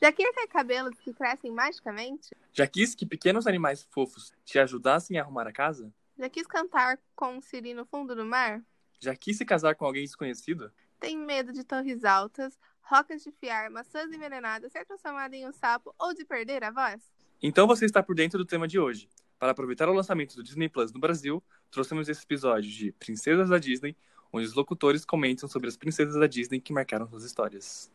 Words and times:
Já 0.00 0.12
quis 0.12 0.30
ter 0.32 0.46
cabelos 0.46 0.98
que 1.00 1.12
crescem 1.12 1.50
magicamente? 1.50 2.30
Já 2.52 2.66
quis 2.68 2.94
que 2.94 3.04
pequenos 3.04 3.48
animais 3.48 3.82
fofos 3.90 4.32
te 4.44 4.58
ajudassem 4.58 5.18
a 5.18 5.22
arrumar 5.22 5.46
a 5.48 5.52
casa? 5.52 5.92
Já 6.16 6.28
quis 6.28 6.46
cantar 6.46 6.98
com 7.16 7.38
um 7.38 7.40
siri 7.40 7.74
no 7.74 7.84
fundo 7.84 8.14
do 8.14 8.24
mar? 8.24 8.62
Já 9.00 9.14
quis 9.16 9.36
se 9.36 9.44
casar 9.44 9.74
com 9.74 9.84
alguém 9.84 10.04
desconhecido? 10.04 10.72
Tem 11.00 11.16
medo 11.16 11.52
de 11.52 11.64
torres 11.64 12.04
altas, 12.04 12.56
rocas 12.80 13.22
de 13.22 13.32
fiar, 13.32 13.70
maçãs 13.70 14.12
envenenadas, 14.12 14.70
ser 14.70 14.84
transformada 14.84 15.34
em 15.34 15.48
um 15.48 15.52
sapo 15.52 15.92
ou 15.98 16.14
de 16.14 16.24
perder 16.24 16.62
a 16.62 16.70
voz? 16.70 17.02
Então 17.42 17.66
você 17.66 17.84
está 17.84 18.00
por 18.00 18.14
dentro 18.14 18.38
do 18.38 18.44
tema 18.44 18.68
de 18.68 18.78
hoje. 18.78 19.08
Para 19.36 19.50
aproveitar 19.50 19.88
o 19.88 19.92
lançamento 19.92 20.36
do 20.36 20.42
Disney 20.42 20.68
Plus 20.68 20.92
no 20.92 21.00
Brasil, 21.00 21.42
trouxemos 21.70 22.08
esse 22.08 22.22
episódio 22.22 22.70
de 22.70 22.92
Princesas 22.92 23.48
da 23.48 23.58
Disney, 23.58 23.96
onde 24.32 24.46
os 24.46 24.54
locutores 24.54 25.04
comentam 25.04 25.48
sobre 25.48 25.68
as 25.68 25.76
princesas 25.76 26.14
da 26.14 26.26
Disney 26.26 26.60
que 26.60 26.72
marcaram 26.72 27.08
suas 27.08 27.24
histórias. 27.24 27.90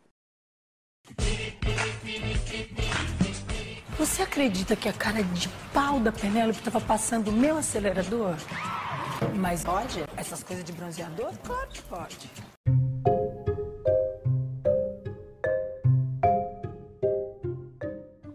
Você 4.04 4.22
acredita 4.22 4.76
que 4.76 4.90
a 4.90 4.92
cara 4.92 5.24
de 5.24 5.48
pau 5.74 5.98
da 5.98 6.12
Penélope 6.12 6.60
estava 6.60 6.82
passando 6.82 7.30
o 7.30 7.32
meu 7.32 7.58
acelerador? 7.58 8.36
Mas 9.34 9.64
pode? 9.64 10.04
Essas 10.18 10.44
coisas 10.44 10.66
de 10.66 10.74
bronzeador? 10.74 11.32
Claro 11.42 11.70
que 11.70 11.82
pode. 11.84 12.30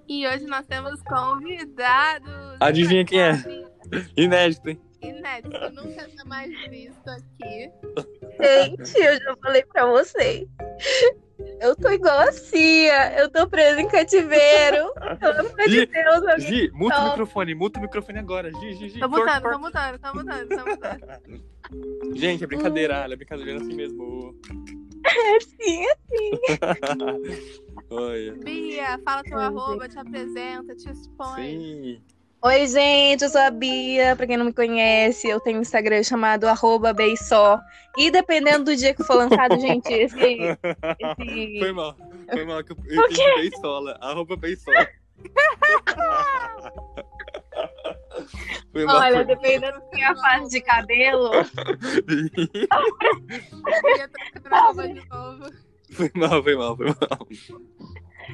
E 0.08 0.26
hoje 0.26 0.46
nós 0.46 0.66
temos 0.66 1.02
convidados. 1.02 2.56
Adivinha 2.60 3.04
quem 3.04 3.20
é? 3.20 3.32
Inédito, 4.16 4.70
hein? 4.70 4.80
Inédito, 5.02 5.70
nunca 5.72 6.08
tinha 6.08 6.24
mais 6.24 6.50
visto 6.68 7.08
aqui. 7.08 7.70
Gente, 8.40 8.98
eu 8.98 9.18
já 9.20 9.36
falei 9.42 9.64
pra 9.64 9.86
vocês. 9.86 10.48
Eu 11.60 11.76
tô 11.76 11.88
igual 11.90 12.18
a 12.18 12.32
Cia, 12.32 13.20
eu 13.20 13.30
tô 13.30 13.48
presa 13.48 13.80
em 13.80 13.88
cativeiro. 13.88 14.92
Pelo 15.20 15.38
amor 15.40 15.68
de 15.68 15.86
Deus, 15.86 16.26
alguém. 16.26 16.40
Gi, 16.40 16.70
muta 16.72 17.00
o 17.00 17.08
microfone, 17.10 17.54
muta 17.54 17.78
o 17.78 17.82
microfone 17.82 18.18
agora. 18.18 18.50
Gi, 18.52 18.74
Gi, 18.74 18.88
Gi. 18.88 19.00
Tô 19.00 19.08
corta, 19.08 19.40
mutando, 19.40 19.42
tô 19.42 19.48
corta. 19.48 19.58
mutando, 19.58 19.98
tô 19.98 20.14
mutando, 20.14 20.48
tô 20.48 20.70
mutando. 20.70 22.16
Gente, 22.16 22.42
é 22.42 22.46
brincadeira, 22.46 23.06
é 23.08 23.16
brincadeira 23.16 23.60
assim 23.60 23.74
mesmo. 23.74 24.34
Sim, 25.60 25.84
Olha. 27.90 28.32
Bia, 28.34 28.98
fala 29.04 29.22
teu 29.22 29.38
arroba, 29.38 29.88
te 29.88 29.98
apresenta, 29.98 30.74
te 30.74 30.90
expõe. 30.90 31.42
Sim. 31.42 32.02
Oi, 32.40 32.68
gente, 32.68 33.24
eu 33.24 33.30
sou 33.30 33.40
a 33.40 33.50
Bia. 33.50 34.14
Pra 34.14 34.24
quem 34.24 34.36
não 34.36 34.46
me 34.46 34.52
conhece, 34.52 35.28
eu 35.28 35.40
tenho 35.40 35.58
um 35.58 35.62
Instagram 35.62 36.04
chamado 36.04 36.46
arroba 36.46 36.92
Beisó. 36.92 37.58
E 37.96 38.12
dependendo 38.12 38.66
do 38.66 38.76
dia 38.76 38.94
que 38.94 39.02
for 39.02 39.16
lançado, 39.16 39.58
gente, 39.58 39.92
esse, 39.92 40.16
esse 40.16 40.56
Foi 41.58 41.72
mal. 41.72 41.96
Foi 42.30 42.44
mal 42.44 42.62
que 42.62 42.70
eu 42.72 42.76
entendi 42.76 43.50
beisola. 43.50 43.98
Arroba 44.00 44.36
beisola. 44.36 44.86
Foi 48.72 48.84
mal. 48.84 48.98
Olha, 48.98 49.24
dependendo 49.24 49.80
da 49.80 49.90
minha 49.92 50.14
fase 50.14 50.48
de 50.50 50.60
cabelo. 50.60 51.32
Foi 55.90 56.10
mal, 56.14 56.42
foi 56.42 56.54
mal, 56.54 56.76
foi 56.76 56.86
mal. 56.86 57.26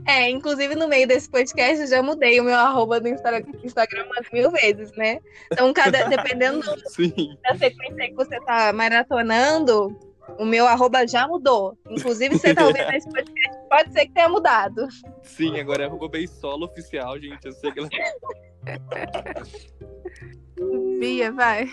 É, 0.06 0.30
inclusive 0.30 0.74
no 0.74 0.88
meio 0.88 1.06
desse 1.06 1.28
podcast 1.28 1.82
eu 1.82 1.88
já 1.88 2.02
mudei 2.02 2.40
o 2.40 2.44
meu 2.44 2.56
arroba 2.56 3.00
do 3.00 3.08
Insta- 3.08 3.44
Instagram 3.62 4.06
umas 4.06 4.30
mil 4.32 4.50
vezes, 4.50 4.92
né? 4.96 5.20
Então, 5.52 5.72
cada, 5.72 6.04
dependendo 6.08 6.62
Sim. 6.88 7.36
da 7.42 7.56
sequência 7.56 8.08
que 8.08 8.14
você 8.14 8.40
tá 8.40 8.72
maratonando, 8.72 9.96
o 10.38 10.44
meu 10.44 10.66
arroba 10.66 11.06
já 11.06 11.28
mudou. 11.28 11.78
Inclusive, 11.88 12.38
você 12.38 12.54
tá 12.54 12.66
ouvindo 12.66 12.90
esse 12.92 13.08
podcast, 13.08 13.58
pode 13.68 13.92
ser 13.92 14.06
que 14.06 14.12
tenha 14.12 14.28
mudado. 14.28 14.88
Sim, 15.22 15.58
agora 15.60 15.84
é 15.84 15.86
arroba 15.86 16.08
beisola 16.08 16.66
oficial, 16.66 17.18
gente. 17.18 17.44
Eu 17.44 17.52
sei 17.52 17.72
que 17.72 17.80
ela. 17.80 17.88
Bia, 20.98 21.32
vai. 21.32 21.68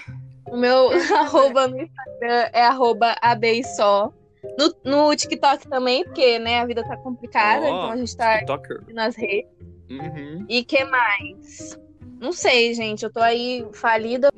O 0.47 0.57
meu 0.57 0.89
arroba 1.17 1.67
no 1.67 1.81
Instagram 1.81 2.49
é 2.53 2.63
arroba 2.63 3.15
abeissó. 3.21 4.13
No, 4.57 4.73
no 4.83 5.15
TikTok 5.15 5.67
também, 5.67 6.03
porque 6.03 6.39
né, 6.39 6.59
a 6.59 6.65
vida 6.65 6.83
tá 6.83 6.97
complicada, 6.97 7.65
Ó, 7.65 7.67
então 7.67 7.91
a 7.91 7.97
gente 7.97 8.17
tá 8.17 8.41
nas 8.93 9.15
redes. 9.15 9.51
Uhum. 9.89 10.45
E 10.49 10.63
que 10.63 10.83
mais? 10.85 11.77
Não 12.21 12.31
sei, 12.31 12.73
gente. 12.75 13.03
Eu 13.03 13.11
tô 13.11 13.19
aí 13.19 13.65
falida 13.73 14.29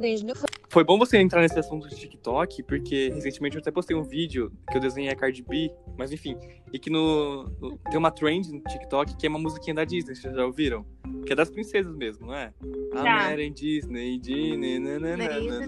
desde 0.00 0.32
o 0.32 0.34
Foi 0.70 0.82
bom 0.82 0.98
você 0.98 1.18
entrar 1.18 1.42
nesse 1.42 1.58
assunto 1.58 1.86
de 1.86 1.94
TikTok, 1.94 2.62
porque 2.62 3.10
recentemente 3.14 3.56
eu 3.56 3.60
até 3.60 3.70
postei 3.70 3.94
um 3.94 4.02
vídeo 4.02 4.50
que 4.70 4.78
eu 4.78 4.80
desenhei 4.80 5.12
a 5.12 5.14
Cardi 5.14 5.42
B, 5.42 5.70
mas 5.98 6.10
enfim, 6.10 6.34
e 6.72 6.78
que 6.78 6.88
no, 6.88 7.44
no- 7.60 7.78
tem 7.90 7.98
uma 7.98 8.10
trend 8.10 8.50
no 8.50 8.60
TikTok 8.62 9.16
que 9.18 9.26
é 9.26 9.28
uma 9.28 9.38
musiquinha 9.38 9.74
da 9.74 9.84
Disney, 9.84 10.14
vocês 10.14 10.34
já 10.34 10.46
ouviram? 10.46 10.84
Que 11.26 11.32
é 11.34 11.36
das 11.36 11.50
princesas 11.50 11.94
mesmo, 11.94 12.26
não 12.28 12.34
é? 12.34 12.54
A 12.94 13.02
Já. 13.02 13.28
Mary 13.28 13.50
Disney, 13.50 14.18
Disney, 14.18 14.78
nananana. 14.78 15.40
Não 15.40 15.60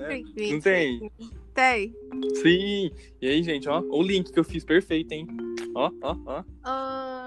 Não 0.52 0.60
tem? 0.60 1.10
Tem. 1.54 1.92
Sim! 2.40 2.90
E 3.20 3.26
aí, 3.28 3.42
gente, 3.42 3.68
ó, 3.68 3.80
o 3.80 4.00
link 4.02 4.32
que 4.32 4.38
eu 4.38 4.44
fiz 4.44 4.64
perfeito, 4.64 5.12
hein? 5.12 5.26
Ó, 5.74 5.90
ó, 6.02 6.16
ó. 6.24 6.44
Ah, 6.62 7.17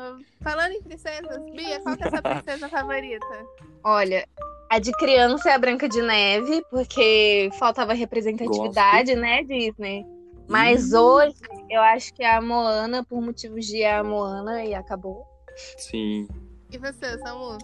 falando 0.42 0.74
em 0.74 0.82
princesas, 0.82 1.44
Bia, 1.52 1.80
qual 1.82 1.98
que 1.98 2.04
é 2.04 2.08
a 2.08 2.10
sua 2.10 2.22
princesa 2.22 2.70
favorita? 2.70 3.46
Olha, 3.84 4.28
a 4.70 4.80
de 4.80 4.92
criança 4.94 5.50
é 5.50 5.54
a 5.54 5.60
Branca 5.60 5.90
de 5.90 6.02
Neve, 6.02 6.64
porque 6.70 7.50
faltava 7.60 7.94
representatividade, 7.94 9.16
né, 9.16 9.44
Disney? 9.44 10.06
Mas 10.48 10.94
hoje 10.94 11.36
eu 11.70 11.82
acho 11.82 12.14
que 12.14 12.24
é 12.24 12.36
a 12.36 12.42
Moana, 12.42 13.04
por 13.04 13.22
motivos 13.22 13.66
de 13.66 13.84
a 13.84 14.04
Moana, 14.04 14.64
e 14.66 14.74
acabou. 14.74 15.26
Sim. 15.78 16.28
E 16.72 16.78
você, 16.78 17.18
Samu? 17.20 17.58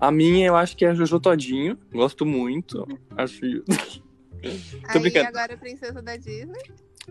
A 0.00 0.10
minha 0.10 0.46
eu 0.46 0.56
acho 0.56 0.76
que 0.76 0.84
é 0.84 0.90
a 0.90 0.94
Jojo 0.94 1.20
Todinho. 1.20 1.78
Gosto 1.92 2.26
muito. 2.26 2.86
Acho. 3.16 3.40
Tô 4.42 4.98
Aí 4.98 5.00
brincando. 5.00 5.28
agora 5.28 5.54
a 5.54 5.56
princesa 5.56 6.02
da 6.02 6.16
Disney. 6.16 6.60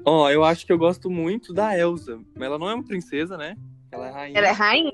Ó, 0.05 0.29
eu 0.29 0.43
acho 0.43 0.65
que 0.65 0.71
eu 0.71 0.77
gosto 0.77 1.09
muito 1.09 1.53
da 1.53 1.77
Elsa. 1.77 2.19
Ela 2.35 2.59
não 2.59 2.69
é 2.69 2.75
uma 2.75 2.83
princesa, 2.83 3.37
né? 3.37 3.55
Ela 3.93 4.07
é 4.07 4.11
rainha. 4.11 4.37
Ela 4.37 4.47
é 4.47 4.51
rainha? 4.51 4.91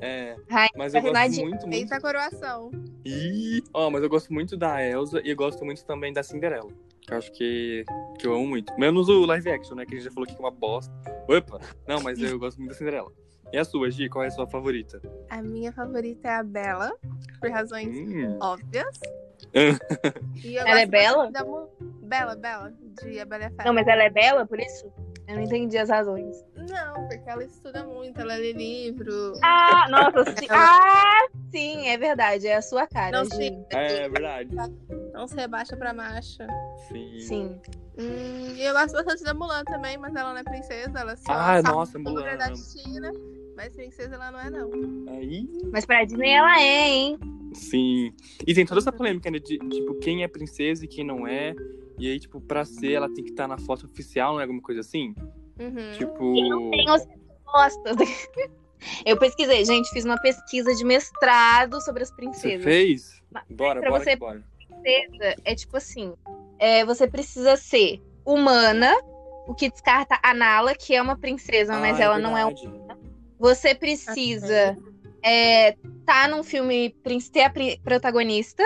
É. 0.00 0.36
Rainha 0.50 0.70
Mas 0.76 0.94
eu 0.94 1.00
gosto 1.02 1.40
muito, 1.40 1.66
muito. 1.66 1.72
Eita 1.72 2.00
coroação. 2.00 2.70
Ih! 3.04 3.62
Ó, 3.72 3.90
mas 3.90 4.02
eu 4.02 4.08
gosto 4.08 4.32
muito 4.32 4.56
da 4.56 4.82
Elsa 4.82 5.20
e 5.24 5.30
eu 5.30 5.36
gosto 5.36 5.64
muito 5.64 5.84
também 5.84 6.12
da 6.12 6.22
Cinderela. 6.22 6.70
Eu 7.08 7.18
acho 7.18 7.30
que, 7.32 7.84
que 8.18 8.26
eu 8.26 8.34
amo 8.34 8.46
muito. 8.46 8.72
Menos 8.78 9.08
o 9.08 9.24
live 9.26 9.50
action, 9.50 9.76
né? 9.76 9.84
Que 9.86 9.94
a 9.94 9.96
gente 9.96 10.04
já 10.06 10.10
falou 10.12 10.26
que 10.26 10.34
é 10.34 10.38
uma 10.38 10.50
bosta. 10.50 10.92
Opa! 11.28 11.60
Não, 11.86 12.00
mas 12.02 12.18
eu 12.20 12.38
gosto 12.38 12.58
muito 12.58 12.70
da 12.70 12.76
Cinderela. 12.78 13.12
E 13.52 13.58
a 13.58 13.64
sua, 13.64 13.88
Gi? 13.90 14.08
Qual 14.08 14.24
é 14.24 14.28
a 14.28 14.30
sua 14.30 14.46
favorita? 14.48 15.00
A 15.30 15.40
minha 15.40 15.70
favorita 15.72 16.26
é 16.28 16.34
a 16.36 16.42
Bela, 16.42 16.92
por 17.40 17.50
razões 17.50 17.88
Hum. 17.96 18.38
óbvias. 18.42 18.98
E 20.44 20.56
Ela 20.56 20.80
é 20.80 20.86
bela? 20.86 21.30
da 21.30 21.44
Bela, 22.02 22.34
Bela, 22.34 22.72
de 23.02 23.20
A 23.20 23.24
Bela 23.24 23.44
e 23.44 23.46
a 23.46 23.50
Fera. 23.50 23.64
Não, 23.64 23.72
mas 23.74 23.86
ela 23.86 24.02
é 24.02 24.10
bela, 24.10 24.46
por 24.46 24.58
isso? 24.58 24.90
Eu 25.26 25.36
não 25.36 25.42
entendi 25.42 25.78
as 25.78 25.88
razões. 25.88 26.44
Não, 26.54 27.08
porque 27.08 27.28
ela 27.28 27.44
estuda 27.44 27.84
muito, 27.84 28.20
ela 28.20 28.34
lê 28.36 28.52
livro. 28.52 29.38
Ah, 29.42 29.86
nossa, 29.88 30.24
sim. 30.38 30.46
Ah, 30.50 31.26
sim, 31.50 31.88
é 31.88 31.96
verdade. 31.96 32.46
É 32.46 32.56
a 32.56 32.62
sua 32.62 32.86
cara, 32.86 33.18
Não, 33.18 33.24
sim. 33.24 33.64
É, 33.70 34.08
verdade. 34.08 34.50
Não 35.12 35.26
se 35.26 35.34
rebaixa 35.36 35.76
pra 35.76 35.92
macha. 35.94 36.46
Sim. 36.88 37.18
Sim. 37.20 37.60
Hum, 37.96 38.54
e 38.56 38.62
eu 38.62 38.74
gosto 38.74 38.92
bastante 38.92 39.22
da 39.22 39.32
Mulan 39.32 39.62
também, 39.64 39.96
mas 39.96 40.14
ela 40.14 40.32
não 40.32 40.40
é 40.40 40.44
princesa, 40.44 40.98
ela 40.98 41.16
só 41.16 41.32
Ah, 41.32 41.62
nossa, 41.62 41.98
Mulan. 41.98 42.36
da 42.36 42.54
China. 42.54 43.12
Mas 43.56 43.72
princesa 43.72 44.16
ela 44.16 44.32
não 44.32 44.40
é, 44.40 44.50
não. 44.50 44.70
Aí. 45.14 45.48
Mas 45.72 45.86
pra 45.86 46.04
Disney 46.04 46.32
ela 46.32 46.60
é, 46.60 46.88
hein? 46.88 47.18
Sim. 47.54 48.12
E 48.44 48.52
tem 48.52 48.66
toda 48.66 48.80
essa 48.80 48.90
polêmica, 48.92 49.30
né? 49.30 49.38
De, 49.38 49.58
tipo, 49.58 49.94
quem 50.00 50.24
é 50.24 50.28
princesa 50.28 50.84
e 50.84 50.88
quem 50.88 51.04
não 51.04 51.24
é. 51.26 51.54
E 51.98 52.10
aí, 52.10 52.18
tipo, 52.18 52.40
pra 52.40 52.64
ser, 52.64 52.92
ela 52.92 53.08
tem 53.12 53.24
que 53.24 53.30
estar 53.30 53.46
na 53.46 53.58
foto 53.58 53.86
oficial, 53.86 54.32
não 54.34 54.40
é 54.40 54.42
alguma 54.44 54.60
coisa 54.62 54.80
assim? 54.80 55.14
Uhum. 55.58 55.92
Tipo. 55.96 56.34
Tem 56.70 56.90
os 56.90 57.04
respostas. 57.06 57.96
Eu 59.06 59.16
pesquisei, 59.16 59.64
gente, 59.64 59.88
fiz 59.90 60.04
uma 60.04 60.20
pesquisa 60.20 60.74
de 60.74 60.84
mestrado 60.84 61.80
sobre 61.80 62.02
as 62.02 62.10
Você 62.10 62.14
princesas. 62.16 62.64
fez? 62.64 63.22
Mas 63.32 63.44
Bora, 63.48 63.80
pra 63.80 63.90
bora, 63.90 64.04
você- 64.04 64.16
bora. 64.16 64.44
Princesa 64.68 65.34
é 65.44 65.54
tipo 65.54 65.76
assim: 65.76 66.12
é, 66.58 66.84
você 66.84 67.06
precisa 67.08 67.56
ser 67.56 68.02
humana, 68.26 68.92
o 69.46 69.54
que 69.54 69.70
descarta 69.70 70.18
a 70.22 70.34
Nala, 70.34 70.74
que 70.74 70.94
é 70.94 71.00
uma 71.00 71.16
princesa, 71.16 71.78
mas 71.78 71.98
Ah, 71.98 72.02
ela 72.04 72.18
não 72.18 72.36
é. 72.36 72.44
um- 72.44 72.54
verdade. 72.54 73.00
Você 73.38 73.74
precisa 73.74 74.76
é, 75.22 75.72
tá 76.04 76.28
num 76.28 76.42
filme, 76.42 76.90
ter 77.32 77.44
a 77.44 77.52
protagonista, 77.82 78.62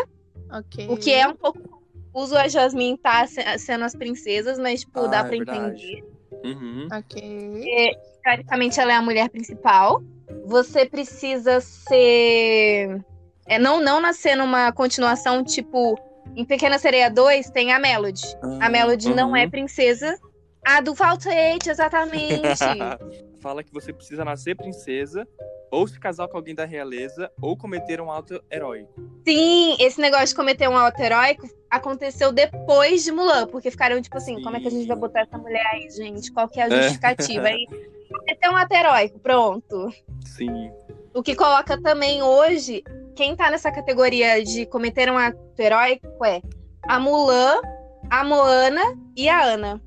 Ok. 0.51 0.89
o 0.89 0.97
que 0.97 1.13
é 1.13 1.29
um 1.29 1.37
pouco 1.37 1.78
confuso 2.19 2.37
a 2.37 2.49
Jasmine 2.49 2.99
tá 2.99 3.27
se- 3.27 3.59
sendo 3.59 3.85
as 3.85 3.95
princesas, 3.95 4.59
mas, 4.59 4.81
tipo, 4.81 5.01
Ah, 5.01 5.07
dá 5.07 5.19
é 5.19 5.21
pra 5.21 5.31
verdade. 5.31 5.85
entender. 5.87 6.05
Uhum. 6.45 6.89
Ok. 6.93 7.97
teoricamente 8.23 8.79
ela 8.79 8.93
é 8.93 8.97
a 8.97 9.03
mulher 9.03 9.31
principal. 9.31 10.03
Você 10.47 10.85
precisa 10.85 11.61
ser. 11.61 13.01
É, 13.47 13.59
não, 13.59 13.81
não 13.81 14.01
nascer 14.01 14.37
numa 14.37 14.71
continuação, 14.73 15.43
tipo, 15.43 15.99
em 16.37 16.45
Pequena 16.45 16.79
Sereia 16.79 17.11
2 17.11 17.49
tem 17.51 17.73
a 17.73 17.79
Melody. 17.79 18.27
A 18.61 18.69
Melody 18.69 19.15
não 19.15 19.31
uhum. 19.31 19.37
é 19.37 19.49
princesa. 19.49 20.19
A 20.67 20.81
do 20.83 20.95
Faltete, 20.95 21.71
exatamente. 21.71 22.43
Fala 23.41 23.63
que 23.63 23.73
você 23.73 23.93
precisa 23.93 24.25
nascer 24.25 24.57
princesa 24.57 25.27
ou 25.71 25.87
se 25.87 25.99
casar 25.99 26.29
com 26.29 26.37
alguém 26.37 26.55
da 26.55 26.65
realeza, 26.65 27.31
ou 27.41 27.57
cometer 27.57 28.01
um 28.01 28.11
ato 28.11 28.43
heróico. 28.51 28.93
Sim, 29.27 29.77
esse 29.79 30.01
negócio 30.01 30.29
de 30.29 30.35
cometer 30.35 30.69
um 30.69 30.77
auto 30.77 31.01
heróico 31.01 31.49
aconteceu 31.71 32.33
depois 32.33 33.05
de 33.05 33.13
Mulan, 33.13 33.47
porque 33.47 33.71
ficaram 33.71 34.01
tipo 34.01 34.17
assim, 34.17 34.37
Sim. 34.37 34.43
como 34.43 34.57
é 34.57 34.61
que 34.61 34.69
a 34.69 34.71
gente 34.71 34.87
vai 34.87 34.97
botar 34.97 35.21
essa 35.21 35.37
mulher 35.37 35.65
aí, 35.73 35.91
gente? 35.91 36.33
Qual 36.33 36.49
que 36.49 36.61
é 36.61 36.65
a 36.65 36.71
justificativa? 36.71 37.49
Aí, 37.49 37.67
cometer 38.09 38.49
um 38.49 38.57
ato 38.57 38.75
heróico, 38.75 39.19
pronto. 39.19 39.93
Sim. 40.25 40.71
O 41.15 41.23
que 41.23 41.35
coloca 41.35 41.81
também 41.81 42.23
hoje, 42.23 42.83
quem 43.15 43.37
tá 43.37 43.51
nessa 43.51 43.71
categoria 43.71 44.43
de 44.43 44.65
cometer 44.67 45.11
um 45.11 45.19
ato 45.19 45.39
heróico 45.59 46.25
é 46.25 46.41
a 46.83 46.99
Mulan, 46.99 47.61
a 48.09 48.25
Moana 48.25 48.99
e 49.17 49.29
a 49.29 49.43
Ana. 49.43 49.83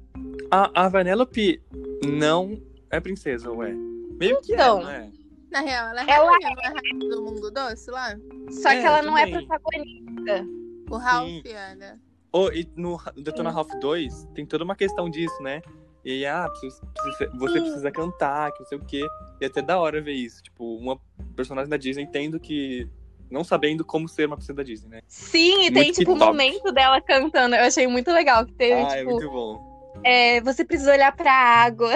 A, 0.51 0.85
a 0.85 0.89
Vanellope 0.89 1.61
não 2.05 2.57
é 2.91 2.99
princesa, 2.99 3.51
ué. 3.51 3.73
Meio 4.19 4.39
que 4.41 4.53
Então. 4.53 4.79
é, 4.81 4.83
não 4.83 4.89
é? 4.91 5.11
Na 5.51 5.59
real, 5.61 5.87
ela 5.89 6.01
é 6.01 6.09
Ela 6.09 6.31
rainha, 6.31 6.49
não 6.55 6.61
é 6.63 6.67
rainha 6.67 7.09
do 7.09 7.23
mundo 7.23 7.51
doce 7.51 7.91
lá? 7.91 8.15
Só 8.51 8.69
É, 8.69 8.79
que 8.79 8.85
ela 8.87 9.01
não 9.01 9.17
é 9.17 9.25
também. 9.25 9.47
protagonista. 9.47 10.45
O 10.89 10.97
Ralph 10.97 11.29
e 11.45 11.51
Ana. 11.51 11.99
Oh, 12.33 12.49
e 12.49 12.65
no 12.75 12.97
Detona 13.17 13.51
Ralph 13.51 13.71
2 13.81 14.27
tem 14.33 14.45
toda 14.45 14.63
uma 14.63 14.75
questão 14.75 15.09
disso, 15.09 15.41
né? 15.43 15.61
E 16.05 16.11
aí, 16.11 16.25
ah, 16.25 16.47
precisa- 16.49 16.81
precisa- 17.03 17.31
você 17.37 17.53
Sim. 17.57 17.61
precisa 17.63 17.91
cantar, 17.91 18.51
que 18.53 18.59
não 18.61 18.65
sei 18.67 18.77
o 18.77 18.85
quê. 18.85 19.05
E 19.39 19.43
é 19.43 19.47
até 19.47 19.61
da 19.61 19.77
hora 19.79 20.01
ver 20.01 20.13
isso. 20.13 20.41
Tipo, 20.41 20.77
uma 20.77 20.97
personagem 21.35 21.69
da 21.69 21.77
Disney 21.77 22.07
tendo 22.07 22.39
que. 22.39 22.87
Não 23.29 23.43
sabendo 23.45 23.85
como 23.85 24.09
ser 24.09 24.25
uma 24.25 24.35
princesa 24.35 24.57
da 24.57 24.63
Disney, 24.63 24.89
né? 24.89 25.01
Sim, 25.07 25.65
e 25.67 25.71
tem 25.71 25.83
Muito 25.85 25.95
tipo 25.99 26.11
o 26.13 26.17
top. 26.17 26.31
momento 26.31 26.71
dela 26.73 26.99
cantando. 27.01 27.55
Eu 27.55 27.63
achei 27.63 27.87
muito 27.87 28.11
legal 28.11 28.45
que 28.45 28.53
teve, 28.53 28.73
ah, 28.81 28.87
é 28.95 28.97
tipo, 28.99 29.11
muito 29.11 29.29
bom. 29.29 29.70
É, 30.03 30.41
você 30.41 30.63
precisa 30.65 30.91
olhar 30.93 31.15
pra 31.15 31.31
água. 31.31 31.91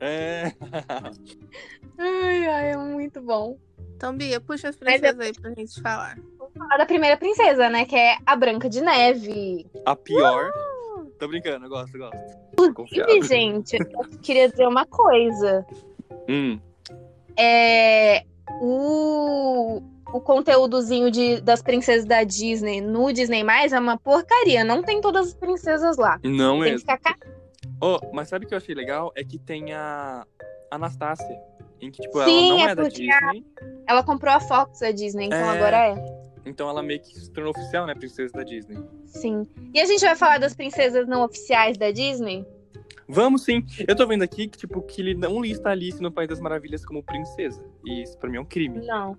É. 0.00 0.52
Ai, 2.00 2.46
ai, 2.46 2.70
é 2.72 2.76
muito 2.76 3.20
bom. 3.20 3.56
Então, 3.96 4.16
Bia, 4.16 4.40
puxa 4.40 4.68
as 4.68 4.76
princesas 4.76 5.18
aí 5.18 5.32
pra 5.32 5.50
gente 5.52 5.80
falar. 5.82 6.16
Falar 6.56 6.76
da 6.78 6.86
primeira 6.86 7.16
princesa, 7.16 7.68
né? 7.68 7.84
Que 7.84 7.96
é 7.96 8.16
a 8.24 8.36
Branca 8.36 8.68
de 8.68 8.80
Neve. 8.80 9.66
A 9.84 9.96
pior. 9.96 10.52
Tô 11.18 11.26
brincando, 11.26 11.66
eu 11.66 11.68
gosto, 11.68 11.96
eu 11.96 12.08
gosto. 12.08 12.74
Confiável. 12.74 13.16
E, 13.16 13.22
gente, 13.22 13.76
eu 13.76 14.08
queria 14.22 14.48
dizer 14.48 14.68
uma 14.68 14.86
coisa. 14.86 15.66
Hum, 16.28 16.60
É. 17.36 18.22
O. 18.60 19.82
O 20.10 20.20
conteúdozinho 20.22 21.10
de, 21.10 21.38
das 21.42 21.60
princesas 21.60 22.06
da 22.06 22.24
Disney 22.24 22.80
no 22.80 23.12
Disney 23.12 23.44
Mais 23.44 23.74
é 23.74 23.78
uma 23.78 23.98
porcaria. 23.98 24.64
Não 24.64 24.82
tem 24.82 25.02
todas 25.02 25.26
as 25.28 25.34
princesas 25.34 25.98
lá. 25.98 26.18
não 26.24 26.54
Tem 26.54 26.62
que 26.62 26.70
mesmo. 26.70 26.78
ficar 26.80 26.96
ca- 26.98 27.16
Oh, 27.80 27.98
mas 28.12 28.28
sabe 28.28 28.44
o 28.44 28.48
que 28.48 28.54
eu 28.54 28.58
achei 28.58 28.74
legal? 28.74 29.12
É 29.14 29.22
que 29.24 29.38
tem 29.38 29.72
a 29.72 30.26
Anastácia. 30.70 31.38
Em 31.80 31.90
que, 31.92 32.02
tipo, 32.02 32.22
Sim, 32.24 32.48
ela 32.50 32.58
não 32.58 32.68
é 32.68 32.70
é, 32.70 32.74
da 32.74 32.88
Disney. 32.88 33.44
Ela 33.86 34.02
comprou 34.02 34.34
a 34.34 34.40
Fox 34.40 34.80
da 34.80 34.90
Disney, 34.90 35.26
então 35.26 35.38
É. 35.38 35.56
agora 35.56 35.76
é. 35.76 36.18
Então 36.44 36.68
ela 36.68 36.82
meio 36.82 37.00
que 37.00 37.14
se 37.18 37.30
tornou 37.30 37.52
oficial, 37.52 37.86
né? 37.86 37.94
Princesa 37.94 38.32
da 38.32 38.42
Disney. 38.42 38.78
Sim. 39.06 39.46
E 39.72 39.80
a 39.80 39.86
gente 39.86 40.00
vai 40.00 40.16
falar 40.16 40.38
das 40.38 40.54
princesas 40.54 41.06
não 41.06 41.22
oficiais 41.24 41.76
da 41.78 41.90
Disney? 41.92 42.44
Vamos 43.08 43.44
sim. 43.44 43.64
Eu 43.86 43.94
tô 43.94 44.06
vendo 44.06 44.22
aqui 44.22 44.48
que, 44.48 44.58
tipo, 44.58 44.82
que 44.82 45.00
ele 45.00 45.14
não 45.14 45.40
lista 45.40 45.68
a 45.68 45.72
Alice 45.72 46.00
no 46.02 46.10
País 46.10 46.28
das 46.28 46.40
Maravilhas 46.40 46.84
como 46.84 47.02
princesa. 47.02 47.64
E 47.84 48.02
isso 48.02 48.18
pra 48.18 48.28
mim 48.28 48.36
é 48.38 48.40
um 48.40 48.44
crime. 48.44 48.84
Não. 48.84 49.16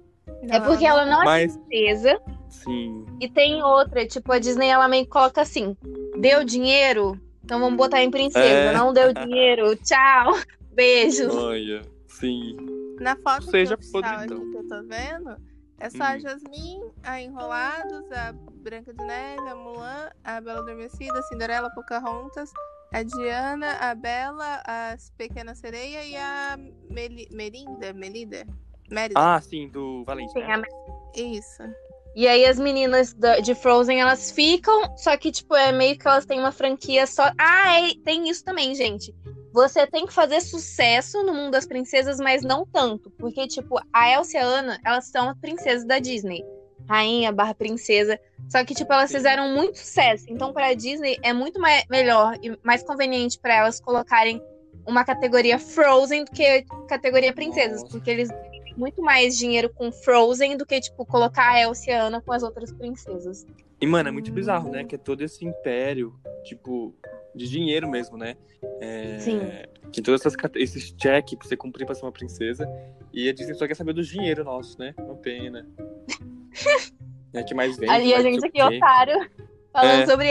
É 0.50 0.60
porque 0.60 0.86
ela 0.86 1.06
não 1.06 1.22
é 1.24 1.26
Mas, 1.26 1.58
princesa. 1.58 2.20
sim. 2.50 3.06
E 3.20 3.28
tem 3.30 3.64
outra, 3.64 4.06
tipo, 4.06 4.32
a 4.32 4.38
Disney 4.38 4.68
ela 4.68 4.88
meio 4.88 5.06
que 5.06 5.10
coloca 5.10 5.42
assim: 5.42 5.76
deu 6.20 6.44
dinheiro? 6.44 7.20
Então 7.44 7.60
vamos 7.60 7.78
botar 7.78 8.02
em 8.04 8.12
princesa. 8.12 8.46
É. 8.46 8.74
Não 8.74 8.94
deu 8.94 9.14
dinheiro? 9.14 9.76
Tchau. 9.84 10.34
Beijos. 10.74 11.34
Olha, 11.36 11.82
sim. 12.08 12.56
Na 13.00 13.16
foto 13.16 13.50
Seja 13.50 13.76
que 13.78 13.84
oficial 13.84 14.02
podridão. 14.04 14.38
aqui 14.38 14.52
que 14.52 14.58
eu 14.58 14.68
tô 14.68 14.84
vendo, 14.84 15.36
é 15.80 15.90
só 15.90 16.04
a 16.04 16.16
Hum. 16.16 16.20
Jasmine, 16.20 16.92
a 17.04 17.22
Enrolados, 17.22 18.12
a 18.12 18.34
Branca 18.62 18.94
de 18.94 19.04
Neve, 19.06 19.48
a 19.50 19.56
Mulan, 19.56 20.10
a 20.24 20.42
Bela 20.42 20.60
Adormecida, 20.60 21.18
a 21.18 21.22
Cinderela, 21.24 21.68
a 21.68 21.72
Pocahontas, 21.72 22.52
a 22.94 23.04
Diana, 23.04 23.72
a 23.80 23.96
Bela, 23.96 24.62
a 24.66 24.96
Pequena 25.18 25.56
Sereia 25.56 26.04
e 26.06 26.16
a 26.16 26.58
Meli 26.90 27.28
Melinda, 27.32 27.94
Melida? 27.94 28.46
Mérida. 28.92 29.20
Ah, 29.20 29.40
sim, 29.40 29.70
do 29.70 30.04
Valente. 30.04 30.34
Tem 30.34 30.46
né? 30.48 30.56
a- 30.56 31.20
Isso. 31.20 31.64
E 32.20 32.28
aí 32.28 32.46
as 32.46 32.60
meninas 32.60 33.16
de 33.42 33.56
Frozen, 33.56 34.02
elas 34.02 34.30
ficam, 34.30 34.94
só 34.98 35.16
que, 35.16 35.32
tipo, 35.32 35.56
é 35.56 35.72
meio 35.72 35.98
que 35.98 36.06
elas 36.06 36.26
têm 36.26 36.38
uma 36.38 36.52
franquia 36.52 37.08
só. 37.08 37.32
Ah, 37.38 37.80
é, 37.80 37.94
tem 38.04 38.30
isso 38.30 38.44
também, 38.44 38.76
gente. 38.76 39.16
Você 39.54 39.88
tem 39.88 40.06
que 40.06 40.12
fazer 40.12 40.42
sucesso 40.42 41.24
no 41.24 41.34
mundo 41.34 41.52
das 41.52 41.66
princesas, 41.66 42.20
mas 42.20 42.44
não 42.44 42.66
tanto. 42.66 43.10
Porque, 43.12 43.48
tipo, 43.48 43.80
a 43.94 44.12
Elsa 44.12 44.36
e 44.36 44.38
a 44.42 44.46
Anna, 44.46 44.78
elas 44.84 45.06
são 45.06 45.30
as 45.30 45.40
princesas 45.40 45.88
da 45.88 45.98
Disney. 45.98 46.44
Rainha 46.90 47.32
barra 47.32 47.56
princesa. 47.56 48.20
Só 48.50 48.66
que, 48.66 48.76
tipo, 48.76 48.92
elas 48.92 49.14
fizeram 49.14 49.56
muito 49.56 49.78
sucesso. 49.78 50.26
Então, 50.28 50.52
pra 50.52 50.74
Disney, 50.74 51.18
é 51.24 51.32
muito 51.32 51.58
mais, 51.58 51.86
melhor 51.90 52.38
e 52.44 52.54
mais 52.62 52.84
conveniente 52.84 53.40
pra 53.40 53.56
elas 53.56 53.80
colocarem 53.80 54.42
uma 54.86 55.06
categoria 55.06 55.58
Frozen 55.58 56.26
do 56.26 56.32
que 56.32 56.66
categoria 56.90 57.32
princesas. 57.32 57.82
Porque 57.90 58.12
eles 58.12 58.30
muito 58.78 59.02
mais 59.02 59.38
dinheiro 59.38 59.70
com 59.70 59.92
Frozen 59.92 60.58
do 60.58 60.66
que, 60.66 60.80
tipo, 60.80 61.06
colocar 61.06 61.52
a 61.52 61.62
Elsa 61.62 61.90
e 61.90 61.94
a 61.94 62.04
Anna 62.06 62.22
com 62.22 62.32
as 62.32 62.44
outras 62.44 62.72
princesas. 62.72 63.46
E, 63.82 63.86
mano, 63.88 64.10
é 64.10 64.12
muito 64.12 64.32
bizarro, 64.32 64.70
né? 64.70 64.84
Que 64.84 64.96
é 64.96 64.98
todo 64.98 65.22
esse 65.24 65.46
império, 65.46 66.14
tipo, 66.44 66.94
de 67.34 67.48
dinheiro 67.50 67.88
mesmo, 67.90 68.18
né? 68.18 68.36
É... 68.82 69.20
Sim. 69.20 69.40
Tem 69.94 70.04
todos 70.04 70.22
essas 70.26 70.36
esses 70.56 70.92
check 70.92 71.36
pra 71.38 71.48
você 71.48 71.56
cumprir 71.58 71.86
pra 71.86 71.96
ser 71.96 72.06
uma 72.06 72.12
princesa. 72.12 72.68
E 73.14 73.28
a 73.30 73.34
Disney 73.34 73.56
só 73.56 73.66
quer 73.68 73.76
saber 73.76 73.94
do 73.94 74.04
dinheiro 74.04 74.44
nosso, 74.44 74.78
né? 74.78 74.94
Uma 75.00 75.16
pena. 75.18 75.66
é 77.34 77.44
que 77.44 77.54
mais 77.56 77.78
vem. 77.78 77.90
Aí 77.90 78.14
a 78.14 78.22
gente 78.22 78.46
aqui, 78.46 78.62
otário, 78.62 79.30
falando 79.74 80.02
É. 80.02 80.06
sobre. 80.06 80.28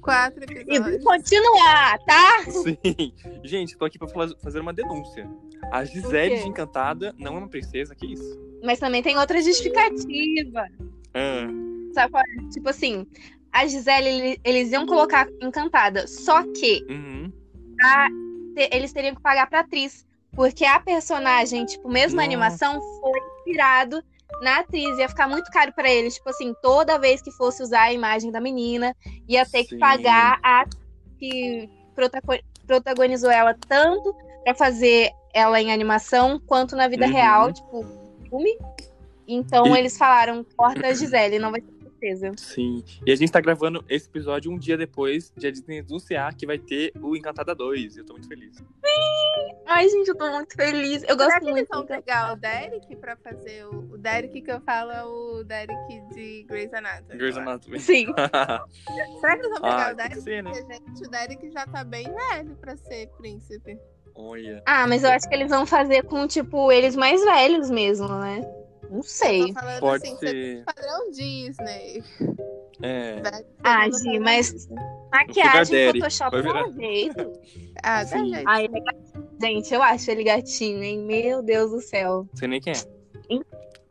Quatro 0.00 0.44
E 0.50 0.76
episódios. 0.76 1.04
continuar, 1.04 1.98
tá? 2.06 2.42
Sim. 2.50 3.14
Gente, 3.42 3.76
tô 3.76 3.84
aqui 3.84 3.98
pra 3.98 4.08
fazer 4.08 4.60
uma 4.60 4.72
denúncia. 4.72 5.28
A 5.70 5.84
Gisele 5.84 6.40
de 6.40 6.48
Encantada 6.48 7.14
não 7.18 7.36
é 7.36 7.38
uma 7.38 7.48
princesa, 7.48 7.94
que 7.94 8.12
isso? 8.12 8.38
Mas 8.62 8.78
também 8.78 9.02
tem 9.02 9.16
outra 9.18 9.40
justificativa. 9.40 10.66
Ah, 11.14 11.46
Sabe 11.94 12.14
é? 12.18 12.48
Tipo 12.50 12.68
assim, 12.68 13.06
a 13.52 13.66
Gisele, 13.66 14.08
ele- 14.08 14.40
eles 14.44 14.72
iam 14.72 14.86
colocar 14.86 15.28
encantada. 15.40 16.06
Só 16.06 16.42
que 16.52 16.84
uhum. 16.88 17.32
te- 18.54 18.68
eles 18.72 18.92
teriam 18.92 19.14
que 19.14 19.20
pagar 19.22 19.48
pra 19.48 19.60
atriz. 19.60 20.06
Porque 20.34 20.64
a 20.64 20.80
personagem, 20.80 21.66
tipo, 21.66 21.90
mesmo 21.90 22.18
a 22.18 22.22
Nossa. 22.22 22.26
animação, 22.26 22.80
foi 23.00 23.20
inspirado 23.38 24.02
na 24.40 24.60
atriz. 24.60 24.96
Ia 24.98 25.08
ficar 25.08 25.28
muito 25.28 25.50
caro 25.50 25.72
pra 25.74 25.90
eles. 25.90 26.14
Tipo 26.14 26.30
assim, 26.30 26.54
toda 26.62 26.98
vez 26.98 27.20
que 27.20 27.30
fosse 27.32 27.62
usar 27.62 27.82
a 27.82 27.92
imagem 27.92 28.30
da 28.30 28.40
menina, 28.40 28.96
ia 29.28 29.44
ter 29.44 29.64
que 29.64 29.70
Sim. 29.74 29.78
pagar 29.78 30.38
a 30.42 30.64
que 31.18 31.68
protago- 31.94 32.42
protagonizou 32.66 33.30
ela 33.30 33.54
tanto 33.68 34.14
pra 34.44 34.54
fazer 34.54 35.10
ela 35.32 35.60
em 35.60 35.72
animação 35.72 36.38
quanto 36.40 36.76
na 36.76 36.88
vida 36.88 37.06
Uhum. 37.06 37.12
real, 37.12 37.52
tipo, 37.52 37.84
filme. 38.28 38.58
Então 39.26 39.66
E- 39.74 39.78
eles 39.78 39.96
falaram, 39.96 40.44
corta 40.56 40.86
a 40.88 40.92
Gisele, 40.92 41.38
não 41.38 41.50
vai 41.50 41.60
ter 41.60 41.72
certeza. 41.82 42.32
Sim. 42.36 42.82
E 43.06 43.12
a 43.12 43.16
gente 43.16 43.30
tá 43.30 43.40
gravando 43.40 43.84
esse 43.88 44.08
episódio 44.08 44.50
um 44.50 44.58
dia 44.58 44.76
depois 44.76 45.32
de 45.36 45.46
a 45.46 45.50
Disney 45.52 45.78
anunciar 45.78 46.34
que 46.34 46.44
vai 46.44 46.58
ter 46.58 46.92
o 47.00 47.16
Encantada 47.16 47.54
2. 47.54 47.96
Eu 47.96 48.04
tô 48.04 48.14
muito 48.14 48.26
feliz. 48.26 48.56
Ai, 49.66 49.88
gente, 49.88 50.08
eu 50.08 50.16
tô 50.16 50.28
muito 50.30 50.52
feliz. 50.54 51.02
Eu 51.04 51.10
Será 51.10 51.16
gosto 51.16 51.38
que 51.38 51.44
eles 51.44 51.52
muito. 51.52 51.68
vão 51.68 51.86
pegar 51.86 52.32
o 52.32 52.36
Derek 52.36 52.96
pra 52.96 53.16
fazer 53.16 53.64
o... 53.66 53.92
O 53.94 53.98
Derek 53.98 54.42
que 54.42 54.50
eu 54.50 54.60
falo 54.62 54.90
é 54.90 55.04
o 55.04 55.44
Derek 55.44 56.00
de 56.12 56.42
Grey's 56.48 56.74
Anatomy. 56.74 57.16
Grey's. 57.18 57.36
Anatomy. 57.36 57.78
Sim. 57.80 58.06
Será 59.20 59.36
que 59.38 59.46
eles 59.46 59.50
vão 59.50 59.60
pegar 59.60 59.88
ah, 59.88 59.92
o 59.92 59.96
Derek? 59.96 60.14
que 60.16 60.20
ser, 60.22 60.42
né? 60.42 60.50
Porque, 60.50 60.74
gente, 60.74 61.06
o 61.06 61.10
Derek 61.10 61.50
já 61.52 61.66
tá 61.68 61.84
bem 61.84 62.04
velho 62.12 62.56
pra 62.56 62.76
ser 62.76 63.06
príncipe. 63.16 63.78
Olha. 64.14 64.62
Ah, 64.66 64.86
mas 64.86 65.02
eu 65.04 65.10
acho 65.10 65.28
que 65.28 65.34
eles 65.34 65.48
vão 65.50 65.64
fazer 65.66 66.02
com, 66.04 66.26
tipo, 66.26 66.70
eles 66.70 66.94
mais 66.96 67.22
velhos 67.24 67.70
mesmo, 67.70 68.08
né? 68.08 68.40
Não 68.90 69.02
sei. 69.02 69.46
Tô 69.46 69.60
falando 69.60 69.80
Pode 69.80 70.06
assim, 70.06 70.16
ser. 70.18 70.64
padrão 70.64 71.10
Disney. 71.10 72.04
É. 72.82 73.22
Ah, 73.64 73.88
Gi, 73.88 74.18
mas- 74.18 74.52
Disney. 74.52 74.76
Maquiagem, 75.12 75.86
Daddy. 75.86 75.98
Photoshop 76.00 76.30
Vai 76.30 76.42
virar. 76.42 76.66
um 76.66 76.72
jeito. 76.72 77.32
Ah, 77.82 78.02
dá 78.04 78.06
Sim. 78.18 78.34
jeito. 78.34 78.48
Ai, 78.48 78.64
ele 78.64 78.78
é 78.78 78.80
gatinho. 78.80 79.28
Gente, 79.40 79.74
eu 79.74 79.82
acho 79.82 80.10
ele 80.10 80.24
gatinho, 80.24 80.82
hein? 80.82 80.98
Meu 81.00 81.42
Deus 81.42 81.70
do 81.70 81.80
céu. 81.80 82.26
Sei 82.34 82.48
nem 82.48 82.60
quem 82.60 82.72
é. 82.72 82.76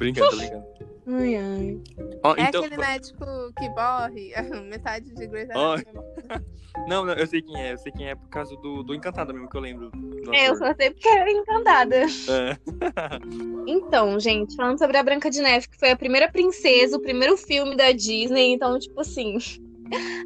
Brincando, 0.02 0.30
tô 0.32 0.38
brincando. 0.38 0.66
Ai, 1.08 1.36
ai. 1.36 1.82
Ó, 2.24 2.36
É 2.36 2.42
então, 2.42 2.64
aquele 2.64 2.82
médico 2.82 3.26
que 3.58 3.70
morre, 3.70 4.32
metade 4.70 5.14
de 5.14 5.28
Grey's. 5.28 5.50
Anatomy. 5.52 5.86
morre. 5.94 6.42
Não, 6.88 7.06
não, 7.06 7.14
eu 7.14 7.28
sei 7.28 7.42
quem 7.42 7.62
é. 7.62 7.74
Eu 7.74 7.78
sei 7.78 7.92
quem 7.92 8.10
é 8.10 8.16
por 8.16 8.30
causa 8.30 8.56
do, 8.56 8.82
do 8.82 8.96
Encantada 8.96 9.34
mesmo, 9.34 9.50
que 9.50 9.58
eu 9.58 9.62
lembro. 9.62 9.92
É, 10.34 10.48
eu 10.48 10.56
só 10.56 10.74
sei 10.74 10.90
porque 10.90 11.08
era 11.08 11.30
encantada. 11.30 11.98
É. 11.98 12.58
Então, 13.68 14.20
gente, 14.20 14.56
falando 14.56 14.80
sobre 14.80 14.98
a 14.98 15.04
Branca 15.04 15.30
de 15.30 15.40
Neve, 15.40 15.68
que 15.70 15.78
foi 15.78 15.92
a 15.92 15.96
primeira 15.96 16.32
princesa, 16.32 16.98
o 16.98 17.02
primeiro 17.02 17.38
filme 17.38 17.76
da 17.76 17.92
Disney, 17.92 18.54
então, 18.54 18.80
tipo 18.80 19.00
assim, 19.02 19.38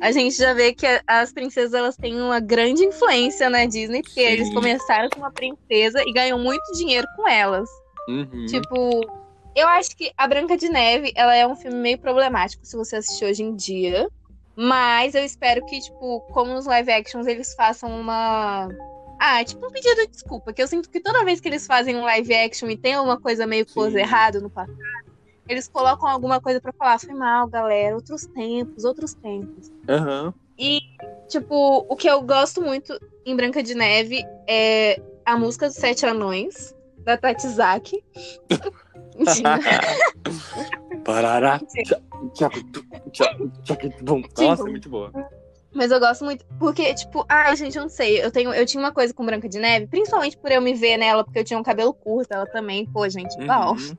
a 0.01 0.11
gente 0.11 0.37
já 0.37 0.53
vê 0.53 0.73
que 0.73 0.85
as 1.05 1.33
princesas 1.33 1.73
elas 1.73 1.97
têm 1.97 2.15
uma 2.21 2.39
grande 2.39 2.85
influência 2.85 3.49
na 3.49 3.65
Disney, 3.65 4.01
porque 4.03 4.21
Sim. 4.21 4.31
eles 4.33 4.53
começaram 4.53 5.09
com 5.09 5.19
uma 5.19 5.31
princesa 5.31 6.01
e 6.05 6.13
ganham 6.13 6.39
muito 6.39 6.63
dinheiro 6.77 7.07
com 7.17 7.27
elas. 7.27 7.69
Uhum. 8.07 8.45
Tipo, 8.45 9.24
eu 9.55 9.67
acho 9.69 9.95
que 9.95 10.11
a 10.17 10.27
Branca 10.27 10.57
de 10.57 10.67
Neve, 10.67 11.13
ela 11.15 11.35
é 11.35 11.47
um 11.47 11.55
filme 11.55 11.77
meio 11.77 11.97
problemático 11.97 12.65
se 12.65 12.75
você 12.75 12.97
assistir 12.97 13.25
hoje 13.25 13.41
em 13.41 13.55
dia. 13.55 14.09
Mas 14.55 15.15
eu 15.15 15.23
espero 15.23 15.65
que, 15.65 15.79
tipo, 15.79 16.21
como 16.31 16.53
nos 16.53 16.65
live 16.65 16.91
actions, 16.91 17.27
eles 17.27 17.53
façam 17.55 17.89
uma. 17.89 18.69
Ah, 19.19 19.43
tipo 19.43 19.65
um 19.65 19.71
pedido 19.71 20.01
de 20.01 20.07
desculpa. 20.07 20.53
Que 20.53 20.61
eu 20.61 20.67
sinto 20.67 20.89
que 20.89 20.99
toda 20.99 21.25
vez 21.25 21.39
que 21.39 21.47
eles 21.47 21.65
fazem 21.65 21.95
um 21.95 22.03
live 22.03 22.33
action 22.33 22.69
e 22.69 22.77
tem 22.77 22.93
alguma 22.93 23.19
coisa 23.19 23.45
meio 23.45 23.65
coisa 23.65 23.99
errado 23.99 24.41
no 24.41 24.49
passado, 24.49 24.77
eles 25.47 25.67
colocam 25.67 26.07
alguma 26.07 26.39
coisa 26.39 26.59
pra 26.61 26.73
falar, 26.73 26.99
foi 26.99 27.13
mal, 27.13 27.47
galera, 27.47 27.95
outros 27.95 28.25
tempos, 28.27 28.83
outros 28.83 29.13
tempos. 29.13 29.71
Aham. 29.87 30.33
Tipo, 31.27 31.85
o 31.89 31.95
que 31.95 32.09
eu 32.09 32.21
gosto 32.21 32.61
muito 32.61 32.97
em 33.25 33.35
Branca 33.35 33.61
de 33.61 33.75
Neve 33.75 34.23
é 34.47 35.01
a 35.25 35.37
música 35.37 35.67
dos 35.67 35.75
Sete 35.75 36.05
Anões, 36.05 36.73
da 36.99 37.17
Tati 37.17 37.47
Zaki. 37.47 38.03
Parará. 41.03 41.59
Nossa, 44.37 44.63
é 44.63 44.71
muito 44.71 44.89
boa. 44.89 45.11
Mas 45.73 45.91
eu 45.91 45.99
gosto 45.99 46.23
muito, 46.23 46.45
porque, 46.57 46.93
tipo, 46.93 47.25
ai, 47.27 47.53
gente, 47.57 47.75
eu 47.75 47.81
não 47.83 47.89
sei. 47.89 48.23
Eu, 48.23 48.31
tenho, 48.31 48.53
eu 48.53 48.65
tinha 48.65 48.81
uma 48.81 48.93
coisa 48.93 49.13
com 49.13 49.25
Branca 49.25 49.49
de 49.49 49.59
Neve, 49.59 49.87
principalmente 49.87 50.37
por 50.37 50.49
eu 50.49 50.61
me 50.61 50.73
ver 50.73 50.95
nela, 50.97 51.23
porque 51.23 51.39
eu 51.39 51.43
tinha 51.43 51.59
um 51.59 51.63
cabelo 51.63 51.93
curto, 51.93 52.31
ela 52.31 52.45
também, 52.45 52.85
pô, 52.85 53.07
gente, 53.09 53.33
igual. 53.41 53.73
Uhum. 53.75 53.97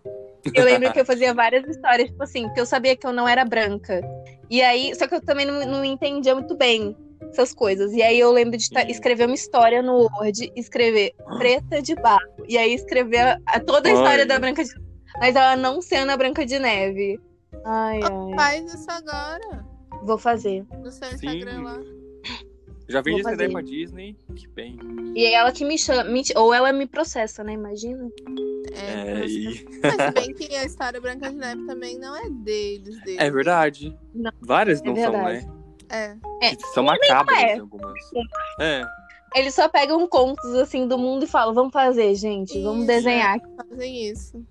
Eu 0.55 0.65
lembro 0.65 0.91
que 0.93 1.01
eu 1.01 1.05
fazia 1.05 1.35
várias 1.35 1.69
histórias, 1.69 2.09
tipo 2.09 2.23
assim, 2.23 2.45
porque 2.47 2.61
eu 2.61 2.67
sabia 2.67 2.97
que 2.97 3.07
eu 3.07 3.13
não 3.13 3.29
era 3.29 3.45
branca. 3.45 4.01
E 4.49 4.63
aí, 4.63 4.95
só 4.95 5.07
que 5.07 5.17
eu 5.17 5.21
também 5.21 5.45
não, 5.45 5.67
não 5.67 5.85
entendia 5.85 6.35
muito 6.35 6.57
bem 6.57 6.97
essas 7.29 7.53
coisas. 7.53 7.93
E 7.93 8.03
aí 8.03 8.19
eu 8.19 8.31
lembro 8.33 8.57
de 8.57 8.65
Sim. 8.65 8.75
escrever 8.89 9.27
uma 9.27 9.35
história 9.35 9.83
no 9.83 10.09
Word, 10.19 10.51
escrever 10.57 11.13
preta 11.37 11.83
de 11.83 11.95
barro. 11.97 12.45
E 12.49 12.57
aí 12.57 12.73
escrever 12.75 13.19
a- 13.21 13.39
a- 13.47 13.61
toda 13.61 13.89
a 13.91 13.93
história 13.93 14.19
Olha. 14.21 14.27
da 14.27 14.39
Branca 14.39 14.63
de 14.65 14.71
Neve. 14.71 14.86
Mas 15.21 15.35
ela 15.37 15.57
não 15.57 15.81
sendo 15.81 16.11
a 16.13 16.17
Branca 16.17 16.45
de 16.45 16.59
Neve. 16.59 17.21
Ai, 17.65 18.01
ai. 18.03 18.35
Faz 18.37 18.75
isso 18.75 18.91
agora. 18.91 19.65
Vou 20.03 20.19
fazer. 20.19 20.65
No 20.79 20.91
seu 20.91 21.09
Sim. 21.11 21.15
Instagram 21.27 21.63
lá. 21.63 21.79
Já 22.89 23.01
vendi 23.01 23.21
essa 23.21 23.33
ideia 23.33 23.51
pra 23.51 23.63
Disney. 23.63 24.17
Que 24.37 24.47
bem. 24.47 24.79
E 25.17 25.25
é 25.25 25.33
ela 25.33 25.51
que 25.51 25.65
me 25.65 25.77
chama. 25.77 26.05
me- 26.05 26.23
Ou 26.37 26.55
ela 26.55 26.73
me 26.73 26.87
processa, 26.87 27.43
né? 27.43 27.53
Imagina. 27.55 28.09
É, 28.73 29.11
É, 29.11 29.15
mas- 29.21 29.33
e- 29.33 29.67
mas 29.83 30.15
bem 30.15 30.35
que 30.35 30.55
a 30.55 30.65
história 30.65 31.01
Branca 31.01 31.29
de 31.31 31.35
Neve 31.37 31.67
também 31.67 31.99
não 31.99 32.15
é 32.15 32.29
deles, 32.31 33.01
deles. 33.03 33.19
é 33.21 33.31
verdade. 33.31 33.97
Não. 34.15 34.31
Várias 34.41 34.81
É 34.81 34.85
não 34.85 34.95
são, 34.95 35.11
verdade. 35.13 35.47
né? 35.47 35.53
É. 35.89 36.47
É, 36.49 36.55
Que 36.57 36.67
são 36.69 36.85
macabras 36.85 37.39
é. 37.39 37.59
algumas. 37.59 37.95
É. 38.61 38.85
Eles 39.35 39.55
só 39.55 39.69
pegam 39.69 40.07
contos 40.07 40.55
assim 40.55 40.87
do 40.87 40.97
mundo 40.97 41.25
e 41.25 41.27
falam: 41.29 41.55
vamos 41.55 41.73
fazer, 41.73 42.15
gente, 42.15 42.61
vamos 42.63 42.81
Isso. 42.81 42.87
desenhar. 42.87 43.39
Fazem 43.57 44.11
isso. 44.11 44.45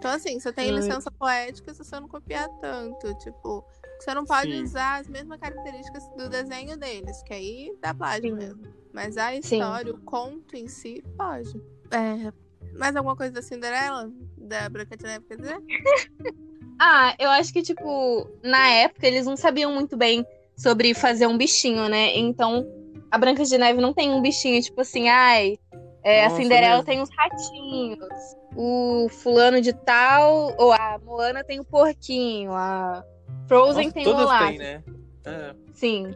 Então, 0.00 0.12
assim, 0.12 0.40
você 0.40 0.50
tem 0.50 0.70
licença 0.70 1.10
poética 1.10 1.74
se 1.74 1.84
você 1.84 2.00
não 2.00 2.08
copiar 2.08 2.48
tanto. 2.58 3.14
Tipo, 3.18 3.62
você 3.98 4.14
não 4.14 4.24
pode 4.24 4.50
Sim. 4.50 4.62
usar 4.62 4.98
as 4.98 5.06
mesmas 5.06 5.38
características 5.38 6.08
do 6.16 6.26
desenho 6.30 6.78
deles, 6.78 7.22
que 7.22 7.34
aí 7.34 7.70
dá 7.82 7.92
plágio 7.92 8.30
Sim. 8.30 8.34
mesmo. 8.34 8.62
Mas 8.94 9.18
a 9.18 9.28
Sim. 9.32 9.38
história, 9.40 9.92
o 9.92 10.00
conto 10.00 10.56
em 10.56 10.68
si, 10.68 11.04
pode. 11.18 11.54
É. 11.90 12.32
Mais 12.78 12.96
alguma 12.96 13.14
coisa 13.14 13.30
da 13.30 13.42
Cinderela? 13.42 14.10
Da 14.38 14.70
Branca 14.70 14.96
de 14.96 15.04
Neve, 15.04 15.26
quer 15.26 15.36
dizer? 15.36 15.58
Ah, 16.82 17.14
eu 17.18 17.28
acho 17.28 17.52
que, 17.52 17.60
tipo, 17.60 18.26
na 18.42 18.66
época 18.68 19.06
eles 19.06 19.26
não 19.26 19.36
sabiam 19.36 19.70
muito 19.70 19.98
bem 19.98 20.24
sobre 20.56 20.94
fazer 20.94 21.26
um 21.26 21.36
bichinho, 21.36 21.90
né? 21.90 22.16
Então, 22.16 22.64
a 23.10 23.18
Branca 23.18 23.44
de 23.44 23.58
Neve 23.58 23.82
não 23.82 23.92
tem 23.92 24.10
um 24.10 24.22
bichinho, 24.22 24.62
tipo 24.62 24.80
assim, 24.80 25.06
ai. 25.10 25.58
É, 26.02 26.24
a 26.24 26.28
Nossa, 26.28 26.42
Cinderela 26.42 26.76
mesmo. 26.76 26.86
tem 26.86 27.00
os 27.00 27.10
ratinhos. 27.16 28.36
O 28.56 29.08
fulano 29.10 29.60
de 29.60 29.72
tal, 29.72 30.54
ou 30.58 30.72
a 30.72 30.98
Moana 31.04 31.44
tem 31.44 31.60
o 31.60 31.64
porquinho, 31.64 32.52
a 32.52 33.04
Frozen 33.46 33.86
Nossa, 33.86 33.94
tem 33.94 34.06
o 34.06 34.16
Olaf. 34.16 34.48
têm, 34.48 34.58
né? 34.58 34.82
É. 35.24 35.54
Sim. 35.72 36.14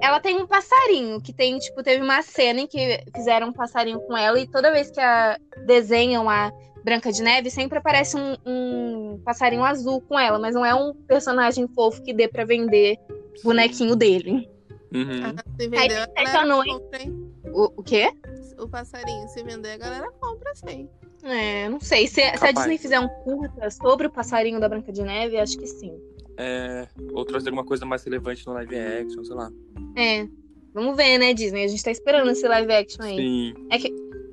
Ela 0.00 0.20
tem 0.20 0.36
um 0.36 0.46
passarinho, 0.46 1.20
que 1.20 1.32
tem, 1.32 1.58
tipo, 1.58 1.82
teve 1.82 2.02
uma 2.02 2.20
cena 2.22 2.60
em 2.60 2.66
que 2.66 3.02
fizeram 3.14 3.48
um 3.48 3.52
passarinho 3.52 4.00
com 4.00 4.16
ela, 4.16 4.38
e 4.38 4.46
toda 4.46 4.72
vez 4.72 4.90
que 4.90 5.00
a, 5.00 5.38
desenham 5.64 6.28
a 6.28 6.52
Branca 6.84 7.12
de 7.12 7.22
Neve, 7.22 7.48
sempre 7.48 7.78
aparece 7.78 8.16
um, 8.16 8.36
um 8.44 9.20
passarinho 9.24 9.64
azul 9.64 10.00
com 10.00 10.18
ela, 10.18 10.38
mas 10.38 10.54
não 10.54 10.66
é 10.66 10.74
um 10.74 10.92
personagem 11.06 11.68
fofo 11.68 12.02
que 12.02 12.12
dê 12.12 12.26
pra 12.26 12.44
vender 12.44 12.98
bonequinho 13.44 13.94
dele. 13.94 14.50
Uhum. 14.94 15.34
Ah, 15.36 15.44
se 15.56 15.62
Aí 15.62 15.68
vender, 15.68 15.98
a 15.98 16.04
sete 16.04 16.24
galera 16.24 16.42
anões. 16.42 16.72
compra, 16.72 17.02
hein? 17.02 17.32
O, 17.46 17.72
o 17.76 17.82
quê? 17.82 18.12
O 18.58 18.68
passarinho, 18.68 19.28
se 19.28 19.42
vender, 19.42 19.72
a 19.72 19.76
galera 19.78 20.10
compra, 20.20 20.54
sim. 20.54 20.88
É, 21.24 21.68
não 21.68 21.80
sei. 21.80 22.06
Se, 22.06 22.20
se 22.36 22.44
a. 22.46 22.52
Disney 22.52 22.78
fizer 22.78 23.00
um 23.00 23.08
curta 23.08 23.70
sobre 23.70 24.06
o 24.06 24.10
passarinho 24.10 24.58
da 24.60 24.68
Branca 24.68 24.92
de 24.92 25.02
Neve, 25.02 25.38
acho 25.38 25.56
que 25.58 25.66
sim. 25.66 25.92
É, 26.36 26.88
ou 27.12 27.24
trazer 27.24 27.50
alguma 27.50 27.64
coisa 27.64 27.84
mais 27.84 28.02
relevante 28.02 28.46
no 28.46 28.52
live 28.54 28.76
action, 28.76 29.24
sei 29.24 29.34
lá. 29.34 29.50
É. 29.96 30.26
Vamos 30.74 30.96
ver, 30.96 31.18
né, 31.18 31.34
Disney? 31.34 31.64
A 31.64 31.68
gente 31.68 31.84
tá 31.84 31.90
esperando 31.90 32.30
esse 32.30 32.46
live 32.48 32.72
action 32.72 33.04
aí. 33.04 33.16
Sim. 33.16 33.54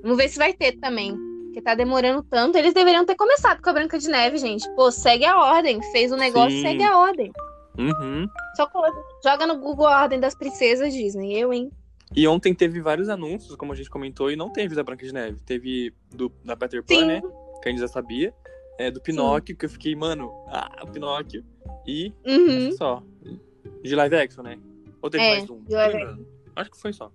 Vamos 0.02 0.18
ver 0.18 0.30
se 0.30 0.38
vai 0.38 0.54
ter 0.54 0.78
também. 0.80 1.16
Porque 1.46 1.62
tá 1.62 1.76
demorando 1.76 2.24
tanto. 2.24 2.58
Eles 2.58 2.74
deveriam 2.74 3.06
ter 3.06 3.16
começado 3.16 3.62
com 3.62 3.70
a 3.70 3.74
Branca 3.74 4.00
de 4.00 4.08
Neve, 4.08 4.38
gente. 4.38 4.70
Pô, 4.76 4.90
segue 4.92 5.26
a 5.26 5.38
ordem. 5.38 5.82
Fez 5.92 6.12
o 6.12 6.16
negócio, 6.16 6.52
Sim. 6.52 6.62
segue 6.62 6.84
a 6.84 6.98
ordem. 6.98 7.32
Uhum. 7.78 8.28
Só 8.56 8.68
coloca- 8.68 9.02
joga 9.24 9.48
no 9.48 9.58
Google 9.60 9.88
a 9.88 10.02
ordem 10.04 10.20
das 10.20 10.36
princesas 10.36 10.94
Disney. 10.94 11.38
Eu, 11.40 11.54
hein? 11.54 11.72
E 12.16 12.28
ontem 12.28 12.54
teve 12.54 12.82
vários 12.82 13.08
anúncios, 13.10 13.56
como 13.56 13.72
a 13.72 13.76
gente 13.76 13.90
comentou, 13.90 14.32
e 14.32 14.36
não 14.36 14.52
teve 14.52 14.74
da 14.76 14.84
Branca 14.84 15.06
de 15.06 15.14
Neve. 15.14 15.40
Teve 15.46 15.94
do, 16.14 16.32
da 16.44 16.56
Peter 16.58 16.84
Pan, 16.84 16.96
Sim. 16.96 17.06
né? 17.06 17.22
Que 17.62 17.70
a 17.70 17.72
gente 17.72 17.82
já 17.82 17.88
sabia. 17.88 18.34
É, 18.80 18.90
do 18.90 19.02
Pinóquio, 19.02 19.56
que 19.56 19.66
eu 19.66 19.70
fiquei, 19.70 19.96
mano, 19.96 20.32
ah, 20.48 20.70
o 20.84 20.88
Pinóquio. 20.88 21.44
E 21.86 22.14
Uhum. 22.26 22.72
só. 22.72 23.04
De 23.84 23.96
live 23.96 24.16
action, 24.16 24.42
né? 24.44 24.58
Ou 25.02 25.10
teve 25.10 25.24
É, 25.24 25.38
mais 25.38 25.50
um? 25.50 25.62
Acho 26.56 26.72
que 26.72 26.80
foi 26.80 26.92
só. 26.94 27.12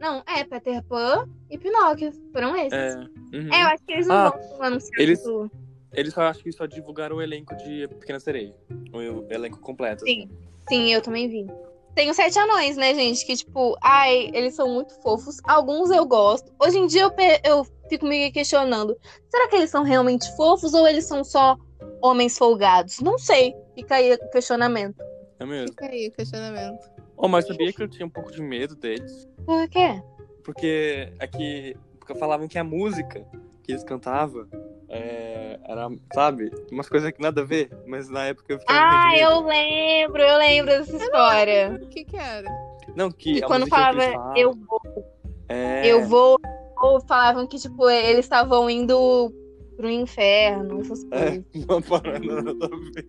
Não, 0.00 0.20
é 0.26 0.42
Peter 0.42 0.82
Pan 0.82 1.28
e 1.48 1.56
Pinóquio. 1.56 2.10
Foram 2.32 2.56
esses. 2.56 2.72
É. 2.72 2.88
É, 2.88 2.96
uhum. 3.36 3.46
eu 3.46 3.66
acho 3.68 3.84
que 3.84 3.92
eles 3.92 4.06
não 4.08 4.16
Ah, 4.16 4.30
vão 4.30 4.62
anunciar 4.62 5.00
eles- 5.00 5.22
tudo. 5.22 5.48
Eles 5.92 6.14
só 6.14 6.22
acho 6.22 6.42
que 6.42 6.52
só 6.52 6.66
divulgaram 6.66 7.16
o 7.16 7.22
elenco 7.22 7.54
de 7.56 7.86
Pequena 8.00 8.18
Sereia. 8.20 8.54
O 8.92 9.32
elenco 9.32 9.60
completo. 9.60 10.04
Sim. 10.04 10.30
Sim, 10.68 10.92
eu 10.92 11.02
também 11.02 11.28
vi. 11.28 11.46
Tem 11.94 12.08
os 12.08 12.16
sete 12.16 12.38
anões, 12.38 12.76
né, 12.76 12.94
gente? 12.94 13.26
Que, 13.26 13.36
tipo, 13.36 13.76
ai, 13.82 14.30
eles 14.32 14.54
são 14.54 14.68
muito 14.68 14.94
fofos. 15.02 15.36
Alguns 15.44 15.90
eu 15.90 16.06
gosto. 16.06 16.50
Hoje 16.58 16.78
em 16.78 16.86
dia 16.86 17.02
eu, 17.02 17.12
eu 17.44 17.66
fico 17.88 18.06
me 18.06 18.30
questionando: 18.32 18.96
será 19.28 19.48
que 19.48 19.56
eles 19.56 19.70
são 19.70 19.82
realmente 19.82 20.34
fofos 20.36 20.72
ou 20.72 20.88
eles 20.88 21.04
são 21.04 21.22
só 21.22 21.56
homens 22.00 22.38
folgados? 22.38 23.00
Não 23.00 23.18
sei. 23.18 23.54
Fica 23.74 23.96
aí 23.96 24.14
o 24.14 24.30
questionamento. 24.30 25.02
É 25.38 25.44
mesmo. 25.44 25.68
Fica 25.68 25.86
aí 25.86 26.08
o 26.08 26.12
questionamento. 26.12 26.90
Oh, 27.16 27.28
mas 27.28 27.46
sabia 27.46 27.72
que 27.72 27.82
eu 27.82 27.88
tinha 27.88 28.06
um 28.06 28.10
pouco 28.10 28.32
de 28.32 28.40
medo 28.40 28.74
deles? 28.74 29.28
Por 29.44 29.68
quê? 29.68 30.02
Porque 30.42 31.12
aqui 31.18 31.76
porque 31.98 32.14
falavam 32.16 32.48
que 32.48 32.58
a 32.58 32.64
música 32.64 33.24
que 33.62 33.70
eles 33.70 33.84
cantavam 33.84 34.48
é, 34.94 35.58
era, 35.66 35.88
sabe, 36.12 36.52
umas 36.70 36.86
coisas 36.86 37.10
que 37.12 37.22
nada 37.22 37.40
a 37.40 37.44
ver, 37.44 37.70
mas 37.86 38.10
na 38.10 38.26
época 38.26 38.52
eu 38.52 38.60
fiquei 38.60 38.76
Ah, 38.76 39.16
eu 39.16 39.40
lembro, 39.40 40.20
eu 40.20 40.38
lembro 40.38 40.70
dessa 40.70 40.94
história. 40.94 41.78
O 41.82 41.88
que 41.88 42.04
que 42.04 42.16
era? 42.16 42.48
Não, 42.94 43.10
que 43.10 43.38
E 43.38 43.42
a 43.42 43.46
quando 43.46 43.64
que 43.64 43.70
falava 43.70 44.34
eu 44.36 44.52
vou, 44.52 44.80
é, 45.48 45.90
eu 45.90 46.06
vou, 46.06 46.36
ou 46.82 47.00
falavam 47.00 47.46
que, 47.46 47.58
tipo, 47.58 47.88
eles 47.88 48.26
estavam 48.26 48.68
indo 48.68 49.32
pro 49.78 49.88
inferno, 49.88 50.82
essas 50.82 51.02
É, 51.04 51.08
coisas. 51.08 51.44
não 51.66 51.80
para 51.80 52.20
nada 52.20 52.54
a 52.60 52.68
ver. 52.68 53.08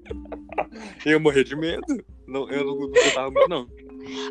Eu 1.05 1.19
morri 1.19 1.43
de 1.43 1.55
medo. 1.57 1.83
Não, 2.25 2.49
eu 2.49 2.63
não, 2.63 2.77
gostava 2.77 3.29
muito, 3.29 3.49
não. 3.49 3.67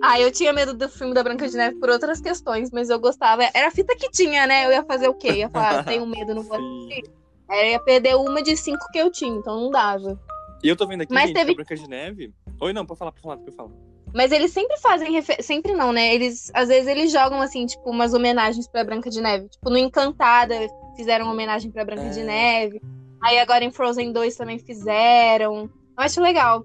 Ah, 0.03 0.19
eu 0.19 0.33
tinha 0.33 0.55
medo 0.55 0.73
do 0.73 0.89
filme 0.89 1.13
da 1.13 1.23
Branca 1.23 1.47
de 1.47 1.57
Neve 1.57 1.77
por 1.77 1.91
outras 1.91 2.19
questões, 2.19 2.71
mas 2.71 2.89
eu 2.89 2.99
gostava. 2.99 3.43
Era 3.55 3.69
a 3.69 3.71
fita 3.71 3.95
que 3.95 4.11
tinha, 4.11 4.47
né? 4.47 4.65
Eu 4.65 4.73
ia 4.73 4.83
fazer 4.85 5.09
o 5.09 5.15
quê? 5.15 5.29
Eu 5.29 5.35
ia 5.35 5.51
falar, 5.51 5.81
ah, 5.81 5.85
tenho 5.85 6.07
medo, 6.07 6.35
não 6.35 6.43
vou 6.43 6.57
Sim. 6.89 7.22
Eu 7.53 7.67
ia 7.71 7.81
perder 7.81 8.17
uma 8.17 8.43
de 8.43 8.57
cinco 8.57 8.85
que 8.93 8.99
eu 8.99 9.11
tinha, 9.11 9.37
então 9.37 9.61
não 9.61 9.71
dava. 9.71 10.19
E 10.63 10.69
eu 10.69 10.77
tô 10.77 10.87
vendo 10.87 11.03
aqui, 11.03 11.13
Mas 11.13 11.27
gente, 11.29 11.37
teve- 11.37 11.55
Branca 11.55 11.75
de 11.77 11.89
Neve. 11.89 12.33
Oi, 12.61 12.73
não, 12.73 12.87
pode 12.87 12.99
falar, 12.99 13.13
pode 13.13 13.23
falar, 13.23 13.37
pode 13.37 13.57
falar. 13.57 13.71
Mas 14.15 14.31
eles 14.31 14.53
sempre 14.53 14.77
fazem 14.79 15.11
refer... 15.11 15.43
sempre 15.43 15.73
não, 15.75 15.91
né? 15.93 16.15
Eles 16.15 16.51
às 16.55 16.69
vezes 16.69 16.87
eles 16.87 17.11
jogam 17.11 17.41
assim, 17.41 17.65
tipo, 17.67 17.89
umas 17.91 18.13
homenagens 18.15 18.69
pra 18.69 18.85
Branca 18.85 19.09
de 19.11 19.21
Neve. 19.21 19.49
Tipo, 19.49 19.71
no 19.71 19.79
Encantada 19.79 20.55
fizeram 20.97 21.25
uma 21.25 21.33
homenagem 21.33 21.71
pra 21.71 21.85
Branca 21.85 22.03
É. 22.05 22.09
de 22.11 22.23
Neve. 22.23 22.81
Aí 23.23 23.39
agora 23.39 23.65
em 23.65 23.71
Frozen 23.73 24.13
2 24.13 24.37
também 24.37 24.59
fizeram. 24.59 25.63
Eu 25.65 25.71
acho 26.05 26.21
legal. 26.21 26.65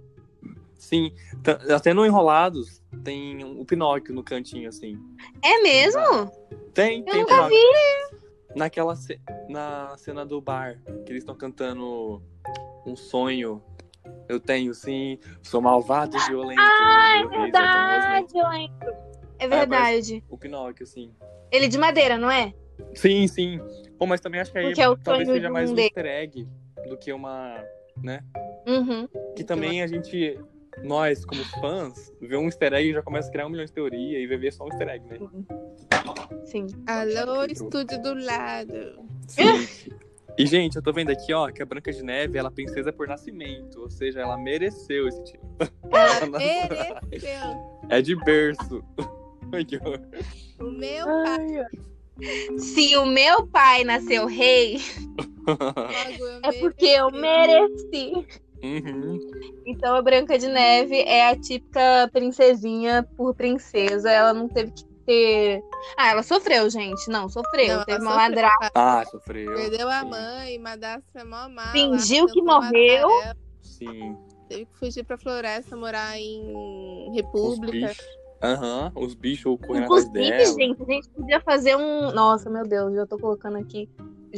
Sim, 0.76 1.12
tá- 1.42 1.60
até 1.76 1.94
no 1.94 2.06
Enrolados 2.06 2.82
tem 3.04 3.44
o 3.44 3.64
Pinóquio 3.66 4.14
no 4.14 4.24
cantinho, 4.24 4.68
assim. 4.70 5.00
É 5.44 5.62
mesmo? 5.62 6.30
Tem, 6.74 7.00
Eu 7.00 7.06
tem 7.06 7.22
nunca 7.22 7.34
Pinóquio. 7.48 7.58
Naquela 8.56 8.96
ce- 8.96 9.20
na 9.50 9.96
cena 9.98 10.26
do 10.26 10.42
bar, 10.42 10.80
que 11.06 11.12
eles 11.12 11.22
estão 11.24 11.36
cantando 11.36 12.22
um 12.86 12.96
sonho. 12.96 13.62
Eu 14.28 14.40
tenho, 14.40 14.74
sim. 14.74 15.20
Sou 15.44 15.62
malvado 15.62 16.16
e 16.18 16.20
violento. 16.28 16.62
Ah, 16.62 17.20
é 17.22 17.28
verdade, 17.28 18.28
eu 18.38 18.50
lembro. 18.50 18.94
É 19.40 19.48
verdade. 19.48 20.24
O 20.30 20.38
Pinóquio, 20.38 20.86
sim. 20.86 21.14
Ele 21.52 21.68
de 21.68 21.78
madeira, 21.78 22.18
não 22.18 22.30
é? 22.32 22.54
Sim, 22.96 23.28
sim. 23.28 23.60
Pô, 23.98 24.06
mas 24.06 24.20
também 24.22 24.40
acho 24.42 24.52
que 24.52 24.58
aí 24.58 24.74
é 24.78 24.90
o 24.90 24.96
talvez 24.98 25.28
seja 25.30 25.50
mais 25.50 25.72
um 25.72 25.78
easter 25.78 26.06
egg 26.06 26.48
do 26.90 26.98
que 26.98 27.12
uma. 27.14 27.64
né? 28.04 28.22
Uhum. 28.68 29.08
Que 29.36 29.44
também 29.44 29.82
a 29.82 29.88
gente. 29.88 30.40
Nós, 30.84 31.26
como 31.26 31.44
fãs, 31.62 32.14
vê 32.22 32.38
um 32.38 32.46
easter 32.46 32.74
egg 32.74 32.90
e 32.90 32.94
já 32.94 33.02
começa 33.02 33.30
a 33.30 33.32
criar 33.32 33.48
um 33.48 33.50
milhão 33.50 33.66
de 33.66 33.72
teorias 33.72 34.22
e 34.22 34.28
vai 34.28 34.38
ver 34.38 34.54
só 34.54 34.66
um 34.66 34.68
easter 34.68 34.90
egg, 34.90 35.06
né? 35.06 35.18
Sim. 36.46 36.68
Alô, 36.88 37.44
estúdio 37.46 38.02
do 38.02 38.14
lado. 38.14 39.06
Sim. 39.28 39.68
E, 40.38 40.46
gente, 40.46 40.76
eu 40.76 40.84
tô 40.84 40.94
vendo 40.94 41.10
aqui, 41.10 41.34
ó, 41.34 41.50
que 41.50 41.64
a 41.64 41.66
Branca 41.66 41.92
de 41.92 42.04
Neve, 42.04 42.38
ela 42.38 42.50
é 42.50 42.52
princesa 42.52 42.94
por 42.94 43.08
nascimento. 43.08 43.82
Ou 43.82 43.90
seja, 43.90 44.22
ela 44.22 44.38
mereceu 44.38 45.08
esse 45.08 45.24
título. 45.24 45.52
Mereceu. 46.32 47.82
é 47.90 48.02
de 48.02 48.16
berço. 48.16 48.84
Ai, 49.52 49.66
que 49.66 49.78
horror. 49.78 50.00
O 50.60 50.72
meu 50.72 51.06
pai. 51.06 51.66
Se 52.58 52.96
o 52.98 53.06
meu 53.06 53.48
pai 53.48 53.84
nasceu 53.84 54.28
rei, 54.28 54.78
é 56.44 56.52
porque 56.60 56.86
eu 56.86 57.12
mereci. 57.12 58.26
Uhum. 58.64 59.20
Então 59.66 59.96
a 59.96 60.02
Branca 60.02 60.38
de 60.38 60.48
Neve 60.48 60.96
é 61.02 61.30
a 61.30 61.36
típica 61.40 62.10
princesinha 62.12 63.08
por 63.16 63.36
princesa. 63.36 64.10
Ela 64.12 64.34
não 64.34 64.48
teve 64.48 64.72
que 64.72 64.84
ter. 65.06 65.62
Ah, 65.98 66.10
ela 66.12 66.24
sofreu, 66.24 66.70
gente. 66.70 67.08
Não, 67.10 67.30
sofreu. 67.30 67.78
Não, 67.78 67.86
teve 67.86 68.02
uma 68.02 68.12
sofreu. 68.14 68.30
madrasta. 68.30 68.72
Ah, 68.76 69.06
sofreu. 69.06 69.54
Perdeu 69.56 69.88
a 69.90 70.02
Sim. 70.02 70.10
mãe, 70.10 70.60
madrasta 70.60 71.24
mó 71.26 71.48
mala. 71.50 71.72
Fingiu 71.72 72.26
que 72.28 72.42
morreu. 72.42 73.08
Sim. 73.62 74.18
Teve 74.50 74.66
que 74.66 74.78
fugir 74.80 75.04
pra 75.04 75.18
floresta, 75.18 75.76
morar 75.76 76.18
em 76.18 77.10
Os 77.10 77.16
república. 77.16 77.88
bichos. 77.88 78.06
Aham, 78.42 78.92
os 78.96 79.14
bichos 79.16 79.58
correndo 79.66 79.86
atrás 79.86 80.06
Inclusive, 80.06 80.30
dela. 80.38 80.46
gente, 80.56 80.82
a 80.84 80.86
gente 80.94 81.10
podia 81.10 81.42
fazer 81.42 81.76
um. 81.76 82.12
Nossa, 82.12 82.50
meu 82.50 82.64
Deus, 82.68 82.94
já 82.94 83.06
tô 83.06 83.18
colocando 83.18 83.58
aqui. 83.58 83.90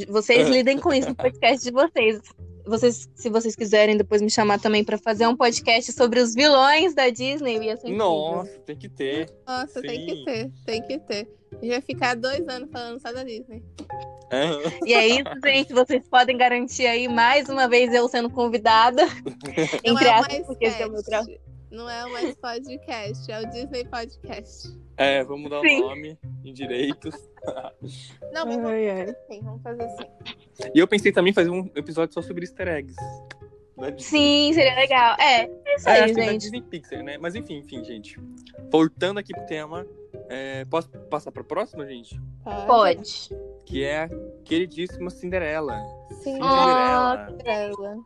Vocês 0.07 0.47
Ah. 0.47 0.49
lidem 0.49 0.77
com 0.79 0.93
isso 0.93 1.09
no 1.09 1.15
podcast 1.15 1.63
de 1.63 1.71
vocês. 1.71 2.21
Vocês, 2.69 3.09
se 3.15 3.29
vocês 3.29 3.55
quiserem 3.55 3.97
depois 3.97 4.21
me 4.21 4.29
chamar 4.29 4.59
também 4.59 4.83
pra 4.83 4.97
fazer 4.97 5.27
um 5.27 5.35
podcast 5.35 5.91
sobre 5.91 6.19
os 6.19 6.35
vilões 6.35 6.93
da 6.93 7.09
Disney, 7.09 7.57
ia 7.57 7.75
ser 7.75 7.87
incrível. 7.87 7.97
Nossa, 7.97 8.59
tem 8.59 8.75
que 8.77 8.87
ter. 8.87 9.29
Nossa, 9.47 9.81
tem 9.81 9.99
Sim. 9.99 10.05
que 10.05 10.25
ter, 10.25 10.51
tem 10.65 10.81
que 10.83 10.99
ter. 10.99 11.27
Vai 11.61 11.81
ficar 11.81 12.15
dois 12.15 12.47
anos 12.47 12.69
falando 12.71 13.01
só 13.01 13.11
da 13.11 13.23
Disney. 13.23 13.63
Aham. 14.31 14.61
E 14.85 14.93
é 14.93 15.07
isso, 15.07 15.23
gente. 15.43 15.73
Vocês 15.73 16.07
podem 16.07 16.37
garantir 16.37 16.85
aí 16.85 17.07
mais 17.07 17.49
uma 17.49 17.67
vez 17.67 17.93
eu 17.93 18.07
sendo 18.07 18.29
convidada. 18.29 19.03
Não 19.83 19.93
Entre 19.93 20.07
é 20.07 20.13
aspas, 20.13 20.45
porque 20.45 20.65
esse 20.65 20.81
é 20.81 20.85
o 20.85 20.91
meu 20.91 21.03
trabalho. 21.03 21.39
Não 21.71 21.87
é 21.89 22.05
o 22.05 22.11
mais 22.11 22.35
podcast, 22.35 23.31
é 23.31 23.39
o 23.41 23.49
Disney 23.49 23.85
Podcast. 23.85 24.69
É, 24.97 25.23
vamos 25.23 25.43
mudar 25.43 25.61
Sim. 25.61 25.83
o 25.83 25.87
nome 25.89 26.17
em 26.43 26.53
direitos. 26.53 27.13
Não, 28.33 28.45
mas 28.45 28.55
vamos 28.55 28.71
Ai, 28.71 28.89
ai. 28.89 29.05
fazer 29.05 29.17
assim, 29.19 29.41
vamos 29.43 29.61
fazer 29.61 29.83
assim. 29.83 30.05
E 30.73 30.79
eu 30.79 30.87
pensei 30.87 31.11
também 31.11 31.31
em 31.31 31.33
fazer 31.33 31.49
um 31.49 31.69
episódio 31.75 32.13
só 32.13 32.21
sobre 32.21 32.43
easter 32.43 32.67
eggs. 32.67 32.95
Disney. 33.95 33.99
Sim, 33.99 34.53
seria 34.53 34.75
legal. 34.75 35.15
É, 35.19 35.43
é 35.43 35.75
isso 35.75 35.87
É, 35.87 35.91
aí, 35.93 36.01
acho 36.01 36.13
que 36.13 36.19
da 36.19 36.31
gente. 36.31 36.41
Disney 36.41 36.61
Pixar, 36.61 37.03
né? 37.03 37.17
Mas 37.17 37.35
enfim, 37.35 37.59
enfim, 37.59 37.83
gente. 37.83 38.19
Voltando 38.69 39.19
aqui 39.19 39.31
pro 39.31 39.45
tema, 39.45 39.87
é, 40.27 40.65
posso 40.65 40.89
passar 40.89 41.31
pra 41.31 41.43
próxima, 41.43 41.85
gente? 41.85 42.19
Pode. 42.67 43.29
Que 43.69 43.83
é 43.83 44.05
a 44.05 44.09
queridíssima 44.43 45.11
Cinderela. 45.11 45.77
Sim. 46.23 46.33
Cinderela. 46.33 47.29
Ela. 47.45 47.97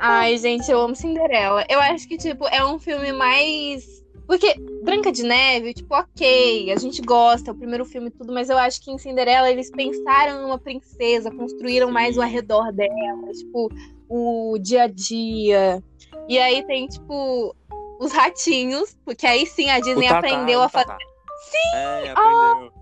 Ai, 0.00 0.38
gente, 0.38 0.70
eu 0.70 0.80
amo 0.80 0.94
Cinderela. 0.94 1.66
Eu 1.68 1.80
acho 1.80 2.06
que, 2.06 2.16
tipo, 2.16 2.46
é 2.46 2.64
um 2.64 2.78
filme 2.78 3.12
mais. 3.12 4.04
Porque 4.24 4.54
Branca 4.84 5.10
de 5.10 5.24
Neve, 5.24 5.74
tipo, 5.74 5.92
ok, 5.92 6.70
a 6.70 6.76
gente 6.76 7.02
gosta, 7.02 7.50
é 7.50 7.52
o 7.52 7.56
primeiro 7.56 7.84
filme 7.84 8.06
e 8.06 8.10
tudo, 8.12 8.32
mas 8.32 8.48
eu 8.48 8.56
acho 8.56 8.80
que 8.80 8.92
em 8.92 8.98
Cinderela 8.98 9.50
eles 9.50 9.68
pensaram 9.68 10.42
numa 10.42 10.58
princesa, 10.60 11.28
construíram 11.28 11.88
Sim. 11.88 11.92
mais 11.92 12.16
o 12.16 12.22
arredor 12.22 12.72
dela, 12.72 13.32
tipo, 13.36 13.68
o 14.08 14.56
dia 14.60 14.84
a 14.84 14.86
dia. 14.86 15.82
E 16.28 16.38
aí 16.38 16.64
tem, 16.64 16.86
tipo, 16.86 17.54
os 17.98 18.12
ratinhos, 18.12 18.96
porque 19.04 19.26
aí 19.26 19.44
sim 19.44 19.70
a 19.70 19.80
Disney 19.80 20.06
Tatá, 20.06 20.18
aprendeu 20.18 20.62
a 20.62 20.68
fazer. 20.68 20.96
Sim! 21.50 21.76
É, 21.76 22.10
aprendeu. 22.10 22.72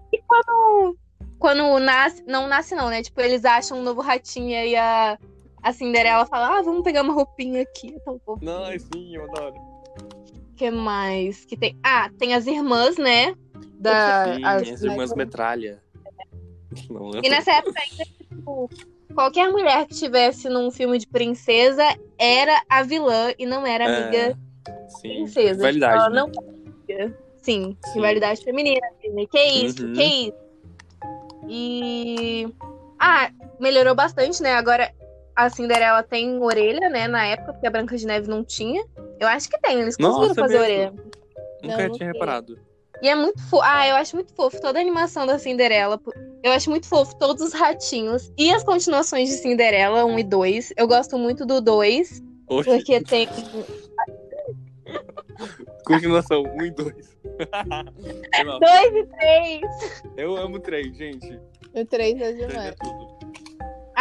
Quando 1.41 1.79
nasce, 1.81 2.23
não 2.27 2.47
nasce, 2.47 2.75
não, 2.75 2.89
né? 2.91 3.03
Tipo, 3.03 3.21
eles 3.23 3.45
acham 3.45 3.79
um 3.79 3.83
novo 3.83 4.01
ratinho 4.03 4.51
e 4.51 4.55
aí 4.55 4.77
a, 4.77 5.19
a 5.63 5.73
Cinderela 5.73 6.27
fala: 6.27 6.59
Ah, 6.59 6.63
vamos 6.63 6.83
pegar 6.83 7.03
uma 7.03 7.15
roupinha 7.15 7.63
aqui. 7.63 7.95
É 7.97 7.99
tão 8.01 8.21
fofo. 8.25 8.45
Não, 8.45 8.67
sim, 8.79 9.17
eu 9.17 9.25
adoro. 9.25 9.55
O 9.57 10.55
que 10.55 10.71
mais 10.71 11.45
que 11.47 11.57
tem? 11.57 11.75
Ah, 11.83 12.11
tem 12.19 12.35
as 12.35 12.47
irmãs, 12.47 12.99
né? 12.99 13.35
Da, 13.79 14.35
Sim, 14.35 14.45
as- 14.45 14.69
as 14.69 14.83
irmãs 14.83 15.15
metralha. 15.15 15.83
Não, 16.91 17.11
E 17.23 17.29
nessa 17.31 17.53
época 17.53 17.81
ainda, 17.81 18.05
tipo, 18.37 18.71
qualquer 19.15 19.51
mulher 19.51 19.87
que 19.87 19.95
estivesse 19.95 20.49
num 20.51 20.71
filme 20.71 20.99
de 20.99 21.07
princesa 21.07 21.83
era 22.19 22.63
a 22.69 22.83
vilã 22.83 23.33
e 23.39 23.47
não 23.47 23.67
era 23.67 23.87
amiga 23.87 24.37
É, 24.69 24.89
sim, 24.89 25.09
princesa. 25.15 25.53
rivalidade, 25.57 25.95
Ela 25.97 26.11
né? 26.11 26.17
não 26.17 26.27
amiga. 26.27 27.19
Sim, 27.43 27.77
Sim. 27.87 27.93
rivalidade 27.95 28.45
feminina, 28.45 28.87
Disney. 29.03 29.27
Que 29.27 29.43
isso, 29.43 29.83
Uhum. 29.87 29.95
que 29.95 30.03
isso. 30.05 30.50
E. 31.51 32.49
Ah, 32.99 33.31
melhorou 33.59 33.95
bastante, 33.95 34.41
né? 34.41 34.55
Agora 34.55 34.95
a 35.35 35.51
Cinderela 35.51 36.03
tem 36.03 36.41
orelha, 36.41 36.89
né? 36.89 37.09
Na 37.09 37.27
época, 37.27 37.53
porque 37.53 37.67
a 37.67 37.71
Branca 37.71 37.97
de 37.97 38.07
Neve 38.07 38.29
não 38.29 38.45
tinha. 38.45 38.85
Eu 39.19 39.27
acho 39.27 39.51
que 39.51 39.59
tem, 39.59 39.81
eles 39.81 39.97
conseguiram 39.97 40.29
Nossa, 40.29 40.41
fazer 40.41 40.59
mesmo? 40.59 40.65
orelha. 40.65 40.93
Nunca 41.63 41.77
Não, 41.77 41.89
não 41.89 41.97
tinha 41.97 42.11
sei. 42.11 42.21
reparado. 42.21 42.59
E 43.03 43.09
é 43.09 43.15
muito 43.15 43.43
fofo. 43.49 43.63
Ah, 43.65 43.89
eu 43.89 43.97
acho 43.97 44.15
muito 44.15 44.33
fofo 44.35 44.61
toda 44.61 44.79
a 44.79 44.83
animação 44.83 45.27
da 45.27 45.39
Cinderela. 45.39 46.01
Eu 46.43 46.53
acho 46.53 46.71
muito 46.71 46.87
fofo 46.87 47.17
todos 47.17 47.43
os 47.43 47.53
ratinhos. 47.53 48.31
E 48.37 48.53
as 48.53 48.63
continuações 48.63 49.29
de 49.29 49.37
Cinderela 49.37 50.05
1 50.05 50.19
e 50.19 50.25
2. 50.25 50.73
Eu 50.77 50.87
gosto 50.87 51.19
muito 51.19 51.45
do 51.47 51.61
2, 51.61 52.23
Oxe, 52.47 52.71
porque 52.71 53.03
tem. 53.03 53.29
continuação, 55.85 56.43
um 56.43 56.63
e 56.63 56.71
dois. 57.47 58.21
Foi 58.35 58.45
mal. 58.45 58.61
2 58.61 58.95
e 58.95 59.07
3! 59.07 60.03
Eu 60.17 60.37
amo 60.37 60.59
três, 60.61 60.97
gente. 60.97 61.41
O 61.75 61.85
3 61.85 61.85
é 61.85 61.85
Três 61.85 62.21
é 62.21 62.33
demais. 62.33 62.75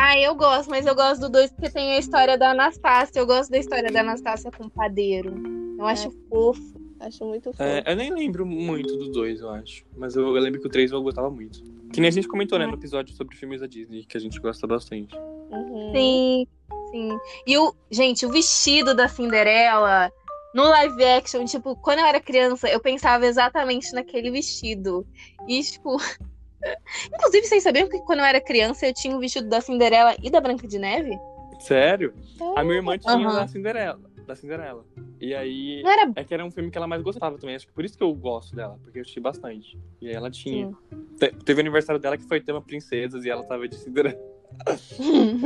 Ah, 0.02 0.18
eu 0.18 0.34
gosto, 0.34 0.70
mas 0.70 0.86
eu 0.86 0.96
gosto 0.96 1.22
do 1.22 1.30
2 1.30 1.52
porque 1.52 1.70
tem 1.70 1.92
a 1.92 2.00
história 2.00 2.38
da 2.38 2.52
Anastácia. 2.52 3.20
Eu 3.20 3.28
gosto 3.28 3.52
da 3.52 3.58
história 3.58 3.92
da 3.92 4.00
Anastácia 4.00 4.50
com 4.50 4.66
o 4.66 4.70
padeiro. 4.70 5.34
Eu 5.78 5.86
acho 5.86 6.10
fofo. 6.30 6.80
Acho 7.00 7.26
muito 7.26 7.52
fofo. 7.52 7.64
É, 7.64 7.84
eu 7.86 7.96
nem 7.96 8.14
lembro 8.14 8.46
muito 8.46 8.96
do 8.98 9.12
dois, 9.12 9.40
eu 9.40 9.50
acho. 9.50 9.86
Mas 9.98 10.16
eu, 10.16 10.24
eu 10.24 10.42
lembro 10.42 10.60
que 10.60 10.68
o 10.68 10.70
três 10.70 10.92
eu 10.92 11.02
gostava 11.02 11.30
muito. 11.30 11.62
Que 11.92 12.00
nem 12.00 12.10
a 12.10 12.12
gente 12.12 12.28
comentou, 12.28 12.60
né, 12.60 12.68
no 12.68 12.74
episódio 12.74 13.16
sobre 13.16 13.36
filmes 13.36 13.62
da 13.62 13.68
Disney, 13.68 14.06
que 14.06 14.16
a 14.16 14.20
gente 14.20 14.40
gosta 14.40 14.68
bastante. 14.68 15.16
Uhum. 15.18 15.92
Sim, 15.94 16.48
sim. 16.92 17.18
E 17.48 17.58
o. 17.58 17.74
Gente, 17.90 18.26
o 18.26 18.30
vestido 18.30 18.94
da 18.94 19.08
Cinderela. 19.08 20.12
No 20.54 20.64
live 20.64 21.04
action, 21.06 21.46
tipo, 21.46 21.76
quando 21.76 22.00
eu 22.00 22.06
era 22.06 22.20
criança, 22.20 22.68
eu 22.68 22.80
pensava 22.80 23.26
exatamente 23.26 23.94
naquele 23.94 24.32
vestido. 24.32 25.06
E, 25.48 25.62
tipo. 25.62 25.98
Inclusive, 27.14 27.48
vocês 27.48 27.64
sabiam 27.64 27.88
que 27.88 28.00
quando 28.02 28.20
eu 28.20 28.26
era 28.26 28.42
criança 28.42 28.88
eu 28.88 28.94
tinha 28.94 29.16
o 29.16 29.20
vestido 29.20 29.48
da 29.48 29.62
Cinderela 29.62 30.16
e 30.22 30.30
da 30.30 30.42
Branca 30.42 30.68
de 30.68 30.78
Neve? 30.78 31.18
Sério? 31.60 32.14
A 32.56 32.64
minha 32.64 32.78
irmã 32.78 32.98
tinha 32.98 33.14
Aham. 33.28 33.36
da 33.36 33.48
Cinderela. 33.48 34.00
Da 34.26 34.36
Cinderela. 34.36 34.86
E 35.20 35.34
aí. 35.36 35.82
Não 35.84 35.92
era. 35.92 36.12
É 36.16 36.24
que 36.24 36.34
era 36.34 36.44
um 36.44 36.52
filme 36.52 36.72
que 36.72 36.78
ela 36.78 36.88
mais 36.88 37.02
gostava 37.02 37.38
também. 37.38 37.56
Acho 37.56 37.68
que 37.68 37.74
por 37.74 37.86
isso 37.86 37.98
que 37.98 38.04
eu 38.04 38.14
gosto 38.14 38.56
dela, 38.56 38.80
porque 38.84 39.00
eu 39.00 39.02
assisti 39.02 39.20
bastante. 39.20 39.78
E 40.02 40.08
aí 40.08 40.14
ela 40.14 40.32
tinha. 40.32 40.72
Te- 41.18 41.32
teve 41.44 41.60
o 41.60 41.64
aniversário 41.64 42.02
dela 42.02 42.18
que 42.18 42.24
foi 42.28 42.42
tema 42.42 42.62
princesas 42.62 43.26
e 43.26 43.30
ela 43.30 43.44
tava 43.44 43.68
de 43.68 43.76
Cinderela. 43.76 44.18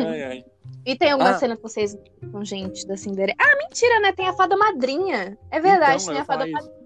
Ai, 0.08 0.24
ai. 0.24 0.46
E 0.86 0.96
tem 0.98 1.12
alguma 1.12 1.32
Ah. 1.32 1.40
cena 1.40 1.56
que 1.56 1.64
vocês 1.64 1.98
com 2.32 2.44
gente 2.44 2.86
da 2.88 2.98
Cinderela? 2.98 3.36
Ah, 3.40 3.56
mentira, 3.58 4.00
né? 4.00 4.12
Tem 4.12 4.28
a 4.28 4.34
fada 4.34 4.56
madrinha. 4.58 5.38
É 5.52 5.60
verdade, 5.60 6.02
Então, 6.04 6.14
tem 6.14 6.22
a 6.22 6.26
fada 6.26 6.46
madrinha. 6.46 6.84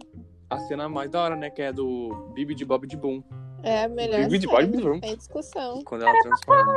A 0.50 0.60
cena 0.60 0.88
mais 0.88 1.10
da 1.10 1.24
hora, 1.24 1.36
né? 1.36 1.50
Que 1.50 1.62
é 1.64 1.74
do 1.74 2.32
Bibi 2.34 2.56
de 2.56 2.64
Bob 2.64 2.88
de 2.88 2.96
Boom. 2.96 3.22
É 3.64 3.84
a 3.86 3.90
melhor. 3.90 4.22
Bibi 4.22 4.40
de 4.40 4.48
Bob 4.48 4.66
de 4.68 4.82
Boom. 4.82 5.00
Sem 5.04 5.18
discussão. 5.18 5.84
Quando 5.84 6.04
ela 6.04 6.14
transforma. 6.22 6.74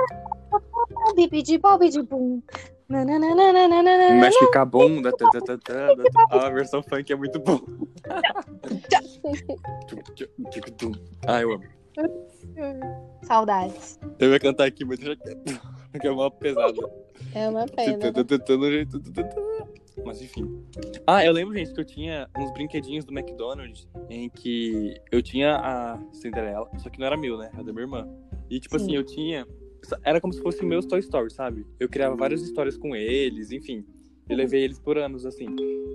Bibi 1.14 1.42
de 1.42 1.58
bob 1.58 1.88
de. 1.88 1.98
Nananana. 2.88 4.14
Mexe 4.20 4.50
com 4.50 4.58
a 4.58 4.64
bunda. 4.64 5.12
tá. 5.12 5.26
A 6.30 6.50
versão 6.50 6.82
funk 6.82 7.12
é 7.12 7.16
muito 7.16 7.38
boa. 7.38 7.60
Ah, 11.26 11.40
eu 11.40 11.52
amo. 11.52 11.64
Saudades. 13.22 13.98
Eu 14.18 14.32
ia 14.32 14.40
cantar 14.40 14.66
aqui, 14.66 14.84
mas 14.84 14.98
deixa 14.98 15.16
quieto. 15.16 15.60
Porque 15.92 16.06
é 16.06 16.10
uma 16.10 16.30
pesada. 16.30 16.72
É 17.34 17.48
uma 17.48 17.66
pena. 17.66 17.98
Mas 20.04 20.22
enfim. 20.22 20.64
Ah, 21.06 21.24
eu 21.24 21.32
lembro, 21.32 21.56
gente, 21.56 21.72
que 21.72 21.80
eu 21.80 21.84
tinha 21.84 22.28
uns 22.38 22.52
brinquedinhos 22.52 23.04
do 23.04 23.12
McDonald's 23.12 23.88
em 24.08 24.28
que 24.28 24.94
eu 25.10 25.22
tinha 25.22 25.56
a 25.56 26.00
Cinderela, 26.12 26.70
só 26.78 26.88
que 26.88 26.98
não 26.98 27.06
era 27.06 27.16
meu, 27.16 27.36
né? 27.36 27.50
Era 27.52 27.64
da 27.64 27.72
minha 27.72 27.84
irmã. 27.84 28.08
E, 28.48 28.58
tipo 28.58 28.78
Sim. 28.78 28.84
assim, 28.84 28.96
eu 28.96 29.04
tinha. 29.04 29.46
Era 30.04 30.20
como 30.20 30.32
se 30.32 30.40
fosse 30.40 30.64
meus 30.64 30.86
Toy 30.86 31.00
Story, 31.00 31.32
sabe? 31.32 31.66
Eu 31.78 31.88
criava 31.88 32.16
várias 32.16 32.42
histórias 32.42 32.76
com 32.76 32.94
eles, 32.94 33.50
enfim. 33.50 33.84
Eu 34.28 34.36
levei 34.36 34.62
eles 34.62 34.78
por 34.78 34.96
anos, 34.96 35.26
assim. 35.26 35.46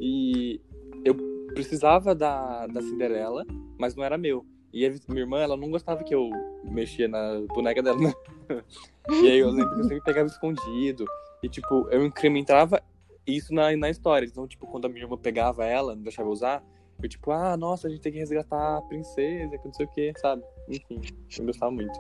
E 0.01 0.59
eu 1.03 1.15
precisava 1.53 2.13
da, 2.13 2.67
da 2.67 2.81
Cinderela, 2.81 3.45
mas 3.79 3.95
não 3.95 4.03
era 4.03 4.17
meu. 4.17 4.45
E 4.75 4.85
a 4.85 4.91
minha 5.07 5.21
irmã, 5.21 5.39
ela 5.39 5.55
não 5.55 5.71
gostava 5.71 6.03
que 6.03 6.13
eu 6.13 6.29
mexia 6.65 7.07
na 7.07 7.39
boneca 7.47 7.81
dela, 7.81 7.97
né? 7.97 8.13
E 9.09 9.31
aí 9.31 9.39
eu 9.39 9.49
lembro 9.49 9.73
que 9.73 9.79
eu 9.79 9.83
sempre 9.83 10.03
pegava 10.03 10.27
escondido. 10.27 11.05
E, 11.41 11.47
tipo, 11.47 11.88
eu 11.89 12.05
incrementava 12.05 12.83
isso 13.25 13.53
na, 13.53 13.75
na 13.77 13.89
história. 13.89 14.25
Então, 14.25 14.45
tipo, 14.45 14.67
quando 14.67 14.85
a 14.85 14.89
minha 14.89 15.03
irmã 15.03 15.17
pegava 15.17 15.63
ela, 15.63 15.95
não 15.95 16.01
deixava 16.01 16.27
eu 16.27 16.33
usar, 16.33 16.61
eu, 17.01 17.07
tipo, 17.07 17.31
ah, 17.31 17.55
nossa, 17.55 17.88
a 17.88 17.89
gente 17.89 18.01
tem 18.01 18.11
que 18.11 18.17
resgatar 18.17 18.77
a 18.77 18.81
princesa, 18.81 19.57
que 19.57 19.65
não 19.65 19.73
sei 19.73 19.85
o 19.85 19.89
que, 19.89 20.13
sabe? 20.17 20.43
Enfim, 20.67 21.01
eu 21.39 21.45
gostava 21.45 21.71
muito. 21.71 21.97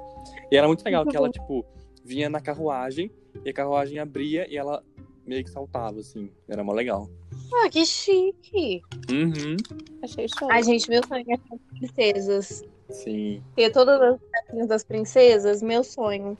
E 0.51 0.57
era 0.57 0.67
muito 0.67 0.83
legal 0.83 1.05
que 1.05 1.15
ela, 1.15 1.29
tipo, 1.29 1.65
vinha 2.03 2.29
na 2.29 2.41
carruagem, 2.41 3.09
e 3.45 3.49
a 3.49 3.53
carruagem 3.53 3.99
abria 3.99 4.51
e 4.51 4.57
ela 4.57 4.83
meio 5.25 5.43
que 5.43 5.49
saltava, 5.49 5.99
assim. 5.99 6.29
Era 6.47 6.63
mó 6.63 6.73
legal. 6.73 7.09
Ah, 7.53 7.69
que 7.69 7.85
chique. 7.85 8.81
Uhum. 9.11 9.57
Achei 10.03 10.27
show. 10.27 10.49
Ai, 10.51 10.63
gente, 10.63 10.89
meu 10.89 11.01
sonho 11.07 11.25
é 11.29 11.37
ter 11.37 11.59
princesas. 11.79 12.63
Sim. 12.89 13.41
Ter 13.55 13.71
todas 13.71 13.99
as 14.01 14.19
pecinhas 14.19 14.67
das 14.67 14.83
princesas, 14.83 15.61
meu 15.61 15.83
sonho. 15.83 16.37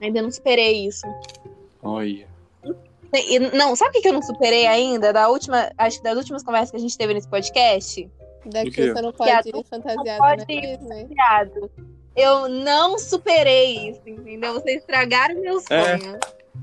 Ainda 0.00 0.22
não 0.22 0.30
superei 0.30 0.86
isso. 0.86 1.06
Olha. 1.82 2.26
E, 3.14 3.38
não, 3.38 3.76
sabe 3.76 3.90
o 3.90 3.92
que 3.94 4.00
que 4.02 4.08
eu 4.08 4.12
não 4.12 4.22
superei 4.22 4.66
ainda? 4.66 5.12
Da 5.12 5.28
última, 5.28 5.70
acho 5.78 5.98
que 5.98 6.04
das 6.04 6.16
últimas 6.16 6.42
conversas 6.42 6.70
que 6.70 6.76
a 6.76 6.80
gente 6.80 6.98
teve 6.98 7.14
nesse 7.14 7.28
podcast? 7.28 8.10
Daqui 8.46 8.92
você 8.92 9.00
não 9.00 9.12
pode 9.12 9.48
ir 9.48 9.64
fantasiado 9.64 10.18
pode 10.18 10.44
na 10.46 10.52
ir 10.52 10.76
Disney. 10.78 11.06
Viado. 11.06 11.70
Eu 12.16 12.48
não 12.48 12.98
superei 12.98 13.90
isso, 13.90 14.00
entendeu? 14.06 14.54
Vocês 14.54 14.78
estragaram 14.78 15.40
meu 15.40 15.58
É. 15.70 15.98
sonho. 15.98 16.18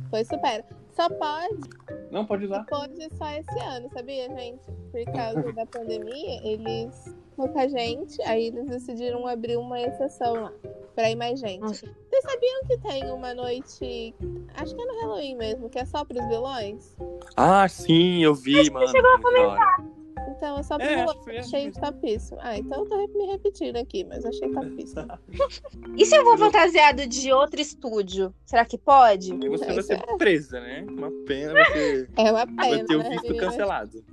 Foi 0.10 0.24
super. 0.26 0.64
Só 1.02 1.10
pode, 1.10 1.70
Não, 2.12 2.24
pode 2.28 2.46
usar. 2.46 2.64
pode 2.68 3.10
só 3.18 3.32
esse 3.32 3.60
ano, 3.60 3.90
sabia, 3.92 4.30
gente? 4.30 4.62
Por 4.92 5.04
causa 5.14 5.52
da 5.52 5.66
pandemia, 5.66 6.40
eles. 6.44 7.16
Pouca 7.36 7.68
gente, 7.68 8.22
aí 8.22 8.48
eles 8.48 8.68
decidiram 8.68 9.26
abrir 9.26 9.58
uma 9.58 9.82
exceção 9.82 10.34
lá. 10.34 10.54
Pra 10.94 11.10
ir 11.10 11.16
mais 11.16 11.40
gente. 11.40 11.62
Nossa. 11.62 11.88
Vocês 11.88 12.24
sabiam 12.24 12.62
que 12.68 12.78
tem 12.78 13.12
uma 13.12 13.34
noite. 13.34 14.14
Acho 14.54 14.76
que 14.76 14.82
é 14.82 14.86
no 14.86 15.02
Halloween 15.02 15.36
mesmo, 15.38 15.70
que 15.70 15.80
é 15.80 15.86
só 15.86 16.06
pros 16.06 16.24
vilões? 16.28 16.96
Ah, 17.36 17.68
sim, 17.68 18.24
eu 18.24 18.36
vi, 18.36 18.70
mano. 18.70 18.86
muito 18.86 19.02
da 19.02 19.48
hora. 19.48 20.01
Então 20.30 20.58
é 20.58 20.64
só 20.64 20.78
pros 20.78 20.90
É, 20.90 20.94
essa 21.02 21.40
Achei 21.40 21.66
mesmo. 21.66 21.82
topíssimo. 21.82 22.38
Ah, 22.42 22.58
então 22.58 22.84
eu 22.84 22.90
tô 22.90 23.18
me 23.18 23.26
repetindo 23.28 23.76
aqui, 23.78 24.04
mas 24.04 24.26
achei 24.26 24.50
topíssimo. 24.52 25.08
E 25.98 26.06
se 26.06 26.16
eu 26.16 26.24
vou 26.24 26.38
fantasiado 26.38 27.06
de 27.08 27.32
outro 27.34 27.60
estúdio? 27.60 28.34
Será 28.46 28.66
que 28.66 28.78
pode? 28.78 29.34
E 29.34 29.50
você 29.50 29.66
vai 29.66 29.82
ser 29.84 30.00
presa, 30.18 30.60
né? 30.60 30.86
Uma 30.90 31.12
pena 31.26 31.54
você 31.66 32.10
É 32.18 32.32
uma 32.32 32.46
vai 32.46 32.70
pena. 32.72 32.86
ter 32.86 32.96
o 32.96 33.00
né, 33.00 33.10
visto 33.10 33.36
cancelado. 33.36 34.04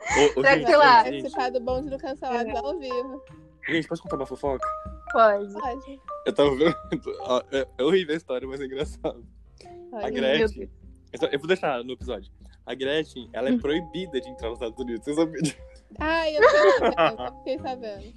Ô, 0.00 0.40
ô, 0.40 0.42
Será 0.42 0.54
gente, 0.56 0.66
que 0.66 0.76
lá- 0.76 1.04
gente, 1.04 1.10
Participar 1.22 1.50
do 1.50 1.60
bonde 1.60 1.90
do 1.90 1.98
cancelado 1.98 2.50
É. 2.50 2.58
ao 2.58 2.78
vivo. 2.78 3.22
gente, 3.68 3.88
posso 3.88 4.02
contar 4.02 4.16
uma 4.16 4.26
fofoca? 4.26 4.66
Pode. 5.12 5.52
Pode. 5.52 6.00
Eu 6.26 6.32
tava 6.32 6.50
vendo. 6.56 6.74
É, 7.52 7.66
é 7.78 7.82
horrível 7.82 8.14
a 8.14 8.16
história, 8.16 8.46
mas 8.48 8.60
é 8.60 8.64
engraçado. 8.64 9.24
A 9.92 10.00
pode. 10.00 10.10
Gretchen. 10.12 10.70
Eu 11.12 11.18
só- 11.20 11.26
Eu 11.26 11.38
vou 11.38 11.46
deixar 11.48 11.82
no 11.84 11.92
episódio. 11.92 12.30
A 12.66 12.74
Gretchen, 12.74 13.28
ela 13.32 13.50
Hum. 13.50 13.54
é 13.56 13.58
proibida 13.58 14.20
de 14.20 14.28
entrar 14.28 14.48
nos 14.48 14.58
Estados 14.58 14.78
Unidos. 14.78 15.04
Você 15.04 15.14
sabia 15.14 15.42
disso? 15.42 15.56
Ai, 16.00 16.36
eu 16.36 16.42
fiquei 16.42 16.78
sabendo. 16.78 17.22
eu 17.22 17.36
Fiquei 17.38 17.58
sabendo. 17.58 18.14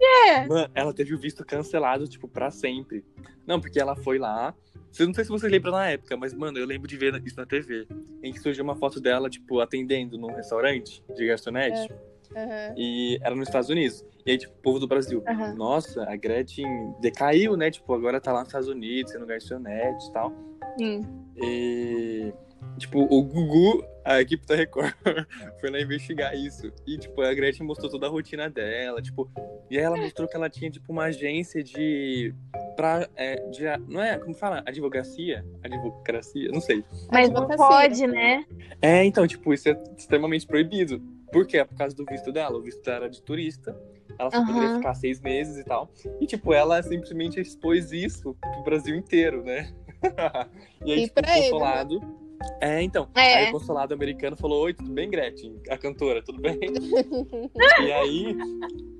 É. 0.00 0.46
Mano, 0.46 0.70
ela 0.74 0.94
teve 0.94 1.14
o 1.14 1.18
visto 1.18 1.44
cancelado, 1.44 2.06
tipo, 2.08 2.28
pra 2.28 2.50
sempre. 2.50 3.04
Não, 3.46 3.60
porque 3.60 3.80
ela 3.80 3.96
foi 3.96 4.18
lá. 4.18 4.54
Eu 4.98 5.06
não 5.06 5.14
sei 5.14 5.24
se 5.24 5.30
vocês 5.30 5.50
lembram 5.50 5.72
na 5.72 5.88
época, 5.88 6.16
mas, 6.16 6.32
mano, 6.32 6.58
eu 6.58 6.66
lembro 6.66 6.86
de 6.86 6.96
ver 6.96 7.20
isso 7.26 7.36
na 7.36 7.44
TV. 7.46 7.86
Em 8.22 8.32
que 8.32 8.38
surgiu 8.38 8.62
uma 8.62 8.76
foto 8.76 9.00
dela, 9.00 9.28
tipo, 9.28 9.58
atendendo 9.60 10.16
num 10.16 10.32
restaurante 10.32 11.02
de 11.14 11.26
garçonete. 11.26 11.92
Aham. 12.36 12.74
E 12.76 13.18
era 13.22 13.34
nos 13.34 13.48
Estados 13.48 13.68
Unidos. 13.68 14.04
E 14.24 14.30
aí, 14.30 14.38
tipo, 14.38 14.54
o 14.54 14.62
povo 14.62 14.78
do 14.78 14.86
Brasil. 14.86 15.22
Aham. 15.26 15.54
Nossa, 15.54 16.04
a 16.08 16.14
Gretchen 16.16 16.94
decaiu, 17.00 17.56
né? 17.56 17.70
Tipo, 17.70 17.92
agora 17.94 18.20
tá 18.20 18.32
lá 18.32 18.40
nos 18.40 18.48
Estados 18.48 18.68
Unidos, 18.68 19.10
sendo 19.12 19.26
garçonete 19.26 20.06
e 20.08 20.12
tal. 20.12 20.32
Sim. 20.78 21.02
E. 21.36 22.32
Tipo, 22.78 23.00
o 23.00 23.22
Gugu, 23.22 23.84
a 24.04 24.20
equipe 24.20 24.46
da 24.46 24.56
Record, 24.56 24.92
foi 25.60 25.70
lá 25.70 25.80
investigar 25.80 26.34
isso. 26.34 26.72
E, 26.86 26.98
tipo, 26.98 27.20
a 27.20 27.32
Gretchen 27.34 27.66
mostrou 27.66 27.90
toda 27.90 28.06
a 28.06 28.10
rotina 28.10 28.48
dela, 28.48 29.00
tipo. 29.00 29.30
E 29.70 29.78
aí 29.78 29.84
ela 29.84 29.96
mostrou 29.96 30.26
que 30.28 30.36
ela 30.36 30.48
tinha, 30.50 30.70
tipo, 30.70 30.92
uma 30.92 31.04
agência 31.04 31.62
de. 31.62 32.34
Pra, 32.76 33.06
é, 33.16 33.36
de 33.50 33.64
não 33.86 34.02
é? 34.02 34.18
Como 34.18 34.34
fala? 34.34 34.62
Advocacia? 34.66 35.44
Advocacia? 35.62 36.50
Não 36.50 36.60
sei. 36.60 36.82
Mas 37.12 37.30
não 37.30 37.46
pode, 37.46 38.06
né? 38.06 38.44
É, 38.80 39.04
então, 39.04 39.26
tipo, 39.26 39.52
isso 39.52 39.68
é 39.68 39.82
extremamente 39.96 40.46
proibido. 40.46 41.00
Por 41.30 41.46
quê? 41.46 41.64
Por 41.64 41.76
causa 41.76 41.94
do 41.94 42.04
visto 42.04 42.32
dela. 42.32 42.56
O 42.58 42.62
visto 42.62 42.82
dela 42.82 42.96
era 43.04 43.10
de 43.10 43.22
turista. 43.22 43.78
Ela 44.18 44.30
só 44.30 44.38
Aham. 44.38 44.46
poderia 44.46 44.74
ficar 44.74 44.94
seis 44.94 45.20
meses 45.20 45.58
e 45.58 45.64
tal. 45.64 45.90
E, 46.20 46.26
tipo, 46.26 46.52
ela 46.52 46.82
simplesmente 46.82 47.40
expôs 47.40 47.92
isso 47.92 48.34
pro 48.40 48.62
Brasil 48.64 48.96
inteiro, 48.96 49.42
né? 49.42 49.72
e 50.84 50.92
aí, 50.92 50.98
E 51.00 51.08
tipo, 51.08 51.20
o 51.20 51.22
pra 51.22 51.38
ele, 51.38 51.58
né? 51.58 52.21
É, 52.60 52.82
então. 52.82 53.08
É. 53.14 53.34
Aí 53.34 53.48
o 53.48 53.52
consulado 53.52 53.94
americano 53.94 54.36
falou: 54.36 54.64
Oi, 54.64 54.74
tudo 54.74 54.90
bem, 54.90 55.10
Gretchen? 55.10 55.60
A 55.68 55.76
cantora, 55.76 56.22
tudo 56.22 56.40
bem? 56.40 56.58
e 57.84 57.92
aí, 57.92 58.36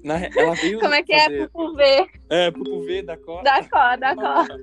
na 0.02 0.18
ela 0.37 0.55
veio. 0.55 0.81
Como 0.81 0.94
é 0.94 1.02
que 1.02 1.12
é 1.12 1.24
fazer... 1.24 1.48
pro 1.50 1.74
ver? 1.74 2.07
É, 2.28 2.50
pro 2.50 2.83
ver 2.83 3.02
da 3.02 3.16
Costa. 3.16 3.42
Da 3.42 3.68
cor, 3.68 3.98
da 3.98 4.14
cor. 4.14 4.61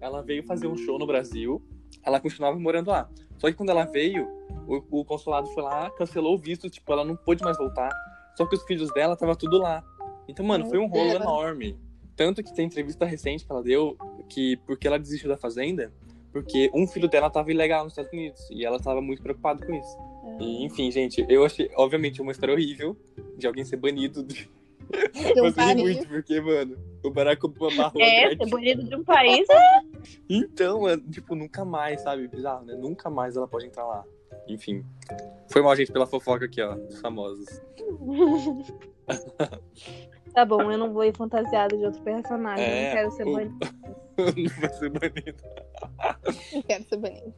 Ela 0.00 0.22
veio 0.22 0.42
fazer 0.44 0.66
um 0.66 0.76
show 0.76 0.98
no 0.98 1.06
Brasil, 1.06 1.62
ela 2.04 2.20
continuava 2.20 2.58
morando 2.58 2.90
lá. 2.90 3.08
Só 3.38 3.48
que 3.48 3.54
quando 3.54 3.70
ela 3.70 3.84
veio, 3.84 4.28
o, 4.66 5.00
o 5.00 5.04
consulado 5.04 5.48
foi 5.48 5.62
lá, 5.62 5.90
cancelou 5.90 6.34
o 6.34 6.38
visto, 6.38 6.70
tipo, 6.70 6.92
ela 6.92 7.04
não 7.04 7.16
pôde 7.16 7.42
mais 7.42 7.56
voltar. 7.56 7.90
Só 8.36 8.46
que 8.46 8.54
os 8.54 8.62
filhos 8.62 8.92
dela 8.94 9.16
tava 9.16 9.34
tudo 9.34 9.58
lá. 9.58 9.84
Então, 10.28 10.44
mano, 10.44 10.66
foi 10.66 10.78
um 10.78 10.86
rolo 10.86 11.10
enorme. 11.10 11.76
Tanto 12.14 12.42
que 12.42 12.54
tem 12.54 12.66
entrevista 12.66 13.04
recente 13.04 13.44
que 13.44 13.50
ela 13.50 13.62
deu, 13.62 13.96
que 14.28 14.56
porque 14.58 14.86
ela 14.86 14.98
desistiu 14.98 15.28
da 15.28 15.36
fazenda, 15.36 15.92
porque 16.32 16.70
um 16.74 16.86
filho 16.86 17.08
dela 17.08 17.28
tava 17.30 17.50
ilegal 17.50 17.84
nos 17.84 17.92
Estados 17.92 18.12
Unidos. 18.12 18.48
E 18.50 18.64
ela 18.64 18.78
tava 18.80 19.00
muito 19.00 19.22
preocupada 19.22 19.64
com 19.64 19.74
isso. 19.74 19.96
E, 20.40 20.64
enfim, 20.64 20.90
gente, 20.90 21.24
eu 21.28 21.44
achei, 21.44 21.70
obviamente, 21.76 22.22
uma 22.22 22.32
história 22.32 22.54
horrível 22.54 22.96
de 23.36 23.46
alguém 23.46 23.64
ser 23.64 23.76
banido. 23.76 24.22
De... 24.22 24.34
De 25.34 25.40
um 25.40 25.46
eu 25.46 25.52
ri 25.52 25.74
muito, 25.76 26.08
porque, 26.08 26.40
mano, 26.40 26.76
o 27.02 27.10
Barack 27.10 27.44
Obama 27.46 27.76
barrou 27.76 28.02
a 28.02 28.04
É, 28.06 28.36
ser 28.36 28.46
bonito 28.46 28.82
de 28.84 28.94
um 28.94 29.02
país. 29.04 29.46
Então, 30.28 30.86
é, 30.88 30.98
tipo, 30.98 31.34
nunca 31.34 31.64
mais, 31.64 32.02
sabe? 32.02 32.28
Bizarro, 32.28 32.64
né? 32.66 32.74
Nunca 32.74 33.08
mais 33.08 33.36
ela 33.36 33.48
pode 33.48 33.66
entrar 33.66 33.86
lá. 33.86 34.04
Enfim. 34.48 34.84
Foi 35.50 35.62
mal, 35.62 35.74
gente, 35.76 35.92
pela 35.92 36.06
fofoca 36.06 36.44
aqui, 36.44 36.60
ó, 36.60 36.74
dos 36.74 37.00
famosos. 37.00 37.46
Tá 40.34 40.46
bom, 40.46 40.70
eu 40.72 40.78
não 40.78 40.92
vou 40.94 41.04
ir 41.04 41.14
fantasiada 41.14 41.76
de 41.76 41.84
outro 41.84 42.00
personagem. 42.02 42.64
É, 42.64 42.80
eu 42.80 42.84
não 42.86 42.92
quero 42.94 43.10
ser 43.10 43.26
o- 43.26 43.32
bonita. 43.32 43.74
Não 44.18 44.60
vai 44.60 44.72
ser 44.74 44.90
banido. 44.90 45.42
Não 46.52 46.62
quero 46.62 46.84
ser 46.84 46.96
banido. 46.96 47.34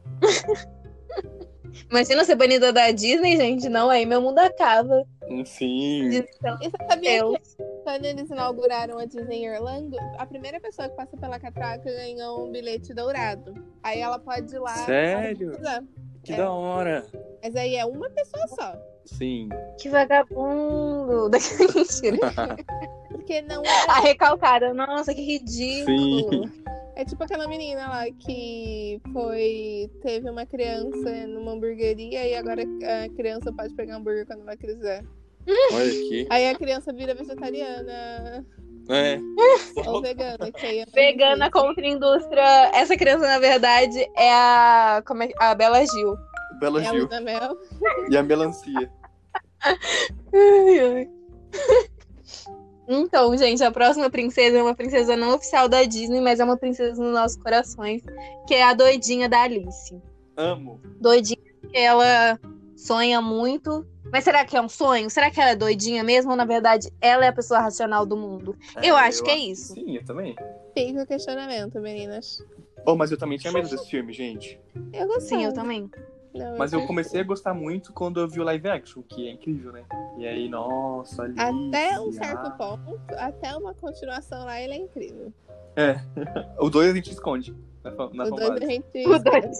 Imagina 1.89 2.23
ser 2.23 2.35
banida 2.35 2.71
da 2.71 2.89
Disney, 2.91 3.35
gente. 3.35 3.67
Não, 3.67 3.89
aí 3.89 4.05
meu 4.05 4.21
mundo 4.21 4.39
acaba. 4.39 5.03
Sim. 5.45 6.15
Então, 6.15 6.57
E 6.61 6.69
você 6.69 6.77
sabia 6.89 7.19
Deus. 7.19 7.37
que 7.37 7.63
quando 7.83 8.05
eles 8.05 8.29
inauguraram 8.29 8.97
a 8.97 9.05
Disney 9.05 9.49
Orlando, 9.49 9.97
a 10.17 10.25
primeira 10.25 10.59
pessoa 10.59 10.87
que 10.87 10.95
passa 10.95 11.17
pela 11.17 11.39
catraca 11.39 11.83
ganhou 11.83 12.47
um 12.47 12.51
bilhete 12.51 12.93
dourado. 12.93 13.53
Aí 13.83 13.99
ela 13.99 14.17
pode 14.19 14.55
ir 14.55 14.59
lá. 14.59 14.75
Sério? 14.85 15.51
Que 16.23 16.33
É. 16.33 16.37
da 16.37 16.51
hora. 16.51 17.05
Mas 17.43 17.55
aí 17.55 17.75
é 17.75 17.85
uma 17.85 18.09
pessoa 18.09 18.47
só. 18.47 18.73
Sim. 19.05 19.49
Que 19.79 19.89
vagabundo. 19.89 21.29
Daquele 21.29 21.71
mentira. 21.73 22.17
Porque 23.09 23.41
não 23.41 23.63
A 23.89 23.99
é. 23.99 24.01
recalcada. 24.01 24.73
Nossa, 24.73 25.13
que 25.13 25.21
ridículo. 25.21 26.49
É 26.95 27.03
tipo 27.03 27.23
aquela 27.23 27.47
menina 27.47 27.87
lá 27.89 28.05
que 28.19 29.01
foi. 29.11 29.89
Teve 30.01 30.29
uma 30.29 30.45
criança 30.45 31.27
numa 31.27 31.51
hamburgueria 31.51 32.25
e 32.27 32.35
agora 32.35 32.61
a 32.63 33.09
criança 33.15 33.51
pode 33.51 33.73
pegar 33.75 33.97
hambúrguer 33.97 34.25
quando 34.25 34.41
ela 34.41 34.55
quiser. 34.55 35.03
Olha 35.73 35.85
aqui. 35.85 36.27
Aí 36.29 36.49
a 36.49 36.55
criança 36.55 36.91
vira 36.93 37.13
vegetariana 37.13 38.45
É. 38.89 39.19
ou 39.85 40.01
vegana. 40.01 40.51
Que 40.51 40.65
aí 40.65 40.79
é 40.79 40.85
Vegana 40.85 41.51
contra 41.51 41.85
a 41.85 41.89
indústria. 41.89 42.71
Essa 42.73 42.95
criança, 42.97 43.27
na 43.27 43.39
verdade, 43.39 43.99
é 44.15 44.31
a. 44.33 45.03
Como 45.05 45.21
é... 45.23 45.29
A 45.39 45.53
Bela 45.53 45.85
Gil. 45.85 46.15
Bela 46.59 46.83
É 46.83 46.87
a 46.87 46.91
Gil. 46.91 47.09
Mel. 47.21 47.57
E 48.09 48.17
a 48.17 48.23
melancia. 48.23 48.91
Ai, 49.63 50.79
ai. 50.79 51.09
Então, 52.87 53.35
gente, 53.35 53.63
a 53.63 53.71
próxima 53.71 54.09
princesa 54.09 54.57
é 54.57 54.61
uma 54.61 54.75
princesa 54.75 55.15
não 55.17 55.33
oficial 55.33 55.67
da 55.67 55.83
Disney, 55.83 56.21
mas 56.21 56.39
é 56.39 56.43
uma 56.43 56.57
princesa 56.57 57.01
nos 57.01 57.13
nossos 57.13 57.37
corações, 57.37 58.03
que 58.47 58.53
é 58.53 58.63
a 58.63 58.73
doidinha 58.73 59.27
da 59.27 59.41
Alice. 59.41 59.99
Amo. 60.37 60.79
Doidinha 60.99 61.39
que 61.71 61.77
ela 61.77 62.39
sonha 62.75 63.21
muito. 63.21 63.85
Mas 64.11 64.23
será 64.23 64.45
que 64.45 64.55
é 64.55 64.61
um 64.61 64.69
sonho? 64.69 65.09
Será 65.09 65.31
que 65.31 65.41
ela 65.41 65.51
é 65.51 65.55
doidinha 65.55 66.03
mesmo? 66.03 66.29
Ou, 66.29 66.37
na 66.37 66.45
verdade, 66.45 66.91
ela 67.01 67.25
é 67.25 67.29
a 67.29 67.33
pessoa 67.33 67.59
racional 67.59 68.05
do 68.05 68.15
mundo? 68.15 68.55
Eu 68.83 68.95
acho 68.95 69.23
que 69.23 69.31
é 69.31 69.37
isso. 69.37 69.73
Sim, 69.73 69.95
eu 69.95 70.05
também. 70.05 70.35
Fica 70.75 71.01
o 71.01 71.07
questionamento, 71.07 71.79
meninas. 71.81 72.45
Oh, 72.85 72.95
mas 72.95 73.11
eu 73.11 73.17
também 73.17 73.39
tinha 73.39 73.51
medo 73.51 73.67
desse 73.67 73.89
filme, 73.89 74.13
gente. 74.13 74.59
Eu 74.93 75.07
gostei. 75.07 75.39
Sim, 75.39 75.45
eu 75.45 75.53
também. 75.53 75.89
Não, 76.35 76.57
Mas 76.57 76.73
eu 76.73 76.85
comecei 76.85 77.21
a 77.21 77.23
gostar 77.23 77.53
muito 77.53 77.93
quando 77.93 78.19
eu 78.19 78.27
vi 78.27 78.39
o 78.39 78.43
live 78.43 78.67
action, 78.67 79.01
que 79.01 79.27
é 79.27 79.31
incrível, 79.31 79.71
né? 79.71 79.83
E 80.17 80.27
aí, 80.27 80.49
nossa, 80.49 81.23
ali. 81.23 81.35
Até 81.39 81.99
um 81.99 82.11
certo 82.11 82.51
ponto, 82.57 82.99
até 83.17 83.55
uma 83.55 83.73
continuação 83.73 84.43
lá, 84.45 84.59
ele 84.61 84.73
é 84.73 84.77
incrível. 84.77 85.31
O 86.59 86.69
2 86.69 86.91
a 86.91 86.95
gente 86.95 87.11
esconde. 87.11 87.55
Na, 87.83 87.91
na 87.91 88.03
o 88.05 88.07
dois 88.31 88.47
fanbase. 88.47 88.63
a 88.63 88.67
gente. 88.67 88.85
O 89.07 89.19
dois. 89.19 89.59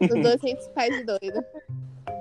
O 0.00 0.22
dois 0.22 0.42
a 0.42 0.46
gente 0.46 0.62
se 0.64 0.70
faz 0.72 0.96
de 0.96 1.04
doido. 1.04 1.44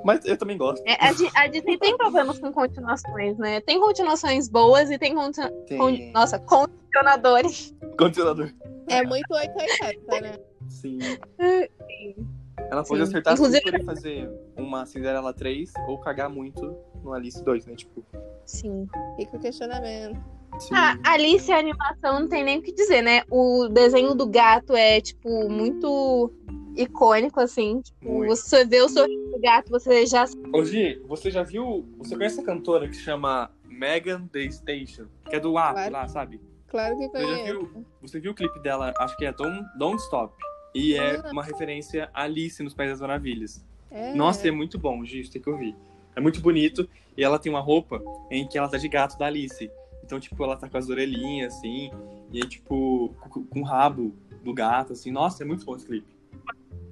Mas 0.04 0.24
eu 0.26 0.38
também 0.38 0.58
gosto. 0.58 0.84
É, 0.88 0.94
a, 1.06 1.12
Di- 1.14 1.30
a 1.36 1.48
Disney 1.48 1.78
tem 1.78 1.98
problemas 1.98 2.40
com 2.40 2.52
continuações, 2.54 3.38
né? 3.38 3.60
Tem 3.62 3.80
continuações 3.80 4.48
boas 4.48 4.90
e 4.92 4.98
tem, 4.98 5.16
conti- 5.16 5.42
con- 5.78 6.12
nossa, 6.14 6.38
condicionadores. 6.40 7.76
Continuador. 7.98 8.52
É 8.88 9.04
muito 9.04 9.34
880, 9.34 10.22
né? 10.22 10.38
Sim. 10.70 11.00
Sim. 11.40 12.28
Ela 12.72 12.84
pode 12.84 13.02
Sim. 13.04 13.10
acertar 13.10 13.34
Inclusive- 13.34 13.64
super 13.66 13.80
e 13.82 13.84
fazer 13.86 14.30
uma 14.58 14.86
Cinderela 14.86 15.34
3 15.34 15.72
ou 15.88 15.98
cagar 16.00 16.30
muito 16.30 16.76
no 17.04 17.14
Alice 17.14 17.44
2, 17.44 17.66
né? 17.66 17.76
Tipo. 17.76 18.04
Sim. 18.46 18.88
Fica 19.16 19.38
o 19.38 19.40
questionamento. 19.40 20.20
Sim. 20.60 20.74
Ah, 20.74 20.98
Alice, 21.06 21.52
a 21.52 21.58
animação, 21.60 22.20
não 22.22 22.28
tem 22.28 22.44
nem 22.44 22.60
o 22.60 22.62
que 22.62 22.72
dizer, 22.74 23.02
né? 23.02 23.22
O 23.30 23.68
desenho 23.70 24.14
do 24.16 24.28
gato 24.28 24.76
é, 24.76 25.00
tipo, 25.00 25.48
muito 25.50 26.32
icônico, 26.76 27.40
assim. 27.40 27.82
Tipo, 27.82 28.12
Muito. 28.12 28.36
você 28.36 28.66
vê 28.66 28.82
o 28.82 28.90
sorriso 28.90 29.32
do 29.32 29.40
gato, 29.40 29.70
você 29.70 30.06
já. 30.06 30.26
Ô, 30.54 30.64
Gi, 30.64 31.02
você 31.08 31.30
já 31.32 31.44
viu. 31.44 31.88
Você 32.00 32.16
conhece 32.16 32.40
a 32.42 32.44
cantora 32.44 32.88
que 32.88 32.96
se 32.96 33.02
chama 33.04 33.52
Megan 33.66 34.28
Thee 34.32 34.52
Station? 34.52 35.06
Que 35.30 35.36
é 35.36 35.40
do 35.40 35.54
WAP 35.54 35.74
Claro. 35.76 35.94
lá, 35.94 36.08
sabe? 36.08 36.42
Claro 36.68 36.98
que 36.98 37.08
Você 37.10 37.20
já 37.20 37.26
conheço. 37.28 37.46
viu? 37.46 37.86
Você 38.02 38.20
viu 38.20 38.32
o 38.32 38.36
clipe 38.36 38.60
dela? 38.62 38.94
Acho 39.00 39.16
que 39.18 39.26
é 39.26 39.32
Don't, 39.34 39.66
Don't 39.78 40.02
Stop. 40.04 40.34
E 40.74 40.96
é 40.96 41.20
uma 41.32 41.44
referência 41.44 42.10
a 42.14 42.24
Alice 42.24 42.62
nos 42.62 42.74
País 42.74 42.92
das 42.92 43.02
Maravilhas. 43.02 43.66
É. 43.90 44.14
Nossa, 44.14 44.48
é 44.48 44.52
muito 44.52 44.78
bom, 44.78 45.04
Gi, 45.04 45.22
isso 45.22 45.32
tem 45.32 45.42
que 45.42 45.50
ouvir. 45.50 45.76
É 46.16 46.22
muito 46.22 46.42
bonito. 46.42 46.88
E 47.18 47.24
ela 47.24 47.40
tem 47.40 47.52
uma 47.52 47.60
roupa 47.60 48.02
em 48.30 48.48
que 48.48 48.58
ela 48.58 48.70
tá 48.70 48.78
de 48.78 48.88
gato 48.88 49.18
da 49.18 49.26
Alice. 49.26 49.70
Então, 50.04 50.20
tipo, 50.20 50.44
ela 50.44 50.56
tá 50.56 50.70
com 50.70 50.78
as 50.78 50.90
orelhinhas, 50.90 51.56
assim. 51.56 51.92
E 52.32 52.42
aí, 52.42 52.48
tipo, 52.48 53.14
com, 53.20 53.44
com 53.44 53.60
o 53.62 53.64
rabo 53.64 54.14
do 54.44 54.54
gato, 54.54 54.94
assim. 54.94 55.12
Nossa, 55.12 55.44
é 55.44 55.46
muito 55.46 55.66
bom 55.66 55.76
esse 55.76 55.86
clipe. 55.86 56.08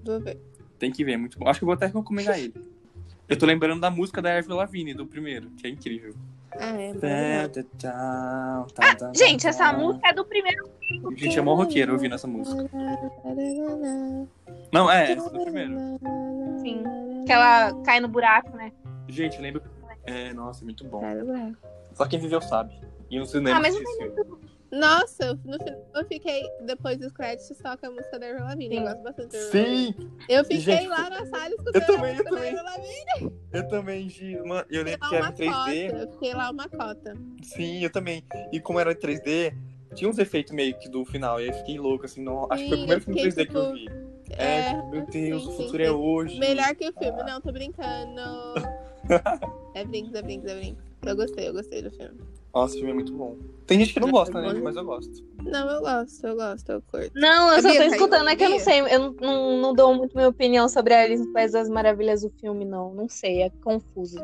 Vou 0.04 0.20
ver. 0.20 0.40
Tem 0.78 0.92
que 0.92 1.04
ver, 1.04 1.14
é 1.14 1.18
muito 1.18 1.38
bom. 1.38 1.48
Acho 1.48 1.60
que 1.60 1.64
eu 1.64 1.68
vou 1.68 1.74
até 1.74 1.88
recomendar 1.88 2.40
ele. 2.40 2.54
Eu 3.28 3.38
tô 3.38 3.46
lembrando 3.46 3.82
da 3.82 3.90
música 3.90 4.22
da 4.22 4.38
Avril 4.38 4.56
Lavigne, 4.56 4.94
do 4.94 5.06
primeiro, 5.06 5.50
que 5.52 5.68
é 5.68 5.70
incrível. 5.70 6.14
Ah, 6.54 6.82
é. 6.82 7.50
Ah, 7.90 9.12
gente, 9.14 9.48
essa 9.48 9.74
música 9.74 10.10
é 10.10 10.14
do 10.14 10.26
primeiro. 10.26 10.70
Gente, 11.16 11.38
é 11.38 11.42
mó 11.42 11.54
roqueiro 11.56 11.94
ouvindo 11.94 12.16
essa 12.16 12.28
música. 12.28 12.70
Não, 14.72 14.90
é, 14.90 15.12
essa 15.12 15.28
é 15.28 15.32
do 15.32 15.44
primeiro. 15.44 15.76
Sim. 16.62 16.84
Que 17.26 17.32
ela 17.32 17.74
cai 17.84 18.00
no 18.00 18.08
buraco, 18.08 18.56
né? 18.56 18.72
Gente, 19.08 19.40
lembra. 19.42 19.62
É, 20.06 20.34
nossa, 20.34 20.64
é 20.64 20.66
muito 20.66 20.86
bom. 20.86 21.02
Só 21.94 22.06
quem 22.06 22.20
viveu 22.20 22.42
sabe. 22.42 22.80
E 23.10 23.20
no 23.20 23.26
cinema 23.26 23.58
Ah, 23.58 23.62
mas 23.62 23.74
não 23.74 23.82
disso. 23.82 24.40
Nossa, 24.72 25.34
no 25.46 25.58
final 25.58 25.80
eu 25.96 26.06
fiquei. 26.06 26.44
Depois 26.66 26.98
dos 26.98 27.12
créditos 27.14 27.58
toca 27.58 27.88
a 27.88 27.92
música 27.92 28.20
da 28.20 28.28
Avril 28.28 28.44
Lavigne. 28.46 28.76
Eu 28.76 28.82
Sim. 28.82 28.88
gosto 28.88 29.04
bastante 29.04 29.32
da 29.32 29.38
Avril. 29.46 29.52
Sim, 29.66 29.96
Eu 30.30 30.44
fiquei 30.44 30.60
Gente, 30.60 30.88
lá 30.88 31.10
na 31.10 31.26
sala 31.26 31.50
escutando 31.50 31.76
eu 31.76 31.86
também, 31.86 32.12
a 32.12 32.18
eu 32.18 32.18
música 32.18 32.24
da 32.24 32.36
também. 32.36 32.50
Avril 32.60 32.64
Lavigne. 32.64 33.40
eu 33.54 33.68
também, 33.68 34.10
Gi. 34.10 34.38
Mano, 34.46 34.66
eu 34.70 34.84
lembro 34.84 35.10
que 35.10 35.16
era 35.16 35.28
em 35.30 35.34
3D. 35.34 35.90
cota. 35.92 36.02
Eu 36.04 36.12
fiquei 36.12 36.34
lá 36.34 36.50
uma 36.52 36.70
cota. 36.70 37.18
Sim, 37.44 37.84
eu 37.84 37.90
também. 37.92 38.24
E 38.52 38.60
como 38.60 38.80
era 38.80 38.92
em 38.92 38.96
3D, 38.96 39.54
tinha 39.96 40.10
uns 40.10 40.18
efeitos 40.20 40.54
meio 40.54 40.78
que 40.78 40.90
do 40.90 41.06
final. 41.06 41.40
E 41.42 41.48
eu 41.48 41.54
fiquei 41.54 41.78
louco, 41.80 42.06
assim. 42.06 42.22
Não... 42.22 42.48
Acho 42.52 42.64
que 42.64 42.70
foi 42.70 42.78
o 42.78 42.82
Sim, 42.82 42.86
primeiro 42.88 43.02
eu 43.02 43.06
filme 43.06 43.22
fiquei, 43.32 43.46
3D 43.46 43.50
que 43.50 43.56
eu 43.58 43.74
vi. 43.74 43.86
É, 44.32 44.60
É, 44.60 44.74
tipo, 44.74 44.90
meu 44.90 45.06
Deus, 45.06 45.14
sim, 45.44 45.50
o 45.50 45.52
sim, 45.52 45.64
futuro 45.64 45.84
é 45.84 45.86
sim. 45.88 45.92
hoje. 45.94 46.40
melhor 46.40 46.76
que 46.76 46.90
o 46.90 46.94
filme. 46.94 47.24
Não, 47.24 47.40
tô 47.42 47.52
brincando. 47.52 48.22
É 49.74 49.86
brinks, 49.86 50.14
é 50.16 50.22
brinks, 50.22 50.52
é 50.52 50.56
brinks. 50.56 50.84
Eu 51.06 51.16
gostei, 51.16 51.48
eu 51.48 51.54
gostei 51.54 51.82
do 51.82 51.92
filme. 51.92 52.20
Nossa, 52.58 52.74
o 52.74 52.78
filme 52.78 52.90
é 52.90 52.96
muito 52.96 53.14
bom. 53.14 53.38
Tem 53.68 53.78
gente 53.78 53.94
que 53.94 54.00
não 54.00 54.08
É 54.08 54.12
gosta, 54.12 54.42
né? 54.42 54.60
Mas 54.64 54.76
eu 54.76 54.84
gosto. 54.84 55.24
Não, 55.44 55.70
eu 55.70 55.82
gosto, 55.82 56.26
eu 56.26 56.36
gosto, 56.36 56.72
eu 56.72 56.82
curto. 56.82 57.12
Não, 57.14 57.50
eu 57.50 57.62
só 57.62 57.70
Sabia, 57.70 57.82
tô 57.82 57.96
escutando, 57.96 58.30
é 58.30 58.36
que 58.36 58.44
eu 58.44 58.50
não 58.50 58.60
sei. 58.60 58.80
Eu 58.80 59.00
não, 59.00 59.12
não, 59.22 59.58
não 59.58 59.74
dou 59.76 59.94
muito 59.94 60.16
minha 60.16 60.28
opinião 60.28 60.68
sobre 60.68 60.96
a 60.96 61.04
Alice 61.04 61.24
no 61.24 61.32
País 61.32 61.52
das 61.52 61.70
Maravilhas 61.70 62.24
do 62.24 62.32
filme, 62.32 62.66
não. 62.66 62.96
Não 62.96 63.08
sei, 63.08 63.44
é 63.44 63.52
confuso. 63.64 64.18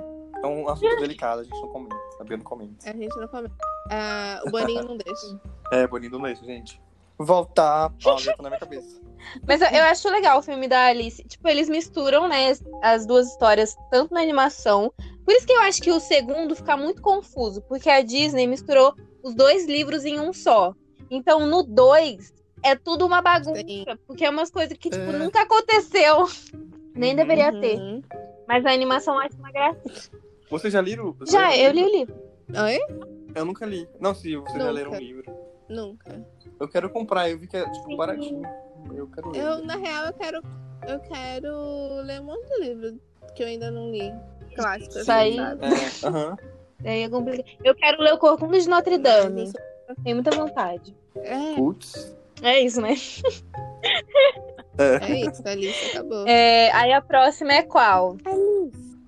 É 0.44 0.48
um 0.48 0.68
assunto 0.68 1.00
delicado, 1.00 1.42
a 1.42 1.44
gente 1.44 1.62
não 1.62 1.68
comenta. 1.68 1.96
Sabia 2.18 2.38
não 2.38 2.44
comenta. 2.44 2.90
A 2.90 2.94
gente 2.94 3.16
não 3.16 3.28
comenta. 3.28 3.56
Ah, 3.92 4.42
o 4.48 4.50
Boninho 4.50 4.84
não 4.84 4.98
deixa. 4.98 5.40
É, 5.72 5.86
bonito 5.86 6.18
do 6.18 6.24
leite, 6.24 6.44
gente. 6.44 6.82
Voltar. 7.20 7.94
Ó, 8.04 8.18
já 8.18 8.36
tá 8.36 8.42
na 8.42 8.50
minha 8.50 8.60
cabeça. 8.60 9.00
Mas 9.48 9.62
eu, 9.62 9.68
eu 9.68 9.84
acho 9.84 10.10
legal 10.10 10.40
o 10.40 10.42
filme 10.42 10.68
da 10.68 10.88
Alice. 10.88 11.24
Tipo, 11.24 11.48
eles 11.48 11.70
misturam, 11.70 12.28
né, 12.28 12.52
as 12.82 13.06
duas 13.06 13.28
histórias, 13.28 13.76
tanto 13.92 14.12
na 14.12 14.22
animação. 14.22 14.92
Por 15.26 15.34
isso 15.34 15.46
que 15.48 15.54
eu 15.54 15.62
acho 15.62 15.82
que 15.82 15.92
o 15.92 16.00
segundo 16.00 16.56
fica 16.56 16.76
muito 16.78 17.02
confuso, 17.02 17.62
porque 17.64 17.90
a 17.90 18.02
Disney 18.02 18.46
misturou 18.48 18.94
os 19.24 19.34
dois 19.34 19.66
livros 19.68 20.04
em 20.06 20.20
um 20.20 20.34
só. 20.34 20.74
Então, 21.10 21.46
no 21.48 21.64
dois, 21.64 22.34
é 22.64 22.76
tudo 22.76 23.06
uma 23.06 23.22
bagunça, 23.22 23.62
Sim. 23.66 23.86
porque 24.08 24.26
é 24.26 24.30
umas 24.30 24.50
coisas 24.52 24.78
que, 24.78 24.90
tipo, 24.90 25.04
É. 25.12 25.18
nunca 25.18 25.42
aconteceu. 25.42 26.26
Nem 26.96 27.12
Uhum. 27.12 27.16
deveria 27.16 27.52
ter. 27.60 27.78
Uhum. 27.80 28.02
Mas 28.48 28.66
a 28.66 28.72
animação 28.72 29.16
eu 29.16 29.22
acho 29.22 29.38
uma 29.38 29.52
graça. 29.52 30.12
Vocês 30.50 30.72
já 30.74 30.82
leram? 30.82 31.16
Já, 31.28 31.56
eu 31.58 31.72
li 31.72 31.84
o 31.84 31.90
livro. 31.90 32.16
Oi? 32.50 32.80
Eu 33.34 33.46
nunca 33.46 33.66
li. 33.66 33.88
Não, 34.00 34.14
se 34.14 34.36
vocês 34.36 34.54
já 34.54 34.60
Nunca. 34.60 34.72
leram 34.72 34.92
um 34.92 34.98
livro. 35.00 35.24
Nunca. 35.70 36.24
Eu 36.60 36.68
quero 36.68 36.90
comprar, 36.90 37.30
eu 37.30 37.40
vi 37.40 37.48
que 37.48 37.58
é, 37.58 37.68
tipo, 37.72 37.96
baratinho. 37.98 38.44
Eu 38.94 39.08
quero 39.08 39.30
ler. 39.32 39.42
Eu, 39.42 39.66
na 39.66 39.76
real, 39.78 40.06
eu 40.08 40.14
quero. 40.14 40.42
Eu 40.88 41.00
quero 41.00 42.02
ler 42.04 42.20
um 42.22 42.26
monte 42.26 42.46
de 42.50 42.60
livro 42.66 43.00
que 43.36 43.44
eu 43.44 43.48
ainda 43.48 43.72
não 43.72 43.90
li. 43.92 44.14
Clássicos. 44.56 44.96
Isso 44.98 45.12
aí. 45.12 45.38
É. 45.40 45.56
Daí 46.82 47.02
é 47.04 47.10
complicado. 47.10 47.46
Eu 47.64 47.76
quero 47.76 48.02
ler 48.02 48.14
o 48.14 48.18
Corcunda 48.18 48.60
de 48.60 48.68
Notre 48.70 48.98
Dame. 48.98 49.52
Mas 49.88 49.98
Tenho 50.04 50.16
muita 50.18 50.32
vontade. 50.32 50.96
É, 51.16 51.56
Putz. 51.56 52.16
É 52.42 52.60
isso, 52.60 52.82
né? 52.82 52.96
é 54.78 55.16
isso, 55.30 55.42
a 55.48 55.56
lista 55.56 55.88
acabou. 56.00 56.28
É, 56.28 56.72
aí 56.72 56.92
a 56.92 57.02
próxima 57.02 57.54
é 57.54 57.64
qual? 57.64 58.18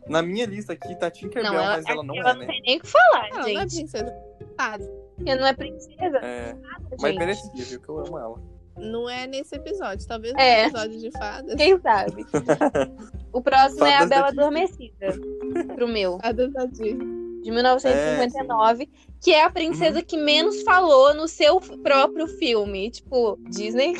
Na 0.07 0.21
minha 0.21 0.45
lista 0.45 0.73
aqui 0.73 0.95
tá 0.95 1.09
Tinkerbell, 1.09 1.51
Não, 1.51 1.59
ela, 1.59 1.75
mas 1.77 1.85
ela 1.87 2.03
não 2.03 2.15
ela 2.15 2.29
é, 2.29 2.33
não 2.33 2.39
né? 2.41 2.47
tem 2.47 2.61
nem 2.61 2.77
o 2.77 2.81
que 2.81 2.87
falar, 2.87 3.27
Ela 3.29 3.39
não 3.39 3.47
é 3.47 3.53
gente. 3.67 3.75
princesa. 3.75 4.15
Ah, 4.57 4.77
Porque 5.15 5.35
não 5.35 5.47
é 5.47 5.53
princesa, 5.53 6.17
É, 6.21 6.55
mas 6.99 7.01
gente. 7.01 7.17
merecia, 7.19 7.51
viu? 7.65 7.81
Que 7.81 7.89
eu 7.89 7.99
amo 7.99 8.17
ela. 8.19 8.39
não 8.77 9.09
é 9.09 9.25
nesse 9.25 9.55
episódio. 9.55 10.07
Talvez 10.07 10.33
no 10.33 10.39
É. 10.39 10.65
episódio 10.67 10.99
de 10.99 11.11
fadas. 11.11 11.55
Quem 11.55 11.79
sabe? 11.81 12.25
O 13.35 13.41
próximo 13.41 13.85
é 13.85 13.95
a 13.97 14.05
Bela 14.05 14.27
Disney. 14.27 14.41
Adormecida. 14.41 15.07
Pro 15.75 15.87
meu. 15.89 16.19
A 16.23 16.31
da 16.31 16.65
Disney. 16.67 17.41
De 17.43 17.51
1959. 17.51 18.89
que 19.21 19.33
é 19.33 19.43
a 19.43 19.49
princesa 19.49 20.01
que 20.01 20.15
menos 20.15 20.63
falou 20.63 21.13
no 21.13 21.27
seu 21.27 21.59
próprio 21.59 22.27
filme. 22.29 22.89
Tipo, 22.89 23.37
Disney. 23.49 23.93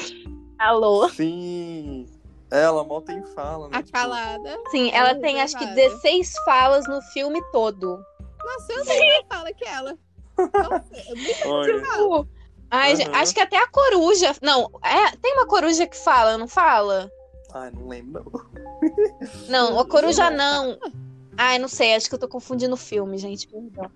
Alô? 0.58 1.10
Sim. 1.10 2.08
Ela 2.50 2.86
mal 2.86 3.02
tem 3.02 3.22
fala, 3.26 3.68
né? 3.68 3.78
A 3.78 3.84
Tipo, 3.84 3.92
calada. 3.92 4.58
Sim, 4.72 4.90
Ela 4.92 5.10
ela 5.10 5.18
é 5.18 5.22
tem 5.22 5.42
acho 5.42 5.58
que 5.58 5.66
reservada. 5.66 5.96
16 6.00 6.34
falas 6.46 6.88
no 6.88 7.02
filme 7.02 7.42
todo. 7.52 8.00
Nossa, 8.46 8.72
eu 8.72 8.86
tenho 8.86 9.12
mais 9.14 9.26
fala 9.28 9.54
que 9.54 9.66
ela. 9.66 9.98
Nossa, 10.38 10.86
é 10.96 11.14
muito 11.14 11.48
olha. 11.50 11.74
Tipo, 11.82 12.28
ai, 12.72 12.94
Aham. 12.94 13.12
acho 13.16 13.34
que 13.34 13.42
até 13.42 13.58
a 13.58 13.68
coruja. 13.68 14.34
Não, 14.42 14.70
é, 14.82 15.14
tem 15.18 15.34
uma 15.34 15.46
coruja 15.46 15.86
que 15.86 15.98
fala, 15.98 16.38
não 16.38 16.48
fala? 16.48 17.12
Ai, 17.56 17.72
não 17.72 17.88
lembro. 17.88 18.26
Não, 19.48 19.80
a 19.80 19.86
coruja 19.88 20.30
não. 20.30 20.78
Ai, 21.38 21.58
não 21.58 21.68
sei, 21.70 21.96
acho 21.96 22.10
que 22.10 22.16
eu 22.16 22.20
tô 22.20 22.28
confundindo 22.28 22.74
o 22.74 22.78
filme, 22.78 23.18
gente. 23.18 23.48
Perdão. 23.48 23.90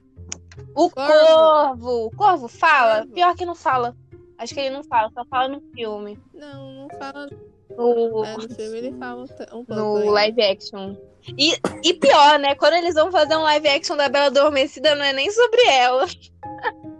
O 0.75 0.89
Corvo. 0.89 1.11
corvo. 1.35 2.05
O 2.05 2.11
corvo 2.15 2.47
fala? 2.47 2.99
Corvo. 2.99 3.13
Pior 3.13 3.35
que 3.35 3.45
não 3.45 3.55
fala. 3.55 3.95
Acho 4.37 4.53
que 4.53 4.59
ele 4.61 4.69
não 4.69 4.83
fala, 4.83 5.11
só 5.13 5.25
fala 5.25 5.49
no 5.49 5.61
filme. 5.73 6.17
Não, 6.33 6.71
não 6.73 6.87
fala. 6.97 7.29
No, 7.77 8.23
É, 8.25 8.35
no 8.37 8.49
filme 8.55 8.77
ele 8.77 8.97
fala 8.97 9.23
um 9.23 9.27
pouco. 9.65 9.73
no 9.75 9.97
ainda. 9.97 10.11
live 10.11 10.41
action. 10.41 10.95
E, 11.37 11.53
e 11.83 11.93
pior, 11.95 12.39
né? 12.39 12.55
Quando 12.55 12.73
eles 12.75 12.95
vão 12.95 13.11
fazer 13.11 13.35
um 13.35 13.41
live 13.43 13.67
action 13.67 13.97
da 13.97 14.07
Bela 14.09 14.27
Adormecida, 14.27 14.95
não 14.95 15.03
é 15.03 15.11
nem 15.13 15.29
sobre 15.31 15.61
ela. 15.67 16.05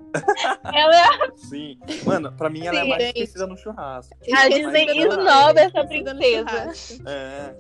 ela 0.74 0.95
é 0.95 1.32
Sim. 1.36 1.78
Mano, 2.06 2.32
pra 2.34 2.50
mim 2.50 2.65
ela 2.65 2.80
é 2.80 2.84
Sim, 2.84 2.89
mais 2.89 3.02
gente. 3.04 3.15
esquecida 3.17 3.48
no 3.48 3.58
churrasco. 3.58 4.15
A 4.34 4.48
Disney 4.50 4.86
no 4.86 4.91
esnoba 4.93 5.22
churrasco, 5.24 5.60
essa 5.60 5.88
princesa. 5.88 7.10
É. 7.10 7.56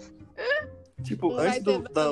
Tipo, 1.03 1.29
Não 1.29 1.39
antes 1.39 1.63
do, 1.63 1.79
da- 1.83 2.11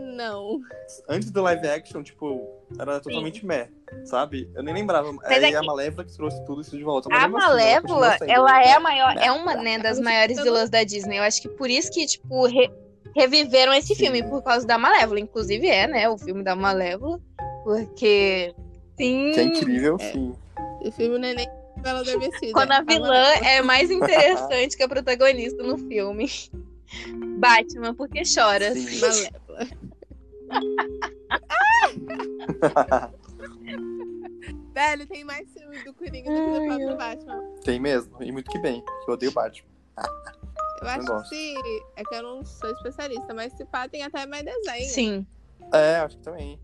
não. 0.00 0.60
antes 1.08 1.30
do 1.30 1.42
live 1.42 1.68
action, 1.68 2.02
tipo, 2.02 2.44
era 2.76 2.98
totalmente 2.98 3.46
meh, 3.46 3.68
sabe? 4.04 4.50
Eu 4.52 4.64
nem 4.64 4.74
lembrava. 4.74 5.12
Mas 5.12 5.26
Aí 5.30 5.44
é 5.44 5.50
que- 5.50 5.56
a 5.56 5.62
Malévola 5.62 6.04
que 6.04 6.12
trouxe 6.12 6.44
tudo 6.44 6.60
isso 6.60 6.76
de 6.76 6.82
volta. 6.82 7.08
mas 7.08 7.22
A 7.22 7.26
assim, 7.26 7.34
ela 7.36 7.46
Malévola, 7.46 7.80
continua 8.10 8.18
sendo- 8.18 8.30
ela 8.30 8.64
é 8.64 8.72
a 8.72 8.80
maior, 8.80 9.16
é 9.16 9.30
uma 9.30 9.54
né, 9.54 9.78
das 9.78 9.98
Ela 9.98 10.04
maiores 10.06 10.42
vilãs 10.42 10.68
da 10.70 10.82
Disney. 10.82 11.18
Eu 11.18 11.22
acho 11.22 11.40
que 11.40 11.48
por 11.48 11.70
isso 11.70 11.88
que, 11.92 12.04
tipo, 12.04 12.46
re- 12.48 12.72
reviveram 13.14 13.72
esse 13.72 13.94
Sim. 13.94 14.06
filme, 14.06 14.24
por 14.24 14.42
causa 14.42 14.66
da 14.66 14.76
Malévola. 14.76 15.20
Inclusive 15.20 15.68
é, 15.68 15.86
né, 15.86 16.08
o 16.08 16.18
filme 16.18 16.42
da 16.42 16.56
Malévola. 16.56 17.20
Porque. 17.62 18.52
Sim. 18.96 19.32
Que 19.32 19.40
é 19.40 19.42
incrível, 19.44 19.96
É. 20.00 20.12
sim. 20.12 20.34
O 20.82 20.92
filme 20.92 21.18
não 21.18 21.28
é 21.28 21.34
nem 21.34 21.48
Bela 21.78 22.00
Adormecida. 22.00 22.52
Quando 22.52 22.72
a 22.72 22.82
vilã 22.82 23.08
Malévola. 23.08 23.46
é 23.48 23.62
mais 23.62 23.90
interessante 23.90 24.76
que 24.76 24.82
a 24.82 24.88
protagonista 24.88 25.62
no 25.62 25.76
filme. 25.78 26.30
Batman, 27.38 27.94
porque 27.94 28.24
choras. 28.24 28.78
Sim. 28.78 29.00
Malévola. 29.00 29.68
Velho, 34.74 35.06
tem 35.06 35.24
mais 35.24 35.48
filme 35.52 35.82
do 35.84 35.94
Coringa 35.94 36.30
do 36.30 36.36
que 36.36 36.60
do 36.60 36.66
próprio 36.66 36.96
Batman. 36.96 37.42
Tem 37.64 37.78
mesmo, 37.80 38.22
e 38.22 38.32
muito 38.32 38.50
que 38.50 38.58
bem. 38.58 38.82
Eu 39.06 39.14
odeio 39.14 39.32
Batman. 39.32 39.68
Eu 40.82 40.88
acho 40.88 41.06
que 41.22 41.28
se. 41.28 41.54
É 41.96 42.02
que 42.04 42.14
eu 42.14 42.22
não 42.22 42.44
sou 42.44 42.70
especialista, 42.72 43.32
mas 43.32 43.50
se 43.54 43.64
pá, 43.64 43.88
tem 43.88 44.02
até 44.02 44.26
mais 44.26 44.44
desenho. 44.44 44.86
Sim. 44.90 45.26
É, 45.72 45.96
acho 45.96 46.18
que 46.18 46.22
também. 46.24 46.60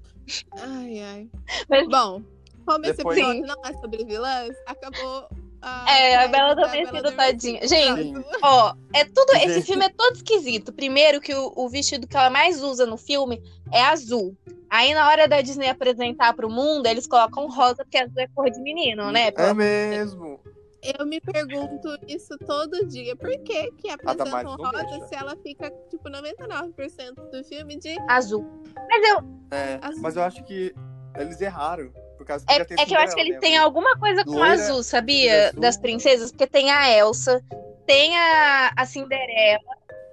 Ai, 0.60 1.00
ai. 1.00 1.28
Mas- 1.68 1.88
Bom, 1.88 2.22
como 2.66 2.84
esse 2.84 2.96
Depois- 2.98 3.18
episódio 3.18 3.46
não 3.46 3.62
é 3.64 3.72
sobre 3.74 4.04
vilãs, 4.04 4.56
acabou. 4.66 5.28
A 5.62 5.92
É, 5.92 6.16
a 6.16 6.28
Bela 6.28 6.54
da 6.54 6.62
Adormecida, 6.62 7.12
tadinha. 7.12 7.60
Gente. 7.68 8.14
Ó, 8.42 8.74
é 8.94 9.04
tudo. 9.04 9.30
Esse 9.34 9.54
Gente. 9.56 9.66
filme 9.66 9.84
é 9.84 9.88
todo 9.90 10.16
esquisito. 10.16 10.72
Primeiro, 10.72 11.20
que 11.20 11.34
o, 11.34 11.52
o 11.54 11.68
vestido 11.68 12.06
que 12.06 12.16
ela 12.16 12.30
mais 12.30 12.62
usa 12.62 12.86
no 12.86 12.96
filme 12.96 13.42
é 13.70 13.82
azul. 13.82 14.34
Aí, 14.70 14.94
na 14.94 15.06
hora 15.08 15.28
da 15.28 15.42
Disney 15.42 15.68
apresentar 15.68 16.32
pro 16.32 16.48
mundo, 16.48 16.86
eles 16.86 17.06
colocam 17.06 17.46
rosa, 17.50 17.84
porque 17.84 17.98
azul 17.98 18.18
é 18.18 18.26
cor 18.28 18.48
de 18.50 18.58
menino, 18.60 19.10
né? 19.12 19.30
É 19.36 19.52
mesmo. 19.52 20.40
Eu 20.82 21.04
me 21.04 21.20
pergunto 21.20 21.88
isso 22.08 22.38
todo 22.38 22.86
dia. 22.86 23.14
Por 23.14 23.28
que 23.42 23.70
que 23.72 23.88
Damares 23.94 24.20
apresentam 24.22 24.56
rosa 24.56 25.06
se 25.08 25.14
ela 25.14 25.36
fica, 25.42 25.70
tipo, 25.90 26.08
99% 26.08 27.30
do 27.30 27.44
filme 27.44 27.76
de 27.78 27.96
Azul. 28.08 28.46
Mas 28.88 29.08
eu, 29.08 29.18
É, 29.52 29.78
As- 29.82 29.98
mas 29.98 30.16
eu 30.16 30.22
acho 30.22 30.42
que 30.44 30.74
eles 31.16 31.40
erraram. 31.40 31.90
Por 32.16 32.26
causa 32.26 32.44
que 32.44 32.52
é, 32.52 32.56
é 32.60 32.84
que 32.86 32.94
eu 32.94 32.98
acho 33.00 33.14
que 33.14 33.20
eles 33.22 33.34
né? 33.34 33.40
têm 33.40 33.56
alguma 33.56 33.96
coisa 33.98 34.22
com 34.24 34.32
Loira, 34.32 34.52
azul, 34.52 34.82
sabia? 34.82 35.48
azul. 35.48 35.60
Das 35.60 35.76
princesas, 35.78 36.30
porque 36.30 36.46
tem 36.46 36.70
a 36.70 36.88
Elsa, 36.90 37.42
tem 37.86 38.14
a, 38.16 38.72
a 38.76 38.84
Cinderela, 38.84 39.58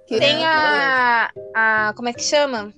que 0.06 0.18
tem 0.18 0.42
É, 0.42 0.46
a, 0.46 1.30
a. 1.54 1.92
Como 1.94 2.08
é 2.08 2.12
que 2.14 2.22
chama? 2.22 2.72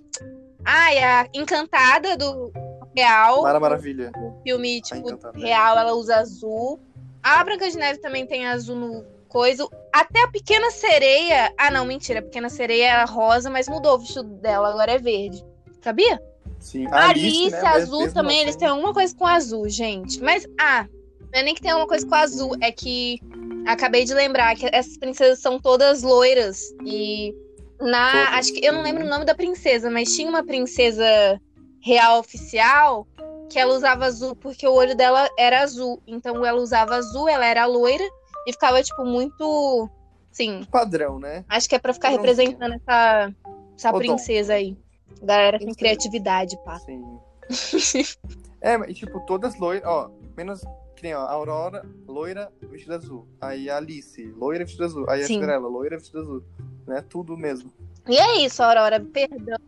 Ai, 0.65 0.99
a 0.99 1.29
Encantada 1.33 2.17
do 2.17 2.53
Real. 2.95 3.43
Mara 3.43 3.61
Maravilha. 3.61 4.11
no 4.17 4.41
filme, 4.43 4.81
tipo, 4.83 5.17
real, 5.35 5.79
ela 5.79 5.95
usa 5.95 6.17
azul. 6.17 6.81
A 7.23 7.43
Branca 7.45 7.71
de 7.71 7.77
Neve 7.77 8.01
também 8.01 8.27
tem 8.27 8.47
azul 8.49 8.75
no 8.75 9.05
coisa. 9.29 9.65
Até 9.93 10.25
a 10.25 10.29
Pequena 10.29 10.73
Sereia. 10.73 11.53
Ah, 11.57 11.71
não, 11.71 11.85
mentira. 11.85 12.19
A 12.19 12.23
Pequena 12.23 12.49
Sereia 12.49 12.91
era 12.95 13.05
rosa, 13.05 13.49
mas 13.49 13.69
mudou 13.69 13.95
o 13.95 13.99
vestido 14.01 14.25
dela, 14.25 14.71
agora 14.71 14.91
é 14.93 14.99
verde. 14.99 15.45
Sabia? 15.81 16.21
Sim. 16.59 16.87
A 16.89 17.09
Alice, 17.09 17.51
né, 17.51 17.67
azul 17.67 18.01
mesmo 18.01 18.15
também, 18.15 18.37
assim. 18.37 18.43
eles 18.43 18.57
têm 18.57 18.69
alguma 18.69 18.93
coisa 18.93 19.15
com 19.15 19.27
azul, 19.27 19.69
gente. 19.69 20.21
Mas, 20.23 20.47
ah, 20.59 20.87
não 21.33 21.41
é 21.41 21.43
nem 21.43 21.55
que 21.55 21.63
tem 21.63 21.71
alguma 21.71 21.89
coisa 21.89 22.07
com 22.07 22.15
azul, 22.15 22.57
é 22.61 22.71
que 22.71 23.21
acabei 23.67 24.05
de 24.05 24.13
lembrar 24.13 24.55
que 24.57 24.69
essas 24.73 24.97
princesas 24.99 25.39
são 25.39 25.59
todas 25.59 26.03
loiras. 26.03 26.61
E 26.85 27.35
na. 27.81 28.13
Todas. 28.13 28.39
Acho 28.39 28.53
que 28.53 28.65
eu 28.65 28.73
não 28.73 28.83
lembro 28.83 29.05
o 29.05 29.09
nome 29.09 29.25
da 29.25 29.35
princesa, 29.35 29.91
mas 29.91 30.15
tinha 30.15 30.29
uma 30.29 30.45
princesa 30.45 31.41
real 31.83 32.19
oficial 32.19 33.07
que 33.49 33.59
ela 33.59 33.75
usava 33.75 34.05
azul 34.05 34.37
porque 34.37 34.67
o 34.67 34.73
olho 34.73 34.95
dela 34.95 35.29
era 35.39 35.63
azul. 35.63 36.03
Então 36.07 36.45
ela 36.45 36.61
usava 36.61 36.95
azul, 36.97 37.29
ela 37.29 37.47
era 37.47 37.65
loira 37.67 38.05
e 38.47 38.53
ficava, 38.53 38.83
tipo, 38.83 39.05
muito. 39.05 39.89
Sim, 40.31 40.65
Padrão, 40.71 41.19
né? 41.19 41.45
acho 41.49 41.69
que 41.69 41.75
é 41.75 41.79
pra 41.79 41.93
ficar 41.93 42.13
Padrãozinho. 42.13 42.51
representando 42.51 42.75
essa, 42.75 43.35
essa 43.77 43.91
Ô, 43.91 43.99
princesa 43.99 44.55
aí. 44.55 44.77
Galera 45.23 45.59
tem 45.59 45.69
Isso. 45.69 45.79
criatividade, 45.79 46.57
pá. 46.65 46.79
Sim. 46.81 47.03
é, 48.61 48.77
mas 48.77 48.97
tipo, 48.97 49.21
todas 49.27 49.59
loiras, 49.59 49.89
ó, 49.89 50.11
menos 50.37 50.63
que 51.01 51.03
nem 51.05 51.15
ó, 51.15 51.21
a 51.21 51.33
Aurora, 51.33 51.85
loira, 52.07 52.53
vestida 52.61 52.97
azul. 52.97 53.27
Aí 53.41 53.71
a 53.71 53.79
Alice, 53.79 54.23
loira, 54.37 54.65
vestida 54.65 54.85
azul. 54.85 55.09
Aí 55.09 55.23
a 55.23 55.27
Sim. 55.27 55.35
Cinderela, 55.35 55.67
loira, 55.67 55.97
vestida 55.97 56.21
azul. 56.21 56.45
Né? 56.87 57.03
Tudo 57.09 57.37
mesmo. 57.37 57.73
E 58.09 58.19
é 58.19 58.45
isso, 58.45 58.63
Aurora. 58.63 59.01
Perdão. 59.01 59.59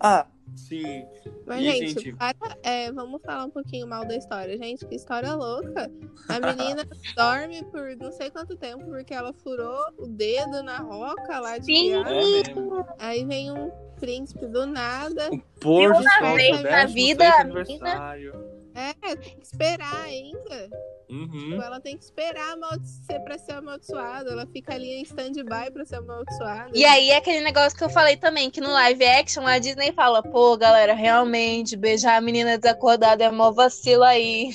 Ah, 0.00 0.26
Sim. 0.58 1.06
Mas, 1.46 1.60
E, 1.60 1.70
gente, 1.70 1.88
gente- 2.04 2.12
para- 2.16 2.56
é, 2.62 2.90
vamos 2.92 3.20
falar 3.22 3.44
um 3.44 3.50
pouquinho 3.50 3.86
mal 3.86 4.04
da 4.06 4.16
história. 4.16 4.56
Gente, 4.58 4.84
que 4.86 4.94
história 4.94 5.34
louca. 5.34 5.90
A 6.28 6.40
menina 6.40 6.84
dorme 7.16 7.64
por 7.66 7.96
não 7.96 8.10
sei 8.12 8.30
quanto 8.30 8.56
tempo, 8.56 8.84
porque 8.86 9.14
ela 9.14 9.32
furou 9.32 9.78
o 9.98 10.06
dedo 10.06 10.62
na 10.62 10.78
roca 10.78 11.38
lá 11.38 11.58
de 11.58 11.66
Sim. 11.66 12.02
criança. 12.02 12.50
É. 12.98 13.06
Aí 13.06 13.24
vem 13.24 13.50
um 13.52 13.70
príncipe 13.98 14.46
do 14.46 14.66
nada. 14.66 15.30
Um 15.32 15.38
pôr 15.60 15.94
sol 15.94 16.02
seu 16.02 16.62
na 16.62 16.86
vida, 16.86 17.28
a 17.28 17.40
aniversário. 17.40 18.32
É, 18.74 18.92
tem 19.16 19.36
que 19.38 19.44
esperar 19.44 20.04
ainda. 20.04 20.70
Uhum. 21.10 21.28
Tipo, 21.50 21.62
Ela 21.62 21.80
tem 21.80 21.96
que 21.96 22.04
esperar 22.04 22.56
ser 23.06 23.18
pra 23.20 23.38
ser 23.38 23.52
amaldiçoada. 23.52 24.30
Ela 24.30 24.46
fica 24.46 24.74
ali 24.74 24.90
em 24.94 25.02
stand-by 25.02 25.70
pra 25.72 25.84
ser 25.84 25.96
amaldiçoada. 25.96 26.70
E 26.74 26.84
aí 26.84 27.10
é 27.10 27.16
aquele 27.16 27.40
negócio 27.40 27.76
que 27.76 27.84
eu 27.84 27.88
falei 27.90 28.16
também, 28.16 28.50
que 28.50 28.60
no 28.60 28.70
live 28.70 29.04
action 29.06 29.46
a 29.46 29.58
Disney 29.58 29.92
fala, 29.92 30.22
pô, 30.22 30.56
galera, 30.56 30.92
realmente, 30.94 31.76
beijar 31.76 32.16
a 32.16 32.20
menina 32.20 32.58
desacordada 32.58 33.24
é 33.24 33.30
mó 33.30 33.50
vacilo 33.50 34.04
aí. 34.04 34.50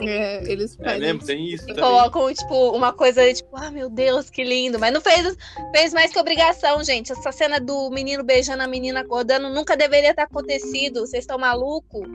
É, 0.00 0.50
eles 0.50 0.76
É 0.80 0.84
pedem. 0.84 1.00
mesmo? 1.00 1.24
Tem 1.24 1.46
isso 1.48 1.64
E 1.64 1.68
também. 1.68 1.82
colocam, 1.84 2.32
tipo, 2.34 2.70
uma 2.72 2.92
coisa, 2.92 3.32
tipo, 3.32 3.56
ah, 3.56 3.70
meu 3.70 3.88
Deus, 3.88 4.28
que 4.28 4.44
lindo. 4.44 4.78
Mas 4.78 4.92
não 4.92 5.00
fez, 5.00 5.36
fez 5.74 5.94
mais 5.94 6.12
que 6.12 6.18
obrigação, 6.18 6.82
gente. 6.84 7.12
Essa 7.12 7.32
cena 7.32 7.58
do 7.60 7.90
menino 7.90 8.22
beijando 8.24 8.62
a 8.62 8.66
menina 8.66 9.00
acordando 9.00 9.48
nunca 9.50 9.76
deveria 9.76 10.14
ter 10.14 10.22
acontecido. 10.22 11.00
Vocês 11.00 11.22
estão 11.22 11.38
malucos? 11.38 12.06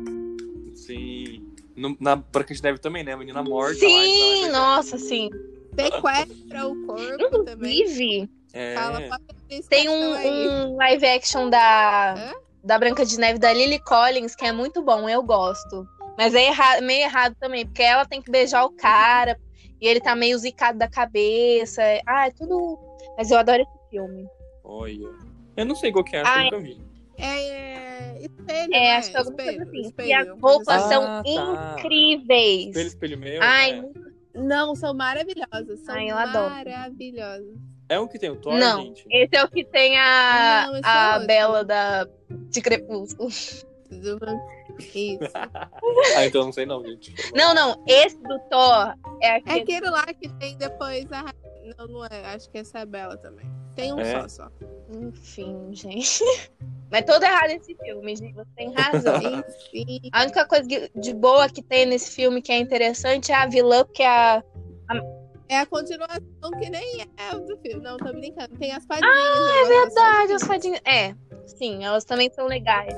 Sim. 0.76 1.43
No- 1.76 1.98
na 2.00 2.16
Branca 2.16 2.54
de 2.54 2.62
Neve 2.62 2.80
também, 2.80 3.04
né? 3.04 3.14
A 3.14 3.18
menina 3.18 3.42
morta 3.44 3.70
lá. 3.70 3.74
Sim, 3.76 4.38
então, 4.46 4.52
nossa, 4.52 4.98
sim. 4.98 5.30
Sequestra 5.80 6.68
o 6.68 6.76
corpo 6.86 7.44
também. 7.44 7.80
Inclusive, 7.82 8.30
é... 8.54 8.76
Fala, 8.76 9.20
tem 9.70 9.90
um, 9.90 10.14
um 10.72 10.76
live 10.78 11.06
action 11.06 11.50
da, 11.50 12.14
Hã? 12.14 12.34
da 12.64 12.78
Branca 12.78 13.04
de 13.06 13.18
Neve, 13.20 13.40
da 13.40 13.52
Lily 13.52 13.80
Collins, 13.80 14.36
que 14.36 14.46
é 14.46 14.52
muito 14.52 14.84
bom, 14.84 15.10
eu 15.10 15.24
gosto. 15.24 15.88
Mas 16.16 16.36
é 16.36 16.46
erra- 16.46 16.80
meio 16.82 17.04
errado 17.06 17.36
também, 17.40 17.66
porque 17.66 17.82
ela 17.82 18.06
tem 18.06 18.22
que 18.22 18.30
beijar 18.30 18.64
o 18.66 18.70
cara, 18.70 19.36
e 19.82 19.88
ele 19.88 20.00
tá 20.00 20.16
meio 20.16 20.38
zicado 20.38 20.78
da 20.78 20.88
cabeça. 20.88 21.82
Ah, 22.06 22.28
é 22.28 22.32
tudo. 22.32 22.78
Mas 23.18 23.32
eu 23.32 23.38
adoro 23.40 23.64
esse 23.64 23.90
filme. 23.90 24.28
Olha. 24.64 25.10
Eu 25.58 25.66
não 25.66 25.76
sei 25.76 25.92
qual 25.92 26.04
que 26.04 26.16
é, 26.16 26.22
acho 26.22 26.32
que 26.34 26.40
Ah, 26.40 26.42
eu 26.42 26.46
nunca 26.46 26.60
vi. 26.60 26.83
É, 27.18 28.16
é 28.16 28.22
espelho, 28.22 28.74
É, 28.74 28.80
né? 28.80 28.96
acho 28.98 29.12
que 29.12 29.18
alguma 29.18 29.36
coisa 29.38 29.52
espelho, 29.52 29.70
assim. 29.70 29.82
espelho, 29.82 30.08
e 30.10 30.14
as 30.14 30.30
roupas 30.40 30.68
assim. 30.68 30.90
são 30.90 31.04
Ah, 31.04 31.24
tá. 31.24 31.76
incríveis. 31.80 32.68
Espelho, 32.68 32.88
espelho 32.88 33.18
meu. 33.18 33.40
Ai, 33.44 33.80
é. 33.80 34.40
Não, 34.40 34.76
são 34.76 34.94
maravilhosas. 34.94 35.80
São 35.86 35.96
Ai, 35.96 36.10
eu 36.10 36.18
adoro. 36.18 36.50
maravilhosas. 36.50 37.54
É 37.90 38.00
um 38.00 38.08
que 38.08 38.18
tem 38.18 38.30
o 38.32 38.36
Thor, 38.38 38.56
Não. 38.58 38.82
gente? 38.82 39.06
Esse 39.12 39.36
é 39.36 39.44
o 39.44 39.48
que 39.50 39.64
tem 39.66 40.00
a, 40.00 40.66
Não, 40.68 40.76
é 40.78 40.82
a 40.84 41.12
outro. 41.14 41.28
Bela 41.28 41.64
da, 41.64 42.08
de 42.50 42.62
Crepúsculo. 42.62 43.30
Isso. 43.30 45.20
Ah, 46.18 46.26
então 46.26 46.42
eu 46.42 46.46
não 46.46 46.52
sei 46.52 46.66
não, 46.66 46.84
gente. 46.84 47.14
Não, 47.36 47.54
não. 47.54 47.84
Esse 47.88 48.18
do 48.18 48.40
Thor 48.50 48.96
é 49.22 49.28
É 49.28 49.36
aquele. 49.36 49.62
aquele 49.62 49.90
lá 49.92 50.06
que 50.06 50.28
tem 50.40 50.58
depois 50.58 51.06
a. 51.12 51.32
Não, 51.78 51.88
não 51.88 52.06
é. 52.06 52.34
Acho 52.34 52.50
que 52.50 52.58
essa 52.58 52.80
é 52.80 52.82
a 52.82 52.86
Bela 52.86 53.16
também. 53.18 53.46
Tem 53.76 53.94
um 53.94 54.00
É? 54.00 54.22
só 54.22 54.28
só. 54.28 54.52
Enfim, 54.90 55.70
gente. 55.74 56.24
Mas 56.92 57.06
todo 57.06 57.24
errado 57.24 57.50
esse 57.50 57.74
filme, 57.76 58.16
gente. 58.16 58.36
Você 58.36 58.50
tem 58.56 58.72
razão. 58.74 59.16
Enfim. 59.74 60.10
A 60.12 60.22
única 60.24 60.46
coisa 60.48 60.68
que- 60.68 60.92
de 60.96 61.14
boa 61.14 61.50
que 61.50 61.62
tem 61.64 61.86
nesse 61.88 62.12
filme 62.12 62.42
que 62.42 62.52
é 62.52 62.58
interessante 62.58 63.32
é 63.32 63.36
a 63.36 63.48
vilã, 63.48 63.84
porque 63.84 64.04
a. 64.04 64.44
É 65.50 65.58
a 65.60 65.66
continuação 65.66 66.52
que 66.60 66.70
nem 66.70 67.02
é 67.02 67.36
do 67.40 67.58
filme. 67.58 67.84
Não, 67.84 67.98
tô 67.98 68.12
brincando. 68.14 68.56
Tem 68.58 68.72
as 68.72 68.86
fadinhas. 68.86 69.12
Ah, 69.14 69.64
é 69.64 69.68
Verdade, 69.68 70.34
as 70.34 70.44
fadinhas. 70.44 70.82
É, 70.86 71.16
sim, 71.46 71.84
elas 71.84 72.06
também 72.06 72.32
são 72.32 72.48
legais. 72.48 72.96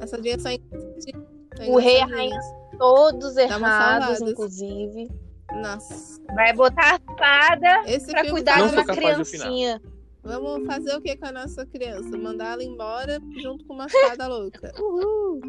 As 0.00 0.10
fadinhas 0.10 0.42
são. 0.42 0.52
São 1.56 1.70
O 1.70 1.76
rei 1.78 1.96
e 1.98 2.00
a 2.00 2.04
engraçadinhas. 2.04 2.44
Todos 2.78 3.36
errados, 3.36 4.20
inclusive. 4.20 5.10
Nossa. 5.52 6.20
Vai 6.34 6.52
botar 6.52 6.96
a 6.96 7.14
fada 7.16 7.82
Esse 7.86 8.10
pra 8.10 8.28
cuidar 8.28 8.58
Não 8.58 8.68
de 8.68 8.74
uma 8.74 8.84
criancinha. 8.84 9.80
Vamos 10.22 10.66
fazer 10.66 10.94
o 10.94 11.00
que 11.00 11.16
com 11.16 11.26
a 11.26 11.32
nossa 11.32 11.64
criança? 11.64 12.16
Mandar 12.18 12.52
ela 12.52 12.64
embora 12.64 13.18
junto 13.40 13.64
com 13.64 13.74
uma 13.74 13.88
fada 13.88 14.26
louca. 14.26 14.72
Uhul! 14.78 15.40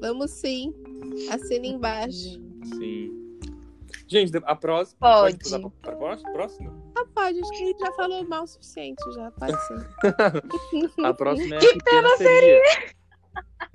Vamos 0.00 0.30
sim. 0.30 0.72
Assina 1.30 1.66
embaixo. 1.66 2.40
Sim. 2.76 3.20
Gente, 4.06 4.36
a 4.44 4.56
próxima. 4.56 4.98
Pode. 5.00 5.38
pra, 5.82 5.96
pra 5.96 6.16
próxima? 6.32 6.72
Ah, 6.96 7.04
pode. 7.14 7.40
Acho 7.40 7.50
que 7.50 7.62
a 7.62 7.66
gente 7.66 7.78
já 7.78 7.92
falou 7.92 8.28
mal 8.28 8.42
o 8.42 8.46
suficiente 8.46 9.02
já. 9.14 9.30
Pode 9.30 9.56
ser. 9.66 9.86
A 11.04 11.14
próxima 11.14 11.54
é 11.54 11.58
a 11.58 11.60
Que 11.60 11.72
que 11.74 11.84
pena 11.84 12.16
seria. 12.16 12.60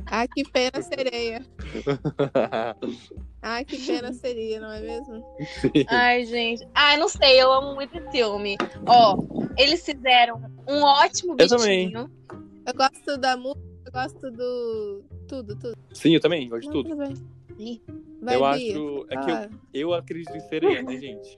Ah, 0.08 0.28
que 0.28 0.43
pena 0.43 0.82
sereia. 0.82 1.45
Ah, 3.47 3.64
que 3.64 3.78
pena 3.78 4.12
seria, 4.12 4.60
não 4.60 4.72
é 4.72 4.82
mesmo? 4.82 5.24
Sim. 5.62 5.86
Ai, 5.88 6.26
gente. 6.26 6.68
Ai, 6.74 6.97
não 6.97 7.08
sei, 7.08 7.39
eu 7.39 7.51
amo 7.51 7.76
muito 7.76 7.95
esse 7.95 8.10
filme. 8.10 8.58
Ó, 8.88 9.18
eles 9.56 9.86
fizeram 9.86 10.41
um 10.68 10.82
ótimo 10.82 11.36
Eu 11.38 11.47
também. 11.47 11.93
Eu 11.93 12.74
gosto 12.74 13.18
da 13.20 13.38
música, 13.38 13.62
eu 13.86 13.91
gosto 13.91 14.32
do. 14.32 15.03
Tudo, 15.28 15.56
tudo. 15.60 15.78
Sim, 15.93 16.16
eu 16.16 16.20
também, 16.20 16.49
gosto 16.49 16.62
de 16.72 16.76
Não, 16.76 16.84
tudo. 16.84 16.97
bem. 16.97 17.14
Ih. 17.60 17.82
Eu 18.24 18.39
Bia. 18.39 18.47
acho. 18.49 19.06
É 19.12 19.18
que 19.18 19.30
eu, 19.30 19.36
Ah, 19.36 19.49
eu 19.72 19.93
acredito 19.93 20.36
em 20.36 20.41
sereia, 20.49 20.82
né, 20.82 20.97
gente? 20.97 21.38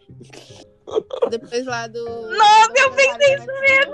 Depois 1.30 1.65
lá 1.65 1.88
do. 1.88 2.05
Nossa, 2.05 2.74
eu 2.78 2.91
pensei 2.93 3.36
isso 3.36 3.47
mesmo! 3.59 3.93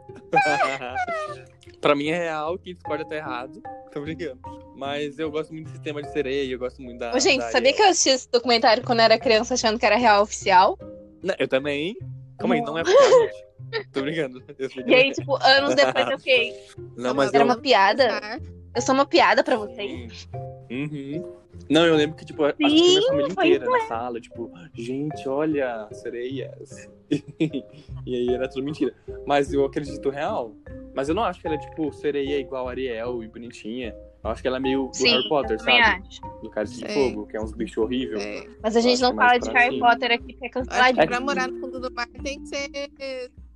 pra 1.80 1.94
mim 1.94 2.08
é 2.08 2.16
real, 2.16 2.58
quem 2.58 2.74
discorda 2.74 3.04
tá 3.04 3.16
errado. 3.16 3.62
Tô 3.92 4.00
brincando. 4.00 4.38
Mas 4.76 5.18
eu 5.18 5.30
gosto 5.30 5.52
muito 5.52 5.66
do 5.66 5.72
sistema 5.72 6.02
de 6.02 6.12
sereia, 6.12 6.52
eu 6.52 6.58
gosto 6.58 6.80
muito 6.80 6.98
da. 6.98 7.14
Ô, 7.14 7.18
gente, 7.18 7.40
da 7.40 7.50
sabia 7.50 7.72
que 7.72 7.82
eu 7.82 7.88
assisti 7.88 8.10
esse 8.10 8.30
documentário 8.30 8.82
quando 8.84 9.00
era 9.00 9.18
criança 9.18 9.54
achando 9.54 9.78
que 9.78 9.86
era 9.86 9.96
real 9.96 10.22
oficial? 10.22 10.78
Não, 11.22 11.34
eu 11.38 11.48
também. 11.48 11.96
Calma 12.38 12.54
aí, 12.54 12.60
não 12.62 12.78
é 12.78 12.82
real, 12.86 13.28
gente. 13.28 13.50
Tô 13.92 14.00
brincando. 14.00 14.42
E 14.86 14.94
aí, 14.94 15.10
é. 15.10 15.12
tipo, 15.12 15.36
anos 15.36 15.74
depois 15.74 16.08
eu 16.08 16.18
fiquei. 16.18 16.54
Não, 16.96 17.14
mas 17.14 17.32
Era 17.32 17.42
eu... 17.42 17.46
uma 17.46 17.56
piada? 17.56 18.40
Eu 18.74 18.82
sou 18.82 18.94
uma 18.94 19.06
piada 19.06 19.44
pra 19.44 19.56
vocês. 19.56 20.28
Uhum. 20.70 21.40
Não, 21.68 21.86
eu 21.86 21.94
lembro 21.94 22.16
que, 22.16 22.24
tipo, 22.24 22.44
acho 22.44 22.56
que 22.56 22.68
Sim, 22.68 23.14
minha 23.14 23.30
família 23.30 23.56
inteira 23.56 23.66
na 23.66 23.86
sala, 23.86 24.20
tipo, 24.20 24.50
gente, 24.74 25.28
olha, 25.28 25.88
sereias. 25.92 26.88
e 27.38 28.14
aí 28.16 28.28
era 28.28 28.48
tudo 28.48 28.64
mentira. 28.64 28.94
Mas 29.26 29.52
eu 29.52 29.64
acredito 29.64 30.10
real. 30.10 30.54
Mas 30.94 31.08
eu 31.08 31.14
não 31.14 31.24
acho 31.24 31.40
que 31.40 31.46
ela 31.46 31.56
é, 31.56 31.58
tipo, 31.58 31.92
sereia 31.92 32.38
igual 32.38 32.68
a 32.68 32.70
Ariel 32.70 33.22
e 33.22 33.28
bonitinha. 33.28 33.94
Eu 34.22 34.30
acho 34.30 34.42
que 34.42 34.48
ela 34.48 34.58
é 34.58 34.60
meio 34.60 34.88
do 34.88 34.96
Sim, 34.96 35.10
Harry 35.10 35.28
Potter, 35.28 35.58
sabe? 35.58 35.72
acho. 35.78 36.20
Do 36.42 36.50
Cálice 36.50 36.84
de. 36.84 36.92
Fogo, 36.92 37.26
que 37.26 37.36
é 37.36 37.40
uns 37.40 37.52
bichos 37.52 37.78
horríveis. 37.78 38.22
É. 38.22 38.46
Mas 38.62 38.76
a 38.76 38.80
gente 38.80 39.00
não 39.00 39.12
é 39.12 39.14
fala 39.14 39.38
de 39.38 39.50
Harry 39.50 39.74
cima. 39.74 39.88
Potter 39.90 40.12
aqui, 40.12 40.32
que 40.34 40.46
é 40.46 40.48
canceladinho. 40.48 41.06
pra 41.06 41.20
morar 41.20 41.48
no 41.48 41.60
fundo 41.60 41.80
do 41.80 41.92
mar 41.94 42.06
tem 42.22 42.40
que 42.40 42.46
ser. 42.46 42.90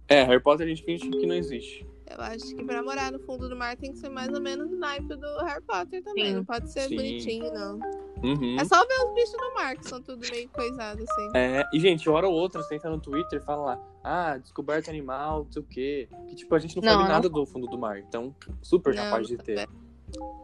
É, 0.09 0.23
Harry 0.23 0.41
Potter 0.41 0.67
a 0.67 0.69
gente 0.69 0.83
finge 0.85 1.09
que 1.11 1.27
não 1.27 1.35
existe. 1.35 1.87
Eu 2.11 2.21
acho 2.21 2.55
que 2.55 2.63
pra 2.65 2.83
morar 2.83 3.11
no 3.11 3.19
fundo 3.21 3.49
do 3.49 3.57
mar 3.57 3.77
tem 3.77 3.93
que 3.93 3.99
ser 3.99 4.11
mais 4.11 4.29
ou 4.29 4.41
menos 4.41 4.71
o 4.71 4.77
naipe 4.77 5.17
do 5.17 5.27
Harry 5.45 5.63
Potter 5.63 6.03
também. 6.03 6.27
Sim. 6.27 6.35
Não 6.35 6.45
pode 6.45 6.71
ser 6.71 6.83
Sim. 6.83 6.97
bonitinho, 6.97 7.53
não. 7.53 7.79
Uhum. 8.23 8.57
É 8.59 8.65
só 8.65 8.79
ver 8.87 9.07
os 9.07 9.15
bichos 9.15 9.33
do 9.33 9.55
mar, 9.55 9.77
que 9.77 9.89
são 9.89 10.03
tudo 10.03 10.25
meio 10.31 10.49
coisados, 10.51 11.05
assim. 11.09 11.31
É, 11.35 11.65
e, 11.73 11.81
gente, 11.81 12.09
hora 12.09 12.29
ou 12.29 12.35
outra, 12.35 12.63
você 12.63 12.75
entra 12.75 12.91
no 12.91 13.01
Twitter 13.01 13.41
e 13.41 13.45
fala 13.45 13.63
lá, 13.65 13.81
ah, 14.03 14.39
descoberta 14.39 14.91
animal, 14.91 15.45
não 15.45 15.53
sei 15.53 15.63
o 15.63 15.65
quê. 15.65 16.09
Que, 16.29 16.35
tipo, 16.35 16.55
a 16.55 16.59
gente 16.59 16.77
não, 16.77 16.83
Não, 16.83 16.93
sabe 16.93 17.03
não 17.05 17.11
nada 17.11 17.29
do 17.29 17.47
fundo 17.47 17.67
do 17.67 17.79
mar. 17.79 17.99
Então, 17.99 18.35
super 18.63 18.95
Não, 18.95 19.03
capaz 19.03 19.27
de 19.27 19.37
ter. 19.39 19.69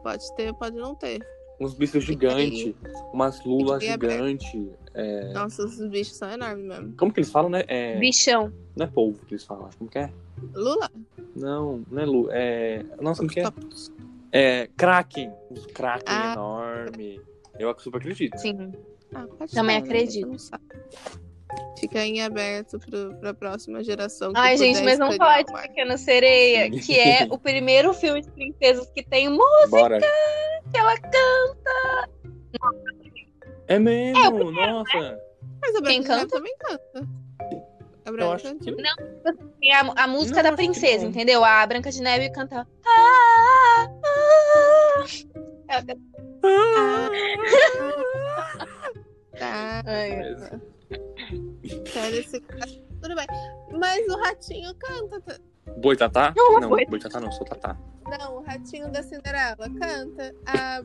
Pode 0.02 0.36
ter, 0.36 0.54
pode 0.54 0.76
não 0.76 0.94
ter. 0.94 1.20
Uns 1.60 1.74
bichos 1.74 2.04
gigantes, 2.04 2.74
umas 3.12 3.44
lulas 3.44 3.82
gigantes. 3.82 4.50
É... 4.94 5.32
Nossa, 5.34 5.64
os 5.64 5.78
bichos 5.88 6.16
são 6.16 6.30
enormes 6.30 6.64
mesmo. 6.64 6.96
Como 6.96 7.12
que 7.12 7.20
eles 7.20 7.30
falam, 7.30 7.50
né? 7.50 7.64
É... 7.68 7.98
Bichão. 7.98 8.50
Não 8.74 8.86
é 8.86 8.88
polvo 8.88 9.24
que 9.26 9.34
eles 9.34 9.44
falam. 9.44 9.68
Como 9.78 9.90
que 9.90 9.98
é? 9.98 10.10
Lula? 10.54 10.90
Não, 11.36 11.82
não 11.90 12.02
é 12.02 12.06
lu. 12.06 12.28
É... 12.30 12.84
Nossa, 13.00 13.20
como 13.20 13.30
que 13.30 13.40
é? 13.40 13.44
É 14.32 14.68
Kraken. 14.76 15.32
Os 15.50 15.66
Kraken 15.66 16.04
Ah. 16.06 16.32
enorme. 16.34 17.20
Eu 17.58 17.74
super 17.78 17.98
acredito. 17.98 18.38
Sim. 18.38 18.72
Ah, 19.14 19.26
pode 19.38 19.52
Também 19.52 19.76
ser, 19.76 19.82
né? 19.82 19.88
acredito. 19.88 20.38
Sabe. 20.38 20.64
Fica 21.78 22.04
em 22.06 22.22
aberto 22.22 22.78
pro, 22.78 23.14
pra 23.16 23.34
próxima 23.34 23.82
geração. 23.82 24.32
Ai, 24.36 24.56
gente, 24.56 24.82
mas 24.82 24.98
não 24.98 25.16
pode 25.16 25.50
o. 25.52 25.62
Pequena 25.62 25.96
Sereia, 25.98 26.70
Sim. 26.72 26.78
que 26.78 26.98
é 26.98 27.26
o 27.28 27.36
primeiro 27.38 27.92
filme 27.92 28.20
de 28.22 28.30
princesas 28.30 28.88
que 28.90 29.02
tem 29.02 29.28
música 29.28 29.68
Bora. 29.70 29.98
que 30.00 30.78
ela 30.78 30.96
canta. 30.96 32.08
É 33.66 33.78
mesmo, 33.78 34.18
É, 34.24 34.28
o 34.28 34.50
nossa. 34.52 35.20
Mas 35.60 35.74
a 35.76 35.82
Quem 35.82 36.02
Branca 36.02 36.26
também 36.28 36.54
canta. 36.58 37.08
A 38.10 38.12
Eu 38.12 38.16
Branca 38.16 38.34
acho 38.34 38.54
que 38.58 38.72
Tem 39.60 39.72
a, 39.74 39.80
a 39.96 40.06
música 40.06 40.42
Não, 40.42 40.50
da 40.50 40.56
princesa, 40.56 41.04
não. 41.04 41.10
entendeu? 41.10 41.44
A 41.44 41.64
Branca 41.66 41.90
de 41.90 42.02
Neve 42.02 42.30
canta. 42.30 42.66
"Ah, 42.86 43.86
ah, 43.86 43.88
ah". 44.04 45.04
Ela 45.68 45.82
canta- 45.84 46.00
Tá, 49.38 49.82
Ai, 49.86 50.36
sério, 51.86 52.18
esse 52.20 52.40
cara. 52.40 52.66
Tudo 53.00 53.14
bem. 53.14 53.26
Mas 53.78 54.06
o 54.08 54.16
ratinho 54.18 54.74
canta. 54.74 55.20
tá- 55.20 55.38
Boitatá? 55.78 56.34
Não, 56.36 56.60
Não, 56.60 56.68
Boi- 56.68 56.84
Boitatá 56.86 57.20
não, 57.20 57.30
sou 57.32 57.46
Tatá. 57.46 57.76
Não, 58.18 58.36
o 58.38 58.42
ratinho 58.42 58.90
da 58.90 59.02
Cinderela 59.02 59.56
canta. 59.80 60.34
A... 60.46 60.82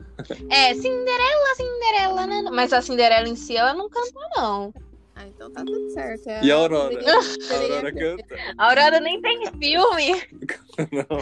É, 0.48 0.74
Cinderela, 0.74 1.54
Cinderela. 1.56 2.26
né? 2.26 2.42
Mas 2.52 2.72
a 2.72 2.80
Cinderela 2.80 3.28
em 3.28 3.34
si, 3.36 3.56
ela 3.56 3.74
não 3.74 3.88
canta, 3.90 4.20
não. 4.36 4.72
Ah, 5.16 5.26
então 5.26 5.50
tá 5.50 5.64
tudo 5.64 5.90
certo. 5.90 6.28
É 6.28 6.44
E 6.44 6.52
a 6.52 6.54
Aurora? 6.54 6.94
A 6.94 7.54
Aurora 7.56 7.92
canta. 7.92 8.36
A 8.58 8.68
Aurora 8.68 9.00
nem 9.00 9.20
tem 9.22 9.46
filme. 9.52 10.22
Não. 10.92 11.20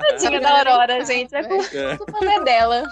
Tadinha 0.00 0.40
da 0.40 0.58
Aurora, 0.58 1.04
gente. 1.04 1.34
É. 1.34 1.40
É. 1.40 1.96
culpa 1.96 2.20
não 2.20 2.30
é 2.30 2.44
dela. 2.44 2.84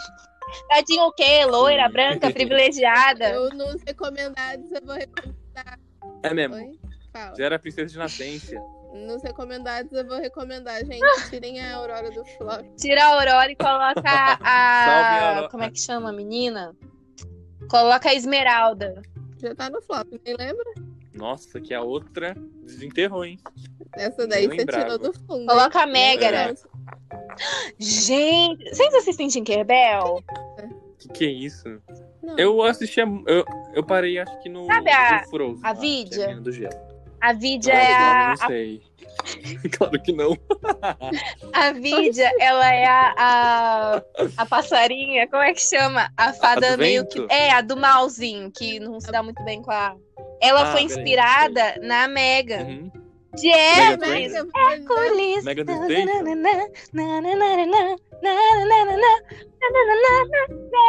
Tadinha 0.70 1.04
o 1.04 1.12
quê? 1.12 1.44
Loira, 1.44 1.88
branca, 1.90 2.30
privilegiada. 2.30 3.30
Eu 3.30 3.50
nos 3.50 3.82
recomendados 3.82 4.72
eu 4.72 4.80
vou 4.82 4.94
recomendar. 4.94 5.78
É 6.22 6.32
mesmo. 6.32 6.54
Oi? 6.56 6.78
Fala. 7.12 7.34
Já 7.36 7.44
era 7.44 7.58
princesa 7.58 7.92
de 7.92 7.98
nascência. 7.98 8.58
Nos 8.94 9.22
recomendados 9.22 9.92
eu 9.92 10.06
vou 10.06 10.18
recomendar, 10.18 10.78
gente. 10.84 11.28
Tirem 11.28 11.60
a 11.60 11.76
Aurora 11.76 12.10
do 12.10 12.24
flop. 12.24 12.64
Tira 12.78 13.04
a 13.04 13.08
Aurora 13.08 13.50
e 13.50 13.56
coloca 13.56 13.92
Salve 14.00 14.38
a 14.42 14.48
a. 14.48 15.28
Aurora. 15.28 15.48
Como 15.50 15.62
é 15.64 15.70
que 15.70 15.78
chama 15.78 16.08
a 16.08 16.12
menina? 16.12 16.74
Coloca 17.68 18.08
a 18.10 18.14
Esmeralda. 18.14 19.02
Já 19.40 19.54
tá 19.54 19.68
no 19.70 19.82
flop, 19.82 20.06
nem 20.24 20.34
lembra? 20.36 20.64
Nossa, 21.14 21.60
que 21.60 21.72
a 21.72 21.82
outra 21.82 22.34
desenterrou, 22.62 23.24
hein? 23.24 23.38
Essa 23.94 24.26
daí 24.26 24.46
você 24.46 24.66
tirou 24.66 24.98
do 24.98 25.12
fundo. 25.12 25.46
Coloca 25.46 25.82
a? 25.82 25.86
Megara. 25.86 26.54
Gente, 27.78 28.68
vocês 28.74 28.94
assistem 28.94 29.28
Tinkerbell? 29.28 30.22
Que 30.98 31.08
que 31.08 31.24
é 31.24 31.30
isso? 31.30 31.80
Não. 32.22 32.38
Eu 32.38 32.62
assisti 32.62 33.00
a... 33.00 33.04
Eu, 33.26 33.44
eu 33.74 33.84
parei, 33.84 34.18
acho 34.18 34.38
que 34.42 34.48
no... 34.48 34.66
Sabe 34.66 34.90
a- 34.90 35.22
no 35.22 35.30
Frozen, 35.30 35.60
a 35.62 35.70
é 36.30 36.36
do 36.36 36.52
gelo. 36.52 36.74
A 37.20 37.32
Vidia 37.32 37.72
Claro 37.72 37.86
é 37.86 37.94
a, 37.94 38.28
Não 38.40 38.46
sei. 38.48 38.82
claro 39.76 40.02
que 40.02 40.12
não. 40.12 40.36
a 41.52 41.72
Vidia, 41.72 42.30
ela 42.40 42.74
é 42.74 42.84
a, 42.86 43.14
a, 43.18 44.02
a 44.36 44.46
passarinha, 44.46 45.26
como 45.28 45.42
é 45.42 45.52
que 45.52 45.62
chama? 45.62 46.10
A 46.16 46.32
fada 46.32 46.72
do 46.72 46.78
meio 46.78 47.02
vento? 47.02 47.26
que. 47.26 47.34
É, 47.34 47.50
a 47.52 47.60
do 47.60 47.76
malzinho, 47.76 48.50
que 48.50 48.78
não 48.80 49.00
se 49.00 49.10
dá 49.10 49.22
muito 49.22 49.42
bem 49.44 49.62
com 49.62 49.70
a. 49.70 49.94
Ela 50.40 50.62
Ah, 50.68 50.72
foi 50.72 50.82
inspirada 50.82 51.76
na 51.82 52.06
Megan. 52.08 52.64
Uhum. 52.64 52.90
De 53.34 53.48
Mega 53.48 54.46
Hércules. 54.56 55.44
Mega 55.44 55.64
do. 55.64 55.72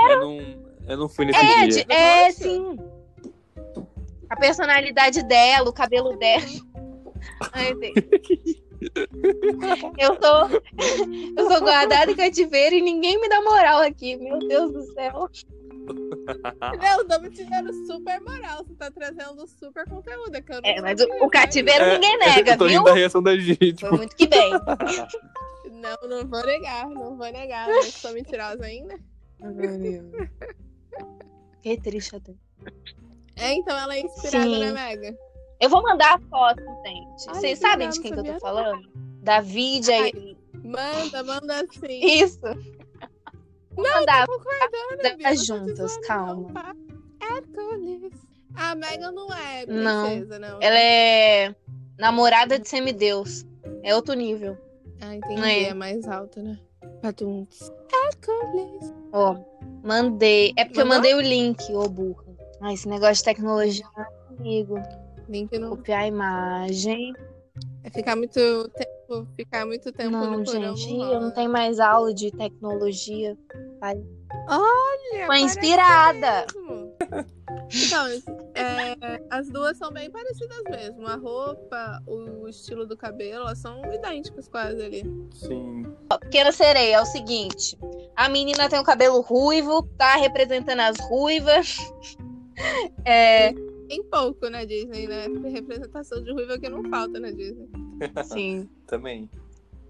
Eu 0.09 0.19
não, 0.19 0.39
eu 0.87 0.97
não 0.97 1.09
fui 1.09 1.25
nesse 1.25 1.39
É, 1.39 1.67
dia. 1.67 1.85
é 1.89 2.31
sim. 2.31 2.77
A 4.29 4.35
personalidade 4.35 5.23
dela, 5.23 5.69
o 5.69 5.73
cabelo 5.73 6.17
dela. 6.17 6.43
Ai, 7.53 7.73
Deus. 7.75 7.93
Eu 9.97 10.15
tô, 10.17 10.61
eu 11.35 11.49
sou 11.49 11.61
guardada 11.61 12.11
em 12.11 12.15
cativeiro 12.15 12.75
e 12.75 12.81
ninguém 12.81 13.19
me 13.19 13.27
dá 13.27 13.41
moral 13.41 13.79
aqui. 13.79 14.15
Meu 14.17 14.37
Deus 14.37 14.71
do 14.71 14.83
céu. 14.93 15.27
Não, 16.79 17.01
estamos 17.01 17.29
te 17.35 17.43
dando 17.45 17.73
super 17.87 18.21
moral. 18.21 18.63
Você 18.63 18.75
tá 18.75 18.91
trazendo 18.91 19.47
super 19.47 19.83
conteúdo. 19.89 20.35
É, 20.35 20.41
que 20.41 20.51
eu 20.51 20.61
não 20.61 20.69
É, 20.69 20.81
mas 20.81 20.99
sabia, 20.99 21.23
o, 21.23 21.25
o 21.25 21.29
cativeiro 21.29 21.83
É, 21.83 21.93
ninguém 21.95 22.19
nega, 22.19 22.51
eu 22.51 22.57
tô 22.57 22.65
viu? 22.67 22.77
rindo 22.77 22.83
da 22.85 22.93
reação 22.93 23.23
da 23.23 23.35
gente. 23.35 23.79
Foi 23.79 23.97
muito 23.97 24.15
que 24.15 24.27
bem. 24.27 24.51
Não, 25.71 26.09
não 26.09 26.27
vou 26.27 26.45
negar. 26.45 26.87
Não 26.87 27.17
vou 27.17 27.31
negar. 27.31 27.69
Eu 27.69 27.83
sou 27.83 28.13
mentirosa 28.13 28.63
ainda. 28.63 28.95
Que 31.61 31.81
triste 31.81 32.15
até. 32.15 32.33
É, 33.35 33.53
então 33.53 33.77
ela 33.77 33.95
é 33.95 34.01
inspirada 34.01 34.43
Sim. 34.45 34.65
na 34.65 34.73
Mega. 34.73 35.17
Eu 35.59 35.69
vou 35.69 35.81
mandar 35.81 36.15
a 36.15 36.19
foto, 36.19 36.61
gente. 36.85 37.25
Ai, 37.29 37.35
Vocês 37.35 37.59
sabem 37.59 37.89
de 37.89 37.99
quem 38.01 38.11
que 38.11 38.17
não 38.17 38.25
eu 38.25 38.33
tô 38.35 38.39
falando? 38.39 38.81
Da 39.23 39.41
Vidia 39.41 39.95
Ai, 40.01 40.11
e... 40.15 40.37
Manda, 40.63 41.23
manda 41.23 41.61
assim. 41.61 41.99
Isso. 42.05 42.39
Vou 43.71 43.83
mandar. 43.85 44.27
Concordando, 44.27 45.17
Bia, 45.17 45.29
não 45.29 45.35
tô 45.35 45.43
juntas, 45.43 45.91
zoando, 45.91 46.07
calma. 46.07 46.63
não? 46.63 47.27
Hércules. 47.35 48.13
A 48.55 48.75
Megan 48.75 49.11
não 49.11 49.27
é 49.33 49.65
Não. 49.67 50.05
princesa, 50.07 50.39
não. 50.39 50.59
Ela 50.61 50.79
é 50.79 51.55
namorada 51.99 52.57
de 52.57 52.67
semideus. 52.67 53.45
É 53.83 53.95
outro 53.95 54.13
nível. 54.15 54.57
Ah, 55.01 55.15
entendi. 55.15 55.41
É. 55.41 55.63
É 55.69 55.73
mais 55.73 56.07
alta, 56.07 56.41
né? 56.41 56.57
Patuntos. 57.01 57.71
Hércules. 58.05 58.93
Ó, 59.11 59.37
mandei. 59.83 60.53
É 60.57 60.65
porque 60.65 60.81
eu 60.81 60.85
Mandou? 60.85 60.97
mandei 61.11 61.13
o 61.15 61.21
link, 61.21 61.71
ô 61.73 61.87
burra. 61.87 62.23
Ah, 62.61 62.73
esse 62.73 62.87
negócio 62.87 63.15
de 63.17 63.23
tecnologia 63.23 63.85
não 63.95 64.35
comigo. 64.37 64.75
Link 65.29 65.57
não. 65.57 65.69
Copiar 65.71 66.01
a 66.03 66.07
imagem. 66.07 67.13
É 67.83 67.89
ficar 67.89 68.15
muito 68.15 68.69
tempo. 68.69 69.27
Ficar 69.35 69.65
muito 69.65 69.91
tempo 69.91 70.11
Não, 70.11 70.37
no 70.39 70.43
porão. 70.43 70.75
gente, 70.75 70.97
não 70.97 71.13
eu 71.13 71.21
não 71.21 71.31
tenho 71.31 71.49
mais 71.49 71.79
aula 71.79 72.13
de 72.13 72.29
tecnologia. 72.31 73.37
Olha, 73.81 75.25
Foi 75.25 75.39
inspirada. 75.39 76.45
Então, 77.69 78.07
é, 78.55 79.21
as 79.29 79.49
duas 79.49 79.77
são 79.77 79.91
bem 79.91 80.09
parecidas 80.11 80.61
mesmo. 80.69 81.07
A 81.07 81.15
roupa, 81.15 82.01
o 82.05 82.47
estilo 82.47 82.85
do 82.85 82.97
cabelo, 82.97 83.43
elas 83.45 83.59
são 83.59 83.81
idênticas 83.93 84.47
quase 84.47 84.81
ali. 84.81 85.03
Sim. 85.33 85.83
Pequena 86.21 86.51
sereia, 86.51 86.95
é 86.97 87.01
o 87.01 87.05
seguinte. 87.05 87.77
A 88.15 88.27
menina 88.29 88.69
tem 88.69 88.79
o 88.79 88.83
cabelo 88.83 89.21
ruivo, 89.21 89.83
tá 89.97 90.15
representando 90.15 90.81
as 90.81 90.97
ruivas. 90.99 91.77
É, 93.05 93.53
Tem 93.87 94.03
pouco 94.03 94.49
na 94.49 94.63
Disney, 94.65 95.07
né? 95.07 95.27
Representação 95.49 96.21
de 96.23 96.31
ruiva 96.31 96.57
que 96.59 96.69
não 96.69 96.83
falta 96.89 97.19
na 97.19 97.31
Disney. 97.31 97.67
sim. 98.25 98.69
Também. 98.85 99.29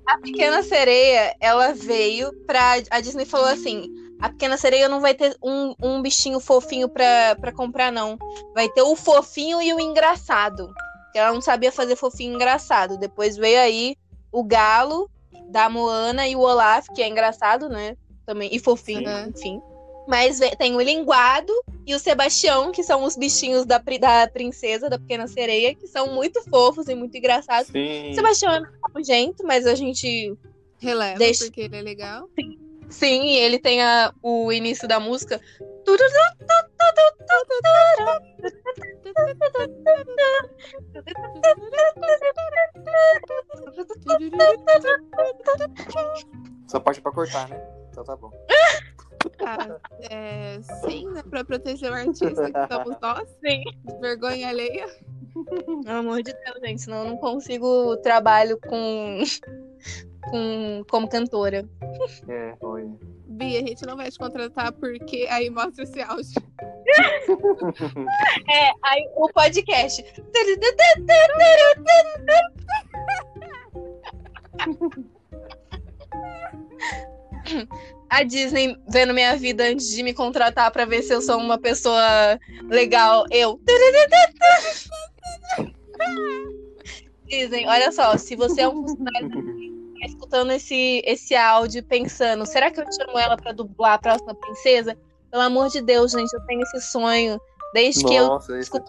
A 0.06 0.18
Pequena 0.20 0.64
Sereia, 0.64 1.36
ela 1.40 1.74
veio 1.74 2.32
pra. 2.46 2.76
A 2.90 3.02
Disney 3.02 3.26
falou 3.26 3.48
assim: 3.48 3.92
a 4.20 4.30
Pequena 4.30 4.58
Sereia 4.58 4.88
não 4.88 5.02
vai 5.02 5.14
ter 5.14 5.36
um, 5.44 5.76
um 5.82 6.02
bichinho 6.02 6.40
fofinho 6.40 6.88
pra, 6.88 7.36
pra 7.36 7.52
comprar, 7.52 7.92
não. 7.92 8.18
Vai 8.54 8.70
ter 8.70 8.82
o 8.82 8.96
fofinho 8.96 9.62
e 9.62 9.74
o 9.74 9.80
engraçado. 9.80 10.74
Porque 11.04 11.20
ela 11.20 11.34
não 11.34 11.42
sabia 11.42 11.72
fazer 11.72 11.96
fofinho 11.96 12.32
e 12.32 12.36
engraçado. 12.36 12.98
Depois 12.98 13.36
veio 13.36 13.60
aí 13.60 13.96
o 14.32 14.44
Galo, 14.44 15.10
da 15.50 15.70
Moana 15.70 16.28
e 16.28 16.36
o 16.36 16.40
Olaf, 16.40 16.88
que 16.96 17.02
é 17.02 17.08
engraçado, 17.08 17.70
né? 17.70 17.96
Também. 18.26 18.50
E 18.52 18.60
fofinho, 18.60 19.08
Sim. 19.08 19.30
enfim. 19.30 19.62
Mas 20.08 20.40
tem 20.58 20.76
o 20.76 20.82
Linguado 20.82 21.54
e 21.86 21.94
o 21.94 22.00
Sebastião, 22.00 22.72
que 22.72 22.84
são 22.84 23.04
os 23.04 23.18
bichinhos 23.18 23.66
da, 23.66 23.78
da 23.78 24.28
princesa, 24.28 24.90
da 24.90 24.98
Pequena 24.98 25.28
Sereia, 25.28 25.76
que 25.76 25.88
são 25.88 26.14
muito 26.14 26.42
fofos 26.50 26.88
e 26.88 26.96
muito 26.96 27.16
engraçados. 27.18 27.70
Sim. 27.72 28.14
Sebastião 28.14 28.54
é 28.54 28.62
nojento, 28.94 29.44
mas 29.46 29.68
a 29.68 29.76
gente 29.76 30.34
Releva, 30.80 31.18
Deixa- 31.18 31.46
porque 31.46 31.62
ele 31.62 31.76
é 31.76 31.82
legal. 31.82 32.30
Sim, 32.90 33.24
e 33.24 33.36
ele 33.36 33.60
tem 33.60 33.82
a, 33.82 34.14
o 34.24 34.52
início 34.52 34.88
da 34.88 35.00
música. 35.00 35.42
Só 46.68 46.80
parte 46.80 47.00
é 47.00 47.04
pra 47.04 47.12
cortar, 47.12 47.50
né? 47.50 47.62
Então 47.90 48.04
tá 48.04 48.16
bom. 48.16 48.32
Ah, 49.46 49.80
é, 50.10 50.60
sim, 50.86 51.08
né? 51.10 51.24
Pra 51.30 51.44
proteger 51.44 51.92
o 51.92 51.96
artista 51.96 52.52
que 52.52 52.74
somos 52.74 52.98
nós. 53.02 53.28
Sim. 53.46 53.64
Vergonha 54.00 54.50
alheia. 54.50 54.88
Pelo 55.84 56.00
amor 56.00 56.24
de 56.24 56.34
Deus, 56.34 56.60
gente, 56.64 56.82
senão 56.82 57.04
eu 57.04 57.10
não 57.12 57.18
consigo 57.18 57.98
trabalho 57.98 58.60
com, 58.68 59.20
com 60.30 60.84
como 60.90 61.08
cantora. 61.08 61.68
É, 62.28 62.56
olha. 62.62 62.90
Bia, 63.28 63.60
a 63.60 63.68
gente 63.68 63.86
não 63.86 63.96
vai 63.96 64.10
te 64.10 64.18
contratar 64.18 64.72
porque 64.72 65.28
aí 65.30 65.50
mostra 65.50 65.84
esse 65.84 66.02
áudio. 66.02 66.42
É, 68.50 68.72
aí 68.84 69.08
o 69.16 69.30
podcast. 69.32 70.04
A 78.10 78.24
Disney 78.24 78.76
vendo 78.88 79.14
minha 79.14 79.36
vida 79.36 79.66
antes 79.66 79.90
de 79.90 80.02
me 80.02 80.14
contratar 80.14 80.72
pra 80.72 80.86
ver 80.86 81.02
se 81.04 81.14
eu 81.14 81.22
sou 81.22 81.38
uma 81.38 81.58
pessoa 81.58 82.40
legal. 82.70 83.26
Eu. 83.32 83.60
Disney, 87.28 87.68
olha 87.68 87.92
só, 87.92 88.18
se 88.18 88.36
você 88.36 88.62
é 88.62 88.70
um 88.70 88.88
funcionário 88.88 89.30
tá 90.00 90.06
escutando 90.06 90.52
esse, 90.52 91.02
esse 91.06 91.36
áudio 91.36 91.84
pensando, 91.84 92.46
será 92.46 92.72
que 92.72 92.80
eu 92.80 92.86
chamo 92.92 93.18
ela 93.18 93.36
pra 93.36 93.52
dublar 93.52 93.94
a 93.94 93.98
próxima 93.98 94.36
princesa? 94.36 94.98
Pelo 95.32 95.44
amor 95.44 95.70
de 95.70 95.82
Deus, 95.82 96.12
gente, 96.12 96.32
eu 96.34 96.42
tenho 96.42 96.62
esse 96.62 96.82
sonho 96.82 97.40
desde 97.74 98.06
que 98.06 98.14
eu 98.14 98.28
Nossa, 98.28 98.58
isso 98.58 98.76
é. 98.78 98.82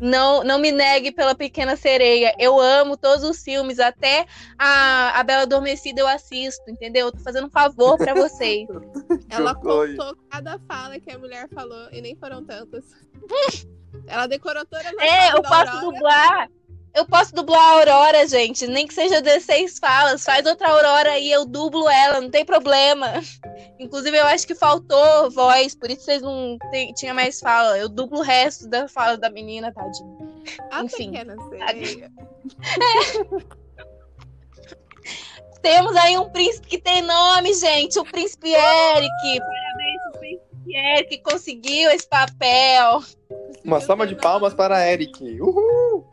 Não, 0.00 0.42
não 0.42 0.58
me 0.58 0.72
negue 0.72 1.12
pela 1.12 1.34
Pequena 1.34 1.76
Sereia. 1.76 2.34
Eu 2.38 2.58
amo 2.58 2.96
todos 2.96 3.22
os 3.22 3.42
filmes, 3.42 3.78
até 3.78 4.26
a, 4.58 5.20
a 5.20 5.22
Bela 5.22 5.42
Adormecida 5.42 6.00
eu 6.00 6.08
assisto, 6.08 6.68
entendeu? 6.68 7.06
Eu 7.06 7.12
tô 7.12 7.18
fazendo 7.18 7.46
um 7.46 7.50
favor 7.50 7.98
pra 7.98 8.14
vocês. 8.14 8.66
Ela 9.28 9.54
contou 9.54 10.16
cada 10.30 10.58
fala 10.60 10.98
que 10.98 11.10
a 11.10 11.18
mulher 11.18 11.48
falou 11.50 11.88
e 11.92 12.00
nem 12.00 12.16
foram 12.16 12.44
tantas. 12.44 12.84
Ela 14.06 14.26
decorou 14.26 14.64
todas 14.64 14.86
as 14.86 14.94
É, 14.98 15.32
eu 15.32 15.42
posso 15.42 15.68
Aurora. 15.68 15.80
dublar. 15.80 16.50
Eu 16.92 17.06
posso 17.06 17.34
dublar 17.34 17.60
a 17.60 17.72
Aurora, 17.78 18.26
gente. 18.26 18.66
Nem 18.66 18.86
que 18.86 18.92
seja 18.94 19.22
16 19.22 19.78
falas. 19.78 20.24
Faz 20.24 20.44
outra 20.44 20.68
Aurora 20.68 21.12
aí, 21.12 21.30
eu 21.30 21.44
dublo 21.46 21.88
ela, 21.88 22.20
não 22.20 22.28
tem 22.30 22.44
problema. 22.44 23.06
Inclusive, 23.78 24.16
eu 24.16 24.26
acho 24.26 24.46
que 24.46 24.54
faltou 24.54 25.30
voz, 25.30 25.74
por 25.74 25.90
isso 25.90 26.02
vocês 26.04 26.20
não 26.20 26.58
tem- 26.70 26.92
tinha 26.92 27.14
mais 27.14 27.38
fala. 27.40 27.78
Eu 27.78 27.88
dublo 27.88 28.18
o 28.18 28.22
resto 28.22 28.68
da 28.68 28.88
fala 28.88 29.16
da 29.16 29.30
menina, 29.30 29.72
tadinha. 29.72 30.18
A 30.70 30.82
Enfim. 30.82 31.12
pequena 31.12 31.36
sereia. 31.48 32.10
Temos 35.62 35.94
aí 35.96 36.16
um 36.18 36.30
príncipe 36.30 36.68
que 36.68 36.78
tem 36.78 37.02
nome, 37.02 37.52
gente. 37.54 37.98
O 37.98 38.04
príncipe 38.04 38.48
Eric. 38.50 39.10
Parabéns 39.40 40.00
príncipe 40.18 40.49
Eric 40.76 41.08
que 41.08 41.18
conseguiu 41.22 41.90
esse 41.90 42.08
papel. 42.08 43.02
Uma 43.64 43.80
salva 43.80 44.06
de 44.06 44.14
palmas 44.16 44.54
para 44.54 44.86
Eric. 44.90 45.40
Uhul! 45.40 46.04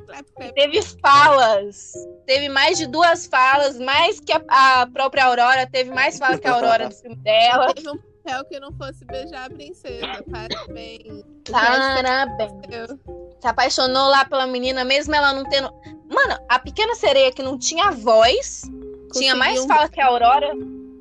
Teve 0.54 0.82
falas. 1.02 1.94
Teve 2.26 2.50
mais 2.50 2.78
de 2.78 2.88
duas 2.88 3.26
falas, 3.28 3.78
mais 3.80 4.20
que 4.20 4.32
a, 4.32 4.42
a 4.82 4.88
própria 4.88 5.26
Aurora. 5.26 5.68
Teve 5.68 5.92
mais 5.92 6.18
falas 6.18 6.40
que 6.40 6.48
a 6.48 6.54
Aurora 6.54 6.90
do 6.90 6.96
filme 6.96 7.16
dela. 7.18 7.74
Teve 7.74 7.90
um 7.90 7.98
papel 7.98 8.46
que 8.46 8.60
não 8.60 8.72
fosse 8.74 9.06
beijar 9.06 9.46
a 9.46 9.50
princesa. 9.50 10.24
Parabéns. 10.32 11.24
Parabéns. 11.50 13.00
Se 13.40 13.48
apaixonou 13.48 14.10
lá 14.10 14.26
pela 14.26 14.48
menina, 14.48 14.84
mesmo 14.84 15.16
ela 15.16 15.34
não 15.34 15.44
tendo. 15.46 15.70
Mano, 16.10 16.38
a 16.50 16.60
pequena 16.60 16.96
sereia 16.96 17.32
que 17.32 17.44
não 17.44 17.58
tinha 17.58 17.92
voz, 17.92 18.64
tinha 19.14 19.36
mais 19.36 19.56
Conseguiu- 19.60 19.76
fala 19.76 19.90
que 19.90 20.02
a 20.02 20.08
Aurora. 20.08 20.52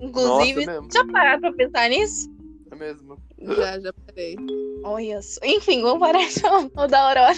Inclusive, 0.00 0.66
Nossa, 0.66 0.88
já 0.92 1.04
pararam 1.06 1.40
pra 1.40 1.52
pensar 1.52 1.88
nisso? 1.88 2.30
É 2.70 2.74
mesmo. 2.76 3.16
Já, 3.40 3.78
já 3.78 3.92
parei. 3.92 4.36
Olha 4.84 5.22
só. 5.22 5.40
Enfim, 5.44 5.82
vamos 5.82 6.00
parar 6.00 6.26
de 6.26 6.40
falar 6.40 6.68
mal 6.74 6.88
da 6.88 7.00
Aurora. 7.08 7.34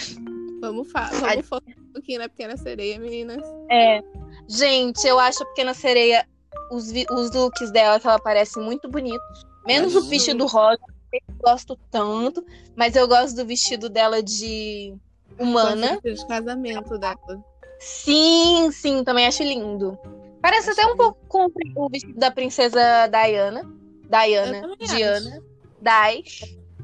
Vamos, 0.61 0.91
fa 0.91 1.11
vamos 1.13 1.47
focar 1.47 1.75
um 1.79 1.93
pouquinho 1.93 2.21
na 2.21 2.29
pequena 2.29 2.57
sereia, 2.57 2.99
meninas. 2.99 3.43
É. 3.71 4.03
Gente, 4.49 5.07
eu 5.07 5.19
acho 5.19 5.43
a 5.43 5.47
pequena 5.47 5.75
sereia, 5.75 6.27
os, 6.71 6.93
os 7.11 7.33
looks 7.33 7.71
dela, 7.71 8.01
que 8.01 8.07
ela 8.07 8.19
parece 8.19 8.59
muito 8.59 8.89
bonito. 8.89 9.21
Menos 9.67 9.95
o 9.95 9.99
Acho. 9.99 10.09
vestido 10.09 10.47
rosa, 10.47 10.81
que 11.11 11.17
eu 11.17 11.35
gosto 11.43 11.77
tanto. 11.91 12.45
Mas 12.75 12.97
eu 12.97 13.07
gosto 13.07 13.37
do 13.37 13.45
vestido 13.45 13.89
dela 13.89 14.23
de 14.23 14.95
humana. 15.39 16.01
De 16.03 16.27
casamento 16.27 16.99
dela. 16.99 17.45
Sim, 17.79 18.71
sim, 18.73 19.05
também 19.05 19.27
acho 19.27 19.43
lindo. 19.43 19.99
Parece 20.41 20.71
Acho 20.71 20.81
até 20.81 20.87
um 20.87 20.93
lindo. 20.93 21.03
pouco 21.03 21.53
com 21.75 21.87
o 21.87 21.89
vestido 21.89 22.19
da 22.19 22.31
princesa 22.31 23.07
Diana. 23.09 23.61
Eu 23.61 24.89
Diana. 24.89 25.31
também 25.31 25.48
Dai. 25.81 26.23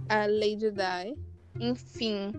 A 0.09 0.27
Lady 0.27 0.71
Di. 0.71 1.17
Enfim. 1.61 2.33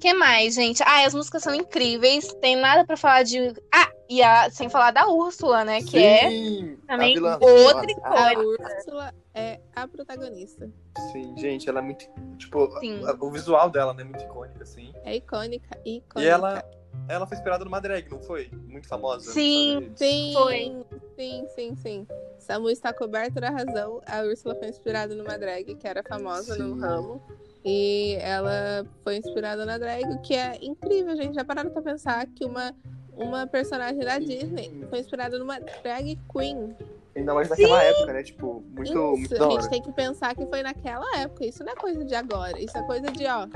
que 0.00 0.12
mais, 0.14 0.54
gente? 0.54 0.82
Ah, 0.82 1.06
as 1.06 1.14
músicas 1.14 1.42
são 1.42 1.54
incríveis. 1.54 2.26
Tem 2.40 2.56
nada 2.56 2.84
pra 2.84 2.96
falar 2.96 3.22
de. 3.22 3.38
Ah, 3.72 3.90
e 4.08 4.22
a... 4.22 4.50
sem 4.50 4.68
falar 4.68 4.90
da 4.90 5.06
Úrsula, 5.08 5.64
né? 5.64 5.80
Que 5.82 5.98
é 5.98 6.28
Sim, 6.28 6.78
também 6.86 7.12
a 7.12 7.14
vilã. 7.14 7.38
outra 7.40 7.86
Ah, 8.02 8.30
A 8.30 8.38
Úrsula 8.38 9.14
é 9.34 9.60
a 9.74 9.86
protagonista. 9.88 10.70
Sim, 11.12 11.34
gente, 11.38 11.68
ela 11.68 11.78
é 11.78 11.82
muito. 11.82 12.04
Tipo, 12.38 12.70
Sim. 12.80 13.02
a- 13.06 13.16
o 13.18 13.30
visual 13.30 13.70
dela 13.70 13.94
né, 13.94 14.02
é 14.02 14.04
muito 14.04 14.22
icônico, 14.24 14.62
assim. 14.62 14.92
É 15.04 15.16
icônica, 15.16 15.68
icônica. 15.84 16.20
E 16.20 16.26
ela, 16.26 16.62
ela 17.08 17.26
foi 17.26 17.36
inspirada 17.36 17.64
numa 17.64 17.80
drag, 17.80 18.08
não 18.10 18.20
foi? 18.20 18.50
Muito 18.68 18.86
famosa. 18.88 19.32
Sim. 19.32 19.92
Sim, 19.96 20.32
Foi. 20.34 20.84
sim, 21.16 21.46
sim, 21.54 21.76
sim. 21.76 22.06
Samu 22.44 22.68
está 22.68 22.92
coberto 22.92 23.40
da 23.40 23.50
razão. 23.50 24.00
A 24.06 24.22
Úrsula 24.22 24.54
foi 24.54 24.68
inspirada 24.68 25.14
numa 25.14 25.38
drag 25.38 25.74
que 25.74 25.88
era 25.88 26.02
famosa 26.02 26.56
no 26.56 26.74
Sim. 26.74 26.80
ramo. 26.80 27.22
E 27.64 28.16
ela 28.20 28.86
foi 29.02 29.16
inspirada 29.16 29.64
na 29.64 29.78
drag, 29.78 30.04
o 30.04 30.20
que 30.20 30.34
é 30.34 30.58
incrível, 30.60 31.16
gente. 31.16 31.34
Já 31.34 31.44
pararam 31.44 31.70
pra 31.70 31.80
pensar 31.80 32.26
que 32.26 32.44
uma, 32.44 32.74
uma 33.16 33.46
personagem 33.46 33.98
da. 33.98 34.18
Disney 34.18 34.86
foi 34.90 35.00
inspirada 35.00 35.38
numa 35.38 35.58
drag 35.58 36.18
queen. 36.30 36.76
Ainda 37.16 37.32
mais 37.32 37.48
naquela 37.48 37.82
época, 37.82 38.12
né? 38.12 38.22
Tipo, 38.22 38.62
muito, 38.74 38.90
Isso, 38.90 39.00
muito 39.16 39.44
a 39.44 39.50
gente 39.50 39.70
tem 39.70 39.82
que 39.82 39.92
pensar 39.92 40.34
que 40.34 40.44
foi 40.46 40.62
naquela 40.62 41.06
época. 41.16 41.46
Isso 41.46 41.64
não 41.64 41.72
é 41.72 41.76
coisa 41.76 42.04
de 42.04 42.14
agora. 42.14 42.60
Isso 42.60 42.76
é 42.76 42.82
coisa 42.82 43.10
de, 43.10 43.24
ó. 43.26 43.48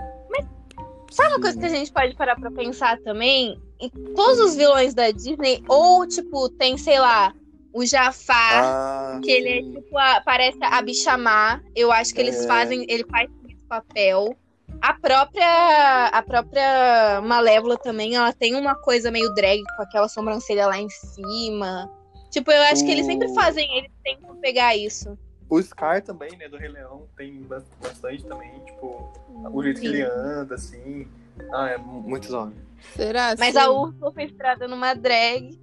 Sabe 1.11 1.34
uma 1.34 1.41
coisa 1.41 1.59
que 1.59 1.66
a 1.66 1.70
gente 1.70 1.93
pode 1.93 2.14
parar 2.14 2.36
pra 2.36 2.51
pensar 2.51 2.99
também? 3.01 3.61
Em 3.80 3.91
todos 4.14 4.39
os 4.41 4.57
vilões 4.57 4.95
da 4.95 5.11
Disney, 5.11 5.62
ou, 5.68 6.07
tipo, 6.07 6.49
tem, 6.51 6.76
sei 6.76 6.99
lá, 6.99 7.34
o 7.73 7.85
Jafar, 7.85 8.64
Ah, 8.64 9.21
que 9.23 9.31
ele 9.31 9.49
é 9.49 9.62
tipo, 9.62 9.97
a- 9.99 10.21
parece 10.25 10.59
a 10.62 10.81
Bichamar. 10.83 11.62
Eu 11.75 11.93
acho 11.93 12.14
que 12.14 12.21
eles 12.21 12.45
É. 12.45 12.47
fazem, 12.47 12.85
ele 12.89 13.05
faz 13.11 13.29
esse 13.47 13.57
papel. 13.69 14.37
A 14.81 14.93
própria, 14.95 16.07
a 16.07 16.23
própria 16.23 17.21
Malévola 17.23 17.77
também, 17.77 18.14
ela 18.14 18.33
tem 18.33 18.55
uma 18.55 18.75
coisa 18.75 19.11
meio 19.11 19.33
drag 19.35 19.62
com 19.77 19.83
aquela 19.83 20.09
sobrancelha 20.09 20.66
lá 20.66 20.79
em 20.79 20.89
cima. 20.89 21.91
Tipo, 22.31 22.51
eu 22.53 22.62
acho 22.64 22.85
que 22.85 22.91
eles 22.91 23.07
sempre 23.07 23.29
O- 23.29 23.35
fazem, 23.35 23.66
eles 23.79 23.91
tentam 24.05 24.37
pegar 24.37 24.77
isso. 24.77 25.19
O 25.49 25.61
Scar 25.62 26.03
também, 26.03 26.37
né, 26.37 26.47
do 26.49 26.59
Rei 26.59 26.69
Leão, 26.69 27.07
tem 27.16 27.41
bas- 27.43 27.64
bastante 27.83 28.23
também, 28.25 28.51
tipo, 28.66 29.11
o 29.51 29.62
jeito 29.62 29.81
que 29.81 29.87
ele 29.87 30.03
anda, 30.03 30.55
assim. 30.57 31.09
Ah, 31.53 31.71
é 31.71 31.79
mu- 31.79 32.03
muito 32.03 32.31
da 32.31 32.41
hora. 32.43 32.53
Será? 32.95 33.35
Mas 33.39 33.55
Sim. 33.55 33.61
a 33.61 33.71
Úrsula 33.71 34.12
foi 34.12 34.25
inspirada 34.25 34.69
numa 34.69 34.93
drag. 34.95 35.59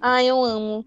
Ai, 0.00 0.26
eu 0.26 0.42
amo. 0.44 0.84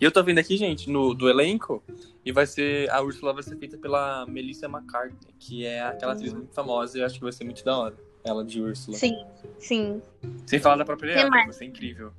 E 0.00 0.04
eu 0.04 0.10
tô 0.10 0.22
vendo 0.22 0.38
aqui, 0.38 0.56
gente, 0.56 0.90
no, 0.90 1.14
do 1.14 1.28
elenco, 1.28 1.82
E 2.24 2.32
vai 2.32 2.46
ser. 2.46 2.90
A 2.90 3.00
Úrsula 3.00 3.32
vai 3.32 3.42
ser 3.42 3.56
feita 3.56 3.78
pela 3.78 4.26
Melissa 4.26 4.66
McCartney, 4.66 5.34
que 5.38 5.64
é 5.64 5.82
aquela 5.82 6.12
atriz 6.12 6.32
muito 6.32 6.52
famosa 6.52 6.98
e 6.98 7.00
eu 7.00 7.06
acho 7.06 7.16
que 7.16 7.22
vai 7.22 7.32
ser 7.32 7.44
muito 7.44 7.64
da 7.64 7.78
hora. 7.78 7.94
Ela 8.24 8.42
de 8.42 8.60
Úrsula. 8.60 8.96
Sim, 8.96 9.22
sim. 9.58 10.02
Sem 10.46 10.58
falar 10.58 10.76
da 10.76 10.84
própria 10.84 11.12
Ariel, 11.12 11.30
vai 11.30 11.52
ser 11.52 11.66
incrível. 11.66 12.10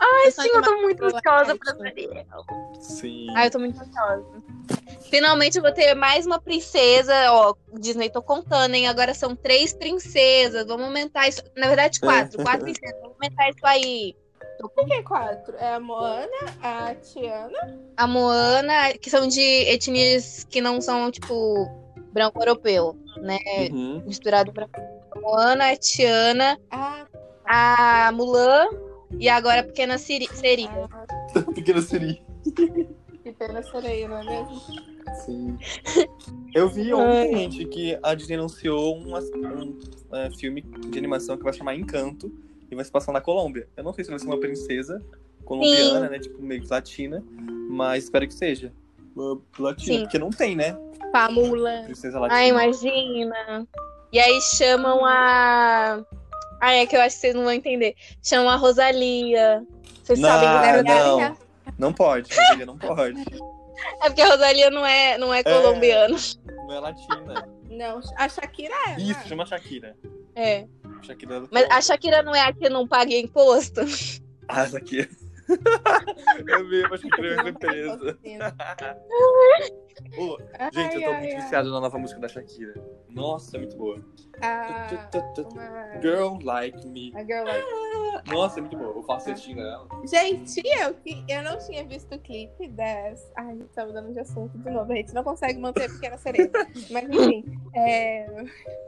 Ai, 0.00 0.30
Só 0.30 0.42
sim, 0.42 0.48
eu 0.52 0.62
tô 0.62 0.80
muito 0.80 1.04
ansiosa 1.04 1.56
pra 1.56 1.72
Ariel. 1.86 2.24
Sim. 2.80 3.26
Ai, 3.34 3.48
eu 3.48 3.50
tô 3.50 3.58
muito 3.58 3.80
ansiosa. 3.80 4.24
Finalmente 5.10 5.56
eu 5.56 5.62
vou 5.62 5.72
ter 5.72 5.94
mais 5.94 6.26
uma 6.26 6.40
princesa. 6.40 7.12
Ó, 7.32 7.54
Disney, 7.80 8.10
tô 8.10 8.22
contando, 8.22 8.74
hein? 8.74 8.86
Agora 8.86 9.12
são 9.12 9.34
três 9.34 9.72
princesas. 9.72 10.66
Vamos 10.66 10.86
aumentar 10.86 11.28
isso. 11.28 11.42
Na 11.56 11.66
verdade, 11.66 11.98
quatro. 11.98 12.42
Quatro 12.42 12.62
princesas. 12.64 13.00
Vamos 13.00 13.16
aumentar 13.20 13.50
isso 13.50 13.64
aí. 13.66 14.16
Que 14.86 15.02
quatro? 15.02 15.56
É 15.56 15.74
a 15.74 15.80
Moana, 15.80 16.28
a 16.62 16.94
Tiana. 16.94 17.78
a 17.96 18.06
Moana, 18.06 18.92
que 19.00 19.10
são 19.10 19.26
de 19.26 19.40
etnias 19.40 20.44
que 20.44 20.60
não 20.60 20.80
são, 20.80 21.10
tipo, 21.10 21.68
branco 22.12 22.40
europeu, 22.40 22.96
né? 23.18 23.38
Uhum. 23.70 24.02
Misturado 24.06 24.52
pra 24.52 24.68
a 25.10 25.20
Moana, 25.20 25.70
a 25.70 25.76
Tiana, 25.76 26.58
Ah, 26.70 27.06
a 27.46 28.12
Mulan 28.12 28.68
e 29.18 29.28
agora 29.28 29.60
a 29.60 29.64
pequena 29.64 29.98
Siri, 29.98 30.28
ah, 30.68 31.42
Pequena 31.54 31.80
Siri. 31.80 32.22
que 33.22 33.32
pena 33.32 33.62
sereia, 33.62 34.08
não 34.08 34.18
é 34.18 34.24
mesmo? 34.24 34.60
Sim. 35.24 35.58
Eu 36.54 36.68
vi 36.68 36.92
ontem, 36.92 37.50
gente, 37.50 37.64
que 37.66 37.98
a 38.02 38.14
Disney 38.14 38.36
anunciou 38.36 38.96
um, 38.96 39.16
um 39.16 39.78
é, 40.12 40.30
filme 40.38 40.62
de 40.62 40.98
animação 40.98 41.36
que 41.36 41.44
vai 41.44 41.52
chamar 41.52 41.74
Encanto 41.74 42.32
e 42.70 42.74
vai 42.74 42.84
se 42.84 42.90
passar 42.90 43.12
na 43.12 43.20
Colômbia. 43.20 43.68
Eu 43.76 43.84
não 43.84 43.92
sei 43.92 44.04
se 44.04 44.10
vai 44.10 44.18
ser 44.18 44.26
uma 44.26 44.38
princesa 44.40 45.02
colombiana, 45.44 46.08
né? 46.08 46.18
Tipo, 46.18 46.40
meio 46.42 46.62
que 46.62 46.68
latina, 46.68 47.22
mas 47.68 48.04
espero 48.04 48.26
que 48.26 48.34
seja. 48.34 48.72
Latina, 49.58 49.96
Sim. 49.98 50.02
porque 50.02 50.18
não 50.18 50.30
tem, 50.30 50.56
né? 50.56 50.76
Pra 51.12 51.30
Mulan. 51.30 51.84
Princesa 51.84 52.18
latina. 52.18 52.40
Ai, 52.40 52.48
imagina. 52.48 53.66
E 54.12 54.18
aí 54.18 54.40
chamam 54.40 55.04
a. 55.04 56.04
Ai, 56.60 56.80
é 56.80 56.86
que 56.86 56.96
eu 56.96 57.00
acho 57.00 57.16
que 57.16 57.20
vocês 57.20 57.34
não 57.34 57.42
vão 57.44 57.52
entender. 57.52 57.94
Chamam 58.22 58.48
a 58.48 58.56
Rosalia. 58.56 59.64
Vocês 60.02 60.18
Não, 60.18 60.28
sabem 60.28 60.84
que 60.84 60.88
não. 60.90 61.20
é 61.20 61.36
Não 61.78 61.92
pode, 61.92 62.34
Rosalia, 62.34 62.66
não 62.66 62.78
pode. 62.78 63.24
É 64.02 64.06
porque 64.08 64.22
a 64.22 64.28
Rosalia 64.30 64.70
não 64.70 64.86
é, 64.86 65.18
não 65.18 65.34
é 65.34 65.42
colombiana. 65.42 66.16
Não 66.46 66.72
é 66.72 66.80
latina. 66.80 67.48
Não, 67.68 68.00
a 68.16 68.28
Shakira 68.28 68.72
é. 68.88 69.00
Isso, 69.00 69.18
né? 69.18 69.26
chama 69.26 69.44
Shakira. 69.44 69.96
É. 70.34 70.66
Shakira 71.04 71.48
Mas 71.50 71.66
a. 71.70 71.80
Shakira 71.80 72.22
não 72.22 72.34
é 72.34 72.40
a 72.40 72.52
que 72.52 72.68
não 72.68 72.86
paga 72.86 73.14
imposto? 73.14 73.80
Ah, 74.48 74.62
essa 74.64 74.78
aqui. 74.78 75.08
eu 76.48 76.68
mesmo, 76.68 76.94
acho 76.94 77.02
que 77.02 77.10
criou 77.10 77.34
essa 77.34 77.48
empresa. 77.48 78.18
Ô, 80.16 80.38
gente, 80.72 80.94
eu 80.96 81.02
tô 81.02 81.10
Ai, 81.10 81.20
muito 81.20 81.34
ai, 81.34 81.42
viciado 81.42 81.70
na 81.70 81.80
nova 81.80 81.98
música 81.98 82.20
da 82.20 82.28
Shakira. 82.28 82.74
Nossa, 83.10 83.56
é 83.56 83.60
muito 83.60 83.76
boa. 83.76 84.04
ai. 84.40 84.86
A, 84.96 85.40
uma... 85.40 86.00
Girl 86.00 86.38
Like 86.42 86.86
Me. 86.88 87.12
a 87.14 87.22
girl 87.24 87.44
like... 87.44 88.30
Nossa, 88.30 88.58
é 88.58 88.62
muito 88.62 88.76
boa. 88.76 88.98
O 88.98 89.02
falsetinho 89.02 89.56
dela. 89.56 89.86
Gente, 90.04 90.62
eu, 90.64 90.94
que- 90.94 91.24
eu 91.28 91.42
não 91.42 91.58
tinha 91.58 91.84
visto 91.84 92.14
o 92.14 92.18
clipe 92.18 92.68
das. 92.68 93.30
Ai, 93.36 93.58
estamos 93.68 93.92
mudando 93.94 94.12
de 94.12 94.20
assunto 94.20 94.56
de 94.58 94.70
novo. 94.70 94.92
A 94.92 94.96
gente 94.96 95.14
não 95.14 95.22
consegue 95.22 95.58
manter 95.60 95.84
a 95.84 95.88
pequena 95.88 96.16
sereia. 96.18 96.50
Mas 96.90 97.04
enfim, 97.08 97.44
é, 97.74 98.26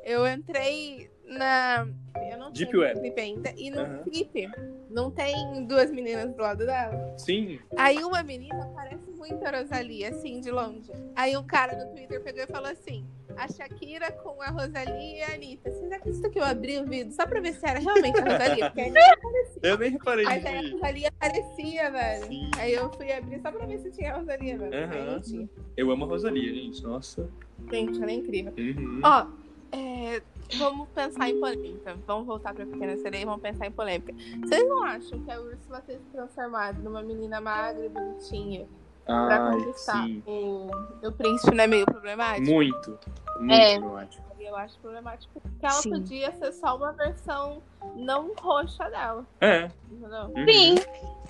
eu 0.05 0.27
entrei 0.27 1.11
na. 1.27 1.87
Eu 2.31 2.39
não 2.39 2.51
Deep 2.53 2.77
Web. 2.77 3.01
clipe 3.01 3.21
ainda. 3.21 3.53
E 3.57 3.71
no 3.71 3.81
Aham. 3.81 4.03
clipe 4.05 4.49
não 4.91 5.11
tem 5.11 5.67
duas 5.67 5.91
meninas 5.91 6.33
do 6.35 6.41
lado 6.43 6.65
dela. 6.65 7.15
Sim. 7.19 7.59
Aí 7.77 8.03
uma 8.03 8.23
menina 8.23 8.71
parece 8.75 9.11
muito 9.11 9.45
a 9.45 9.51
Rosalia, 9.59 10.11
assim, 10.11 10.41
de 10.41 10.51
longe. 10.51 10.91
Aí 11.15 11.37
um 11.37 11.45
cara 11.45 11.77
no 11.77 11.93
Twitter 11.93 12.23
pegou 12.23 12.43
e 12.43 12.47
falou 12.47 12.71
assim: 12.71 13.07
a 13.37 13.47
Shakira 13.49 14.11
com 14.13 14.41
a 14.41 14.49
Rosalia 14.49 15.19
e 15.19 15.23
a 15.23 15.35
Anitta. 15.35 15.71
Vocês 15.71 15.93
acreditam 15.93 16.31
que 16.31 16.39
eu 16.39 16.45
abri 16.45 16.79
o 16.79 16.87
vídeo 16.87 17.13
só 17.13 17.27
pra 17.27 17.41
ver 17.41 17.53
se 17.53 17.67
era 17.69 17.79
realmente 17.81 18.19
a 18.19 18.23
Rosalia? 18.25 18.67
Porque 18.71 18.81
a 18.81 18.85
Anitta 18.85 19.19
parecia. 19.23 19.61
Eu 19.63 19.79
nem 19.79 19.91
reparei 19.91 20.25
Mas 20.25 20.47
aí 20.47 20.57
a 20.57 20.63
nisso. 20.63 20.75
Rosalia 20.77 21.09
aparecia, 21.09 21.91
velho. 21.91 22.27
Sim. 22.27 22.51
Aí 22.59 22.73
eu 22.73 22.93
fui 22.93 23.13
abrir 23.13 23.41
só 23.41 23.53
pra 23.53 23.67
ver 23.67 23.79
se 23.81 23.91
tinha 23.91 24.15
a 24.15 24.19
Rosalia, 24.19 24.57
velho. 24.59 25.21
Tinha. 25.21 25.49
Eu 25.77 25.91
amo 25.91 26.05
a 26.05 26.09
Rosalia, 26.09 26.55
gente. 26.55 26.83
Nossa. 26.83 27.29
Gente, 27.71 28.01
ela 28.03 28.11
é 28.11 28.15
incrível. 28.15 28.53
Uhum. 28.57 29.01
Ó, 29.05 29.27
é, 29.73 30.23
vamos 30.59 30.89
pensar 30.91 31.29
em 31.29 31.39
polêmica. 31.41 31.97
Vamos 32.07 32.27
voltar 32.27 32.55
pra 32.55 32.65
Pequena 32.67 32.97
Sereia 32.99 33.23
e 33.23 33.25
vamos 33.25 33.41
pensar 33.43 33.67
em 33.67 33.73
polêmica. 33.73 34.15
Vocês 34.41 34.69
não 34.69 34.83
acham 34.85 35.21
que 35.21 35.31
a 35.31 35.41
Úrsula 35.41 35.81
ter 35.81 35.99
se 35.99 36.05
transformado 36.13 36.83
numa 36.83 37.03
menina 37.03 37.41
magra 37.41 37.85
e 37.85 37.89
bonitinha 37.89 38.67
pra 39.05 39.49
Ai, 39.51 39.59
conquistar 39.59 40.05
sim. 40.05 40.23
o, 40.27 40.69
o 41.03 41.13
príncipe 41.13 41.55
não 41.55 41.65
é 41.65 41.67
meio 41.67 41.87
problemático? 41.87 42.51
Muito. 42.51 42.99
Muito 43.39 43.53
É. 43.53 43.79
problemático. 43.79 44.27
Eu 44.39 44.55
acho 44.55 44.79
problemático. 44.79 45.41
Porque 45.41 45.67
ela 45.67 45.75
Sim. 45.75 45.91
podia 45.91 46.31
ser 46.35 46.53
só 46.53 46.77
uma 46.77 46.93
versão 46.93 47.61
não 47.97 48.33
roxa 48.39 48.89
dela. 48.89 49.27
É. 49.41 49.69
Entendeu? 49.91 50.23
Uhum. 50.27 50.47
Sim. 50.49 50.75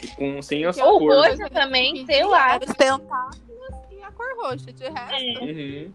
E 0.02 0.08
com, 0.08 0.42
sem 0.42 0.66
as 0.66 0.76
Ou 0.76 0.98
roxa 0.98 1.48
também, 1.48 2.04
sei 2.04 2.24
lá. 2.26 2.58
Os 2.58 2.74
tentáculos 2.74 3.40
e 3.90 4.02
a 4.02 4.12
cor 4.12 4.26
roxa. 4.36 4.70
De 4.70 4.84
resto, 4.84 5.44
Uhum. 5.44 5.92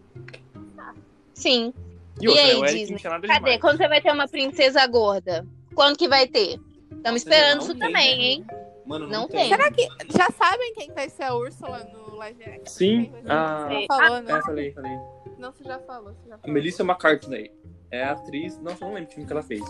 Sim. 1.34 1.72
E 2.20 2.28
outra, 2.28 2.42
E 2.42 2.50
aí, 2.50 2.56
Eric 2.60 2.74
Disney? 2.74 2.98
Cadê? 3.00 3.26
demais. 3.28 3.60
Quando 3.60 3.76
você 3.78 3.88
vai 3.88 4.00
ter 4.00 4.12
uma 4.12 4.28
princesa 4.28 4.86
gorda? 4.86 5.46
Quando 5.74 5.96
que 5.96 6.08
vai 6.08 6.26
ter? 6.26 6.60
Estamos 6.90 7.22
esperando 7.22 7.62
isso 7.62 7.70
tem, 7.74 7.78
também, 7.80 8.16
né? 8.18 8.24
hein? 8.24 8.46
Mano, 8.86 9.06
Não 9.06 9.22
não, 9.22 9.28
tem. 9.28 9.48
Será 9.48 9.70
que 9.70 9.88
já 10.10 10.28
sabem 10.30 10.74
quem 10.74 10.92
vai 10.92 11.08
ser 11.08 11.24
a 11.24 11.34
Úrsula 11.34 11.78
no 11.92 12.16
live 12.16 12.42
action? 12.44 12.66
Sim. 12.66 13.12
Ah, 13.28 13.66
Você 13.68 13.80
já 13.80 13.86
falou, 13.86 14.20
né? 14.22 14.32
É, 14.38 14.42
falei, 14.42 14.72
falei. 14.72 14.92
Não, 15.38 15.52
você 15.52 15.64
já 15.64 15.78
falou. 15.80 16.12
Você 16.12 16.28
já 16.28 16.34
A 16.34 16.38
falou. 16.38 16.54
Melissa 16.54 16.82
McCartney 16.82 17.50
é 17.90 18.02
a 18.04 18.12
atriz. 18.12 18.58
Nossa, 18.60 18.84
não 18.84 18.92
lembro 18.94 19.10
o 19.10 19.12
filme 19.12 19.26
que 19.26 19.32
ela 19.32 19.42
fez. 19.42 19.62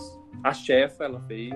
A 0.43 0.53
chefa, 0.53 1.05
ela 1.05 1.21
fez. 1.21 1.55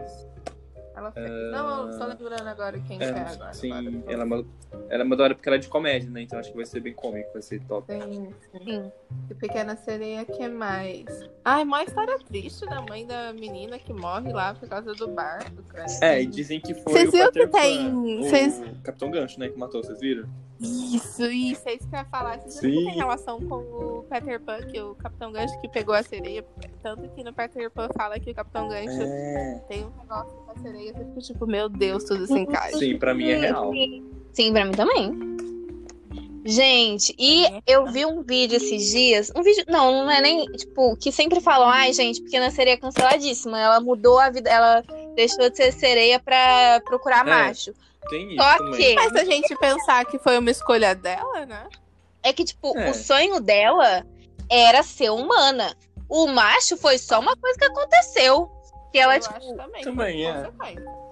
Ela 0.98 1.12
fez. 1.12 1.30
Não, 1.52 1.92
eu 1.92 1.98
tô 2.00 2.06
lembrando 2.08 2.48
agora 2.48 2.80
quem 2.80 2.96
É, 2.98 3.00
que 3.00 3.20
é 3.20 3.22
agora. 3.22 3.54
sim, 3.54 3.72
agora. 3.72 4.04
ela 4.08 4.24
é, 4.24 4.26
uma, 4.26 4.46
ela 4.90 5.04
é 5.04 5.16
da 5.16 5.24
hora 5.24 5.36
porque 5.36 5.48
ela 5.48 5.56
é 5.56 5.60
de 5.60 5.68
comédia, 5.68 6.10
né? 6.10 6.24
Então 6.24 6.40
acho 6.40 6.50
que 6.50 6.56
vai 6.56 6.66
ser 6.66 6.80
bem 6.80 6.92
cômico, 6.94 7.32
vai 7.34 7.42
ser 7.44 7.62
top. 7.66 7.94
Sim, 7.94 8.34
sim. 8.52 8.92
E 9.30 9.34
Pequena 9.36 9.76
Sereia, 9.78 10.26
que 10.26 10.48
mais? 10.48 11.06
Ai, 11.46 11.64
mó 11.64 11.80
história 11.82 12.18
triste 12.18 12.66
da 12.66 12.82
mãe 12.82 13.06
da 13.06 13.32
menina 13.32 13.78
que 13.78 13.94
morre 13.94 14.34
lá 14.34 14.56
por 14.56 14.68
causa 14.68 14.92
do 14.96 15.08
barco, 15.10 15.62
cara. 15.68 15.86
É, 16.02 16.24
e 16.24 16.26
dizem 16.26 16.60
que 16.60 16.74
foi 16.74 16.94
Vocês 16.94 17.12
viram 17.12 17.32
que 17.32 17.48
tem- 17.48 17.94
o 17.96 18.82
Capitão 18.82 19.12
Gancho, 19.12 19.40
né, 19.40 19.50
que 19.50 19.58
matou, 19.60 19.84
vocês 19.84 20.00
viram? 20.00 20.28
Isso, 20.60 21.24
isso, 21.26 21.62
é 21.70 21.76
isso 21.76 21.88
que 21.88 21.96
eu 21.96 22.00
ia 22.00 22.06
falar. 22.06 22.40
Que 22.40 22.52
Sim. 22.52 22.62
tem 22.86 22.96
relação 22.96 23.40
com 23.40 23.56
o 23.56 24.06
Peter 24.10 24.40
Pan, 24.42 24.60
que 24.64 24.82
o 24.82 24.96
Capitão 24.96 25.32
Gancho 25.32 25.60
que 25.62 25.68
pegou 25.70 25.94
a 25.94 26.02
sereia. 26.02 26.44
Tanto 26.82 27.08
que 27.10 27.24
no 27.24 27.32
Peter 27.34 27.70
Pan 27.70 27.90
fala 27.96 28.20
que 28.20 28.32
o 28.32 28.36
Capitão 28.36 28.68
Gancho 28.68 29.02
É. 29.04 29.62
tem 29.68 29.84
um 29.86 29.92
negócio 30.02 30.34
com 30.34 30.52
a 30.52 30.56
sereia. 30.62 30.94
Você 30.94 31.06
fica 31.06 31.22
tipo, 31.22 31.46
meu 31.48 31.70
Deus, 31.70 32.04
tudo 32.06 32.26
se 32.26 32.34
encaixa. 32.40 32.78
Sim, 32.78 32.98
pra 32.98 33.14
mim 33.14 33.30
é 33.30 33.38
real. 33.38 33.72
Sim, 34.34 34.52
pra 34.52 34.66
mim 34.66 34.72
também. 34.72 35.38
Gente, 36.46 37.14
e 37.20 37.44
eu 37.68 37.88
vi 37.88 38.06
um 38.06 38.22
vídeo 38.24 38.56
esses 38.56 38.90
dias. 38.90 39.32
Um 39.36 39.44
vídeo. 39.44 39.66
Não, 39.68 40.06
não 40.06 40.10
é 40.12 40.22
nem. 40.22 40.46
Tipo, 40.46 40.96
que 40.96 41.12
sempre 41.12 41.42
falam, 41.42 41.68
ai, 41.68 41.92
gente, 41.92 42.22
Pequena 42.22 42.50
Sereia 42.50 42.78
canceladíssima. 42.78 43.60
Ela 43.60 43.82
mudou 43.82 44.18
a 44.18 44.30
vida. 44.30 44.50
Ela 44.50 44.82
deixou 45.14 45.50
de 45.50 45.58
ser 45.58 45.74
sereia 45.74 46.20
pra 46.22 46.82
procurar 46.86 47.28
É. 47.28 47.30
macho. 47.30 47.74
Tem 48.10 48.28
isso 48.34 48.42
Só 48.44 48.58
também. 48.58 48.80
que 48.80 48.96
Mas 48.96 49.12
se 49.12 49.20
a 49.20 49.26
gente 49.26 49.56
pensar 49.58 50.06
que 50.06 50.18
foi 50.20 50.38
uma 50.38 50.52
escolha 50.52 50.94
dela, 50.96 51.46
né? 51.46 51.68
é 52.24 52.34
que, 52.34 52.44
tipo, 52.44 52.78
É. 52.78 52.90
o 52.90 52.94
sonho 52.94 53.40
dela 53.40 54.06
era 54.50 54.84
ser 54.84 55.10
humana. 55.12 55.76
O 56.10 56.28
macho 56.28 56.78
foi 56.78 56.98
só 56.98 57.20
uma 57.20 57.36
coisa 57.36 57.58
que 57.58 57.66
aconteceu. 57.66 58.50
Que 58.92 59.00
ela, 59.00 59.18
eu 59.18 59.22
tipo, 59.22 59.36
acho 59.36 59.56
também. 59.56 59.82
também, 59.84 60.26
é. 60.28 60.50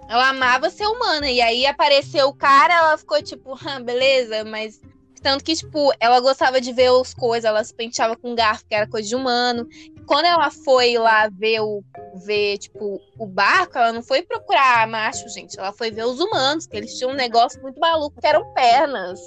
Ela 0.08 0.30
amava 0.30 0.70
ser 0.70 0.88
humana. 0.88 1.30
E 1.30 1.42
aí 1.42 1.66
apareceu 1.66 2.28
o 2.28 2.34
cara, 2.34 2.74
ela 2.74 2.98
ficou 2.98 3.22
tipo, 3.22 3.58
ah, 3.66 3.80
beleza, 3.80 4.44
mas. 4.46 4.80
Tanto 5.26 5.44
que, 5.44 5.56
tipo, 5.56 5.92
ela 6.00 6.20
gostava 6.20 6.62
de 6.62 6.72
ver 6.72 6.92
as 7.02 7.12
coisas, 7.12 7.46
ela 7.46 7.64
se 7.64 7.74
penteava 7.74 8.16
com 8.16 8.36
garfo, 8.36 8.64
que 8.70 8.76
era 8.76 8.86
coisa 8.86 9.10
de 9.10 9.16
humano. 9.16 9.68
Quando 10.06 10.26
ela 10.26 10.52
foi 10.52 11.00
lá 11.00 11.28
ver 11.30 11.62
o. 11.62 11.84
ver, 12.24 12.60
tipo, 12.60 13.02
o 13.18 13.26
barco, 13.26 13.76
ela 13.76 13.92
não 13.92 14.04
foi 14.04 14.22
procurar 14.22 14.88
macho, 14.88 15.28
gente. 15.30 15.58
Ela 15.58 15.74
foi 15.74 15.90
ver 15.90 16.06
os 16.06 16.20
humanos, 16.20 16.68
que 16.68 16.78
eles 16.78 16.96
tinham 16.96 17.10
um 17.10 17.16
negócio 17.16 17.60
muito 17.60 17.80
maluco, 17.80 18.22
que 18.22 18.28
eram 18.28 18.54
pernas. 18.54 19.20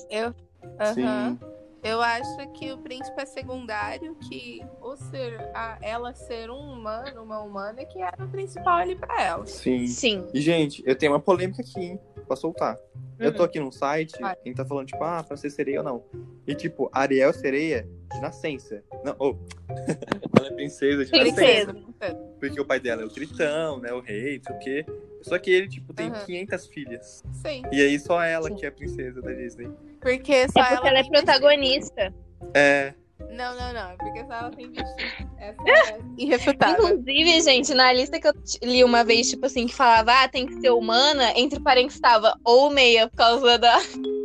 Aham. 0.78 0.94
Sim. 0.94 1.38
Eu 1.82 2.00
acho 2.00 2.52
que 2.52 2.70
o 2.70 2.78
príncipe 2.78 3.20
é 3.20 3.26
secundário, 3.26 4.14
que 4.28 4.64
o 4.80 4.96
ser, 4.96 5.50
a, 5.52 5.78
ela 5.82 6.14
ser 6.14 6.48
um 6.48 6.74
humano, 6.74 7.24
uma 7.24 7.40
humana, 7.40 7.84
que 7.84 8.00
era 8.00 8.24
o 8.24 8.28
principal 8.28 8.78
ali 8.78 8.94
pra 8.94 9.20
ela. 9.20 9.46
Sim. 9.46 9.86
Sim. 9.88 10.26
E, 10.32 10.40
gente, 10.40 10.80
eu 10.86 10.96
tenho 10.96 11.12
uma 11.12 11.20
polêmica 11.20 11.60
aqui, 11.60 11.80
hein, 11.80 12.00
pra 12.28 12.36
soltar. 12.36 12.78
Eu 13.18 13.34
tô 13.34 13.42
aqui 13.42 13.58
num 13.58 13.72
site, 13.72 14.20
Vai. 14.20 14.36
quem 14.36 14.54
tá 14.54 14.64
falando, 14.64 14.86
tipo, 14.86 15.02
ah, 15.02 15.24
pra 15.24 15.36
ser 15.36 15.50
sereia 15.50 15.80
ou 15.80 15.84
não. 15.84 16.04
E, 16.46 16.54
tipo, 16.54 16.88
Ariel 16.92 17.30
é 17.30 17.32
sereia 17.32 17.88
de 18.12 18.20
nascença. 18.20 18.84
Não, 19.04 19.16
oh. 19.18 19.34
ela 20.38 20.48
é 20.48 20.52
princesa 20.52 21.04
de 21.04 21.10
Princesa. 21.10 21.72
nascença. 21.72 22.14
Porque 22.38 22.60
o 22.60 22.64
pai 22.64 22.78
dela 22.78 23.02
é 23.02 23.04
o 23.04 23.08
Tritão, 23.08 23.80
né, 23.80 23.92
o 23.92 24.00
rei, 24.00 24.38
não 24.38 24.44
sei 24.44 24.54
o 24.54 24.58
quê. 24.60 24.86
Só 25.22 25.36
que 25.38 25.50
ele, 25.50 25.68
tipo, 25.68 25.92
tem 25.92 26.08
Aham. 26.10 26.24
500 26.24 26.66
filhas. 26.68 27.24
Sim. 27.32 27.62
E 27.72 27.82
aí 27.82 27.98
só 27.98 28.22
ela 28.22 28.48
Sim. 28.48 28.54
que 28.54 28.64
é 28.64 28.68
a 28.68 28.72
princesa 28.72 29.20
da 29.20 29.32
Disney. 29.32 29.68
Porque 30.00 30.48
só 30.50 30.60
É 30.60 30.70
porque 30.74 30.88
ela 30.88 30.98
é 30.98 31.02
tem 31.02 31.10
protagonista. 31.10 32.14
É. 32.54 32.94
Não, 33.20 33.54
não, 33.56 33.72
não. 33.72 33.90
É 33.90 33.96
porque 33.96 34.24
só 34.24 34.32
ela 34.32 34.50
tem 34.50 34.70
vestido. 34.70 35.30
Essa 35.38 35.62
é 35.94 36.00
irrefutável. 36.16 36.88
Inclusive, 36.88 37.40
gente, 37.40 37.74
na 37.74 37.92
lista 37.92 38.20
que 38.20 38.28
eu 38.28 38.32
li 38.62 38.84
uma 38.84 39.04
vez, 39.04 39.28
tipo 39.28 39.46
assim, 39.46 39.66
que 39.66 39.74
falava, 39.74 40.12
ah, 40.22 40.28
tem 40.28 40.46
que 40.46 40.60
ser 40.60 40.70
humana, 40.70 41.32
entre 41.36 41.60
parênteses 41.60 41.96
estava 41.96 42.38
ou 42.44 42.70
meia, 42.70 43.08
por 43.08 43.16
causa 43.16 43.58
da, 43.58 43.78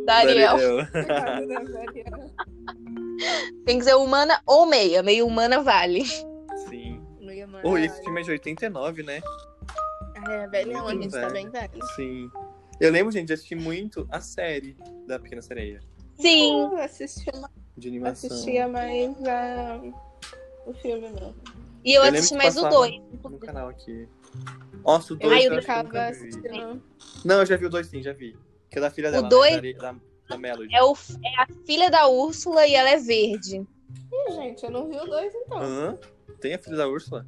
da 0.06 0.14
Ariel. 0.16 0.56
Por 0.56 0.92
causa 0.92 1.06
da 1.06 1.80
Ariel. 1.80 2.30
Tem 3.64 3.78
que 3.78 3.84
ser 3.84 3.94
humana 3.94 4.40
ou 4.46 4.66
meia. 4.66 5.02
Meio 5.02 5.26
humana 5.26 5.62
vale. 5.62 6.04
Sim. 6.68 7.00
Meio 7.20 7.44
amor, 7.44 7.60
Oh, 7.64 7.78
esse 7.78 8.02
filme 8.02 8.20
é 8.20 8.24
de 8.24 8.30
89, 8.32 9.02
né? 9.02 9.20
É 10.28 10.46
velhão, 10.48 10.86
a 10.88 10.94
gente 10.94 11.10
tá 11.10 11.28
velho. 11.28 11.32
bem 11.32 11.50
velho. 11.50 11.86
Sim. 11.96 12.30
Eu 12.80 12.90
lembro, 12.90 13.12
gente, 13.12 13.26
de 13.28 13.34
assistir 13.34 13.54
muito 13.54 14.06
a 14.10 14.20
série 14.20 14.76
da 15.06 15.18
Pequena 15.18 15.42
Sereia. 15.42 15.80
Sim. 16.14 16.60
Eu 16.60 16.76
assistia, 16.78 17.32
De 17.76 17.88
animação. 17.88 18.30
assistia 18.30 18.68
mais 18.68 19.14
a... 19.26 19.80
o 20.66 20.74
filme 20.74 21.08
mesmo. 21.08 21.34
E 21.84 21.92
eu, 21.92 22.02
Eu 22.04 22.12
assisti 22.14 22.34
mais 22.34 22.56
o 22.56 22.62
passava 22.62 22.86
2. 22.86 23.02
No 23.24 23.38
canal 23.38 23.68
aqui. 23.68 24.08
Nossa, 24.84 25.12
o 25.12 25.16
Eu 25.16 25.28
2 25.28 25.32
Ai, 25.32 25.46
eu, 25.46 25.52
eu 25.52 25.58
acho 25.58 25.66
que 25.66 25.72
eu 25.72 25.76
ficava 25.76 25.82
nunca 25.82 26.12
vi. 26.12 26.28
assistindo. 26.28 26.82
Não, 27.24 27.38
eu 27.40 27.46
já 27.46 27.56
vi 27.56 27.66
o 27.66 27.70
2 27.70 27.86
sim, 27.86 28.02
já 28.02 28.12
vi. 28.12 28.36
Que 28.70 28.78
é 28.78 28.80
da 28.80 28.90
filha 28.90 29.10
dela, 29.10 29.22
né? 29.24 29.28
dois? 29.28 29.76
Da, 29.76 29.92
da, 29.92 29.98
da 30.30 30.38
Melody. 30.38 30.74
É, 30.74 30.82
o, 30.82 30.92
é 30.92 31.42
a 31.42 31.46
filha 31.66 31.90
da 31.90 32.06
Úrsula 32.08 32.66
e 32.66 32.74
ela 32.74 32.90
é 32.90 32.96
verde. 32.96 33.66
Ih, 34.12 34.32
gente, 34.32 34.64
eu 34.64 34.70
não 34.70 34.88
vi 34.88 34.96
o 34.96 35.04
dois 35.04 35.32
então. 35.34 35.58
Hã? 35.58 35.98
Tem 36.40 36.54
a 36.54 36.58
filha 36.58 36.76
da 36.76 36.88
Úrsula? 36.88 37.26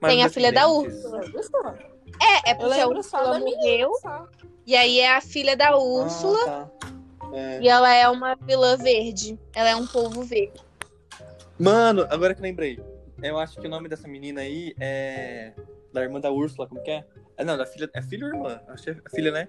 Tem 0.00 0.22
a 0.24 0.28
filha 0.30 0.52
da 0.52 0.62
só. 0.62 1.74
É, 2.22 2.50
é 2.50 2.52
Eu 2.52 2.56
porque 2.56 2.80
a 2.80 2.88
Úrsula 2.88 3.38
menina. 3.38 3.56
morreu. 3.56 3.94
Só. 4.00 4.28
E 4.66 4.74
aí 4.76 5.00
é 5.00 5.14
a 5.16 5.20
filha 5.20 5.56
da 5.56 5.76
Úrsula. 5.76 6.38
Ah, 6.42 6.70
tá. 6.80 6.95
É. 7.32 7.60
E 7.60 7.68
ela 7.68 7.92
é 7.94 8.08
uma 8.08 8.34
vilã 8.34 8.76
verde. 8.76 9.38
Ela 9.54 9.70
é 9.70 9.76
um 9.76 9.86
polvo 9.86 10.22
verde. 10.22 10.60
Mano, 11.58 12.06
agora 12.10 12.34
que 12.34 12.42
lembrei. 12.42 12.78
Eu 13.22 13.38
acho 13.38 13.58
que 13.60 13.66
o 13.66 13.70
nome 13.70 13.88
dessa 13.88 14.06
menina 14.06 14.42
aí 14.42 14.74
é. 14.78 15.52
Da 15.92 16.02
irmã 16.02 16.20
da 16.20 16.30
Úrsula, 16.30 16.68
como 16.68 16.82
que 16.82 16.90
é? 16.90 17.04
É, 17.36 17.44
não, 17.44 17.56
da 17.56 17.64
filha. 17.64 17.88
É 17.94 18.02
filha 18.02 18.26
ou 18.26 18.34
irmã? 18.34 18.60
Acho 18.68 18.82
que 18.84 18.90
é 18.90 18.96
filha, 19.14 19.30
né? 19.30 19.48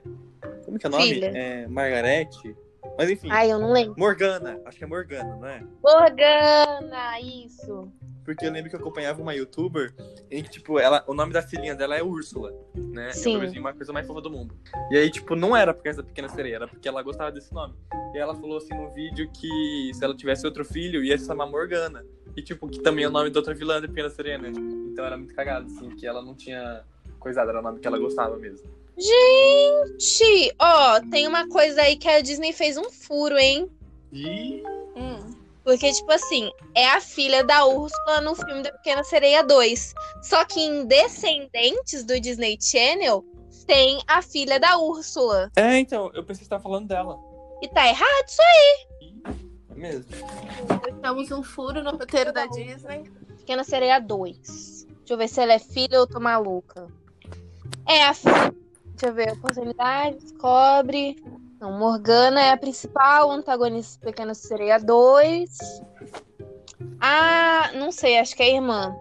Como 0.64 0.80
que 0.80 0.86
é 0.86 0.90
o 0.90 0.92
nome? 0.92 1.14
Filha. 1.14 1.32
É. 1.36 1.68
Margarete. 1.68 2.56
Mas 2.98 3.10
enfim. 3.10 3.30
Ai, 3.32 3.52
eu 3.52 3.60
não 3.60 3.72
lembro. 3.72 3.96
Morgana. 3.98 4.60
Acho 4.66 4.78
que 4.78 4.84
é 4.84 4.88
Morgana, 4.88 5.36
não 5.36 5.48
é? 5.48 5.64
Morgana, 5.84 7.20
isso. 7.22 7.92
Porque 8.26 8.46
eu 8.46 8.52
lembro 8.52 8.70
que 8.70 8.76
eu 8.76 8.80
acompanhava 8.82 9.22
uma 9.22 9.34
youtuber 9.34 9.94
em 10.30 10.44
que, 10.44 10.50
tipo, 10.50 10.78
ela, 10.78 11.02
o 11.08 11.14
nome 11.14 11.32
da 11.32 11.42
filhinha 11.42 11.74
dela 11.74 11.96
é 11.96 12.04
Úrsula, 12.04 12.54
né? 12.76 13.12
Sim. 13.12 13.42
É 13.42 13.60
uma 13.60 13.74
coisa 13.74 13.94
mais 13.94 14.06
fofa 14.06 14.20
do 14.20 14.30
mundo. 14.30 14.54
E 14.92 14.98
aí, 14.98 15.10
tipo, 15.10 15.34
não 15.34 15.56
era 15.56 15.74
por 15.74 15.82
causa 15.82 16.02
da 16.02 16.08
pequena 16.10 16.28
sereia, 16.28 16.56
era 16.56 16.68
porque 16.68 16.90
ela 16.90 17.02
gostava 17.02 17.32
desse 17.32 17.54
nome. 17.54 17.74
E 18.14 18.18
ela 18.18 18.36
falou 18.36 18.58
assim 18.58 18.74
no 18.74 18.90
vídeo 18.90 19.30
que 19.32 19.92
se 19.94 20.04
ela 20.04 20.14
tivesse 20.14 20.46
outro 20.46 20.66
filho, 20.66 21.02
ia 21.02 21.18
se 21.18 21.26
chamar 21.26 21.46
Morgana. 21.46 22.04
E, 22.36 22.42
tipo, 22.42 22.68
que 22.68 22.82
também 22.82 23.06
é 23.06 23.08
o 23.08 23.12
nome 23.12 23.30
da 23.30 23.40
outra 23.40 23.54
vilã 23.54 23.80
da 23.80 23.88
pequena 23.88 24.10
sereia, 24.10 24.38
né? 24.38 24.50
Então 24.50 25.06
era 25.06 25.16
muito 25.16 25.34
cagado, 25.34 25.68
assim, 25.68 25.90
que 25.96 26.06
ela 26.06 26.22
não 26.22 26.36
tinha 26.36 26.84
coisado, 27.20 27.50
era 27.50 27.60
o 27.60 27.64
nome 27.64 27.80
que 27.80 27.88
ela 27.88 27.98
gostava 27.98 28.36
mesmo. 28.38 28.68
Gente, 28.98 30.56
ó, 30.60 31.00
tem 31.12 31.28
uma 31.28 31.48
coisa 31.48 31.84
aí 31.84 31.96
que 31.96 32.08
a 32.10 32.20
Disney 32.20 32.52
fez 32.52 32.78
um 32.78 32.90
furo, 32.90 33.38
hein? 33.38 33.70
E. 34.12 34.64
Hum. 34.96 35.36
Porque, 35.64 35.92
tipo 35.92 36.12
assim, 36.12 36.50
é 36.74 36.88
a 36.88 37.02
filha 37.02 37.44
da 37.44 37.66
Úrsula 37.66 38.22
no 38.22 38.34
filme 38.34 38.64
da 38.64 38.72
Pequena 38.72 39.04
Sereia 39.04 39.44
2. 39.44 39.94
Só 40.24 40.46
que 40.46 40.62
em 40.62 40.86
Descendentes 40.86 42.04
do 42.06 42.20
Disney 42.20 42.58
Channel 42.60 43.24
tem 43.68 44.02
a 44.08 44.22
filha 44.22 44.60
da 44.60 44.78
Úrsula. 44.78 45.52
É, 45.56 45.78
então, 45.78 46.10
eu 46.14 46.24
pensei 46.24 46.40
que 46.40 46.46
você 46.46 46.50
tava 46.50 46.64
falando 46.64 46.88
dela. 46.88 47.20
E 47.62 47.68
tá 47.68 47.86
errado 47.88 48.28
isso 48.28 48.42
aí. 48.42 48.88
É 49.70 49.76
mesmo. 49.76 50.06
Estamos 50.90 51.32
um 51.32 51.44
furo 51.44 51.84
no 51.84 51.92
roteiro 51.92 52.32
da 52.32 52.46
Disney. 52.48 53.12
Pequena 53.38 53.64
Sereia 53.64 54.00
2. 54.00 54.86
Deixa 54.88 55.14
eu 55.14 55.18
ver 55.18 55.28
se 55.28 55.42
ela 55.42 55.54
é 55.54 55.60
filha 55.60 56.00
ou 56.00 56.06
eu 56.06 56.08
tô 56.08 56.20
maluca. 56.20 56.88
É 57.86 58.06
a 58.06 58.14
filha. 58.14 58.56
Deixa 58.98 59.08
eu 59.08 59.14
ver. 59.14 59.32
Oportunidade, 59.34 60.18
descobre. 60.18 61.16
Não, 61.62 61.72
Morgana 61.78 62.42
é 62.42 62.52
a 62.52 62.58
principal 62.58 63.30
antagonista 63.32 64.04
Pequena 64.04 64.34
Sereia 64.34 64.80
2. 64.80 65.50
Ah, 67.00 67.70
não 67.76 67.92
sei, 67.92 68.18
acho 68.18 68.36
que 68.36 68.42
é 68.42 68.48
a 68.48 68.56
irmã. 68.56 68.96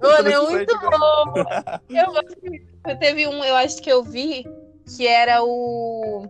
Mano, 0.01 0.29
é 0.29 0.41
muito 0.41 0.79
bom! 0.79 1.33
Eu 1.89 2.05
gosto. 2.07 2.99
Teve 2.99 3.27
um, 3.27 3.43
eu 3.43 3.55
acho 3.55 3.81
que 3.81 3.91
eu 3.91 4.03
vi, 4.03 4.45
que 4.95 5.05
era 5.05 5.43
o... 5.43 6.25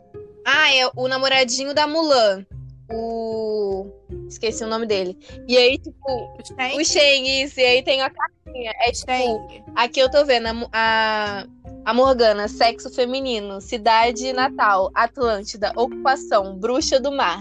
Ah, 0.46 0.74
é 0.74 0.90
o 0.96 1.08
namoradinho 1.08 1.74
da 1.74 1.88
Mulan. 1.88 2.46
O... 2.92 3.88
Esqueci 4.28 4.64
o 4.64 4.68
nome 4.68 4.86
dele. 4.86 5.18
E 5.48 5.58
aí, 5.58 5.78
tipo, 5.78 6.36
o 6.76 6.84
Shen, 6.84 7.44
isso, 7.44 7.60
e 7.60 7.64
aí 7.64 7.84
tem 7.84 8.02
a 8.02 8.10
carinha. 8.10 8.74
É 8.82 8.92
tipo, 8.92 9.64
aqui 9.76 10.00
eu 10.00 10.10
tô 10.10 10.26
vendo 10.26 10.48
a, 10.48 10.68
a, 10.74 11.46
a 11.86 11.94
Morgana, 11.94 12.48
sexo 12.48 12.90
feminino, 12.90 13.62
cidade 13.62 14.34
natal, 14.34 14.92
Atlântida, 14.94 15.72
ocupação, 15.76 16.58
bruxa 16.58 17.00
do 17.00 17.12
mar, 17.12 17.40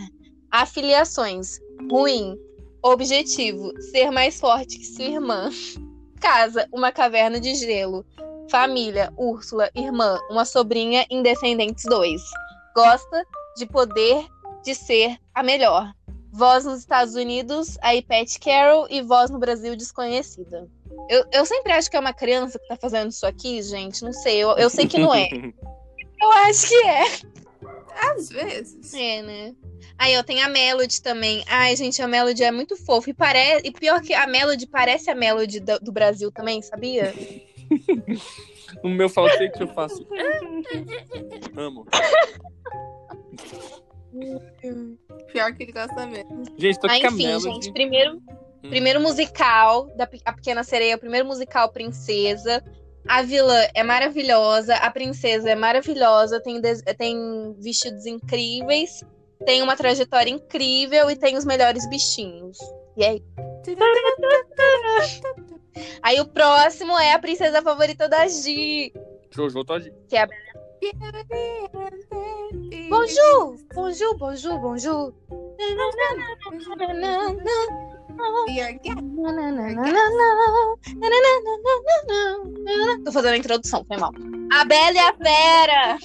afiliações, 0.50 1.58
ruim, 1.90 2.38
objetivo, 2.82 3.72
ser 3.90 4.10
mais 4.10 4.38
forte 4.38 4.78
que 4.78 4.86
sua 4.86 5.04
irmã, 5.04 5.50
casa, 6.18 6.68
uma 6.72 6.92
caverna 6.92 7.40
de 7.40 7.54
gelo, 7.54 8.04
família, 8.50 9.12
Úrsula, 9.16 9.70
irmã, 9.74 10.18
uma 10.30 10.44
sobrinha 10.44 11.06
em 11.10 11.22
Descendentes 11.22 11.84
2, 11.84 12.20
gosta 12.74 13.24
de 13.56 13.66
poder 13.66 14.26
de 14.62 14.74
ser 14.74 15.16
a 15.34 15.42
melhor. 15.42 15.92
Voz 16.30 16.64
nos 16.64 16.80
Estados 16.80 17.14
Unidos, 17.14 17.78
a 17.80 17.94
Ipet 17.94 18.38
Carroll 18.38 18.86
e 18.90 19.02
voz 19.02 19.30
no 19.30 19.38
Brasil 19.38 19.74
desconhecida. 19.74 20.68
Eu, 21.08 21.24
eu 21.32 21.46
sempre 21.46 21.72
acho 21.72 21.90
que 21.90 21.96
é 21.96 22.00
uma 22.00 22.12
criança 22.12 22.58
que 22.58 22.68
tá 22.68 22.76
fazendo 22.76 23.10
isso 23.10 23.26
aqui, 23.26 23.62
gente. 23.62 24.04
Não 24.04 24.12
sei. 24.12 24.36
Eu, 24.36 24.50
eu 24.58 24.68
sei 24.68 24.86
que 24.86 24.98
não 24.98 25.14
é. 25.14 25.28
Eu 26.20 26.32
acho 26.32 26.68
que 26.68 26.74
é. 26.86 27.02
Às 28.10 28.28
vezes. 28.28 28.94
É, 28.94 29.22
né? 29.22 29.54
Aí 29.98 30.14
eu 30.14 30.22
tenho 30.22 30.44
a 30.44 30.48
Melody 30.48 31.02
também. 31.02 31.44
Ai, 31.48 31.74
gente, 31.74 32.00
a 32.00 32.06
Melody 32.08 32.44
é 32.44 32.52
muito 32.52 32.76
fofa. 32.76 33.10
E, 33.10 33.14
pare... 33.14 33.60
e 33.64 33.72
pior 33.72 34.00
que 34.00 34.14
a 34.14 34.26
Melody 34.26 34.66
parece 34.66 35.10
a 35.10 35.14
Melody 35.14 35.58
do, 35.60 35.78
do 35.80 35.92
Brasil 35.92 36.30
também, 36.30 36.62
sabia? 36.62 37.12
No 38.84 38.90
meu 38.90 39.08
falsete 39.08 39.56
que 39.56 39.62
eu 39.62 39.68
faço. 39.68 40.06
Amo. 41.56 41.86
Pior 45.32 45.52
que 45.54 45.62
ele 45.64 45.72
gosta 45.72 46.06
mesmo. 46.06 46.42
Gente, 46.56 46.78
tô 46.78 46.86
Ah, 46.86 46.92
aqui 46.92 47.00
com 47.00 47.06
a 47.06 47.10
enfim, 47.10 47.26
Melody. 47.26 47.44
gente. 47.44 47.72
Primeiro, 47.72 48.16
Hum. 48.62 48.68
primeiro 48.68 49.00
musical 49.00 49.86
da 49.96 50.06
Pe- 50.06 50.20
A 50.24 50.32
Pequena 50.32 50.62
Sereia, 50.64 50.96
o 50.96 50.98
primeiro 50.98 51.26
musical 51.26 51.70
Princesa. 51.70 52.62
A 53.08 53.22
vilã 53.22 53.66
é 53.74 53.82
maravilhosa, 53.82 54.74
a 54.76 54.90
princesa 54.90 55.50
é 55.50 55.54
maravilhosa, 55.54 56.40
tem, 56.40 56.60
tem 56.60 57.56
vestidos 57.58 58.04
incríveis, 58.04 59.02
tem 59.46 59.62
uma 59.62 59.74
trajetória 59.76 60.30
incrível 60.30 61.10
e 61.10 61.16
tem 61.16 61.36
os 61.36 61.44
melhores 61.44 61.88
bichinhos. 61.88 62.58
E 62.96 63.04
aí? 63.04 63.24
Aí 66.02 66.20
o 66.20 66.26
próximo 66.26 66.98
é 66.98 67.12
a 67.12 67.18
princesa 67.18 67.62
favorita 67.62 68.08
da 68.08 68.26
Gi. 68.26 68.92
Jojo 69.30 69.64
Todd. 69.64 69.92
Bonjour, 72.88 73.56
bonjour, 73.74 74.16
bonjour, 74.16 74.58
bonjour. 74.58 75.14
E 78.48 78.60
aqui- 78.60 78.94
Tô 83.04 83.12
fazendo 83.12 83.32
a 83.34 83.36
introdução, 83.36 83.84
foi 83.86 83.96
mal. 83.96 84.10
A 84.52 84.64
Bela 84.64 84.92
e 84.92 84.98
a 84.98 85.14
Fera. 85.14 85.98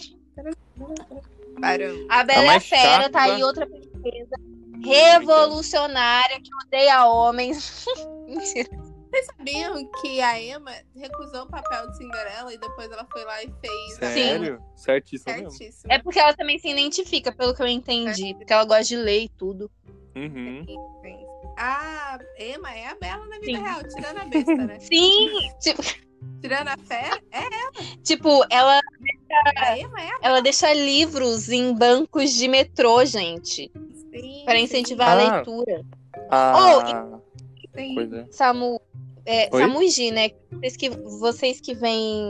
Parou. 1.62 2.06
A 2.10 2.24
Bela 2.24 2.46
e 2.46 2.50
a 2.50 2.60
Fera 2.60 3.10
tá 3.10 3.22
aí 3.24 3.44
outra 3.44 3.66
princesa 3.68 4.36
revolucionária 4.84 6.40
que 6.42 6.50
odeia 6.66 7.06
homens. 7.08 7.86
Mentira. 8.28 8.70
Vocês 9.10 9.28
sabiam 9.28 9.92
que 10.02 10.20
a 10.22 10.42
Emma 10.42 10.72
recusou 10.96 11.44
o 11.44 11.48
papel 11.48 11.88
de 11.92 11.98
Cinderela 11.98 12.52
e 12.52 12.58
depois 12.58 12.92
ela 12.92 13.06
foi 13.12 13.24
lá 13.24 13.44
e 13.44 13.54
fez 13.62 13.94
Sério? 14.14 14.60
Certíssimo 14.76 15.36
mesmo. 15.36 15.52
certíssimo. 15.52 15.94
É 15.94 16.00
porque 16.00 16.20
ela 16.20 16.34
também 16.34 16.58
se 16.58 16.68
identifica, 16.68 17.32
pelo 17.32 17.54
que 17.54 17.62
eu 17.62 17.68
entendi. 17.68 18.34
Porque 18.34 18.52
ela 18.52 18.66
gosta 18.66 18.86
de 18.86 18.96
ler 18.96 19.22
e 19.26 19.30
tudo. 19.30 19.70
Uhum. 20.16 20.66
A 21.58 22.20
Emma 22.40 22.72
é 22.74 22.88
a 22.88 22.96
Bela 22.96 23.26
na 23.28 23.40
vida 23.40 23.58
Sim. 23.58 23.64
real, 23.64 23.84
tirando 23.84 24.18
a 24.20 24.26
besta, 24.26 24.56
né? 24.56 24.80
Sim! 24.82 25.30
Tipo, 25.62 25.84
Tirando 26.42 26.70
a 26.70 26.78
fé, 26.78 27.10
é 27.32 27.94
tipo 28.04 28.46
ela 28.50 28.80
deixa 29.00 29.54
A 29.58 29.78
Emma 29.80 30.02
é 30.02 30.10
a 30.10 30.18
ela 30.22 30.42
deixa 30.42 30.74
livros 30.74 31.50
em 31.50 31.74
bancos 31.74 32.32
de 32.32 32.48
metrô, 32.48 33.04
gente, 33.06 33.72
sim, 34.12 34.42
para 34.46 34.58
sim, 34.58 34.64
incentivar 34.64 35.10
a 35.10 35.12
Ah. 35.22 35.36
leitura. 35.36 35.86
Ah, 36.30 37.20
sim. 37.76 37.96
pois 37.96 38.14
é. 38.14 38.26
Samu, 38.32 38.82
é, 39.26 39.50
Oi? 39.54 39.62
Samu 39.62 39.82
e 39.84 39.90
Gi, 39.90 40.12
né? 40.12 40.32
Vocês 40.52 40.78
que, 40.78 40.90
vocês 40.90 41.62
que 41.62 41.74
vêm. 41.74 42.24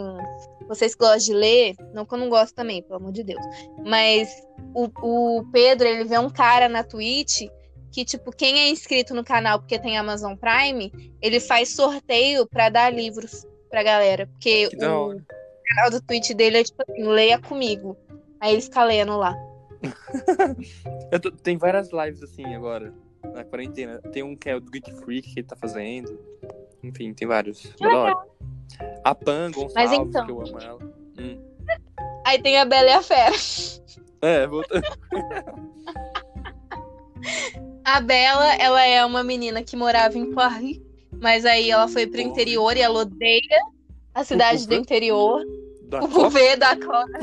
Vocês 0.67 0.95
que 0.95 0.99
gostam 0.99 1.17
de 1.19 1.33
ler, 1.33 1.75
não 1.93 2.05
que 2.05 2.13
eu 2.13 2.17
não 2.19 2.29
gosto 2.29 2.53
também, 2.55 2.81
pelo 2.81 2.95
amor 2.95 3.11
de 3.11 3.23
Deus. 3.23 3.43
Mas 3.85 4.29
o, 4.73 4.89
o 5.01 5.45
Pedro, 5.51 5.87
ele 5.87 6.05
vê 6.05 6.17
um 6.17 6.29
cara 6.29 6.69
na 6.69 6.83
Twitch 6.83 7.41
que, 7.93 8.03
tipo, 8.03 8.31
quem 8.31 8.59
é 8.59 8.69
inscrito 8.69 9.13
no 9.13 9.23
canal 9.23 9.59
porque 9.59 9.77
tem 9.77 9.95
Amazon 9.97 10.35
Prime, 10.35 10.91
ele 11.21 11.39
faz 11.39 11.69
sorteio 11.75 12.47
pra 12.47 12.69
dar 12.69 12.91
livros 12.91 13.45
pra 13.69 13.83
galera. 13.83 14.25
Porque 14.25 14.67
Que 14.69 14.75
o 14.77 14.79
canal 14.79 15.91
do 15.91 16.01
Twitch 16.01 16.31
dele 16.31 16.57
é 16.57 16.63
tipo 16.63 16.81
assim, 16.89 17.03
leia 17.03 17.37
comigo. 17.39 17.95
Aí 18.41 18.53
ele 18.53 18.61
fica 18.63 18.83
lendo 18.83 19.15
lá. 19.15 19.35
Eu 21.11 21.19
tô- 21.19 21.31
tem 21.31 21.55
várias 21.57 21.91
lives 21.91 22.23
assim 22.23 22.45
agora, 22.55 22.91
na 23.33 23.43
quarentena. 23.43 23.99
Tem 24.11 24.23
um 24.23 24.35
que 24.35 24.49
é 24.49 24.55
o 24.55 24.59
do 24.59 24.71
Geek 24.71 24.91
Freak 24.95 25.31
que 25.31 25.39
ele 25.41 25.47
tá 25.47 25.55
fazendo. 25.55 26.19
Enfim, 26.81 27.13
tem 27.13 27.27
vários. 27.27 27.71
A 29.03 29.13
Pan 29.13 29.51
Gonçalves, 29.51 29.99
então. 29.99 30.25
que 30.25 30.31
eu 30.31 30.41
amo 30.41 30.59
ela. 30.59 30.79
Hum. 31.19 31.39
Aí 32.25 32.41
tem 32.41 32.57
a 32.57 32.65
Bela 32.65 32.87
e 32.89 32.93
a 32.93 33.03
Fera. 33.03 33.35
É, 34.21 34.47
voltando. 34.47 34.81
A 37.85 37.99
Bela, 37.99 38.55
ela 38.55 38.85
é 38.85 39.05
uma 39.05 39.23
menina 39.23 39.61
que 39.63 39.75
morava 39.75 40.17
em 40.17 40.31
Paris, 40.31 40.81
mas 41.19 41.45
aí 41.45 41.69
ela 41.69 41.87
foi 41.87 42.07
pro 42.07 42.21
interior 42.21 42.75
e 42.77 42.81
ela 42.81 42.99
odeia 42.99 43.59
a 44.13 44.23
cidade 44.23 44.63
do 44.63 44.69
Paris? 44.69 44.81
interior. 44.81 45.43
Da 45.83 46.03
O. 46.03 46.07
Puvê 46.07 46.55
da 46.55 46.75
Clara. 46.75 47.19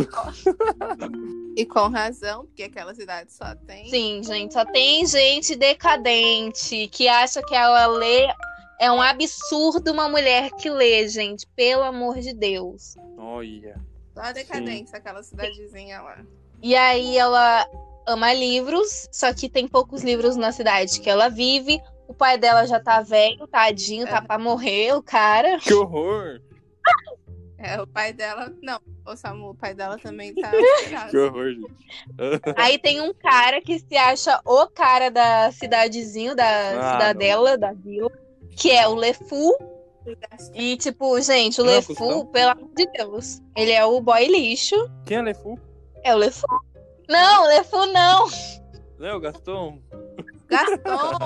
E 1.56 1.66
com 1.66 1.88
razão, 1.88 2.46
porque 2.46 2.62
aquela 2.62 2.94
cidade 2.94 3.32
só 3.32 3.54
tem. 3.66 3.88
Sim, 3.88 4.22
gente, 4.22 4.54
só 4.54 4.64
tem 4.64 5.04
gente 5.06 5.56
decadente 5.56 6.86
que 6.88 7.08
acha 7.08 7.42
que 7.42 7.54
ela 7.54 7.86
lê. 7.86 8.28
É 8.78 8.90
um 8.90 9.02
absurdo 9.02 9.90
uma 9.90 10.08
mulher 10.08 10.52
que 10.52 10.70
lê, 10.70 11.08
gente. 11.08 11.46
Pelo 11.56 11.82
amor 11.82 12.18
de 12.18 12.32
Deus. 12.32 12.94
Olha. 13.18 13.76
Só 14.14 14.20
a 14.20 14.32
decadência, 14.32 14.98
aquela 14.98 15.22
cidadezinha 15.22 16.00
lá. 16.00 16.18
E 16.62 16.76
aí 16.76 17.16
ela 17.16 17.66
ama 18.10 18.32
livros, 18.32 19.08
só 19.12 19.32
que 19.32 19.48
tem 19.48 19.66
poucos 19.68 20.02
livros 20.02 20.36
na 20.36 20.52
cidade 20.52 21.00
que 21.00 21.08
ela 21.08 21.28
vive. 21.28 21.80
O 22.08 22.12
pai 22.14 22.36
dela 22.36 22.66
já 22.66 22.80
tá 22.80 23.00
velho, 23.02 23.46
tadinho, 23.46 24.06
tá 24.06 24.16
É. 24.18 24.20
pra 24.20 24.38
morrer, 24.38 24.92
o 24.94 25.02
cara. 25.02 25.58
Que 25.58 25.72
horror! 25.74 26.40
É, 27.62 27.78
o 27.78 27.86
pai 27.86 28.10
dela. 28.14 28.50
Não, 28.62 28.80
o 29.06 29.14
Samu, 29.14 29.50
o 29.50 29.54
pai 29.54 29.74
dela 29.74 29.98
também 29.98 30.34
tá. 30.34 30.50
Que 31.10 31.16
horror, 31.18 31.52
gente. 31.52 31.74
Aí 32.56 32.78
tem 32.78 33.02
um 33.02 33.12
cara 33.12 33.60
que 33.60 33.78
se 33.78 33.98
acha 33.98 34.40
o 34.46 34.66
cara 34.68 35.10
da 35.10 35.52
cidadezinho, 35.52 36.34
da 36.34 36.42
Ah, 36.46 36.92
cidadela, 36.92 37.58
da 37.58 37.74
vila, 37.74 38.10
que 38.56 38.70
é 38.70 38.88
o 38.88 38.94
Lefu. 38.94 39.54
E, 40.54 40.74
tipo, 40.78 41.20
gente, 41.20 41.60
o 41.60 41.64
Não 41.64 41.70
é 41.72 41.76
Lefu, 41.76 41.88
Custão? 41.94 42.26
pelo 42.28 42.50
amor 42.52 42.70
de 42.74 42.86
Deus, 42.92 43.42
ele 43.54 43.72
é 43.72 43.84
o 43.84 44.00
boy 44.00 44.26
lixo. 44.26 44.74
Quem 45.04 45.18
é 45.18 45.22
Lefu? 45.22 45.58
É 46.02 46.14
o 46.14 46.16
Lefu. 46.18 46.46
Não, 47.10 47.44
o 47.44 47.46
Lefu 47.48 47.86
não. 47.86 48.26
Não 48.98 49.06
é 49.08 49.14
o 49.14 49.20
Gaston? 49.20 49.78
Gaston! 50.48 51.18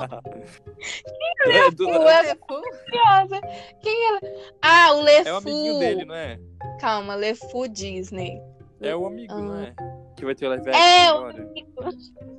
É, 1.46 1.70
do- 1.70 1.88
Eu- 1.88 2.02
Lefu? 2.04 2.36
Curiosa. 2.46 3.40
Quem 3.80 4.16
é? 4.16 4.20
Ah, 4.62 4.92
o 4.92 5.02
Lefu. 5.02 5.28
é 5.28 5.32
o 5.32 5.36
amiguinho 5.36 5.78
dele, 5.78 6.04
não 6.04 6.14
é? 6.14 6.38
Calma, 6.80 7.14
Lefu 7.14 7.68
Disney. 7.68 8.40
É 8.80 8.94
o 8.94 9.06
amigo, 9.06 9.34
não 9.34 9.60
é? 9.62 9.74
Que 10.16 10.24
vai 10.24 10.34
ter 10.34 10.46
o 10.46 10.50
live 10.50 10.68
É, 10.70 10.72
action 10.72 11.14
o 11.14 11.18
agora. 11.26 11.48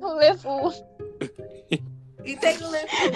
O 0.00 0.14
Lefu. 0.14 0.72
E 2.24 2.36
tem 2.36 2.56
o 2.58 2.68
Lefu. 2.70 3.12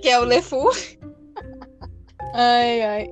Que 0.00 0.08
é 0.08 0.18
o 0.18 0.24
Lefu. 0.24 0.70
Ai, 2.34 2.80
ai. 2.82 3.10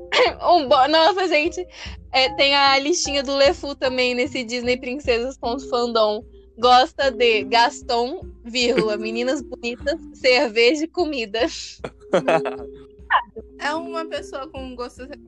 Um 0.50 0.66
bo... 0.68 0.88
Nossa, 0.88 1.28
gente. 1.28 1.66
É, 2.12 2.28
tem 2.34 2.54
a 2.54 2.78
listinha 2.78 3.22
do 3.22 3.34
Lefu 3.36 3.74
também 3.74 4.14
nesse 4.14 4.44
Disney 4.44 4.76
Princesas.fandom. 4.78 6.22
Gosta 6.58 7.11
de 7.11 7.44
Gaston, 7.44 8.20
vírgula, 8.44 8.98
meninas 8.98 9.40
bonitas, 9.40 9.98
cerveja 10.14 10.84
e 10.84 10.88
comida. 10.88 11.40
É 13.58 13.74
uma 13.74 14.04
pessoa 14.06 14.46
com 14.48 14.74
gostos 14.76 15.08
gente. 15.08 15.20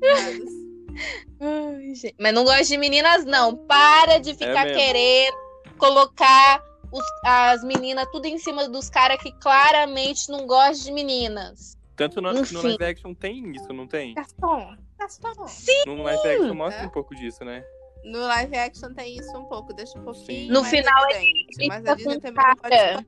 Mas 2.18 2.34
não 2.34 2.44
gosta 2.44 2.64
de 2.64 2.76
meninas, 2.76 3.24
não. 3.24 3.56
Para 3.66 4.18
de 4.18 4.34
ficar 4.34 4.64
mesmo. 4.64 4.78
querendo 4.78 5.36
colocar 5.78 6.62
os- 6.92 7.04
as 7.24 7.64
meninas 7.64 8.06
tudo 8.12 8.26
em 8.26 8.38
cima 8.38 8.68
dos 8.68 8.88
caras 8.88 9.20
que 9.20 9.32
claramente 9.40 10.28
não 10.30 10.46
gostam 10.46 10.84
de 10.86 10.92
meninas. 10.92 11.76
Tanto 11.96 12.20
no, 12.20 12.32
no 12.32 12.62
live 12.62 12.84
action 12.84 13.14
tem 13.14 13.52
isso, 13.52 13.72
não 13.72 13.86
tem? 13.86 14.14
Gaston! 14.14 14.76
Gaston! 15.02 15.46
No 15.86 16.02
live 16.02 16.28
action 16.28 16.54
mostra 16.54 16.82
É. 16.82 16.86
um 16.86 16.90
pouco 16.90 17.14
disso, 17.14 17.44
né? 17.44 17.64
No 18.04 18.18
live 18.20 18.56
action 18.56 18.92
tem 18.94 19.16
isso 19.16 19.36
um 19.36 19.44
pouco, 19.44 19.72
deixa 19.72 19.98
um 19.98 20.02
pouquinho. 20.02 20.52
No 20.52 20.64
final, 20.64 21.10
evidente, 21.10 21.68
Mas 21.68 21.86
a 21.86 21.94
Disney 21.94 22.14
com 22.14 22.20
também 22.20 22.44
não 22.46 22.56
pode. 22.56 23.06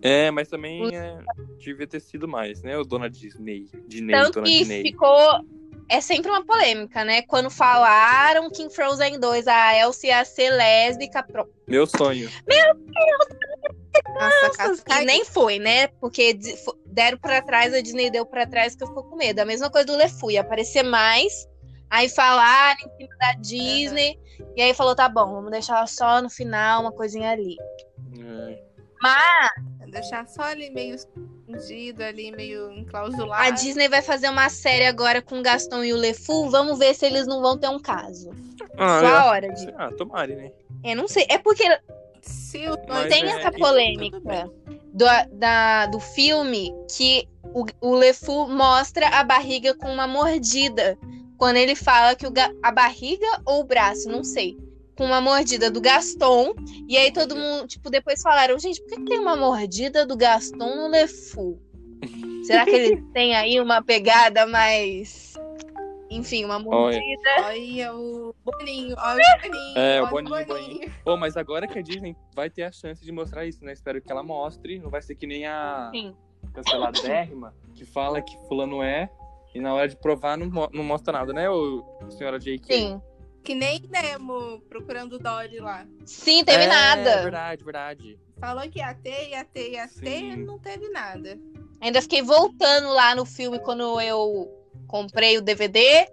É, 0.00 0.30
mas 0.30 0.48
também 0.48 0.94
é, 0.94 1.18
devia 1.58 1.86
ter 1.86 2.00
sido 2.00 2.26
mais, 2.28 2.62
né? 2.62 2.76
O 2.78 2.84
Dona 2.84 3.08
Disney. 3.10 3.68
Disney, 3.86 4.12
Tanto 4.12 4.34
Dona 4.34 4.46
que 4.46 4.58
Disney. 4.58 4.82
ficou. 4.82 5.44
É 5.90 6.00
sempre 6.00 6.30
uma 6.30 6.42
polêmica, 6.44 7.04
né? 7.04 7.20
Quando 7.22 7.50
falaram 7.50 8.48
que 8.50 8.62
em 8.62 8.70
Frozen 8.70 9.20
2 9.20 9.46
a 9.46 9.76
Elsa 9.78 10.06
ia 10.06 10.24
ser 10.24 10.50
lésbica, 10.50 11.22
pronto. 11.22 11.50
Meu 11.66 11.86
sonho. 11.86 12.30
Nossa, 14.14 14.82
E 15.00 15.04
nem 15.04 15.24
foi, 15.24 15.58
né? 15.58 15.86
Porque 16.00 16.38
deram 16.86 17.18
pra 17.18 17.40
trás, 17.42 17.72
a 17.74 17.80
Disney 17.80 18.10
deu 18.10 18.24
pra 18.26 18.46
trás 18.46 18.74
que 18.74 18.82
eu 18.82 18.88
ficou 18.88 19.04
com 19.04 19.16
medo. 19.16 19.40
A 19.40 19.44
mesma 19.44 19.70
coisa 19.70 19.86
do 19.86 19.96
LeFou, 19.96 20.30
ia 20.30 20.40
aparecer 20.40 20.82
mais. 20.82 21.46
Aí 21.90 22.08
falaram 22.08 22.78
em 22.80 22.96
cima 22.96 23.16
da 23.18 23.32
Disney. 23.34 24.18
E 24.56 24.62
aí 24.62 24.74
falou: 24.74 24.94
tá 24.96 25.08
bom, 25.08 25.32
vamos 25.32 25.50
deixar 25.50 25.86
só 25.86 26.20
no 26.20 26.28
final 26.30 26.80
uma 26.82 26.92
coisinha 26.92 27.30
ali. 27.30 27.56
É. 28.18 28.64
Deixar 29.90 30.26
só 30.26 30.42
ali 30.42 30.70
meio 30.70 30.96
escondido, 30.96 32.02
ali 32.02 32.32
meio 32.32 32.72
enclausulado. 32.72 33.42
A 33.44 33.50
Disney 33.50 33.88
vai 33.88 34.02
fazer 34.02 34.28
uma 34.28 34.48
série 34.48 34.86
agora 34.86 35.22
com 35.22 35.38
o 35.38 35.42
Gaston 35.42 35.84
e 35.84 35.92
o 35.92 35.96
LeFou. 35.96 36.50
Vamos 36.50 36.78
ver 36.80 36.94
se 36.94 37.06
eles 37.06 37.26
não 37.28 37.40
vão 37.40 37.56
ter 37.56 37.68
um 37.68 37.78
caso. 37.78 38.30
Ah, 38.76 39.00
Só 39.00 39.06
eu 39.06 39.14
a 39.14 39.18
acho- 39.20 39.28
hora 39.28 39.48
de. 39.52 39.74
Ah, 39.78 39.90
tomare, 39.96 40.34
né? 40.34 40.50
Eu 40.82 40.96
não 40.96 41.06
sei. 41.06 41.26
É 41.28 41.38
porque 41.38 41.62
Se 42.26 42.68
o 42.68 42.76
Mas 42.88 43.08
tem 43.08 43.24
é 43.24 43.28
essa 43.28 43.50
polêmica 43.52 44.50
do, 44.92 45.04
da, 45.32 45.86
do 45.86 45.98
filme 45.98 46.72
que 46.96 47.28
o, 47.52 47.64
o 47.80 47.94
LeFou 47.94 48.48
mostra 48.48 49.08
a 49.08 49.24
barriga 49.24 49.74
com 49.74 49.92
uma 49.92 50.06
mordida. 50.06 50.96
Quando 51.36 51.56
ele 51.56 51.74
fala 51.74 52.14
que 52.14 52.26
o, 52.26 52.32
a 52.62 52.72
barriga 52.72 53.26
ou 53.44 53.60
o 53.60 53.64
braço, 53.64 54.08
não 54.08 54.22
sei. 54.22 54.56
Com 54.96 55.04
uma 55.06 55.20
mordida 55.20 55.70
do 55.70 55.80
Gaston. 55.80 56.54
E 56.88 56.96
aí 56.96 57.12
todo 57.12 57.36
mundo, 57.36 57.66
tipo, 57.66 57.90
depois 57.90 58.22
falaram, 58.22 58.58
gente, 58.58 58.80
por 58.82 58.90
que, 58.90 58.96
que 58.96 59.04
tem 59.04 59.18
uma 59.18 59.36
mordida 59.36 60.06
do 60.06 60.16
Gaston 60.16 60.76
no 60.76 60.88
LeFou? 60.88 61.60
Será 62.46 62.64
que 62.64 62.70
ele 62.70 63.02
tem 63.12 63.34
aí 63.34 63.60
uma 63.60 63.82
pegada 63.82 64.46
mais. 64.46 65.34
Enfim, 66.14 66.44
uma 66.44 66.56
Olha. 66.56 66.64
mordida. 66.64 67.30
Olha 67.44 67.94
o 67.94 68.34
Boninho, 68.44 68.94
olha 68.98 69.22
o 69.22 69.40
Boninho. 69.48 69.78
É, 69.78 70.00
o 70.00 70.04
olha 70.04 70.10
Boninho, 70.10 70.46
Boninho. 70.46 70.94
Pô, 71.04 71.16
mas 71.16 71.36
agora 71.36 71.66
que 71.66 71.78
a 71.78 71.82
Disney 71.82 72.16
vai 72.34 72.48
ter 72.48 72.62
a 72.62 72.72
chance 72.72 73.04
de 73.04 73.10
mostrar 73.12 73.44
isso, 73.46 73.64
né? 73.64 73.72
Espero 73.72 74.00
que 74.00 74.10
ela 74.10 74.22
mostre. 74.22 74.78
Não 74.78 74.90
vai 74.90 75.02
ser 75.02 75.14
que 75.16 75.26
nem 75.26 75.44
a 75.46 75.90
Sim. 75.92 76.14
canceladérrima, 76.52 77.54
que 77.74 77.84
fala 77.84 78.22
que 78.22 78.36
fulano 78.48 78.82
é, 78.82 79.10
e 79.54 79.60
na 79.60 79.74
hora 79.74 79.88
de 79.88 79.96
provar 79.96 80.36
não, 80.36 80.50
mo- 80.50 80.70
não 80.72 80.84
mostra 80.84 81.12
nada, 81.12 81.32
né, 81.32 81.48
ô, 81.50 81.84
senhora 82.10 82.38
J.K.? 82.38 82.74
Sim. 82.74 83.02
Que 83.42 83.54
nem 83.54 83.78
Nemo 83.90 84.60
procurando 84.70 85.18
Dory 85.18 85.58
lá. 85.60 85.86
Sim, 86.06 86.42
teve 86.44 86.64
é, 86.64 86.66
nada. 86.66 87.22
verdade, 87.22 87.62
verdade. 87.64 88.18
Falou 88.40 88.62
que 88.70 88.78
ia 88.78 88.94
ter, 88.94 89.28
ia 89.30 89.44
ter, 89.44 89.72
ia 89.72 89.86
ter, 89.86 90.18
Sim. 90.32 90.36
não 90.36 90.58
teve 90.58 90.88
nada. 90.88 91.38
Ainda 91.80 92.00
fiquei 92.00 92.22
voltando 92.22 92.88
lá 92.88 93.14
no 93.14 93.26
filme 93.26 93.58
quando 93.58 94.00
eu 94.00 94.48
comprei 94.94 95.36
o 95.36 95.42
DVD. 95.42 96.06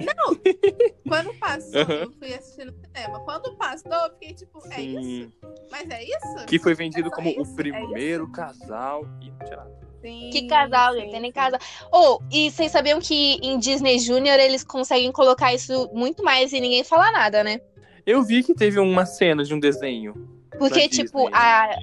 Quando 1.06 1.32
passou, 1.34 1.80
Aham. 1.80 1.94
eu 1.94 2.12
fui 2.18 2.34
assistir 2.34 2.64
no 2.64 2.72
cinema. 2.72 3.20
Quando 3.20 3.56
passou, 3.56 3.92
eu 3.92 4.10
fiquei 4.14 4.34
tipo, 4.34 4.58
é 4.66 4.74
Sim. 4.74 5.20
isso? 5.20 5.32
Mas 5.70 5.88
é 5.90 6.02
isso? 6.02 6.46
Que 6.48 6.58
foi 6.58 6.74
vendido 6.74 7.08
É 7.08 7.10
como 7.12 7.28
isso? 7.28 7.40
o 7.42 7.54
primeiro 7.54 8.28
casal. 8.32 9.04
Ih, 9.22 9.30
não 9.30 9.46
tinha 9.46 9.56
nada. 9.58 9.80
Sim, 10.02 10.30
Que 10.32 10.46
casal, 10.48 10.94
sim, 10.94 11.00
gente, 11.00 11.10
tem 11.12 11.20
nem 11.20 11.30
casal. 11.32 11.60
Oh, 11.92 12.18
e 12.32 12.50
vocês 12.50 12.72
sabiam 12.72 12.98
que 13.00 13.38
em 13.42 13.58
Disney 13.58 13.98
Junior 14.00 14.40
eles 14.40 14.64
conseguem 14.64 15.12
colocar 15.12 15.54
isso 15.54 15.88
muito 15.92 16.24
mais 16.24 16.52
e 16.52 16.60
ninguém 16.60 16.82
fala 16.82 17.12
nada, 17.12 17.44
né? 17.44 17.60
Eu 18.04 18.24
vi 18.24 18.42
que 18.42 18.54
teve 18.54 18.80
uma 18.80 19.06
cena 19.06 19.44
de 19.44 19.54
um 19.54 19.60
desenho. 19.60 20.14
Porque, 20.58 20.88
tipo, 20.88 21.18
Disney, 21.26 21.34
a 21.34 21.76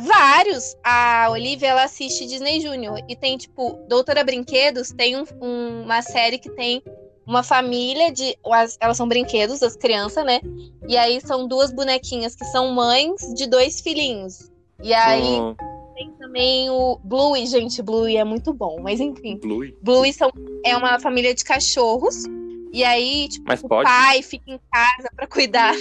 vários, 0.00 0.76
a 0.84 1.28
Olivia, 1.30 1.68
ela 1.68 1.84
assiste 1.84 2.26
Disney 2.26 2.60
Junior. 2.60 3.00
E 3.08 3.16
tem, 3.16 3.36
tipo, 3.36 3.78
Doutora 3.88 4.22
Brinquedos 4.24 4.90
tem 4.92 5.16
um- 5.16 5.24
um- 5.40 5.82
uma 5.82 6.02
série 6.02 6.38
que 6.38 6.50
tem 6.50 6.82
uma 7.26 7.42
família 7.42 8.10
de. 8.10 8.36
as- 8.50 8.76
Elas 8.80 8.96
são 8.96 9.06
brinquedos 9.08 9.60
das 9.60 9.76
crianças, 9.76 10.24
né? 10.24 10.40
E 10.88 10.96
aí 10.96 11.20
são 11.20 11.46
duas 11.46 11.70
bonequinhas 11.70 12.34
que 12.34 12.44
são 12.46 12.72
mães 12.72 13.20
de 13.34 13.46
dois 13.46 13.80
filhinhos. 13.80 14.50
E 14.82 14.94
aí 14.94 15.40
Oh, 15.40 15.54
tem 15.94 16.10
também 16.18 16.70
o 16.70 16.98
Bluey, 17.04 17.46
gente, 17.46 17.82
Bluey 17.82 18.16
é 18.16 18.24
muito 18.24 18.52
bom, 18.54 18.78
mas 18.80 19.00
enfim. 19.00 19.36
Bluey. 19.38 19.74
Bluey 19.82 20.12
são, 20.12 20.30
é 20.64 20.76
uma 20.76 20.98
família 21.00 21.34
de 21.34 21.44
cachorros. 21.44 22.24
E 22.72 22.84
aí, 22.84 23.28
tipo, 23.28 23.44
Mas 23.48 23.62
o 23.62 23.68
pode? 23.68 23.84
pai 23.90 24.22
fica 24.22 24.50
em 24.52 24.60
casa 24.72 25.08
pra 25.16 25.26
cuidar. 25.26 25.74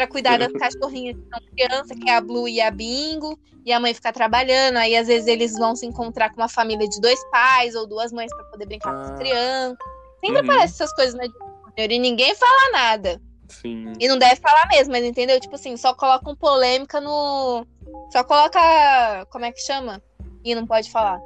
Pra 0.00 0.06
cuidar 0.06 0.38
das 0.38 0.50
cachorrinhas 0.52 1.14
que 1.16 1.28
são 1.28 1.40
criança, 1.54 1.94
que 1.94 2.08
é 2.08 2.16
a 2.16 2.20
Blue 2.22 2.48
e 2.48 2.58
a 2.60 2.70
Bingo. 2.70 3.38
E 3.66 3.72
a 3.72 3.78
mãe 3.78 3.92
fica 3.92 4.10
trabalhando. 4.10 4.78
Aí, 4.78 4.96
às 4.96 5.06
vezes, 5.06 5.26
eles 5.28 5.52
vão 5.58 5.76
se 5.76 5.84
encontrar 5.84 6.30
com 6.30 6.40
uma 6.40 6.48
família 6.48 6.88
de 6.88 6.98
dois 7.00 7.22
pais 7.30 7.74
ou 7.74 7.86
duas 7.86 8.10
mães 8.10 8.32
pra 8.34 8.44
poder 8.44 8.64
brincar 8.64 8.92
com 8.94 9.00
Ah. 9.00 9.12
as 9.12 9.18
crianças. 9.18 9.76
Sempre 10.24 10.38
Uhum. 10.40 10.44
aparece 10.50 10.72
essas 10.74 10.94
coisas 10.94 11.14
na 11.14 11.24
Disney 11.24 11.96
e 11.96 11.98
ninguém 11.98 12.34
fala 12.34 12.72
nada. 12.72 13.20
Sim. 13.48 13.92
E 14.00 14.08
não 14.08 14.16
deve 14.18 14.36
falar 14.40 14.66
mesmo, 14.68 14.92
mas 14.92 15.04
entendeu? 15.04 15.38
Tipo 15.38 15.56
assim, 15.56 15.76
só 15.76 15.92
colocam 15.94 16.34
polêmica 16.34 17.00
no. 17.00 17.66
Só 18.10 18.24
coloca. 18.24 19.26
Como 19.30 19.44
é 19.44 19.52
que 19.52 19.60
chama? 19.60 20.02
E 20.42 20.54
não 20.54 20.66
pode 20.66 20.90
falar. 20.90 21.20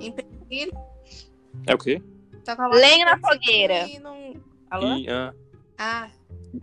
Impedir, 0.00 0.70
É 1.66 1.74
o 1.74 1.78
quê? 1.78 2.00
Lenha 2.72 3.06
na 3.06 3.18
fogueira. 3.18 3.88
E 3.88 3.98
não... 3.98 4.34
Alô? 4.70 4.94
E, 4.96 5.08
ah, 5.10 5.32
Ah, 5.78 6.08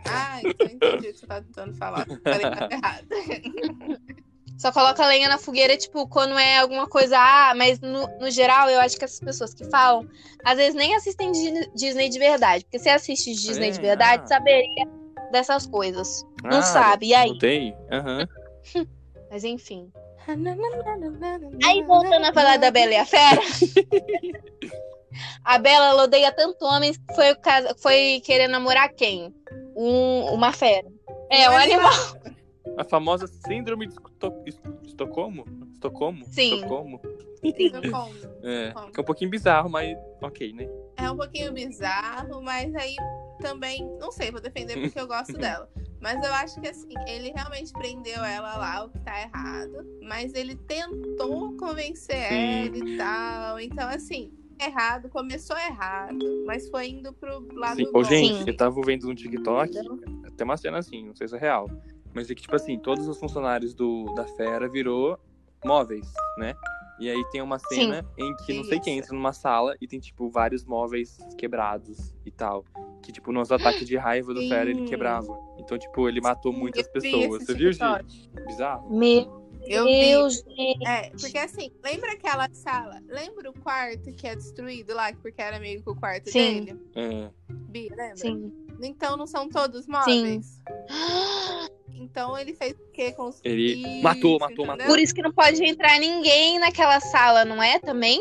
ah, 0.06 0.40
então 0.44 0.66
eu 0.66 0.74
entendi 0.74 1.08
o 1.08 1.12
que 1.12 1.18
você 1.18 1.26
tá 1.26 1.40
tentando 1.40 1.74
falar. 1.74 2.06
Falei 2.06 2.46
errado. 2.70 3.06
Só 4.58 4.70
coloca 4.70 5.06
lenha 5.06 5.28
na 5.28 5.38
fogueira, 5.38 5.76
tipo, 5.76 6.06
quando 6.06 6.38
é 6.38 6.58
alguma 6.58 6.86
coisa. 6.86 7.18
Ah, 7.18 7.52
mas 7.54 7.80
no, 7.80 8.06
no 8.18 8.30
geral, 8.30 8.68
eu 8.70 8.80
acho 8.80 8.96
que 8.96 9.04
essas 9.04 9.20
pessoas 9.20 9.52
que 9.54 9.64
falam, 9.64 10.08
às 10.44 10.56
vezes 10.56 10.74
nem 10.74 10.94
assistem 10.94 11.32
Di- 11.32 11.70
Disney 11.74 12.08
de 12.08 12.18
verdade. 12.18 12.64
Porque 12.64 12.78
se 12.78 12.88
assiste 12.88 13.34
Disney 13.34 13.68
É, 13.68 13.70
de 13.72 13.80
verdade, 13.80 14.22
ah. 14.24 14.26
saberia 14.28 14.86
dessas 15.32 15.66
coisas. 15.66 16.24
Não 16.44 16.58
ah, 16.58 16.62
sabe, 16.62 17.06
e 17.08 17.14
aí? 17.14 17.30
Não 17.30 17.38
tem? 17.38 17.76
Aham. 17.90 18.28
Mas 19.30 19.44
enfim. 19.44 19.90
Aí, 21.66 21.82
voltando 21.82 22.24
a 22.24 22.32
falar 22.32 22.56
da 22.58 22.70
Bela 22.70 22.92
e 22.92 22.96
a 22.96 23.04
Fera. 23.04 23.40
A 25.44 25.58
Bela 25.58 25.86
ela 25.88 26.04
odeia 26.04 26.32
tanto 26.32 26.64
homens 26.64 26.96
que 26.96 27.14
foi, 27.14 27.26
foi 27.78 28.20
querer 28.24 28.48
namorar 28.48 28.88
quem? 28.94 29.34
Um, 29.76 30.24
uma 30.32 30.52
fera. 30.52 30.88
É, 31.30 31.48
um 31.48 31.56
animal. 31.56 31.92
A 32.76 32.84
famosa 32.84 33.26
síndrome 33.26 33.86
de 33.86 33.94
Esto- 33.94 34.42
Est- 34.46 34.60
Estocolmo? 34.86 35.44
Estocolmo? 35.72 36.24
Sim. 36.26 36.54
Estocolmo. 36.56 37.00
Eu 37.42 37.90
como. 37.90 38.14
É, 38.44 38.72
que 38.92 39.00
é 39.00 39.02
um 39.02 39.04
pouquinho 39.04 39.30
bizarro, 39.30 39.68
mas 39.68 39.96
ok, 40.20 40.52
né? 40.52 40.68
É 40.96 41.10
um 41.10 41.16
pouquinho 41.16 41.52
bizarro, 41.52 42.40
mas 42.40 42.72
aí 42.76 42.94
também, 43.40 43.84
não 43.98 44.12
sei, 44.12 44.30
vou 44.30 44.40
defender 44.40 44.80
porque 44.80 44.98
eu 45.00 45.08
gosto 45.08 45.32
dela. 45.36 45.68
Mas 46.00 46.22
eu 46.24 46.32
acho 46.34 46.60
que 46.60 46.68
assim, 46.68 46.94
ele 47.06 47.32
realmente 47.32 47.72
prendeu 47.72 48.22
ela 48.24 48.56
lá, 48.56 48.84
o 48.84 48.90
que 48.90 48.98
tá 49.00 49.20
errado. 49.22 49.84
Mas 50.02 50.34
ele 50.34 50.54
tentou 50.54 51.56
convencer 51.56 52.16
Sim. 52.28 52.66
ela 52.66 52.76
e 52.78 52.96
tal. 52.96 53.60
Então, 53.60 53.88
assim, 53.88 54.32
errado, 54.64 55.08
começou 55.08 55.56
errado, 55.56 56.44
mas 56.46 56.68
foi 56.68 56.88
indo 56.88 57.12
pro 57.12 57.46
lado 57.54 57.76
Sim. 57.76 57.90
bom. 57.92 58.00
Ô, 58.00 58.04
gente, 58.04 58.38
Sim. 58.38 58.44
eu 58.46 58.56
tava 58.56 58.80
vendo 58.84 59.06
no 59.06 59.14
TikTok, 59.14 59.72
até 60.26 60.44
uma 60.44 60.56
cena 60.56 60.78
assim, 60.78 61.06
não 61.06 61.14
sei 61.14 61.28
se 61.28 61.36
é 61.36 61.38
real. 61.38 61.68
Mas 62.14 62.30
é 62.30 62.34
que, 62.34 62.42
tipo 62.42 62.54
assim, 62.54 62.78
todos 62.78 63.06
os 63.08 63.18
funcionários 63.18 63.74
do, 63.74 64.04
da 64.14 64.26
fera 64.26 64.68
virou 64.68 65.18
móveis, 65.64 66.12
né? 66.36 66.54
E 66.98 67.08
aí 67.10 67.24
tem 67.30 67.40
uma 67.40 67.58
cena 67.58 68.06
em 68.18 68.36
que 68.36 68.52
não 68.52 68.64
sei 68.64 68.78
quem 68.78 68.98
entra 68.98 69.14
numa 69.14 69.32
sala 69.32 69.74
e 69.80 69.88
tem, 69.88 69.98
tipo, 69.98 70.30
vários 70.30 70.64
móveis 70.64 71.18
quebrados 71.38 72.14
e 72.24 72.30
tal. 72.30 72.64
Que, 73.02 73.10
tipo, 73.10 73.32
nos 73.32 73.50
ataques 73.50 73.88
de 73.88 73.96
raiva 73.96 74.32
do 74.32 74.46
fera 74.46 74.70
ele 74.70 74.80
Sim. 74.80 74.84
quebrava. 74.84 75.36
Então, 75.58 75.76
tipo, 75.78 76.08
ele 76.08 76.20
matou 76.20 76.52
muitas 76.52 76.86
pessoas. 76.86 77.44
Você 77.44 77.54
viu. 77.54 77.72
Gi? 77.72 77.80
Bizarro? 78.46 78.96
Meu 78.96 79.41
Eu 79.66 79.84
vi. 79.86 80.00
Deus, 80.00 80.34
gente. 80.46 80.86
É, 80.86 81.10
porque 81.10 81.38
assim, 81.38 81.70
lembra 81.84 82.12
aquela 82.12 82.48
sala? 82.52 83.00
Lembra 83.08 83.50
o 83.50 83.60
quarto 83.60 84.12
que 84.14 84.26
é 84.26 84.34
destruído 84.34 84.94
lá, 84.94 85.12
porque 85.14 85.40
era 85.40 85.58
meio 85.58 85.82
que 85.82 85.90
o 85.90 85.94
quarto 85.94 86.30
Sim. 86.30 86.64
dele? 86.64 86.80
É. 86.94 87.30
Bia, 87.48 87.90
lembra? 87.90 88.16
Sim. 88.16 88.52
Então 88.82 89.16
não 89.16 89.26
são 89.26 89.48
todos 89.48 89.86
móveis. 89.86 90.60
Então 91.94 92.36
ele 92.36 92.52
fez 92.52 92.72
o 92.72 92.90
quê 92.92 93.12
com 93.12 93.28
os 93.28 93.40
Ele 93.44 93.74
Isso, 93.74 94.02
matou, 94.02 94.38
matou, 94.38 94.66
entendeu? 94.66 94.86
Por 94.86 94.98
isso 94.98 95.14
que 95.14 95.22
não 95.22 95.32
pode 95.32 95.62
entrar 95.64 95.98
ninguém 96.00 96.58
naquela 96.58 96.98
sala, 96.98 97.44
não 97.44 97.62
é? 97.62 97.78
Também? 97.78 98.20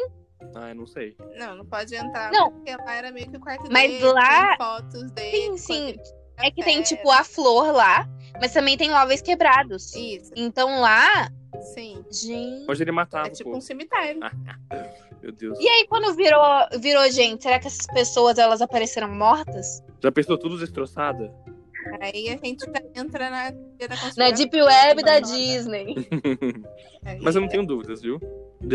Ah, 0.53 0.69
eu 0.69 0.75
não 0.75 0.85
sei. 0.85 1.15
Não, 1.35 1.55
não 1.55 1.65
pode 1.65 1.95
entrar, 1.95 2.31
Não. 2.31 2.51
porque 2.51 2.75
lá 2.75 2.93
era 2.93 3.11
meio 3.11 3.29
que 3.29 3.37
o 3.37 3.39
quarto 3.39 3.71
Mas 3.71 3.89
dele, 3.91 4.03
lá- 4.11 4.49
tem 4.49 4.57
fotos 4.57 5.11
dele. 5.11 5.35
Sim, 5.37 5.57
sim. 5.57 5.95
É 6.43 6.51
que 6.51 6.63
tem, 6.63 6.81
tipo, 6.81 7.09
a 7.11 7.23
flor 7.23 7.71
lá, 7.71 8.07
mas 8.39 8.53
também 8.53 8.77
tem 8.77 8.89
móveis 8.89 9.21
quebrados. 9.21 9.95
Isso, 9.95 10.31
Então 10.35 10.79
lá, 10.79 11.29
sim. 11.73 12.03
gente. 12.11 12.69
Hoje 12.69 12.83
ele 12.83 12.91
matava, 12.91 13.27
É 13.27 13.31
tipo 13.31 13.51
pô. 13.51 13.57
um 13.57 13.61
cemitério. 13.61 14.19
Meu 15.21 15.31
Deus. 15.31 15.59
E 15.59 15.69
aí, 15.69 15.85
quando 15.87 16.15
virou, 16.15 16.41
virou 16.79 17.09
gente, 17.11 17.43
será 17.43 17.59
que 17.59 17.67
essas 17.67 17.85
pessoas 17.87 18.39
elas 18.39 18.59
apareceram 18.61 19.07
mortas? 19.07 19.83
Já 20.01 20.11
pensou 20.11 20.35
tudo 20.37 20.57
destroçada? 20.57 21.31
Aí 21.99 22.27
a 22.29 22.37
gente 22.43 22.65
entra 22.95 23.29
na 23.29 23.51
da 23.51 23.95
Na. 24.17 24.31
Deep 24.31 24.55
Web 24.61 25.03
da. 25.03 25.19
Disney. 25.19 25.95
Mas 27.21 27.35
eu 27.35 27.41
não 27.41 27.47
tenho 27.47 27.65
dúvidas, 27.65 28.01
viu? 28.01 28.19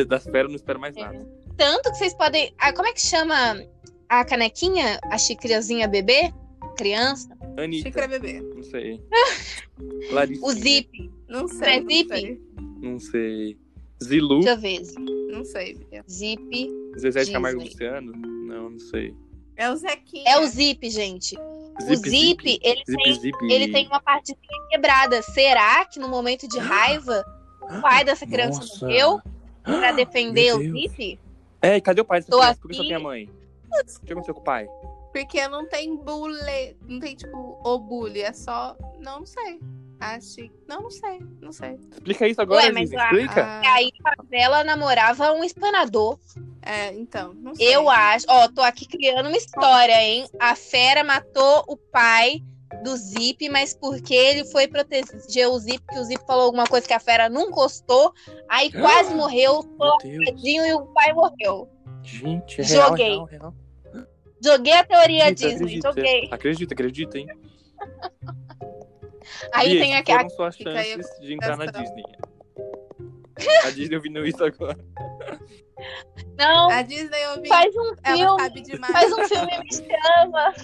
Das 0.07 0.25
fera 0.25 0.41
eu 0.45 0.49
não 0.49 0.57
espero 0.57 0.81
mais 0.81 0.95
nada. 0.97 1.27
Tanto 1.57 1.91
que 1.91 1.97
vocês 1.99 2.15
podem. 2.15 2.53
Ah, 2.59 2.73
como 2.73 2.89
é 2.89 2.93
que 2.93 3.01
chama 3.01 3.63
a 4.09 4.25
canequinha? 4.25 4.99
A 5.05 5.19
xícarazinha 5.19 5.87
bebê? 5.89 6.33
Criança? 6.77 7.37
Anitta, 7.57 7.89
Xícara 7.89 8.09
bebê. 8.09 8.41
não 8.41 8.63
sei. 8.63 9.01
Larissa. 10.11 10.45
O 10.47 10.51
Zip. 10.53 11.11
Não 11.29 11.49
sei. 11.49 11.59
Não 11.81 11.91
é 11.91 11.95
Zip? 11.95 12.09
sei. 12.09 12.41
Não 12.81 12.99
sei. 12.99 13.59
Zilu, 14.03 14.41
Deixa 14.41 14.51
eu 14.51 14.59
ver. 14.59 14.83
Não 15.33 15.45
sei. 15.45 15.79
Zip. 16.11 16.71
Zezé 16.99 17.25
de 17.25 17.33
Camargo. 17.33 17.61
Luciano? 17.63 18.13
Não, 18.13 18.71
não 18.71 18.79
sei. 18.79 19.15
É 19.57 19.71
o 19.71 19.77
Zequinha. 19.77 20.25
É 20.29 20.39
o 20.39 20.47
Zip, 20.47 20.91
gente. 20.91 21.35
o 21.39 21.95
Zip, 21.97 22.61
ele 22.63 22.83
Zip, 22.87 23.03
tem. 23.03 23.15
zip. 23.15 23.39
Ele 23.51 23.73
tem 23.73 23.87
uma 23.87 24.01
partezinha 24.01 24.39
quebrada. 24.71 25.23
Será 25.23 25.85
que 25.87 25.99
no 25.99 26.09
momento 26.09 26.47
de 26.47 26.59
raiva, 26.59 27.25
o 27.63 27.81
pai 27.81 28.05
dessa 28.05 28.27
criança 28.27 28.61
Nossa. 28.61 28.85
morreu 28.87 29.21
pra 29.65 29.93
defender 29.93 30.55
Meu 30.57 30.59
o. 30.59 30.81
Zip? 30.81 31.19
É, 31.63 31.77
e 31.77 31.81
cadê 31.81 32.03
o 32.03 32.05
pai 32.05 32.21
dessa 32.21 32.31
Tô 32.31 32.39
criança? 32.39 32.61
Por 32.61 32.69
que 32.71 32.77
só 32.77 32.83
tem 32.83 32.95
a 32.95 33.01
mãe? 33.01 33.31
O 34.03 34.05
que 34.07 34.13
aconteceu 34.13 34.35
com 34.35 34.41
o 34.41 34.45
pai? 34.45 34.67
Porque 35.25 35.49
não 35.49 35.67
tem 35.69 35.97
bullying. 35.97 36.77
Não 36.87 37.01
tem, 37.01 37.15
tipo, 37.17 37.61
o 37.65 37.79
bullying. 37.79 38.21
É 38.21 38.33
só. 38.33 38.77
Não, 39.01 39.21
não 39.21 39.27
sei. 39.27 39.61
Acho. 39.99 40.51
Não, 40.69 40.83
não 40.83 40.91
sei. 40.91 41.19
Não 41.41 41.53
sei. 41.53 41.79
Explica 41.91 42.29
isso 42.29 42.41
agora, 42.43 42.67
Ué, 42.67 42.73
mas 42.73 42.91
Disney. 42.91 42.99
a- 42.99 43.05
Explica. 43.13 43.45
Ah, 43.47 43.63
E 43.65 43.67
aí 43.69 43.91
a 44.05 44.23
Bela 44.25 44.65
namorava 44.65 45.33
um 45.33 45.43
espanador. 45.43 46.19
é, 46.63 46.93
então. 46.95 47.33
Não 47.35 47.55
sei. 47.55 47.75
Eu 47.75 47.89
acho. 47.89 48.27
Ó, 48.29 48.49
tô 48.49 48.61
aqui 48.61 48.87
criando 48.87 49.29
uma 49.29 49.37
história, 49.37 50.03
hein? 50.03 50.29
A 50.39 50.55
fera 50.55 51.03
matou 51.03 51.65
o 51.67 51.77
pai 51.77 52.43
do 52.83 52.95
Zip, 52.97 53.49
mas 53.49 53.73
porque 53.75 54.13
ele 54.15 54.45
foi 54.47 54.69
proteger 54.69 55.49
o 55.49 55.59
Zip, 55.59 55.83
que 55.89 55.99
o 55.99 56.05
Zip 56.05 56.23
falou 56.27 56.45
alguma 56.45 56.65
coisa 56.67 56.87
que 56.87 56.93
a 56.93 57.01
fera 57.01 57.29
não 57.31 57.51
gostou, 57.51 58.13
aí 58.51 58.71
quase 58.71 59.15
morreu, 59.15 59.63
tadinho, 60.27 60.67
e 60.67 60.75
o 60.75 60.85
pai 60.89 61.13
morreu. 61.15 61.71
Gente, 62.03 62.61
é 62.61 62.65
real, 62.65 62.89
Joguei. 62.91 63.09
real, 63.15 63.25
real. 63.25 63.55
Joguei 64.45 64.73
a 64.73 64.85
teoria 64.85 65.23
Acredita, 65.25 65.49
Disney, 65.49 65.65
acredita. 65.79 65.89
joguei. 65.89 66.29
Acredita, 66.31 66.75
acredita, 66.75 67.19
hein? 67.19 67.27
Aí 69.53 69.71
Bia, 69.71 69.81
tem 69.81 69.91
essas 69.95 70.01
aqui. 70.01 70.13
a- 70.13 70.17
foram 70.17 70.31
suas 70.31 70.57
chances 70.57 71.21
de 71.21 71.35
entrar 71.35 71.57
na. 71.57 71.67
Disney. 71.67 72.05
A 73.65 73.71
Disney 73.71 73.97
ouvindo 73.97 74.27
isso 74.27 74.43
agora. 74.45 74.77
Não, 76.39 76.71
A 76.71 76.83
Disney 76.83 77.27
ouviu. 77.29 77.47
faz 77.49 77.75
um 77.77 77.93
Ela 78.03 78.17
filme. 78.17 78.41
sabe 78.43 78.61
demais. 78.63 78.93
Faz 78.93 79.13
um 79.13 79.25
filme 79.29 79.51
e 79.53 79.59
me 79.61 79.73
chama. 79.75 80.55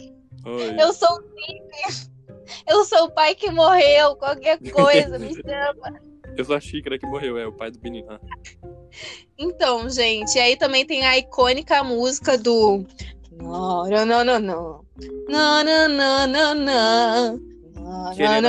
Oi. 0.47 0.77
Eu 0.83 0.93
sou 0.93 1.09
o 1.09 1.23
Zip. 1.23 2.11
Eu 2.67 2.85
sou 2.85 3.05
o 3.07 3.11
pai 3.11 3.35
que 3.35 3.51
morreu. 3.51 4.17
Qualquer 4.17 4.59
coisa, 4.71 5.19
me 5.19 5.35
chama. 5.43 6.01
Eu 6.37 6.45
sou 6.45 6.57
a 6.57 6.61
Xícara 6.61 6.99
que 6.99 7.07
morreu, 7.07 7.37
é 7.39 7.47
o 7.47 7.53
pai 7.53 7.71
do 7.71 7.79
menino. 7.81 8.07
Ah, 8.11 8.21
Então, 9.39 9.89
gente, 9.91 10.39
aí 10.39 10.57
também 10.57 10.87
tem 10.87 11.05
a 11.05 11.19
icônica 11.19 11.83
música 11.85 12.39
do. 12.39 12.87
Não, 13.39 13.89
não, 13.89 14.07
não, 14.07 14.25
não, 14.25 14.39
não. 14.41 14.87
Não, 15.29 15.65
não, 15.65 15.89
não, 16.27 16.55
não, 16.55 17.53
é 18.13 18.15
grande. 18.15 18.47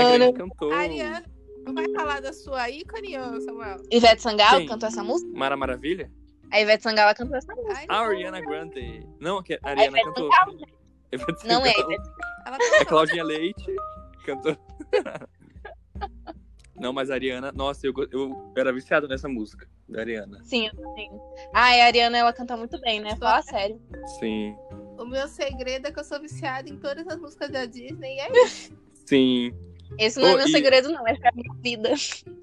Ariana, 0.74 1.24
não 1.66 1.74
vai 1.74 1.90
falar 1.94 2.22
da 2.22 2.34
sua 2.34 2.70
ícone, 2.70 3.14
Samuel? 3.46 3.78
Ivete 3.92 4.22
Sangalo 4.22 4.60
Quem? 4.60 4.68
cantou 4.68 4.88
essa 4.88 5.04
música? 5.04 5.32
Mara 5.38 5.56
Maravilha? 5.56 6.12
A 6.52 6.60
Ivete 6.62 6.84
Sangalo 6.84 7.16
cantou 7.16 7.38
essa 7.38 7.54
música. 7.56 7.86
A. 7.90 8.00
Ariana 8.00 8.42
Grande. 8.42 9.08
Não, 9.20 9.42
que 9.42 9.54
a 9.56 9.60
A 9.64 9.70
Ariana 9.70 9.88
Ivete 9.98 10.06
cantou. 10.06 10.32
Sangalo? 10.32 10.58
Ivete 11.12 11.48
Não 11.48 11.66
é 11.66 11.72
Sangalo. 11.74 11.94
Ivete. 11.94 12.10
A. 12.82 12.86
Claudinha 12.86 13.24
Leite 13.24 13.76
cantou. 14.26 14.58
Não, 16.84 16.92
mas 16.92 17.10
a 17.10 17.14
Ariana, 17.14 17.50
nossa, 17.54 17.88
eu, 17.88 17.94
eu 18.12 18.52
era 18.58 18.74
viciado 18.74 19.08
nessa 19.08 19.30
música 19.30 19.66
da 19.88 20.02
Ariana. 20.02 20.44
Sim, 20.44 20.68
eu 20.68 20.76
também. 20.76 21.10
Ah, 21.54 21.74
e 21.78 21.80
a 21.80 21.86
Ariana, 21.86 22.18
ela 22.18 22.34
canta 22.34 22.58
muito 22.58 22.78
bem, 22.82 23.00
né? 23.00 23.16
Fala 23.16 23.42
sério. 23.42 23.80
Sim. 24.20 24.54
O 25.00 25.06
meu 25.06 25.26
segredo 25.30 25.88
é 25.88 25.92
que 25.94 25.98
eu 25.98 26.04
sou 26.04 26.20
viciada 26.20 26.68
em 26.68 26.78
todas 26.78 27.08
as 27.08 27.18
músicas 27.18 27.50
da 27.50 27.66
Disney 27.66 28.18
e 28.18 28.20
é 28.20 28.44
isso. 28.44 28.74
Sim. 29.08 29.54
Esse 29.98 30.20
não 30.20 30.28
é 30.28 30.34
Oh, 30.34 30.38
meu 30.38 30.46
e- 30.48 30.52
segredo, 30.52 30.90
não. 30.92 31.08
Essa 31.08 31.26
é 31.26 31.30
a 31.30 31.32
minha 31.34 31.54
vida. 31.62 31.94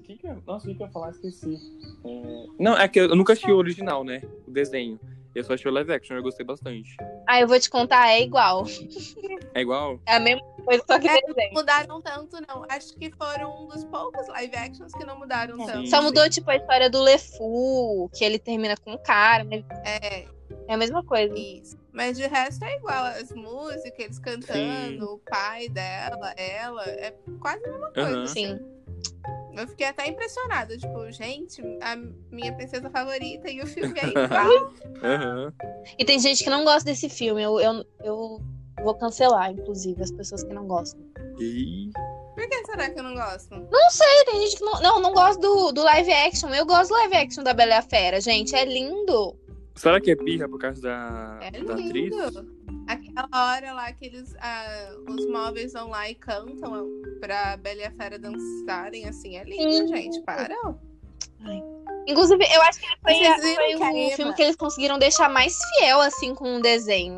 Que 0.05 0.17
que 0.17 0.27
eu- 0.27 0.41
Nossa, 0.47 0.65
o 0.65 0.71
que 0.71 0.75
que 0.75 0.81
eu 0.81 0.87
ia 0.87 0.91
falar? 0.91 1.11
Esqueci. 1.11 1.59
É, 2.03 2.45
Não, 2.57 2.75
é 2.75 2.87
que 2.87 2.99
eu 2.99 3.15
nunca 3.15 3.33
assisti 3.33 3.51
o 3.51 3.57
original, 3.57 4.03
né? 4.03 4.23
O 4.47 4.49
desenho. 4.51 4.99
Eu 5.33 5.43
só 5.43 5.53
assisti 5.53 5.67
o 5.67 5.71
live 5.71 5.93
action, 5.93 6.15
eu 6.17 6.23
gostei 6.23 6.45
bastante. 6.45 6.95
Ah, 7.27 7.39
eu 7.39 7.47
vou 7.47 7.57
te 7.59 7.69
contar, 7.69 8.09
é 8.09 8.21
igual. 8.21 8.65
É 9.53 9.61
igual? 9.61 9.99
É 10.05 10.15
a 10.15 10.19
mesma 10.19 10.41
coisa, 10.65 10.83
só 10.85 10.99
que 10.99 11.07
É, 11.07 11.21
desenho. 11.21 11.53
Mudaram 11.53 12.01
tanto, 12.01 12.37
não. 12.47 12.65
Acho 12.69 12.93
que 12.97 13.09
foram 13.11 13.63
um 13.63 13.67
dos 13.67 13.83
poucos 13.85 14.27
live 14.27 14.55
actions 14.55 14.91
que 14.93 15.05
não 15.05 15.17
mudaram 15.17 15.57
tanto. 15.65 15.87
Só 15.87 16.01
mudou, 16.01 16.29
tipo, 16.29 16.49
a 16.51 16.57
história 16.57 16.89
do 16.89 17.01
LeFou, 17.01 18.09
que 18.09 18.25
ele 18.25 18.37
termina 18.39 18.75
com 18.77 18.93
o 18.93 18.99
cara. 18.99 19.45
mas 19.45 19.63
É, 19.85 20.25
É 20.67 20.73
a 20.73 20.77
mesma 20.77 21.01
coisa. 21.03 21.33
isso. 21.37 21.77
Mas 21.93 22.17
de 22.17 22.27
resto 22.27 22.63
é 22.65 22.75
igual. 22.75 23.05
As 23.05 23.31
músicas, 23.31 23.99
eles 23.99 24.19
cantando, 24.19 25.13
o 25.13 25.19
pai 25.19 25.69
dela, 25.69 26.31
ela. 26.37 26.83
É 26.89 27.13
quase 27.39 27.65
a 27.65 27.71
mesma 27.71 27.91
coisa. 27.91 28.09
Aham. 28.09 28.27
Sim. 28.27 28.59
Eu 29.55 29.67
fiquei 29.67 29.87
até 29.87 30.07
impressionada. 30.07 30.77
Tipo, 30.77 31.11
gente, 31.11 31.61
a 31.81 31.95
minha 32.31 32.53
princesa 32.53 32.89
favorita 32.89 33.49
e 33.49 33.61
o 33.61 33.67
filme 33.67 33.99
é 33.99 34.07
igual. 34.09 34.73
Aham. 35.03 35.53
E 35.97 36.05
tem 36.05 36.19
gente 36.19 36.43
que 36.43 36.49
não 36.49 36.63
gosta 36.63 36.85
desse 36.85 37.09
filme. 37.09 37.41
Eu, 37.41 37.59
eu, 37.59 37.85
eu 38.03 38.41
vou 38.83 38.95
cancelar, 38.95 39.51
inclusive, 39.51 40.01
as 40.01 40.11
pessoas 40.11 40.43
que 40.43 40.53
não 40.53 40.67
gostam. 40.67 41.01
E... 41.39 41.89
Por 42.35 42.47
que 42.47 42.65
será 42.65 42.89
que 42.89 42.99
eu 42.99 43.03
não 43.03 43.13
gosto? 43.13 43.53
Não 43.71 43.89
sei, 43.89 44.25
tem 44.25 44.41
gente 44.41 44.57
que 44.57 44.63
não. 44.63 44.81
Não, 44.81 45.01
não 45.01 45.13
gosta 45.13 45.39
do, 45.39 45.71
do 45.71 45.83
live 45.83 46.11
action. 46.11 46.49
Eu 46.49 46.65
gosto 46.65 46.89
do 46.89 46.95
live 46.95 47.15
action 47.15 47.43
da 47.43 47.53
Bela 47.53 47.71
e 47.71 47.77
a 47.77 47.81
Fera, 47.81 48.21
gente. 48.21 48.55
É 48.55 48.63
lindo. 48.63 49.35
Será 49.75 49.99
que 49.99 50.11
é 50.11 50.15
birra 50.15 50.47
por 50.47 50.59
causa 50.59 50.81
da, 50.81 51.39
É 51.41 51.51
da 51.51 51.73
atriz? 51.73 52.13
Aquela 52.91 53.29
hora 53.33 53.73
lá 53.73 53.91
que 53.93 54.05
eles, 54.05 54.35
ah, 54.39 54.95
os 55.07 55.25
móveis 55.27 55.73
vão 55.73 55.89
lá 55.89 56.09
e 56.09 56.15
cantam 56.15 56.87
pra 57.19 57.55
Bela 57.57 57.79
e 57.81 57.85
a 57.85 57.91
Fera 57.91 58.19
dançarem, 58.19 59.07
assim, 59.07 59.37
é 59.37 59.43
lindo, 59.43 59.71
Sim. 59.71 59.87
gente. 59.87 60.21
Para. 60.23 60.55
Inclusive, 62.07 62.43
eu 62.53 62.61
acho 62.63 62.79
que 62.79 62.87
foi, 63.01 63.15
foi 63.55 63.75
o 63.75 64.15
filme 64.15 64.33
que 64.33 64.41
eles 64.41 64.55
conseguiram 64.55 64.99
deixar 64.99 65.29
mais 65.29 65.57
fiel, 65.77 66.01
assim, 66.01 66.33
com 66.35 66.57
o 66.57 66.61
desenho. 66.61 67.17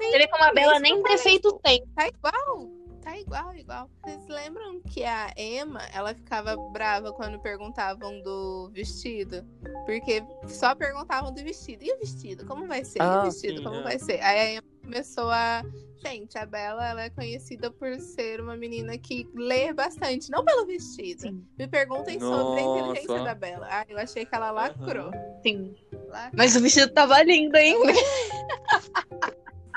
Você 0.00 0.18
vê 0.18 0.26
como 0.26 0.42
a 0.44 0.52
Bela 0.52 0.80
nem 0.80 1.00
defeito 1.02 1.52
tem. 1.62 1.84
Tá 1.94 2.08
igual. 2.08 2.68
Tá 3.02 3.18
igual, 3.18 3.54
igual. 3.54 3.90
Vocês 4.04 4.26
lembram 4.28 4.80
que 4.82 5.04
a 5.04 5.32
Emma, 5.36 5.82
ela 5.92 6.14
ficava 6.14 6.56
brava 6.72 7.12
quando 7.12 7.38
perguntavam 7.40 8.20
do 8.22 8.70
vestido? 8.72 9.44
Porque 9.86 10.22
só 10.48 10.74
perguntavam 10.74 11.32
do 11.32 11.42
vestido. 11.42 11.84
E 11.84 11.92
o 11.92 11.98
vestido? 11.98 12.46
Como 12.46 12.66
vai 12.66 12.84
ser? 12.84 12.98
e 12.98 13.02
Ah, 13.02 13.20
o 13.20 13.24
vestido? 13.24 13.58
sim, 13.58 13.64
como 13.64 13.76
é. 13.76 13.82
vai 13.82 13.98
ser? 13.98 14.20
Aí 14.20 14.38
a 14.38 14.52
Emma 14.54 14.71
começou 14.82 15.30
a... 15.30 15.62
Gente, 16.04 16.36
a 16.36 16.44
Bela, 16.44 16.84
ela 16.84 17.02
é 17.02 17.10
conhecida 17.10 17.70
por 17.70 17.96
ser 18.00 18.40
uma 18.40 18.56
menina 18.56 18.98
que 18.98 19.28
lê 19.36 19.72
bastante. 19.72 20.32
Não 20.32 20.44
pelo 20.44 20.66
vestido. 20.66 21.20
Sim. 21.20 21.46
Me 21.56 21.68
perguntem 21.68 22.18
sobre 22.18 22.60
a 22.60 22.62
inteligência 22.64 23.08
Nossa. 23.08 23.24
da 23.24 23.34
Bela. 23.36 23.68
Ah, 23.70 23.86
eu 23.88 23.96
achei 23.96 24.26
que 24.26 24.34
ela 24.34 24.50
lacrou. 24.50 25.12
Sim. 25.46 25.76
Lacrou. 26.08 26.32
Mas 26.34 26.56
o 26.56 26.60
vestido 26.60 26.92
tava 26.92 27.22
lindo 27.22 27.56
ainda. 27.56 27.92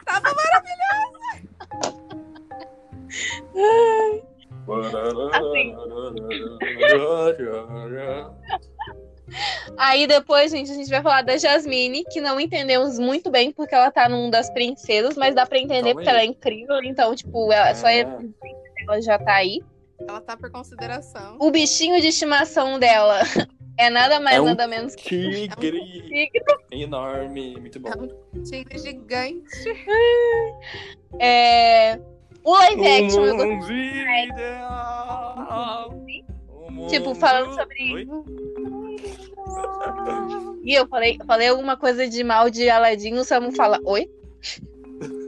Tava 0.03 0.29
Assim. 5.35 5.75
Aí 9.77 10.05
depois, 10.07 10.51
gente, 10.51 10.71
a 10.71 10.75
gente 10.75 10.89
vai 10.89 11.01
falar 11.01 11.21
da 11.23 11.37
Jasmine, 11.37 12.03
que 12.05 12.21
não 12.21 12.39
entendemos 12.39 12.99
muito 12.99 13.29
bem 13.31 13.51
porque 13.51 13.73
ela 13.73 13.89
tá 13.91 14.07
num 14.07 14.29
das 14.29 14.49
princesas, 14.51 15.15
mas 15.17 15.33
dá 15.35 15.45
pra 15.45 15.57
entender 15.57 15.81
Calma 15.89 15.93
porque 15.95 16.09
aí. 16.09 16.15
ela 16.15 16.23
é 16.23 16.25
incrível. 16.25 16.83
Então, 16.83 17.15
tipo, 17.15 17.51
ela, 17.51 17.73
só 17.75 17.87
é, 17.87 18.01
ela 18.87 19.01
já 19.01 19.17
tá 19.17 19.35
aí. 19.35 19.61
Ela 20.07 20.21
tá 20.21 20.35
por 20.37 20.51
consideração. 20.51 21.37
O 21.39 21.49
bichinho 21.51 21.99
de 22.01 22.07
estimação 22.07 22.77
dela 22.77 23.19
é 23.79 23.89
nada 23.89 24.19
mais, 24.19 24.37
É 24.37 24.41
um 24.41 24.45
nada 24.45 24.67
menos 24.67 24.93
que 24.93 25.03
Tigre 25.09 25.47
tigre. 26.09 26.31
enorme, 26.71 27.55
muito 27.59 27.79
bom. 27.79 27.91
Tigre 28.43 28.77
gigante. 28.77 29.47
É... 31.19 31.99
O 32.43 32.51
live 32.53 32.87
action, 32.87 33.25
eu 33.25 33.37
gostei. 33.57 33.57
O 36.77 36.87
Tipo, 36.87 37.15
falando 37.15 37.53
sobre- 37.55 37.93
Oi? 37.93 38.07
E 40.63 40.73
eu 40.73 40.87
falei, 40.87 41.17
falei 41.25 41.47
alguma 41.49 41.77
coisa 41.77 42.07
de 42.07 42.23
mal 42.23 42.49
de 42.49 42.69
Aladdin, 42.69 43.13
o 43.15 43.23
Samu 43.23 43.51
fala, 43.51 43.79
oi? 43.83 44.09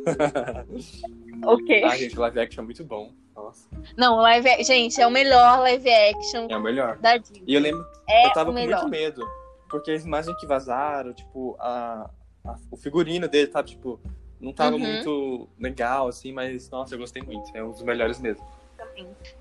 Ok. 1.45 1.84
ah, 1.84 1.95
gente, 1.95 2.17
live 2.17 2.39
action 2.39 2.63
é 2.63 2.65
muito 2.65 2.84
bom. 2.84 3.11
Nossa, 3.36 3.69
Não, 3.95 4.15
live 4.17 4.63
gente, 4.63 4.99
é 4.99 5.05
o 5.07 5.11
melhor 5.11 5.59
live 5.59 5.89
action 5.89 6.47
é 6.49 6.57
o 6.57 6.61
melhor. 6.61 6.97
da 6.97 7.15
Disney. 7.17 7.43
E 7.45 7.53
eu 7.53 7.61
lembro, 7.61 7.86
É 8.09 8.25
eu 8.28 8.34
tava 8.34 8.51
com 8.51 8.59
muito 8.59 8.89
medo. 8.89 9.21
Porque 9.69 9.91
as 9.91 10.03
imagens 10.05 10.36
que 10.39 10.47
vazaram, 10.47 11.13
tipo, 11.13 11.55
a, 11.59 12.09
a- 12.45 12.57
o 12.71 12.78
figurino 12.78 13.28
dele, 13.28 13.51
sabe, 13.51 13.69
tipo, 13.71 13.99
não 14.39 14.51
tava 14.53 14.75
Uhum. 14.78 14.80
muito 14.88 15.47
legal, 15.59 16.07
assim, 16.07 16.32
mas, 16.32 16.69
nossa, 16.69 16.95
eu 16.95 16.99
gostei 16.99 17.21
muito. 17.21 17.55
É 17.55 17.63
um 17.63 17.71
dos 17.71 17.84
melhores 17.84 18.19
mesmo. 18.19 18.43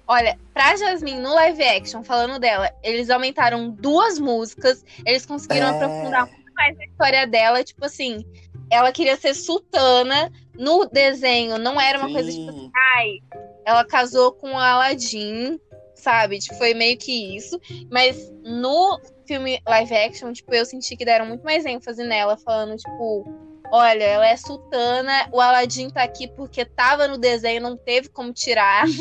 Olha, 0.07 0.39
pra 0.55 0.77
Jasmine, 0.77 1.21
no 1.21 1.35
live 1.35 1.63
action, 1.63 2.03
falando 2.05 2.39
dela, 2.39 2.71
eles 2.83 3.11
aumentaram 3.11 3.71
duas 3.71 4.19
músicas, 4.19 4.85
eles 5.05 5.27
conseguiram 5.27 5.67
É. 5.69 5.71
aprofundar 5.71 6.27
muito 6.31 6.53
mais 6.55 6.79
a 6.79 6.85
história 6.85 7.27
dela. 7.27 7.65
Tipo 7.65 7.85
assim, 7.85 8.25
ela 8.71 8.93
queria 8.93 9.17
ser 9.17 9.35
sultana. 9.35 10.31
No 10.55 10.87
desenho, 10.87 11.59
não 11.59 11.79
era 11.81 11.99
uma 11.99 12.11
coisa 12.11 12.31
tipo 12.31 12.51
Sim. 12.53 12.71
ai, 12.97 13.19
ela 13.67 13.85
casou 13.85 14.33
com 14.33 14.57
Aladdin, 14.59 15.61
sabe? 15.95 16.39
Tipo, 16.39 16.55
foi 16.57 16.73
meio 16.73 16.97
que 16.97 17.37
isso. 17.37 17.61
Mas 17.91 18.31
no 18.43 18.99
filme 19.27 19.61
live 19.69 19.95
action, 19.95 20.33
tipo, 20.33 20.55
eu 20.55 20.65
senti 20.65 20.97
que 20.97 21.05
deram 21.05 21.27
muito 21.27 21.43
mais 21.45 21.67
ênfase 21.67 22.05
nela, 22.05 22.37
falando, 22.39 22.77
tipo, 22.77 23.25
olha, 23.71 24.05
ela 24.05 24.27
é 24.27 24.37
sultana, 24.37 25.29
o 25.33 25.41
Aladdin 25.41 25.91
tá 25.91 26.03
aqui 26.03 26.29
porque 26.29 26.65
tava 26.65 27.09
no 27.09 27.19
desenho, 27.19 27.63
não 27.63 27.77
teve 27.77 28.09
como 28.09 28.33
tirar. 28.33 28.87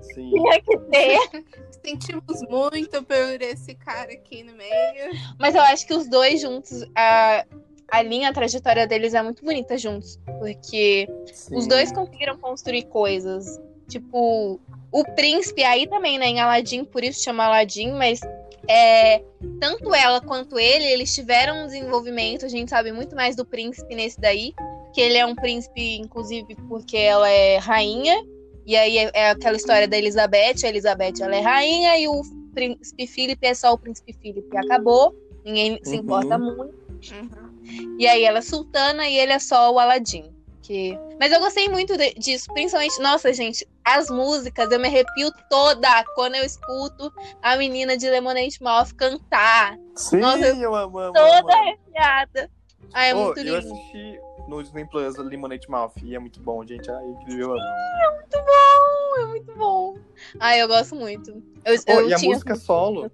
Sim. 0.02 0.30
Tinha 0.30 0.60
que 0.60 0.78
ter. 0.90 1.18
Sentimos 1.84 2.42
muito 2.48 3.02
por 3.02 3.42
esse 3.42 3.74
cara 3.74 4.12
aqui 4.12 4.42
no 4.42 4.54
meio. 4.54 5.10
Mas 5.38 5.54
eu 5.54 5.62
acho 5.62 5.86
que 5.86 5.94
os 5.94 6.06
dois 6.08 6.40
juntos, 6.40 6.84
a, 6.94 7.46
a 7.90 8.02
linha, 8.02 8.28
a 8.28 8.32
trajetória 8.32 8.86
deles 8.86 9.14
é 9.14 9.22
muito 9.22 9.42
bonita 9.44 9.78
juntos. 9.78 10.18
Porque 10.38 11.08
os 11.26 11.64
sim. 11.64 11.68
dois 11.68 11.90
conseguiram 11.92 12.36
construir 12.38 12.84
coisas. 12.84 13.58
Tipo, 13.90 14.60
o 14.92 15.04
príncipe 15.14 15.62
aí 15.64 15.86
também, 15.86 16.18
né? 16.18 16.26
Em 16.26 16.40
Aladdin, 16.40 16.84
por 16.84 17.02
isso 17.04 17.22
chama 17.22 17.44
Aladdin, 17.44 17.92
mas 17.92 18.20
é, 18.68 19.18
tanto 19.60 19.92
ela 19.94 20.20
quanto 20.20 20.58
ele, 20.58 20.84
eles 20.84 21.12
tiveram 21.14 21.64
um 21.64 21.66
desenvolvimento. 21.66 22.46
A 22.46 22.48
gente 22.48 22.70
sabe 22.70 22.92
muito 22.92 23.14
mais 23.16 23.34
do 23.36 23.44
príncipe 23.44 23.94
nesse 23.94 24.20
daí. 24.20 24.54
Que 24.94 25.00
ele 25.00 25.18
é 25.18 25.26
um 25.26 25.34
príncipe, 25.36 25.98
inclusive, 25.98 26.56
porque 26.68 26.96
ela 26.96 27.28
é 27.28 27.58
rainha. 27.58 28.24
E 28.66 28.76
aí 28.76 28.98
é, 28.98 29.10
é 29.14 29.30
aquela 29.30 29.56
história 29.56 29.86
da 29.86 29.96
Elizabeth. 29.96 30.64
A 30.64 30.68
Elizabeth 30.68 31.14
ela 31.20 31.36
é 31.36 31.40
rainha 31.40 31.98
e 31.98 32.08
o 32.08 32.22
príncipe 32.54 33.06
Felipe 33.06 33.46
é 33.46 33.54
só 33.54 33.72
o 33.72 33.78
príncipe 33.78 34.12
Felipe. 34.12 34.48
E 34.52 34.58
acabou. 34.58 35.14
Ninguém 35.44 35.80
se 35.84 35.94
Uhum. 35.94 36.02
importa 36.02 36.38
muito. 36.38 36.74
Uhum. 37.12 37.96
E 37.98 38.06
aí 38.06 38.24
ela 38.24 38.38
é 38.38 38.42
sultana 38.42 39.08
e 39.08 39.16
ele 39.16 39.32
é 39.32 39.38
só 39.38 39.72
o 39.72 39.78
Aladdin. 39.78 40.24
Que... 40.70 40.96
Mas 41.18 41.32
eu 41.32 41.40
gostei 41.40 41.68
muito 41.68 41.96
de- 41.96 42.14
disso, 42.14 42.46
principalmente, 42.52 43.02
nossa, 43.02 43.32
gente, 43.32 43.66
as 43.84 44.08
músicas, 44.08 44.70
eu 44.70 44.78
me 44.78 44.86
arrepio 44.86 45.32
toda 45.50 46.04
quando 46.14 46.36
eu 46.36 46.44
escuto 46.44 47.12
a 47.42 47.56
menina 47.56 47.96
de 47.96 48.08
Lemonade 48.08 48.56
Mouth 48.62 48.92
cantar. 48.96 49.76
Sim, 49.96 50.18
Nossa, 50.18 50.46
eu 50.46 50.54
eu 50.62 50.74
amo, 50.76 50.96
amo, 51.00 51.12
Toda 51.12 51.38
amo. 51.40 51.50
arrepiada. 51.50 52.48
Ah, 52.94 53.04
é 53.04 53.12
Ô, 53.12 53.24
muito 53.24 53.40
eu 53.40 53.44
lindo. 53.46 53.56
assisti 53.58 54.20
no 54.46 54.62
Disney 54.62 54.84
Plus 54.86 55.16
Lemonade 55.16 55.68
Mouth 55.68 55.94
e 56.04 56.14
é 56.14 56.20
muito 56.20 56.40
bom, 56.40 56.64
gente. 56.64 56.88
Ai, 56.88 57.04
incrível. 57.04 57.48
eu 57.48 57.52
amo. 57.54 58.14
Muito 58.14 58.38
bom, 58.46 59.20
é 59.20 59.26
muito 59.26 59.52
bom. 59.56 59.98
Ah, 60.38 60.56
eu 60.56 60.68
gosto 60.68 60.94
muito. 60.94 61.30
Eu, 61.64 61.74
Ô, 61.74 62.00
eu 62.00 62.08
e 62.10 62.14
a 62.14 62.16
tinha 62.16 62.30
música 62.32 62.54
solo, 62.54 63.10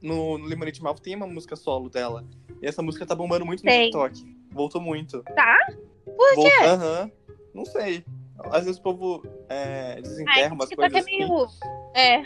no, 0.00 0.38
no 0.38 0.46
Lemonade 0.46 0.82
Mouth 0.82 1.00
tem 1.00 1.14
uma 1.14 1.26
música 1.26 1.54
solo 1.54 1.90
dela. 1.90 2.24
E 2.62 2.66
essa 2.66 2.80
música 2.80 3.04
tá 3.04 3.14
bombando 3.14 3.44
muito 3.44 3.60
no 3.62 3.70
Tem. 3.70 3.90
TikTok. 3.90 4.38
Voltou 4.50 4.80
muito. 4.80 5.22
Tá? 5.34 5.58
Por 6.18 6.34
quê? 6.34 6.64
Aham. 6.64 7.10
Não 7.54 7.64
sei. 7.64 8.04
Às 8.50 8.64
vezes 8.64 8.78
o 8.78 8.82
povo 8.82 9.22
é, 9.48 10.00
desenterra 10.00 10.50
Ah, 10.50 10.54
umas 10.54 10.68
TikTok 10.68 10.90
coisas 10.92 11.08
é 11.08 11.10
meio. 11.10 11.44
assim. 11.44 11.58
É. 11.94 12.22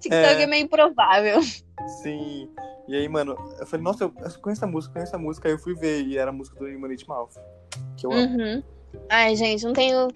TikTok 0.00 0.14
é. 0.14 0.42
É. 0.42 0.46
meio 0.46 0.64
improvável. 0.64 1.40
Sim. 2.02 2.48
E 2.88 2.94
aí, 2.94 3.08
mano, 3.08 3.36
eu 3.58 3.66
falei, 3.66 3.82
nossa, 3.84 4.04
eu 4.04 4.10
conheço 4.10 4.48
essa 4.60 4.66
música, 4.66 4.92
conheço 4.94 5.10
essa 5.10 5.18
música. 5.18 5.48
Aí 5.48 5.54
eu 5.54 5.58
fui 5.58 5.74
ver 5.74 6.02
e 6.02 6.16
era 6.16 6.30
a 6.30 6.32
música 6.32 6.58
do 6.58 6.64
Lemonade 6.64 7.04
Mouth. 7.08 7.34
Que 7.96 8.06
eu 8.06 8.12
amo. 8.12 8.38
Uhum. 8.38 8.62
Ai, 9.10 9.34
gente, 9.36 9.64
não 9.64 9.72
tenho. 9.72 10.08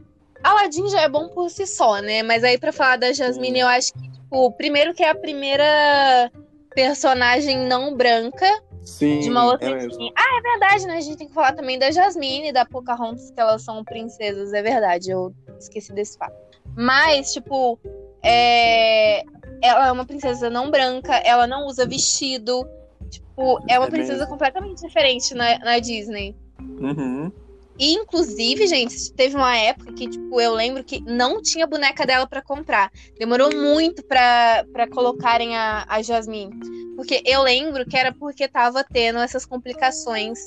Aladdin 0.43 0.89
já 0.89 1.03
é 1.03 1.09
bom 1.09 1.29
por 1.29 1.51
si 1.51 1.67
só, 1.67 1.99
né? 2.01 2.23
Mas 2.23 2.43
aí, 2.45 2.57
pra 2.57 2.73
falar 2.73 2.97
da 2.97 3.13
Jasmine, 3.13 3.57
Sim. 3.57 3.63
eu 3.63 3.67
acho 3.69 3.93
que, 3.93 4.11
tipo, 4.11 4.53
primeiro 4.53 4.95
que 4.95 5.03
é 5.03 5.11
a 5.11 5.15
primeira 5.15 6.31
personagem 6.75 7.59
não 7.67 7.95
branca 7.95 8.47
Sim. 8.83 9.21
de 9.21 9.31
uma 9.31 9.45
outra 9.45 9.71
é. 9.71 9.87
Ah, 10.17 10.39
é 10.39 10.41
verdade, 10.41 10.87
né? 10.87 10.97
A 10.97 11.01
gente 11.01 11.17
tem 11.19 11.29
que 11.29 11.35
falar 11.35 11.53
também 11.53 11.79
da 11.79 11.91
Jasmine 11.91 12.49
e 12.49 12.53
da 12.53 12.65
Pocahontas, 12.65 13.31
que 13.31 13.41
elas 13.41 13.63
são 13.63 13.85
princesas, 13.85 14.53
é 14.53 14.63
verdade. 14.63 15.11
Eu 15.11 15.35
esqueci 15.59 15.93
desse 15.93 16.17
fato. 16.17 16.35
Mas, 16.77 17.33
tipo, 17.33 17.79
é... 18.23 19.23
ela 19.63 19.89
é 19.89 19.93
uma 19.93 20.05
princesa 20.07 20.49
não 20.49 20.71
branca, 20.71 21.15
ela 21.17 21.47
não 21.47 21.67
usa 21.67 21.87
vestido. 21.87 22.67
Tipo, 23.11 23.61
é 23.69 23.79
uma 23.79 23.89
É 23.89 23.91
princesa 23.91 24.19
mesmo. 24.21 24.29
completamente 24.31 24.87
diferente 24.87 25.35
na, 25.35 25.59
na 25.59 25.79
Disney. 25.79 26.37
Uhum. 26.61 27.33
E, 27.81 27.95
inclusive, 27.95 28.67
gente, 28.67 29.11
teve 29.15 29.35
uma 29.35 29.57
época 29.57 29.91
que, 29.95 30.07
tipo, 30.07 30.39
eu 30.39 30.53
lembro 30.53 30.85
que 30.85 31.01
não 31.01 31.41
tinha 31.41 31.67
boneca 31.67 32.05
dela 32.05 32.27
pra 32.27 32.43
comprar. 32.43 32.93
Demorou 33.19 33.51
muito 33.57 34.05
pra, 34.05 34.67
pra 34.71 34.87
colocarem 34.87 35.57
a, 35.57 35.87
a 35.89 36.03
Jasmine. 36.03 36.53
Porque 36.95 37.23
eu 37.25 37.41
lembro 37.43 37.87
que 37.87 37.97
era 37.97 38.13
porque 38.13 38.47
tava 38.47 38.85
tendo 38.85 39.19
essas 39.21 39.47
complicações. 39.47 40.39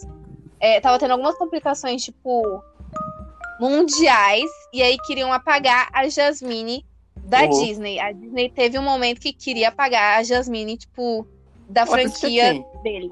É, 0.60 0.80
tava 0.80 1.00
tendo 1.00 1.10
algumas 1.10 1.36
complicações, 1.36 2.04
tipo, 2.04 2.64
mundiais. 3.60 4.52
E 4.72 4.84
aí 4.84 4.96
queriam 5.08 5.34
apagar 5.34 5.90
a 5.92 6.08
Jasmine 6.08 6.86
da 7.18 7.46
Uhum. 7.46 7.50
Disney. 7.50 8.00
A 8.00 8.12
Disney 8.12 8.52
teve 8.52 8.78
um 8.78 8.84
momento 8.84 9.20
que 9.20 9.34
queria 9.34 9.70
apagar 9.70 10.20
a 10.20 10.24
Jasmine, 10.24 10.78
tipo, 10.78 11.28
da 11.68 11.82
Ela 11.82 12.02
é 12.02 12.08
franquia 12.08 12.64
dele. 12.84 13.12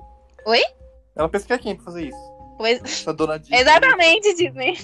Ela 1.15 1.27
pensa 1.27 1.47
que 1.47 1.53
é 1.53 1.57
quem 1.57 1.75
pra 1.75 1.85
fazer 1.85 2.09
isso? 2.09 2.30
Pois, 2.61 2.79
Essa 2.83 3.11
dona 3.11 3.39
Disney. 3.39 3.57
Exatamente, 3.59 4.33
Disney. 4.35 4.77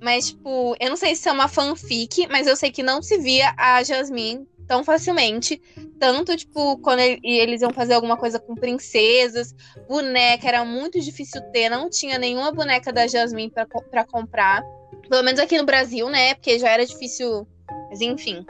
mas, 0.00 0.26
tipo, 0.26 0.76
eu 0.78 0.90
não 0.90 0.96
sei 0.96 1.16
se 1.16 1.26
é 1.26 1.32
uma 1.32 1.48
fanfic, 1.48 2.26
mas 2.30 2.46
eu 2.46 2.54
sei 2.54 2.70
que 2.70 2.82
não 2.82 3.00
se 3.02 3.16
via 3.18 3.54
a 3.56 3.82
Jasmine 3.82 4.46
tão 4.68 4.84
facilmente. 4.84 5.60
Tanto, 5.98 6.36
tipo, 6.36 6.76
quando 6.78 7.00
ele- 7.00 7.20
eles 7.22 7.62
iam 7.62 7.70
fazer 7.72 7.94
alguma 7.94 8.16
coisa 8.18 8.38
com 8.38 8.54
princesas, 8.54 9.54
boneca, 9.88 10.46
era 10.46 10.64
muito 10.66 11.00
difícil 11.00 11.40
ter, 11.50 11.70
não 11.70 11.88
tinha 11.88 12.18
nenhuma 12.18 12.52
boneca 12.52 12.92
da 12.92 13.06
Jasmine 13.06 13.50
pra 13.90 14.04
comprar. 14.04 14.62
Pelo 15.08 15.22
menos 15.22 15.40
aqui 15.40 15.56
no 15.56 15.64
Brasil, 15.64 16.08
né? 16.10 16.34
Porque 16.34 16.58
já 16.58 16.68
era 16.70 16.84
difícil. 16.84 17.46
Mas 17.88 18.00
enfim. 18.02 18.44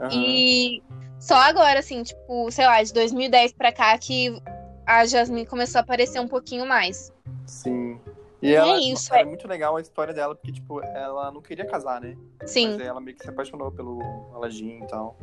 Aham. 0.00 0.08
E 0.12 0.82
só 1.18 1.34
agora, 1.34 1.80
assim, 1.80 2.02
tipo, 2.04 2.48
sei 2.52 2.64
lá, 2.66 2.80
de 2.82 2.92
2010 2.92 3.52
pra 3.52 3.72
cá 3.72 3.96
que 3.98 4.36
a 4.86 5.04
Jasmine 5.04 5.44
começou 5.44 5.80
a 5.80 5.82
aparecer 5.82 6.20
um 6.20 6.28
pouquinho 6.28 6.64
mais. 6.64 7.12
Sim. 7.44 8.00
E 8.40 8.54
ela, 8.54 8.78
isso, 8.78 9.12
era 9.12 9.22
é. 9.22 9.24
muito 9.24 9.48
legal 9.48 9.76
a 9.76 9.80
história 9.80 10.12
dela, 10.12 10.34
porque, 10.34 10.52
tipo, 10.52 10.80
ela 10.82 11.32
não 11.32 11.40
queria 11.40 11.64
casar, 11.64 12.00
né? 12.00 12.16
Sim. 12.44 12.72
Mas 12.72 12.86
ela 12.86 13.00
meio 13.00 13.16
que 13.16 13.24
se 13.24 13.30
apaixonou 13.30 13.72
pelo 13.72 14.00
Aladdin 14.34 14.82
e 14.82 14.86
tal. 14.86 15.16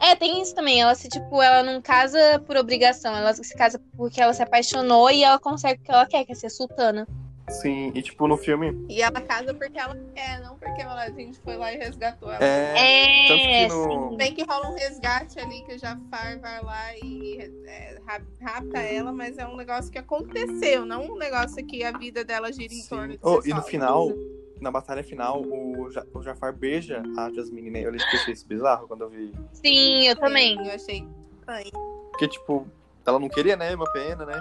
É, 0.00 0.14
tem 0.14 0.40
isso 0.40 0.54
também. 0.54 0.80
Ela 0.80 0.94
se, 0.94 1.08
tipo, 1.08 1.42
ela 1.42 1.62
não 1.62 1.82
casa 1.82 2.40
por 2.46 2.56
obrigação. 2.56 3.14
Ela 3.14 3.34
se 3.34 3.54
casa 3.54 3.80
porque 3.96 4.22
ela 4.22 4.32
se 4.32 4.42
apaixonou 4.42 5.10
e 5.10 5.24
ela 5.24 5.38
consegue 5.38 5.80
o 5.80 5.84
que 5.84 5.90
ela 5.90 6.06
quer, 6.06 6.24
que 6.24 6.32
é 6.32 6.34
ser 6.34 6.50
sultana. 6.50 7.06
Sim, 7.50 7.92
e 7.94 8.02
tipo, 8.02 8.26
no 8.28 8.36
filme. 8.36 8.86
E 8.88 9.02
ela 9.02 9.20
casa 9.20 9.52
porque 9.54 9.78
ela 9.78 9.96
quer, 10.14 10.40
não 10.40 10.56
porque 10.58 10.80
ela, 10.82 11.02
a 11.02 11.10
gente 11.10 11.38
foi 11.40 11.56
lá 11.56 11.72
e 11.72 11.76
resgatou 11.76 12.30
ela. 12.30 12.44
É. 12.44 13.26
Tanto 13.28 13.42
É, 13.42 13.62
que 13.62 13.68
no. 13.68 14.16
Bem 14.16 14.34
que 14.34 14.42
rola 14.44 14.68
um 14.70 14.74
resgate 14.74 15.38
ali 15.38 15.62
que 15.62 15.74
o 15.74 15.78
Jafar 15.78 16.38
vai 16.40 16.62
lá 16.62 16.96
e 17.02 17.38
é, 17.66 17.98
rap- 18.06 18.24
rapta 18.40 18.78
ela, 18.78 19.12
mas 19.12 19.36
é 19.38 19.46
um 19.46 19.56
negócio 19.56 19.90
que 19.90 19.98
aconteceu, 19.98 20.84
não 20.84 21.12
um 21.12 21.16
negócio 21.18 21.64
que 21.66 21.82
a 21.82 21.92
vida 21.96 22.24
dela 22.24 22.52
gira 22.52 22.72
em 22.72 22.76
Sim. 22.82 22.88
torno 22.88 23.12
de 23.14 23.18
Oh, 23.22 23.40
e 23.44 23.52
no 23.52 23.62
final, 23.62 24.08
na 24.60 24.70
batalha 24.70 25.02
final, 25.02 25.42
o, 25.42 25.90
Ja- 25.90 26.04
o 26.14 26.22
Jafar 26.22 26.52
beija 26.52 27.02
a 27.16 27.30
Jasmine, 27.32 27.70
né? 27.70 27.80
Eu 27.84 27.92
achei 27.94 28.32
isso 28.32 28.46
bizarro 28.46 28.86
quando 28.86 29.02
eu 29.02 29.08
vi. 29.10 29.32
Sim, 29.52 30.06
eu 30.06 30.16
também. 30.16 30.56
Eu 30.56 30.72
achei 30.74 31.04
estranho. 31.38 31.70
Porque, 32.10 32.28
tipo, 32.28 32.66
ela 33.06 33.18
não 33.18 33.28
queria, 33.28 33.56
né? 33.56 33.74
Uma 33.74 33.90
pena, 33.92 34.24
né? 34.26 34.38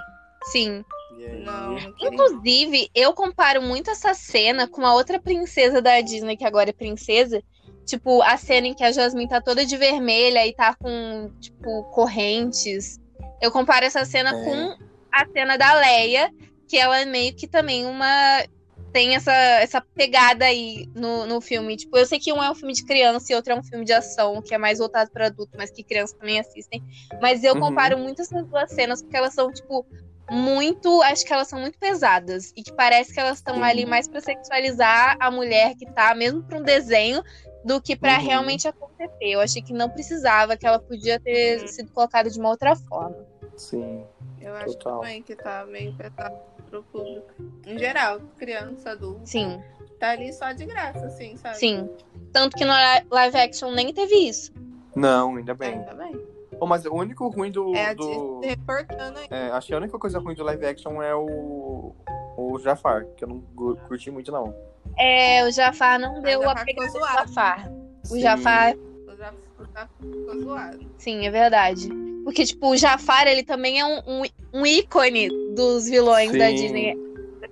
Sim. 0.52 0.84
Não. 1.28 1.78
Inclusive, 2.00 2.90
eu 2.96 3.14
comparo 3.14 3.62
muito 3.62 3.90
essa 3.90 4.14
cena 4.14 4.68
com 4.68 4.86
a 4.86 4.94
outra 4.94 5.20
princesa 5.20 5.82
da 5.82 6.00
Disney, 6.02 6.38
que 6.38 6.46
agora 6.46 6.70
é 6.70 6.74
princesa. 6.74 7.42
Tipo, 7.86 8.22
a 8.22 8.38
cena 8.38 8.68
em 8.68 8.74
que 8.74 8.84
a 8.84 8.92
Jasmine 8.92 9.28
tá 9.28 9.42
toda 9.42 9.66
de 9.66 9.76
vermelha 9.76 10.46
e 10.46 10.54
tá 10.54 10.76
com, 10.76 11.32
tipo, 11.40 11.84
correntes. 11.92 13.00
Eu 13.42 13.52
comparo 13.52 13.86
essa 13.86 14.06
cena 14.06 14.30
É. 14.32 14.44
com 14.46 14.76
a 15.12 15.26
cena 15.28 15.58
da 15.58 15.74
Leia, 15.74 16.32
que 16.68 16.78
ela 16.78 17.00
é 17.02 17.06
meio 17.06 17.34
que 17.36 17.48
também 17.48 17.86
uma. 17.86 18.44
Tem 18.92 19.14
essa, 19.16 19.32
essa 19.32 19.82
pegada 19.82 20.46
aí 20.46 20.88
no, 20.96 21.26
no 21.28 21.40
filme. 21.40 21.78
Tipo, 21.78 21.96
eu 21.98 22.08
sei 22.08 22.20
que 22.20 22.34
um 22.34 22.42
é 22.42 22.50
um 22.50 22.56
filme 22.56 22.74
de 22.74 22.84
criança 22.84 23.32
e 23.32 23.36
outro 23.36 23.54
é 23.54 23.56
um 23.56 23.62
filme 23.64 23.86
de 23.86 23.94
ação, 23.94 24.42
que 24.42 24.54
é 24.54 24.58
mais 24.58 24.80
voltado 24.80 25.12
para 25.12 25.28
adulto, 25.28 25.52
mas 25.58 25.70
que 25.70 25.84
crianças 25.84 26.18
também 26.18 26.40
assistem. 26.40 26.84
Mas 27.22 27.44
eu 27.44 27.54
Uhum. 27.54 27.60
comparo 27.60 28.00
muito 28.00 28.22
essas 28.24 28.48
duas 28.48 28.72
cenas, 28.72 29.02
porque 29.04 29.16
elas 29.16 29.34
são, 29.36 29.52
tipo, 29.54 29.86
muito. 30.32 31.02
Acho 31.04 31.26
que 31.26 31.34
elas 31.34 31.48
são 31.48 31.60
muito 31.60 31.78
pesadas. 31.80 32.52
E 32.56 32.64
que 32.64 32.72
parece 32.74 33.14
que 33.14 33.20
elas 33.20 33.38
estão 33.38 33.64
ali 33.64 33.86
mais 33.86 34.08
pra 34.08 34.22
sexualizar 34.22 35.16
a 35.20 35.30
mulher 35.32 35.76
que 35.76 35.86
tá, 35.86 36.14
mesmo 36.16 36.44
pra 36.44 36.58
um 36.58 36.64
desenho, 36.64 37.24
do 37.66 37.82
que 37.82 37.96
pra 37.96 38.18
Uhum. 38.18 38.26
realmente 38.26 38.68
acontecer. 38.68 39.16
Eu 39.22 39.42
achei 39.42 39.62
que 39.62 39.74
não 39.74 39.90
precisava, 39.90 40.56
que 40.56 40.66
ela 40.66 40.80
podia 40.80 41.20
ter 41.20 41.62
Uhum. 41.62 41.68
sido 41.68 41.92
colocada 41.92 42.30
de 42.30 42.40
uma 42.40 42.50
outra 42.50 42.76
forma. 42.76 43.18
Sim. 43.58 44.06
Eu 44.42 44.56
acho 44.56 44.78
Total. 44.78 45.00
também 45.02 45.22
que 45.22 45.36
tá 45.36 45.66
meio 45.66 45.94
pesado 45.94 46.36
pro 46.70 46.82
público. 46.84 47.28
Em 47.68 47.78
geral, 47.78 48.22
criança, 48.38 48.92
adulto. 48.92 49.22
Sim, 49.26 49.62
Tá 50.00 50.12
ali 50.12 50.32
só 50.32 50.54
de 50.54 50.66
graça, 50.66 51.08
assim, 51.08 51.36
sabe? 51.36 51.58
sim. 51.58 51.90
Tanto 52.32 52.56
que 52.56 52.64
no 52.64 52.72
li- 52.72 53.06
live 53.12 53.38
action 53.38 53.72
nem 53.72 53.94
teve 53.94 54.16
isso. 54.16 54.54
Não, 54.96 55.36
ainda 55.36 55.54
bem. 55.54 55.74
Ainda 55.74 55.94
bem. 55.94 56.18
Oh, 56.62 56.66
mas 56.68 56.86
o 56.86 56.94
único 56.94 57.28
ruim 57.30 57.52
do. 57.52 57.74
É 57.76 57.88
a 57.92 57.94
do... 57.94 58.06
Disney 58.08 58.50
reportando 58.50 59.20
aí. 59.20 59.28
É, 59.30 59.50
acho 59.52 59.68
que 59.68 59.74
a 59.74 59.78
única 59.78 59.98
coisa 59.98 60.20
ruim 60.20 60.36
do 60.36 60.44
live 60.44 60.66
action 60.66 61.02
é 61.02 61.16
o. 61.16 61.94
O 62.38 62.58
Jafar, 62.60 63.06
que 63.18 63.24
eu 63.24 63.28
não 63.28 63.42
curti 63.88 64.10
muito, 64.12 64.32
não. 64.32 64.56
É, 64.98 65.46
o 65.46 65.52
Jafar 65.52 66.00
não 66.00 66.22
deu 66.22 66.50
a 66.50 66.56
pegada 66.56 66.92
do. 66.92 67.00
Jafar. 67.00 67.72
O. 68.12 68.20
Jafar, 68.20 68.76
O 68.76 69.16
Jafar 69.16 69.90
ficou 70.00 70.40
zoado. 70.42 70.80
sim, 70.98 71.26
é 71.28 71.32
verdade. 71.32 71.90
Porque, 72.24 72.46
tipo, 72.46 72.70
o 72.72 72.78
Jafar, 72.78 73.28
ele 73.28 73.44
também 73.44 73.80
é 73.80 73.86
um, 73.86 74.00
um, 74.06 74.24
um 74.54 74.66
ícone 74.66 75.30
dos 75.56 75.88
vilões 75.90 76.32
da 76.32 76.48
Sim. 76.50 76.56
Disney. 76.56 76.98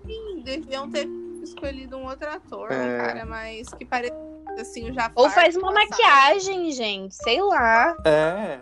Sim, 0.05 0.41
deviam 0.43 0.89
ter 0.89 1.07
escolhido 1.41 1.97
um 1.97 2.05
outro 2.05 2.29
ator, 2.29 2.71
É. 2.71 2.97
cara 2.97 3.25
mais 3.25 3.69
que 3.73 3.85
pareça 3.85 4.15
assim, 4.57 4.89
o 4.89 4.93
Jafar. 4.93 5.13
Ou 5.15 5.29
faz 5.29 5.55
uma 5.55 5.71
maquiagem, 5.71 6.71
gente, 6.71 7.15
sei 7.15 7.41
lá. 7.41 7.95
É. 8.05 8.59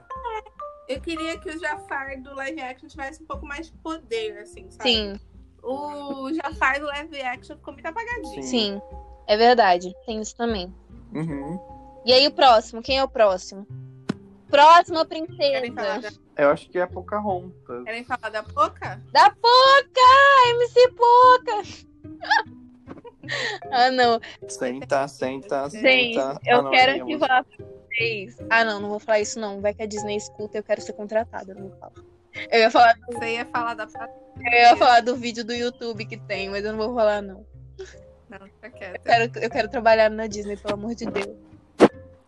Eu 0.88 1.02
queria 1.02 1.38
que 1.40 1.50
o 1.50 1.60
Jafar 1.60 2.22
do 2.22 2.36
live 2.36 2.62
action 2.62 2.88
tivesse 2.88 3.24
um 3.24 3.26
pouco 3.26 3.46
mais 3.46 3.68
de 3.68 3.74
poder, 3.74 4.38
assim, 4.40 4.70
sabe? 4.70 4.90
Sim, 4.90 5.20
O 5.64 6.32
Jafar 6.34 6.80
do 6.80 6.86
live 6.86 7.22
action 7.22 7.56
ficou 7.56 7.74
muito 7.74 7.86
apagadinho. 7.86 8.44
Sim. 8.44 8.44
sim. 8.44 8.82
É 9.28 9.36
verdade. 9.36 9.96
Tem 10.06 10.22
isso 10.22 10.36
também. 10.36 10.74
Uhum. 11.12 11.60
E 12.06 12.14
aí, 12.14 12.28
o 12.28 12.32
próximo? 12.32 12.84
Quem 12.84 13.00
é 13.00 13.04
o 13.04 13.08
próximo? 13.10 13.66
Próxima 14.48 15.04
princesa. 15.06 15.72
da, 15.72 16.44
Eu 16.44 16.50
acho 16.52 16.70
que 16.70 16.78
é 16.78 16.84
a 16.84 16.88
Pocahontas. 16.88 17.84
querem 17.84 18.04
falar 18.04 18.30
da 18.30 18.44
Poca? 18.44 19.02
Da 19.12 19.32
Poca! 19.32 20.50
MC 20.50 20.92
Poca! 20.92 21.64
ah, 23.72 23.92
não. 23.92 24.20
Senta, 24.48 25.08
senta, 25.08 25.70
Gente, 25.70 26.16
senta. 26.16 26.40
eu 26.46 26.60
Ah, 26.60 26.62
não, 26.62 26.72
quero 26.72 26.92
é 26.92 26.96
aqui 26.96 27.04
minha 27.04 27.20
falar 27.20 27.44
pra 27.44 27.66
vocês. 27.66 28.38
Ah, 28.50 28.64
não, 28.64 28.80
não 28.80 28.90
vou 28.90 29.00
falar 29.00 29.20
isso, 29.22 29.40
não. 29.40 29.62
Vai 29.62 29.74
que 29.74 29.84
a 29.84 29.86
Disney 29.86 30.16
escuta, 30.18 30.58
eu 30.58 30.64
quero 30.64 30.82
ser 30.82 30.94
contratada. 30.94 31.52
eu 31.52 31.56
Não 31.56 31.70
vou 31.70 31.78
falar. 31.78 31.94
Eu 32.52 32.60
ia 32.60 32.72
falar, 32.72 32.96
Você 33.08 33.34
ia 33.36 33.46
falar 33.46 33.74
da 33.76 33.88
eu 34.38 34.52
ia 34.52 34.76
falar 34.76 35.02
do 35.02 35.16
vídeo 35.16 35.46
do 35.46 35.54
YouTube 35.54 36.06
que 36.06 36.18
tem, 36.18 36.50
mas 36.50 36.66
eu 36.66 36.74
não 36.74 36.86
vou 36.86 36.94
falar, 36.94 37.22
não. 37.22 37.46
Não, 38.30 38.40
quieta. 38.72 38.98
Eu 38.98 39.02
quero, 39.04 39.32
eu 39.46 39.50
quero 39.50 39.70
trabalhar 39.70 40.10
na 40.10 40.28
Disney, 40.28 40.58
pelo 40.58 40.74
amor 40.74 40.94
de 40.96 41.06
Deus. 41.06 41.38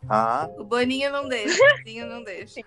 Ah, 0.10 0.50
O 0.58 0.64
Boninho 0.64 1.12
não 1.12 1.28
deixa. 1.28 1.62
O 1.62 1.78
Boninho 1.78 2.08
não 2.08 2.24
deixa. 2.24 2.62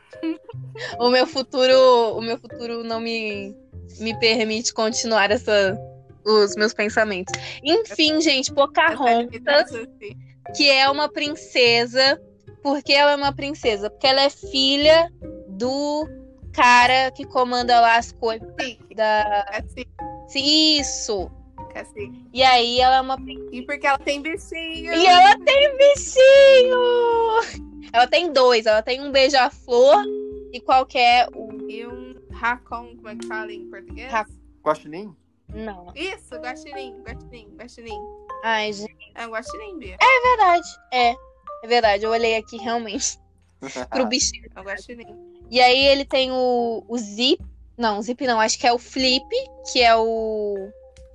O 0.99 1.09
meu 1.09 1.27
futuro, 1.27 2.19
o 2.19 2.21
meu 2.21 2.39
futuro 2.39 2.85
não 2.85 3.01
me, 3.01 3.57
me 3.99 4.19
permite 4.19 4.75
continuar 4.75 5.31
essa, 5.31 5.79
os 6.25 6.55
meus 6.57 6.73
pensamentos. 6.75 7.33
Enfim, 7.63 8.21
gente, 8.21 8.53
Pocahontas, 8.53 9.73
assim. 9.75 10.17
que 10.57 10.69
é 10.71 10.89
uma 10.91 11.09
princesa. 11.09 12.21
Por 12.63 12.83
que 12.83 12.93
ela 12.93 13.13
é 13.13 13.17
uma 13.17 13.33
princesa? 13.33 13.89
Porque 13.91 14.07
ela 14.07 14.23
é 14.23 14.31
filha 14.31 15.11
do 15.49 16.07
cara 16.53 17.11
que 17.11 17.25
comanda 17.25 17.81
lá 17.81 17.97
as 17.97 18.13
coisas 18.13 18.49
da. 18.95 19.47
cacique, 19.51 19.91
Isso! 20.35 21.31
cacique. 21.73 22.27
E 22.33 22.43
aí 22.43 22.81
ela 22.81 22.97
é 22.97 23.01
uma. 23.01 23.17
E 23.53 23.63
porque 23.63 23.87
ela 23.87 23.99
tem 23.99 24.21
bichinho. 24.21 24.93
E 24.93 25.07
ela 25.07 25.39
tem 25.39 25.77
bichinho! 25.77 27.71
Ela 27.93 28.07
tem 28.07 28.33
dois, 28.33 28.67
ela 28.67 28.83
tem 28.83 29.01
um 29.01 29.11
beija-flor 29.11 30.05
e 30.53 30.61
qualquer. 30.61 31.29
E 31.69 31.87
um 31.87 32.15
racon, 32.31 32.95
como 32.97 33.09
é 33.09 33.17
que 33.17 33.27
fala 33.27 33.53
em 33.53 33.69
português? 33.71 34.11
Ra- 34.13 34.27
Guaxinim? 34.65 35.15
Não. 35.55 35.93
Isso, 35.95 36.37
guaxinim, 36.37 37.01
guaxinim, 37.03 37.49
guaxinim. 37.57 38.01
Ai, 38.45 38.73
gente. 38.73 39.13
É 39.15 39.27
um 39.27 39.31
guaxinim, 39.31 39.79
Bia. 39.79 39.97
É 40.01 40.29
verdade. 40.29 40.69
É. 40.93 41.15
É 41.63 41.67
verdade. 41.67 42.05
Eu 42.05 42.11
olhei 42.11 42.37
aqui 42.37 42.57
realmente 42.57 43.19
pro 43.91 44.07
bichinho. 44.07 44.49
É 44.55 44.61
um 44.61 44.65
guaxinim. 44.65 45.17
E 45.51 45.61
aí 45.61 45.87
ele 45.87 46.05
tem 46.05 46.31
o, 46.31 46.85
o 46.89 46.97
Zip, 46.99 47.43
Não, 47.77 48.01
Zip 48.01 48.25
não. 48.27 48.41
Acho 48.41 48.59
que 48.59 48.67
é 48.67 48.73
o 48.73 48.79
Flip, 48.79 49.27
que 49.73 49.81
é 49.83 49.95
o. 49.97 50.71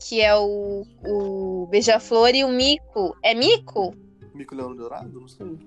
Que 0.08 0.22
é 0.22 0.36
o. 0.36 0.86
O 1.06 1.68
Beija-Flor 1.68 2.36
e 2.36 2.44
o 2.44 2.50
Mico. 2.50 3.16
É 3.24 3.34
Mico? 3.34 3.96
Mico 4.34 4.54
Leão 4.54 4.76
Dourado? 4.76 5.20
Não 5.20 5.28
sei. 5.28 5.58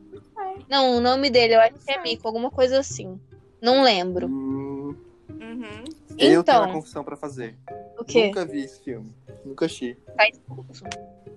Não, 0.69 0.97
o 0.97 1.01
nome 1.01 1.31
dele 1.31 1.55
eu 1.55 1.61
acho 1.61 1.75
que 1.75 1.91
é 1.91 2.03
Mico, 2.03 2.27
alguma 2.29 2.51
coisa 2.51 2.79
assim. 2.79 3.19
Não 3.61 3.83
lembro. 3.83 4.27
Hum, 4.29 4.95
Uhum. 5.31 5.85
Eu 6.25 6.43
tenho 6.45 6.59
uma 6.59 6.65
Então, 6.67 6.73
confissão 6.73 7.05
pra 7.05 7.17
fazer. 7.17 7.57
o 7.99 8.05
quê? 8.05 8.27
Nunca 8.27 8.45
vi 8.45 8.65
esse 8.65 8.81
filme. 8.83 9.13
Nunca 9.45 9.65
achei. 9.67 9.95
Tá 10.17 10.29
expulso. 10.29 10.85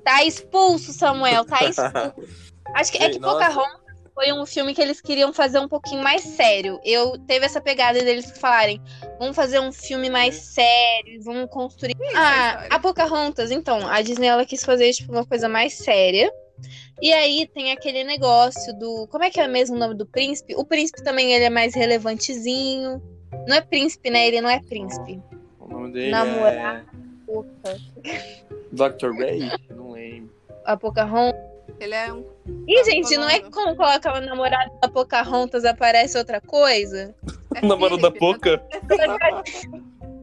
Tá 0.04 0.24
expulso, 0.24 0.94
Samuel. 0.94 1.46
Tá 1.46 1.64
expulso. 1.64 2.14
Acho 2.76 2.92
que 2.92 2.98
é 3.04 3.10
que 3.10 3.20
nossa. 3.20 3.34
Pocahontas 3.48 3.82
foi 4.14 4.34
um 4.34 4.46
filme 4.46 4.74
que 4.74 4.82
eles 4.82 5.00
queriam 5.02 5.32
fazer 5.34 5.60
um 5.60 5.68
pouquinho 5.68 6.04
mais 6.04 6.22
sério. 6.22 6.80
Eu 6.84 7.18
teve 7.20 7.46
essa 7.46 7.62
pegada 7.62 8.00
deles 8.04 8.32
falarem, 8.40 8.82
vamos 9.18 9.36
fazer 9.36 9.60
um 9.60 9.72
filme 9.72 10.10
mais 10.10 10.36
sério, 10.36 11.22
vamos 11.24 11.50
construir. 11.50 11.96
Ah, 12.16 12.50
história. 12.50 12.68
a 12.72 12.80
Pocahontas, 12.80 13.52
então, 13.52 13.88
a 13.88 14.02
Disney 14.02 14.28
ela 14.28 14.46
quis 14.46 14.64
fazer 14.64 14.92
tipo 14.94 15.12
uma 15.12 15.26
coisa 15.26 15.48
mais 15.50 15.74
séria. 15.74 16.32
E 17.02 17.12
aí 17.12 17.48
tem 17.48 17.72
aquele 17.72 18.04
negócio 18.04 18.78
do, 18.78 19.08
como 19.08 19.24
é 19.24 19.32
que 19.32 19.40
é 19.40 19.48
mesmo 19.48 19.76
o 19.76 19.80
nome 19.80 19.96
do 19.96 20.06
príncipe? 20.06 20.54
O 20.56 20.64
príncipe 20.64 21.02
também 21.04 21.34
ele 21.34 21.46
é 21.46 21.50
mais 21.50 21.74
relevantezinho. 21.74 23.02
Não 23.48 23.56
é 23.56 23.62
príncipe, 23.62 24.10
né? 24.10 24.28
Ele 24.28 24.42
não 24.42 24.50
é 24.50 24.60
príncipe. 24.62 25.22
O 25.60 25.68
nome 25.68 25.94
dele 25.94 26.12
Namorado. 26.12 26.86
é 28.06 28.22
Dr. 28.72 29.12
Ray? 29.18 29.52
Não 29.70 29.92
lembro. 29.92 30.32
A 30.66 30.78
Pocahontas. 30.78 31.52
Ele 31.80 31.96
é 31.96 32.14
um. 32.14 32.26
Ih, 32.68 32.76
Tá 32.76 32.84
gente, 32.84 33.18
não 33.18 33.30
é 33.30 33.40
como 33.40 33.76
coloca 33.76 34.16
o 34.18 34.22
namorado 34.22 34.72
da 34.82 34.90
Pocahontas 34.90 35.66
aparece 35.66 36.18
outra 36.18 36.42
coisa? 36.42 37.16
É 37.56 37.66
O 37.66 37.68
namorado 37.68 38.02
da 38.02 38.12
Philip, 38.12 38.20
Poca? 38.20 38.64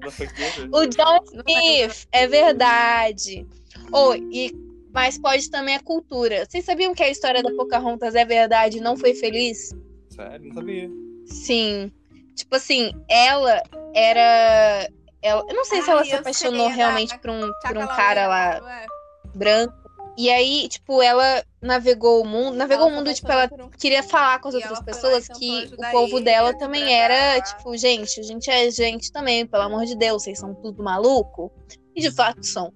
É? 0.01 0.69
O 0.71 0.87
John 0.87 1.17
é 1.17 1.85
Smith, 1.85 2.07
é 2.13 2.27
verdade. 2.27 3.47
Ou, 3.93 4.15
e, 4.15 4.55
mas 4.93 5.19
pode 5.19 5.51
também 5.51 5.75
a 5.75 5.81
cultura. 5.81 6.47
Vocês 6.47 6.65
sabiam 6.65 6.95
que 6.95 7.03
a 7.03 7.11
história 7.11 7.43
da 7.43 7.51
Pocahontas 7.51 8.15
é 8.15 8.25
verdade 8.25 8.79
e 8.79 8.81
não 8.81 8.97
foi 8.97 9.15
feliz? 9.15 9.75
Sério? 10.11 10.47
Não 10.49 10.55
sabia. 10.55 10.91
Sim. 11.27 11.93
Tipo 12.39 12.55
assim, 12.57 12.93
ela 13.09 13.63
era. 13.95 14.89
Ela, 15.21 15.45
eu 15.49 15.55
não 15.55 15.65
sei 15.65 15.83
se 15.83 15.91
Ai, 15.91 15.97
ela 15.97 16.05
se 16.05 16.13
apaixonou 16.15 16.55
sei, 16.55 16.67
é 16.67 16.69
da- 16.71 16.75
realmente 16.77 17.19
por 17.19 17.31
um, 17.31 17.51
por 17.67 17.77
um 17.77 17.87
cara 17.89 18.27
lá 18.29 18.55
é? 18.55 18.87
branco. 19.35 19.75
E 20.17 20.31
aí, 20.31 20.69
tipo, 20.69 21.01
ela 21.03 21.45
navegou 21.63 22.23
o 22.23 22.27
mundo. 22.27 22.57
Navegou 22.57 22.87
Ela 22.87 22.93
o 22.93 22.97
mundo, 22.97 23.13
tipo, 23.15 23.31
ela 23.31 23.49
um- 23.53 23.69
queria 23.71 24.03
falar 24.03 24.41
com 24.41 24.49
as 24.49 24.55
E 24.55 24.57
outras 24.59 24.81
pessoas 24.81 25.29
que 25.29 25.71
o 25.77 25.91
povo 25.93 26.21
dela 26.21 26.51
tentou 26.51 26.67
também 26.67 26.81
trabalhar. 26.87 27.05
era, 27.35 27.41
tipo, 27.43 27.77
gente, 27.77 28.19
a 28.21 28.23
gente 28.23 28.51
é 28.51 28.71
gente 28.71 29.13
também, 29.13 29.47
pelo 29.47 29.63
amor 29.65 29.85
de 29.85 29.97
Deus, 29.97 30.23
vocês 30.23 30.39
são 30.39 30.55
tudo 30.55 30.83
maluco. 30.83 31.53
E 31.95 32.01
de 32.01 32.11
fato 32.13 32.45
são. 32.47 32.73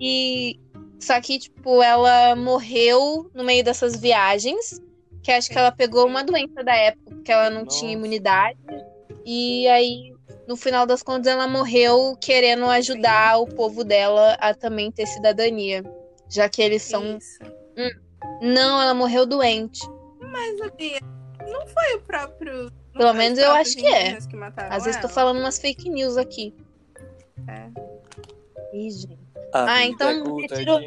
E 0.00 0.58
só 1.00 1.18
que, 1.20 1.38
tipo, 1.38 1.82
ela 1.82 2.34
morreu 2.36 3.30
no 3.34 3.42
meio 3.44 3.62
dessas 3.64 3.96
viagens, 3.96 4.80
que 5.22 5.30
acho 5.32 5.50
que 5.50 5.58
ela 5.58 5.72
pegou 5.72 6.06
uma 6.06 6.22
doença 6.24 6.62
da 6.64 6.74
época, 6.76 7.10
porque 7.14 7.32
ela 7.32 7.48
não 7.50 7.64
Nossa. 7.64 7.78
tinha 7.78 7.92
imunidade. 7.92 8.58
E 9.28 9.66
aí, 9.66 10.14
no 10.46 10.56
final 10.56 10.86
das 10.86 11.02
contas, 11.02 11.26
ela 11.26 11.48
morreu 11.48 12.16
querendo 12.20 12.64
ajudar 12.66 13.38
o 13.40 13.46
povo 13.46 13.82
dela 13.82 14.34
a 14.40 14.54
também 14.54 14.92
ter 14.92 15.04
cidadania. 15.06 15.82
Já 16.28 16.48
que 16.48 16.62
eles 16.62 16.82
são. 16.82 17.16
Isso. 17.18 17.38
Não, 18.40 18.80
ela 18.80 18.94
morreu 18.94 19.26
doente. 19.26 19.80
Mas 20.20 20.60
a 20.60 20.68
Bia, 20.70 21.00
não 21.48 21.66
foi 21.66 21.94
o 21.96 22.00
próprio. 22.02 22.70
Pelo 22.92 23.12
menos 23.14 23.38
eu 23.38 23.50
acho 23.52 23.76
que 23.76 23.86
é. 23.86 24.16
Que 24.16 24.36
Às 24.70 24.84
vezes 24.84 25.00
tô 25.00 25.06
ela? 25.06 25.14
falando 25.14 25.38
umas 25.40 25.58
fake 25.58 25.88
news 25.90 26.16
aqui. 26.16 26.54
É. 27.48 27.68
Ih, 28.72 28.90
gente. 28.90 29.26
A 29.52 29.62
Ah, 29.62 29.76
vida 29.78 29.84
então 29.84 30.10
é 30.10 30.40
retiro- 30.42 30.80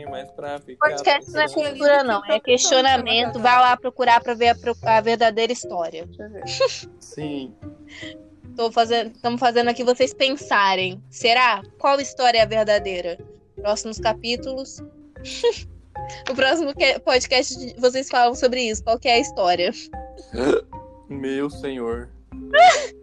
Podcast 0.77 1.31
não 1.31 1.41
é 1.41 1.47
cultura, 1.49 2.03
não. 2.03 2.25
É 2.25 2.39
questionamento. 2.39 3.39
Vai 3.39 3.55
lá 3.59 3.75
procurar 3.77 4.21
pra 4.21 4.33
ver 4.33 4.49
a, 4.49 4.97
a 4.97 5.01
verdadeira 5.01 5.51
história. 5.53 6.05
Deixa 6.05 6.23
eu 6.23 6.29
ver. 6.29 6.43
Sim. 6.99 7.53
Tô 8.59 8.69
fazendo, 8.69 9.11
estamos 9.15 9.39
fazendo 9.39 9.69
aqui 9.69 9.85
vocês 9.85 10.13
pensarem. 10.13 11.01
Será? 11.09 11.63
Qual 11.79 11.97
história 12.01 12.39
é 12.39 12.41
a 12.41 12.45
verdadeira? 12.45 13.17
Próximos 13.55 13.97
capítulos. 13.99 14.79
o 16.29 16.35
próximo 16.35 16.75
que- 16.75 16.99
podcast 16.99 17.55
vocês 17.77 18.09
falam 18.09 18.35
sobre 18.35 18.63
isso. 18.63 18.83
Qual 18.83 18.99
que 18.99 19.07
é 19.07 19.13
a 19.13 19.19
história? 19.19 19.71
Meu 21.07 21.49
senhor. 21.49 22.09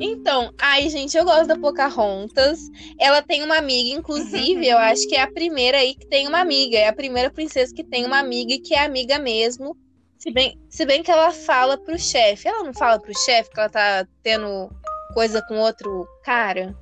Então, 0.00 0.54
ai, 0.58 0.88
gente, 0.88 1.14
eu 1.18 1.24
gosto 1.24 1.48
da 1.48 1.58
Pocahontas. 1.58 2.60
Ela 2.98 3.20
tem 3.20 3.42
uma 3.42 3.58
amiga, 3.58 3.98
inclusive, 3.98 4.66
eu 4.66 4.78
acho 4.78 5.06
que 5.06 5.14
é 5.14 5.20
a 5.20 5.30
primeira 5.30 5.76
aí 5.76 5.94
que 5.94 6.06
tem 6.06 6.26
uma 6.26 6.40
amiga. 6.40 6.78
É 6.78 6.88
a 6.88 6.94
primeira 6.94 7.30
princesa 7.30 7.74
que 7.74 7.84
tem 7.84 8.06
uma 8.06 8.18
amiga 8.18 8.54
e 8.54 8.58
que 8.58 8.72
é 8.72 8.82
amiga 8.82 9.18
mesmo. 9.18 9.76
Se 10.20 10.30
bem, 10.30 10.60
se 10.68 10.84
bem 10.84 11.02
que 11.02 11.10
ela 11.10 11.32
fala 11.32 11.78
pro 11.78 11.98
chefe. 11.98 12.46
Ela 12.46 12.62
não 12.62 12.74
fala 12.74 13.00
pro 13.00 13.16
chefe 13.18 13.50
que 13.50 13.58
ela 13.58 13.70
tá 13.70 14.06
tendo 14.22 14.70
coisa 15.14 15.42
com 15.48 15.56
outro 15.58 16.06
cara. 16.22 16.76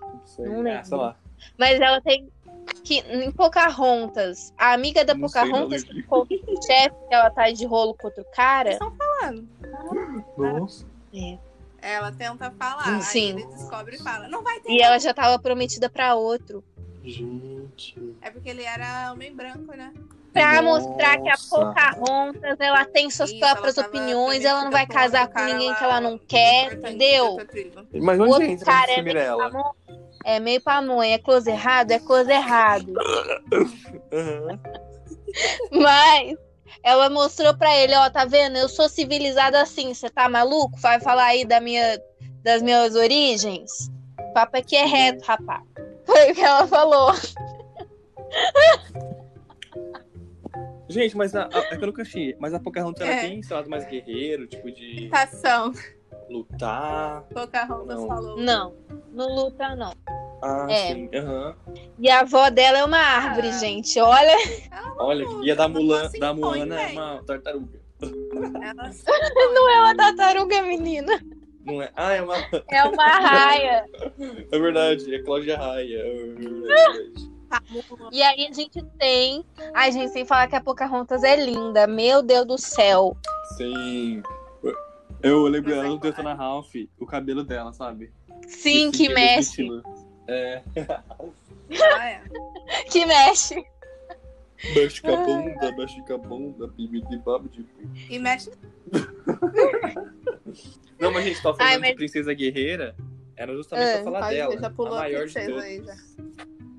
Não 0.00 0.22
sei. 0.24 0.44
Não 0.46 0.60
Ah, 0.60 0.62
lembro. 0.62 0.84
sei 0.86 0.96
lá. 0.96 1.16
Mas 1.58 1.80
ela 1.80 2.00
tem. 2.00 2.30
Que 2.84 2.98
em 3.00 3.30
Pocahontas, 3.32 4.52
a 4.56 4.72
amiga 4.72 5.04
da 5.04 5.12
Não 5.14 5.28
sei, 5.28 5.42
Pocahontas 5.42 5.82
lembro. 5.82 5.96
que 5.96 6.02
conta 6.04 6.34
pro 6.38 6.62
chefe 6.62 6.96
que 7.08 7.14
ela 7.14 7.30
tá 7.30 7.50
de 7.50 7.66
rolo 7.66 7.94
com 7.94 8.06
outro 8.06 8.24
cara. 8.32 8.78
Mano, 9.20 9.48
Nossa. 10.36 10.86
ela 11.82 12.12
tenta 12.12 12.50
falar, 12.52 13.00
Sim. 13.02 13.32
aí 13.36 13.40
ele 13.42 13.46
descobre 13.46 13.96
e 13.96 13.98
fala, 13.98 14.28
não 14.28 14.42
vai 14.44 14.60
ter. 14.60 14.70
E 14.70 14.80
ela 14.80 14.98
já 14.98 15.12
tava 15.12 15.38
prometida 15.38 15.90
pra 15.90 16.14
outro. 16.14 16.62
Gente. 17.04 17.98
É 18.22 18.30
porque 18.30 18.48
ele 18.50 18.62
era 18.62 19.12
homem 19.12 19.34
branco, 19.34 19.74
né? 19.76 19.92
Pra 20.38 20.62
Nossa. 20.62 20.88
mostrar 20.88 21.20
que 21.20 21.28
a 21.28 21.36
Pocahontas 21.50 22.60
ela 22.60 22.84
tem 22.84 23.10
suas 23.10 23.28
Isso, 23.28 23.40
próprias 23.40 23.76
ela 23.76 23.88
tava 23.88 23.98
opiniões, 23.98 24.44
ela 24.44 24.62
não 24.62 24.70
vai 24.70 24.86
casar 24.86 25.22
outro 25.22 25.34
com 25.34 25.44
ninguém 25.44 25.74
que 25.74 25.82
ela 25.82 26.00
não 26.00 26.16
quer, 26.16 26.74
entendeu? 26.74 27.38
Mas 27.92 28.20
O 28.20 28.22
onde 28.22 28.32
outro 28.32 28.44
entra 28.44 28.64
cara 28.64 28.92
é 28.92 29.02
meio 29.02 29.36
pamonha. 29.36 29.70
É 30.24 30.38
meio 30.38 30.60
pamonha, 30.60 31.14
é 31.16 31.18
close 31.18 31.50
errado, 31.50 31.90
é 31.90 31.98
close 31.98 32.30
errado. 32.30 32.92
Aham. 34.12 34.60
Mas 35.72 36.38
ela 36.84 37.10
mostrou 37.10 37.56
pra 37.56 37.76
ele, 37.76 37.96
ó, 37.96 38.08
tá 38.08 38.24
vendo? 38.24 38.58
Eu 38.58 38.68
sou 38.68 38.88
civilizada 38.88 39.60
assim, 39.60 39.92
você 39.92 40.08
tá 40.08 40.28
maluco? 40.28 40.78
Vai 40.78 41.00
falar 41.00 41.24
aí 41.24 41.44
da 41.44 41.60
minha, 41.60 42.00
das 42.44 42.62
minhas 42.62 42.94
origens? 42.94 43.90
O 44.20 44.32
papo 44.34 44.56
aqui 44.56 44.76
é 44.76 44.84
reto, 44.84 45.24
rapaz. 45.26 45.64
Foi 46.06 46.30
o 46.30 46.34
que 46.34 46.42
ela 46.42 46.64
falou. 46.68 47.12
Gente, 50.98 51.16
mas 51.16 51.34
a, 51.34 51.44
a, 51.52 51.58
é 51.58 51.76
que 51.76 51.82
eu 51.82 51.86
nunca 51.86 52.02
achei. 52.02 52.34
Mas 52.40 52.52
a 52.54 52.58
Pocahontas 52.60 53.02
ela 53.06 53.16
É. 53.16 53.20
tem 53.28 53.38
esse 53.40 53.52
lado 53.52 53.70
mais 53.70 53.84
guerreiro, 53.86 54.46
tipo 54.46 54.70
de 54.70 55.08
Tação. 55.08 55.72
lutar. 56.28 57.22
Pocahontas 57.32 57.98
Não. 58.00 58.08
falou. 58.08 58.36
Não, 58.36 58.74
não 59.12 59.34
luta, 59.34 59.76
não. 59.76 59.92
Ah, 60.42 60.66
É. 60.68 60.94
sim. 60.94 61.08
Aham. 61.14 61.56
E 61.98 62.10
a 62.10 62.20
avó 62.20 62.50
dela 62.50 62.78
é 62.78 62.84
uma 62.84 62.98
árvore, 62.98 63.48
Ah. 63.48 63.52
gente. 63.58 63.98
Olha, 64.00 64.36
Ela 64.70 64.94
Olha, 64.98 65.24
luta, 65.26 65.46
e 65.46 65.50
a 65.50 65.54
da 65.54 65.64
ela 65.64 65.72
Mulan, 65.72 66.10
da 66.18 66.34
Moana 66.34 66.80
é 66.80 66.92
uma 66.92 67.22
tartaruga. 67.24 67.80
Ela 68.00 68.90
não 69.54 69.68
é 69.70 69.80
uma 69.80 69.96
tartaruga, 69.96 70.62
menina. 70.62 71.20
Não 71.64 71.82
é? 71.82 71.90
Ah, 71.94 72.12
é 72.14 72.22
uma. 72.22 72.36
É 72.70 72.84
uma 72.84 73.06
raia. 73.06 73.84
É 74.50 74.58
verdade, 74.58 75.14
é 75.14 75.22
Cláudia 75.22 75.56
Raia. 75.58 75.98
É 75.98 76.14
verdade. 76.24 77.37
E 78.12 78.22
aí 78.22 78.46
a 78.46 78.52
gente 78.52 78.82
tem. 78.98 79.44
Ai, 79.74 79.90
gente, 79.92 80.12
sem 80.12 80.24
falar 80.24 80.48
que 80.48 80.56
a 80.56 80.60
Pocahontas 80.60 81.22
é 81.24 81.36
linda. 81.36 81.86
Meu 81.86 82.22
Deus 82.22 82.46
do 82.46 82.58
céu. 82.58 83.16
Sim. 83.56 84.22
Eu 85.22 85.42
lembro 85.46 85.72
ela 85.72 85.84
no 85.88 85.98
Detona 85.98 86.34
Ralph, 86.34 86.72
o 86.98 87.06
cabelo 87.06 87.42
dela, 87.42 87.72
sabe? 87.72 88.12
Sim, 88.46 88.88
Esse 88.90 88.98
que 88.98 89.08
mesmo 89.12 89.74
mexe. 89.74 89.82
É. 90.28 90.62
ela 91.70 92.10
é. 92.10 92.22
Que 92.90 93.04
mexe. 93.06 93.64
Mexe 94.74 95.00
com 95.02 95.14
a 95.14 95.24
bunda, 95.24 95.72
mexe 95.76 96.02
com 96.02 96.14
a 96.14 96.18
bunda, 96.18 96.66
bibi 96.68 97.00
de 97.02 97.18
babo 97.18 97.48
de 97.48 97.64
E 98.10 98.18
mexe 98.18 98.50
Não, 100.98 101.12
mas 101.12 101.24
a 101.24 101.28
gente 101.28 101.42
tava 101.42 101.56
falando 101.56 101.72
Ai, 101.72 101.78
mas- 101.78 101.90
de 101.90 101.96
Princesa 101.96 102.32
Guerreira. 102.34 102.94
Era 103.36 103.54
justamente 103.54 103.88
Ah, 103.88 103.92
pra 103.94 104.04
falar 104.04 104.30
dela. 104.30 104.58
já 104.58 104.70
pulou 104.70 104.94
a 104.94 104.96
a 104.96 105.00
maior 105.02 105.26
de 105.26 105.32
princesa 105.32 105.50
todas. 105.52 105.64
aí 105.64 105.84
já. 105.84 105.94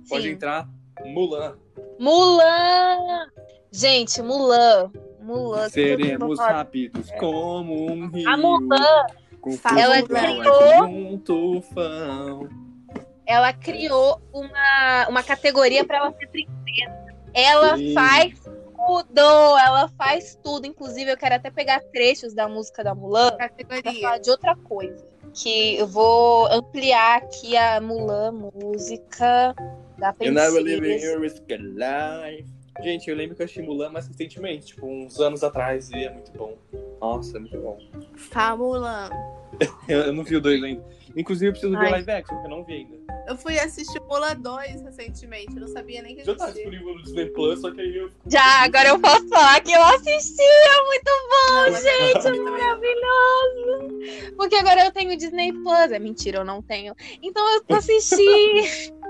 Pode 0.10 0.30
entrar 0.30 0.68
Mulan. 1.06 1.56
Mulan! 2.00 3.28
Gente, 3.72 4.22
Mulan. 4.22 4.92
Mulan. 5.22 5.70
que 5.70 5.80
eu 5.80 5.98
vou 6.20 6.36
Seremos 6.36 6.40
rápidos 6.40 7.12
como 7.20 7.92
um 7.92 8.08
rio. 8.10 8.28
A 8.30 8.36
Mulan, 8.38 9.06
Ela 9.78 10.02
criou- 10.02 10.84
Um 10.86 11.18
tufão. 11.20 12.50
ela 13.26 13.54
criou 13.54 14.20
uma, 14.34 15.08
uma 15.10 15.24
categoria 15.24 15.86
pra 15.86 15.98
ela 15.98 16.12
ser 16.14 16.28
princesa. 16.28 17.16
Ela 17.34 17.78
Sim. 17.78 17.94
faz 17.94 18.40
tudo. 18.44 19.20
Ela 19.20 19.88
faz 19.98 20.40
tudo. 20.44 20.66
Inclusive, 20.66 21.12
eu 21.12 21.18
quero 21.18 21.36
até 21.36 21.52
pegar 21.52 21.80
trechos 21.94 22.34
da 22.34 22.48
música 22.50 22.84
da 22.84 22.96
Mulan 22.96 23.32
Categoria. 23.38 24.02
falar 24.02 24.18
de 24.18 24.32
outra 24.32 24.56
coisa. 24.56 25.08
que 25.32 25.76
eu 25.78 25.86
vou 25.86 26.48
ampliar 26.48 27.18
aqui 27.20 27.56
a 27.56 27.80
Mulan 27.80 28.32
música 28.32 29.54
da 30.00 30.16
You 30.22 30.32
never 30.32 30.62
live 30.64 30.86
your 30.86 31.20
risky 31.20 31.58
life. 31.58 32.48
Gente, 32.82 33.10
eu 33.10 33.16
lembro 33.16 33.36
que 33.36 33.42
eu 33.42 33.46
assisti 33.46 33.62
Mulan 33.62 33.90
mais 33.90 34.08
recentemente, 34.08 34.68
tipo, 34.68 34.88
uns 34.88 35.20
anos 35.20 35.44
atrás, 35.44 35.90
e 35.92 36.06
é 36.06 36.14
muito 36.14 36.32
bom. 36.32 36.58
Nossa, 37.02 37.36
é 37.38 37.40
muito 37.40 37.58
bom. 37.60 37.78
Famulã. 38.16 39.10
Eu, 39.90 40.02
eu 40.02 40.14
não 40.14 40.24
vi 40.24 40.36
o 40.36 40.42
dois 40.42 40.64
ainda. 40.64 40.86
Inclusive, 41.18 41.48
eu 41.48 41.52
preciso 41.52 41.72
ver 41.72 41.86
Ai. 41.86 41.92
live 41.92 42.12
action, 42.12 42.40
que 42.40 42.46
eu 42.46 42.50
não 42.50 42.64
vi 42.64 42.74
ainda. 42.76 42.96
Eu 43.28 43.36
fui 43.36 43.60
assistir 43.60 44.00
Mulan 44.02 44.36
2 44.38 44.84
recentemente, 44.84 45.54
eu 45.56 45.62
não 45.62 45.68
sabia 45.68 46.02
nem 46.04 46.16
que 46.16 46.24
Já 46.24 46.36
tá 46.36 46.46
existia. 46.46 46.70
disponível 46.70 46.96
no 46.96 47.04
Disney 47.04 47.26
Plus, 47.32 47.60
só 47.60 47.72
que 47.72 47.82
aí 47.82 47.98
eu. 47.98 48.12
Já, 48.28 48.64
agora 48.64 48.90
eu 48.90 49.00
posso 49.00 49.28
falar 49.28 49.60
que 49.62 49.72
eu 49.72 49.82
assisti, 49.82 50.42
é 50.42 50.86
muito 50.86 51.12
bom, 51.30 51.72
Não, 51.72 51.74
gente, 51.74 52.28
é 52.28 52.42
maravilhoso. 52.52 54.36
Porque 54.38 54.56
agora 54.56 54.86
eu 54.86 54.92
tenho 54.92 55.18
Disney 55.18 55.52
Plus, 55.52 55.92
é 55.92 56.00
mentira, 56.00 56.38
eu 56.40 56.46
não 56.46 56.62
tenho. 56.62 56.96
Então 57.22 57.44
eu 57.70 57.76
assisti. 57.76 58.92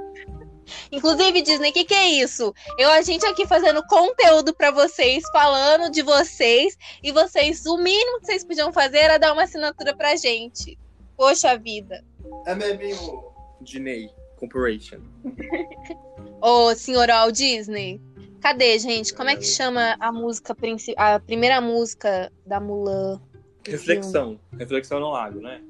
Inclusive, 0.91 1.41
Disney, 1.41 1.70
o 1.70 1.74
que, 1.74 1.86
que 1.86 1.94
é 1.94 2.08
isso? 2.22 2.54
Eu, 2.78 2.90
a 2.91 3.02
gente 3.02 3.26
aqui 3.26 3.46
fazendo 3.48 3.86
conteúdo 3.88 4.54
pra 4.54 4.72
vocês, 4.72 5.24
falando 5.32 5.91
de 5.91 6.02
vocês, 6.02 6.78
e 7.04 7.12
vocês, 7.12 7.66
o 7.66 7.78
mínimo 7.78 8.20
que 8.20 8.28
vocês 8.28 8.44
podiam 8.44 8.72
fazer 8.72 8.98
era 8.98 9.18
dar 9.18 9.34
uma 9.34 9.44
assinatura 9.44 9.96
pra 9.96 10.16
gente. 10.16 10.78
Poxa 11.16 11.58
vida. 11.58 12.04
É 12.46 12.56
mesmo. 12.56 13.34
Disney 13.62 14.10
Corporation. 14.38 15.02
Ô, 16.41 16.74
senhor 16.74 17.08
Walt 17.10 17.36
Disney, 17.36 18.02
cadê, 18.40 18.80
gente? 18.80 19.14
Como 19.14 19.30
é 19.30 19.36
que 19.36 19.44
chama 19.44 19.98
a 20.00 20.12
música 20.12 20.56
principal, 20.56 21.16
a 21.16 21.20
primeira 21.20 21.60
música 21.60 22.32
da 22.46 22.60
Mulan? 22.60 23.22
Reflexão. 23.66 24.40
Reflexão 24.58 25.00
no 25.00 25.12
lago, 25.12 25.41
né? 25.41 25.62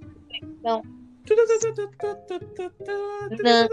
Não. 0.64 0.99
Não. 3.44 3.70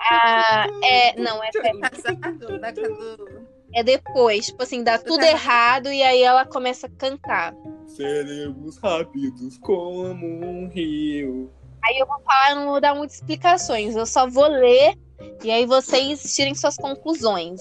Ah, 0.00 0.66
é, 0.82 1.20
não, 1.20 1.42
é, 1.42 1.50
Cadu. 1.50 3.46
é 3.74 3.82
depois. 3.82 4.46
Tipo 4.46 4.62
assim, 4.62 4.82
dá 4.82 4.98
tudo 4.98 5.22
errado 5.22 5.90
e 5.90 6.02
aí 6.02 6.22
ela 6.22 6.44
começa 6.44 6.86
a 6.86 6.90
cantar. 6.90 7.54
Seremos 7.86 8.78
rápidos 8.78 9.58
como 9.58 10.26
um 10.26 10.68
rio. 10.68 11.50
Aí 11.84 11.98
eu 11.98 12.06
vou 12.06 12.20
falar, 12.20 12.50
eu 12.50 12.56
não 12.56 12.66
vou 12.66 12.80
dar 12.80 12.94
muitas 12.94 13.16
explicações, 13.16 13.96
eu 13.96 14.04
só 14.04 14.28
vou 14.28 14.46
ler 14.46 14.94
e 15.42 15.50
aí 15.50 15.64
vocês 15.64 16.34
tirem 16.34 16.54
suas 16.54 16.76
conclusões. 16.76 17.60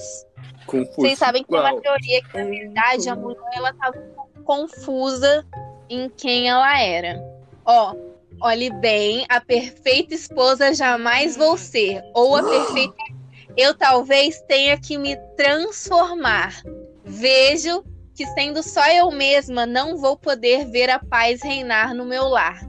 Confuso. 0.66 1.02
Vocês 1.02 1.18
sabem 1.18 1.44
que 1.44 1.50
tem 1.50 1.60
uma 1.60 1.82
teoria 1.82 2.22
que, 2.24 2.38
na 2.38 2.44
verdade, 2.44 3.10
a 3.10 3.16
Mulan 3.16 3.36
ela 3.54 3.74
tava 3.74 3.98
confusa 4.44 5.46
em 5.90 6.10
quem 6.10 6.50
ela 6.50 6.80
era. 6.82 7.20
Ó, 7.66 7.96
olhe 8.42 8.70
bem, 8.70 9.26
a 9.30 9.40
perfeita 9.40 10.14
esposa 10.14 10.74
jamais 10.74 11.36
vou 11.36 11.58
ser. 11.58 12.02
Ou 12.14 12.36
a 12.36 12.44
perfeita. 12.44 13.04
Eu 13.58 13.74
talvez 13.74 14.42
tenha 14.48 14.80
que 14.80 14.98
me 14.98 15.18
transformar. 15.36 16.62
Vejo 17.04 17.84
que, 18.16 18.26
sendo 18.28 18.62
só 18.62 18.86
eu 18.92 19.12
mesma, 19.12 19.66
não 19.66 19.98
vou 19.98 20.18
poder 20.18 20.66
ver 20.66 20.90
a 20.90 21.00
paz 21.00 21.42
reinar 21.42 21.94
no 21.94 22.06
meu 22.06 22.28
lar. 22.28 22.60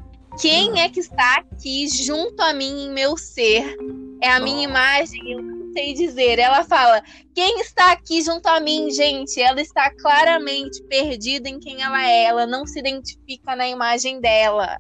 Quem 0.41 0.81
é 0.81 0.89
que 0.89 1.01
está 1.01 1.37
aqui 1.37 1.89
junto 1.89 2.41
a 2.41 2.53
mim 2.53 2.87
em 2.87 2.91
meu 2.91 3.17
ser? 3.17 3.77
É 4.23 4.31
a 4.31 4.41
minha 4.41 4.63
imagem, 4.63 5.33
eu 5.33 5.43
não 5.43 5.73
sei 5.73 5.93
dizer. 5.93 6.39
Ela 6.39 6.65
fala: 6.65 7.03
quem 7.35 7.61
está 7.61 7.93
aqui 7.93 8.23
junto 8.23 8.47
a 8.47 8.61
mim, 8.61 8.91
gente? 8.91 9.41
Ela 9.41 9.61
está 9.61 9.91
claramente 9.91 10.83
perdida 10.85 11.49
em 11.49 11.59
quem 11.59 11.83
ela 11.83 12.09
é. 12.09 12.25
Ela 12.25 12.47
não 12.47 12.67
se 12.67 12.79
identifica 12.79 13.57
na 13.57 13.69
imagem 13.69 14.21
dela. 14.21 14.77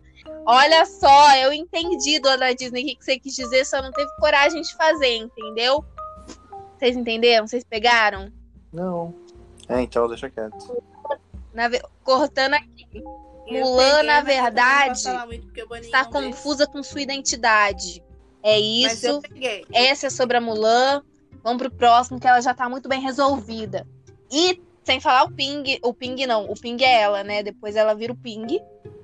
Olha 0.46 0.84
só, 0.86 1.36
eu 1.36 1.52
entendi, 1.52 2.18
dona 2.18 2.54
Disney, 2.54 2.82
o 2.82 2.86
que 2.86 2.96
que 2.96 3.04
você 3.04 3.18
quis 3.18 3.34
dizer, 3.34 3.64
só 3.64 3.80
não 3.82 3.92
teve 3.92 4.10
coragem 4.16 4.62
de 4.62 4.74
fazer, 4.74 5.16
entendeu? 5.16 5.84
Vocês 6.78 6.96
entenderam? 6.96 7.46
Vocês 7.46 7.62
pegaram? 7.62 8.32
Não. 8.72 9.14
É, 9.68 9.82
então 9.82 10.08
deixa 10.08 10.30
quieto. 10.30 10.82
Na 11.52 11.70
Cortando 12.02 12.54
aqui. 12.54 12.86
Eu 13.46 13.64
Mulan, 13.64 13.96
peguei, 13.96 14.06
na 14.06 14.20
verdade, 14.20 15.02
Está 15.80 16.04
confusa 16.04 16.66
com 16.66 16.82
sua 16.82 17.02
identidade. 17.02 18.02
É 18.42 18.58
isso. 18.58 19.20
Essa 19.72 20.06
é 20.06 20.10
sobre 20.10 20.36
a 20.36 20.40
Mulan. 20.40 21.02
Vamos 21.42 21.62
pro 21.62 21.70
próximo, 21.70 22.20
que 22.20 22.26
ela 22.26 22.40
já 22.40 22.54
tá 22.54 22.68
muito 22.68 22.88
bem 22.88 23.00
resolvida. 23.00 23.86
E, 24.30 24.62
sem 24.84 25.00
falar 25.00 25.24
o 25.24 25.32
Ping, 25.32 25.78
o 25.82 25.92
Ping 25.92 26.26
não, 26.26 26.50
o 26.50 26.54
Ping 26.54 26.82
é 26.82 27.02
ela, 27.02 27.24
né? 27.24 27.42
Depois 27.42 27.76
ela 27.76 27.94
vira 27.94 28.12
o 28.12 28.16
Ping. 28.16 28.60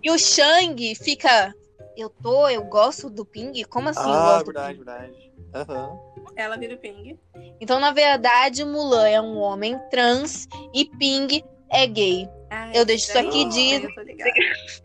E 0.06 0.10
o 0.10 0.16
Shang 0.16 0.94
fica. 0.94 1.52
Eu 1.96 2.08
tô, 2.08 2.48
eu 2.48 2.62
gosto 2.62 3.10
do 3.10 3.24
Ping? 3.24 3.64
Como 3.64 3.88
assim? 3.88 4.08
ah, 4.08 4.34
gosto 4.34 4.44
do 4.44 4.52
verdade, 4.52 4.76
verdade. 4.76 5.32
Aham. 5.52 5.98
Ela 6.36 6.56
vira 6.56 6.76
o 6.76 6.78
ping. 6.78 7.18
Então, 7.60 7.80
na 7.80 7.90
verdade, 7.90 8.64
Mulan 8.64 9.08
é 9.08 9.20
um 9.20 9.36
homem 9.38 9.76
trans 9.90 10.46
e 10.72 10.84
Ping 10.84 11.42
é 11.72 11.88
gay. 11.88 12.28
Ai, 12.50 12.70
Eu 12.72 12.84
deixo 12.84 13.08
isso 13.08 13.18
aqui, 13.18 13.44
ligada. 13.46 13.88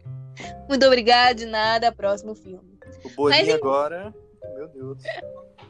Muito 0.67 0.87
obrigada, 0.87 1.35
de 1.35 1.45
nada. 1.45 1.91
Próximo 1.91 2.33
filme. 2.33 2.79
O 3.05 3.09
Boninho 3.09 3.45
Mas, 3.45 3.53
agora. 3.53 4.11
Meu 4.55 4.67
Deus. 4.69 5.03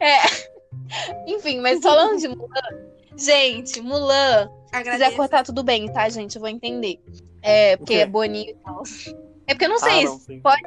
Enfim, 1.28 1.60
mas 1.60 1.82
falando 1.82 2.18
de 2.18 2.28
Mulan. 2.28 2.88
Gente, 3.16 3.82
Mulan. 3.82 4.48
Se 4.64 4.78
quiser 4.78 4.78
Agradeço. 4.78 5.16
cortar, 5.16 5.44
tudo 5.44 5.62
bem, 5.62 5.92
tá, 5.92 6.08
gente? 6.08 6.36
Eu 6.36 6.40
vou 6.40 6.48
entender. 6.48 6.98
É, 7.42 7.76
porque 7.76 7.94
é 7.94 8.06
boninho 8.06 8.50
e 8.50 8.54
tal. 8.54 8.82
É 9.52 9.54
porque 9.54 9.64
eu 9.66 9.68
não 9.68 9.78
sei 9.78 9.92
Ah, 9.92 9.98
se 9.98 10.04
não, 10.06 10.18
sim. 10.18 10.40
pode, 10.40 10.62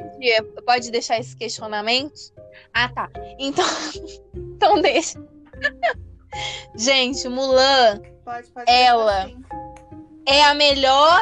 pode 0.66 0.92
deixar 0.92 1.20
esses 1.20 1.34
questionamentos. 1.34 2.32
Ah, 2.74 2.88
tá. 2.90 3.10
Então, 3.40 3.66
então 4.56 4.82
deixa. 4.82 5.20
Gente, 6.76 7.28
Mulan 7.28 8.00
Pode, 8.24 8.48
pode. 8.52 8.70
Ela. 8.72 9.24
assim. 9.24 9.44
é 10.28 10.44
a 10.44 10.54
melhor 10.54 11.22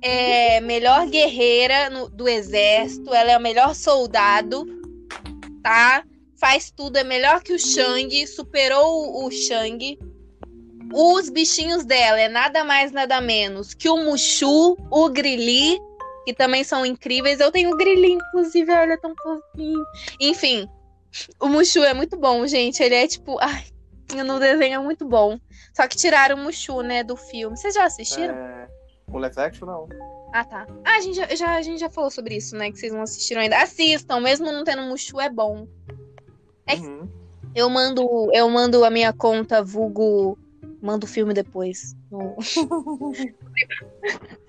é, 0.00 0.60
melhor 0.60 1.06
guerreira 1.08 1.90
no- 1.90 2.08
do 2.08 2.28
exército. 2.28 3.12
Ela 3.12 3.32
é 3.32 3.36
o 3.38 3.40
melhor 3.40 3.74
soldado, 3.74 4.64
tá? 5.62 6.04
Faz 6.38 6.70
tudo, 6.70 6.96
é 6.98 7.04
melhor 7.04 7.42
que 7.42 7.52
o 7.54 7.58
Shang, 7.58 8.26
superou 8.26 8.86
o, 9.22 9.26
o 9.26 9.30
Shang. 9.30 9.98
Os 10.92 11.28
bichinhos 11.30 11.84
dela 11.84 12.20
é 12.20 12.28
nada 12.28 12.62
mais, 12.64 12.92
nada 12.92 13.20
menos 13.20 13.74
que 13.74 13.88
o 13.88 13.96
Mushu, 14.04 14.76
o 14.90 15.08
Grilli, 15.08 15.78
que 16.24 16.32
também 16.34 16.64
são 16.64 16.84
incríveis. 16.86 17.40
Eu 17.40 17.50
tenho 17.52 17.70
o 17.72 17.76
Grilli, 17.76 18.12
inclusive, 18.12 18.72
olha, 18.72 18.94
é 18.94 18.96
tão 18.96 19.14
fofinho. 19.16 19.84
Enfim, 20.20 20.68
o 21.40 21.48
Mushu 21.48 21.82
é 21.84 21.94
muito 21.94 22.16
bom, 22.16 22.46
gente. 22.46 22.82
Ele 22.82 22.94
é 22.94 23.06
tipo, 23.06 23.36
ai, 23.40 23.64
no 24.24 24.38
desenho 24.38 24.74
é 24.74 24.78
muito 24.78 25.04
bom. 25.06 25.38
Só 25.74 25.86
que 25.88 25.96
tiraram 25.96 26.36
o 26.36 26.44
Mushu, 26.44 26.82
né, 26.82 27.02
do 27.02 27.16
filme. 27.16 27.56
Vocês 27.56 27.74
já 27.74 27.84
assistiram? 27.84 28.34
É... 28.34 28.68
O 29.08 29.18
live 29.18 29.38
action, 29.38 29.66
não. 29.66 29.88
Ah, 30.32 30.44
tá. 30.44 30.66
Ah, 30.84 30.96
a 30.96 31.00
gente 31.00 31.14
já, 31.16 31.26
já- 31.34 31.54
a 31.56 31.62
gente 31.62 31.78
já 31.78 31.90
falou 31.90 32.10
sobre 32.10 32.36
isso, 32.36 32.56
né? 32.56 32.70
Que 32.72 32.78
vocês 32.78 32.92
não 32.92 33.02
assistiram 33.02 33.42
ainda. 33.42 33.60
Assistam, 33.62 34.18
mesmo 34.20 34.50
não 34.50 34.64
tendo 34.64 34.82
Mushu, 34.82 35.20
é 35.20 35.28
bom. 35.30 35.66
É- 36.66 36.76
Uhum. 36.76 37.08
Eu 37.54 37.70
mando, 37.70 38.02
eu 38.32 38.50
mando 38.50 38.84
a 38.84 38.90
minha 38.90 39.12
conta 39.12 39.62
vulgo. 39.62 40.36
Mando 40.82 41.06
o 41.06 41.08
filme 41.08 41.32
depois. 41.32 41.94
No- 42.10 42.36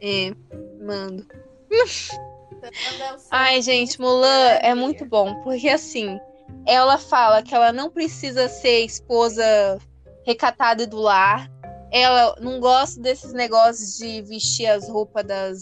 é, 0.00 0.32
mando. 0.80 1.26
Ai, 3.30 3.62
gente, 3.62 4.00
Mulan 4.00 4.58
é 4.62 4.74
muito 4.74 5.04
bom, 5.04 5.42
porque 5.42 5.68
assim, 5.68 6.18
ela 6.66 6.98
fala 6.98 7.42
que 7.42 7.54
ela 7.54 7.72
não 7.72 7.90
precisa 7.90 8.48
ser 8.48 8.84
esposa 8.84 9.78
recatada 10.24 10.86
do 10.86 10.98
lar. 10.98 11.50
Ela 11.90 12.36
não 12.40 12.60
gosta 12.60 13.00
desses 13.00 13.32
negócios 13.32 13.96
de 13.96 14.20
vestir 14.22 14.66
as 14.66 14.88
roupas 14.88 15.24
das 15.24 15.60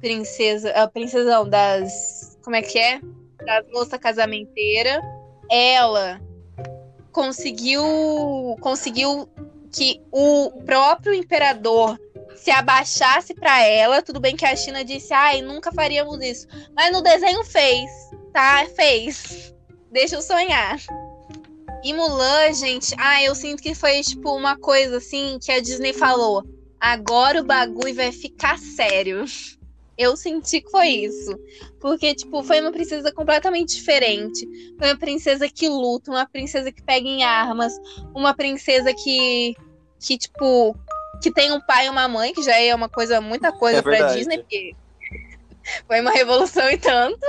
princesas, 0.00 0.74
a 0.74 0.88
princesa 0.88 1.30
não, 1.30 1.48
das, 1.48 2.36
como 2.42 2.56
é 2.56 2.62
que 2.62 2.78
é? 2.78 3.00
Das 3.44 3.64
moça 3.72 3.98
casamenteira. 3.98 5.00
Ela 5.48 6.20
conseguiu 7.12 7.84
conseguiu 8.60 9.28
que 9.72 10.02
o 10.10 10.50
próprio 10.64 11.14
imperador 11.14 11.98
se 12.36 12.50
abaixasse 12.50 13.34
pra 13.34 13.62
ela. 13.62 14.02
Tudo 14.02 14.20
bem 14.20 14.36
que 14.36 14.44
a 14.44 14.56
China 14.56 14.84
disse, 14.84 15.12
ai, 15.12 15.42
nunca 15.42 15.72
faríamos 15.72 16.20
isso. 16.22 16.46
Mas 16.74 16.92
no 16.92 17.02
desenho 17.02 17.44
fez, 17.44 17.90
tá? 18.32 18.66
Fez. 18.74 19.54
Deixa 19.90 20.16
eu 20.16 20.22
sonhar. 20.22 20.78
E 21.82 21.94
Mulan, 21.94 22.52
gente, 22.52 22.94
ah, 22.98 23.22
eu 23.22 23.34
sinto 23.34 23.62
que 23.62 23.74
foi 23.74 24.02
tipo 24.02 24.34
uma 24.36 24.56
coisa 24.56 24.98
assim 24.98 25.38
que 25.40 25.50
a 25.50 25.60
Disney 25.60 25.92
falou. 25.92 26.44
Agora 26.78 27.40
o 27.40 27.44
bagulho 27.44 27.94
vai 27.94 28.12
ficar 28.12 28.58
sério. 28.58 29.24
Eu 29.98 30.16
senti 30.16 30.62
que 30.62 30.70
foi 30.70 30.88
isso. 30.88 31.38
Porque, 31.78 32.14
tipo, 32.14 32.42
foi 32.42 32.58
uma 32.62 32.72
princesa 32.72 33.12
completamente 33.12 33.76
diferente. 33.76 34.48
Foi 34.78 34.88
uma 34.88 34.96
princesa 34.96 35.46
que 35.46 35.68
luta, 35.68 36.10
uma 36.10 36.24
princesa 36.24 36.72
que 36.72 36.82
pega 36.82 37.06
em 37.06 37.22
armas, 37.22 37.74
uma 38.14 38.32
princesa 38.32 38.94
que, 38.94 39.54
que 39.98 40.16
tipo, 40.16 40.74
que 41.20 41.30
tem 41.30 41.52
um 41.52 41.60
pai 41.60 41.86
e 41.86 41.90
uma 41.90 42.08
mãe, 42.08 42.32
que 42.32 42.42
já 42.42 42.58
é 42.58 42.74
uma 42.74 42.88
coisa, 42.88 43.20
muita 43.20 43.52
coisa 43.52 43.78
É 43.78 43.82
pra 43.82 43.90
verdade. 43.92 44.18
Disney, 44.18 44.38
porque 44.38 44.74
Foi 45.86 46.00
uma 46.00 46.10
revolução 46.10 46.68
e 46.70 46.78
tanto. 46.78 47.20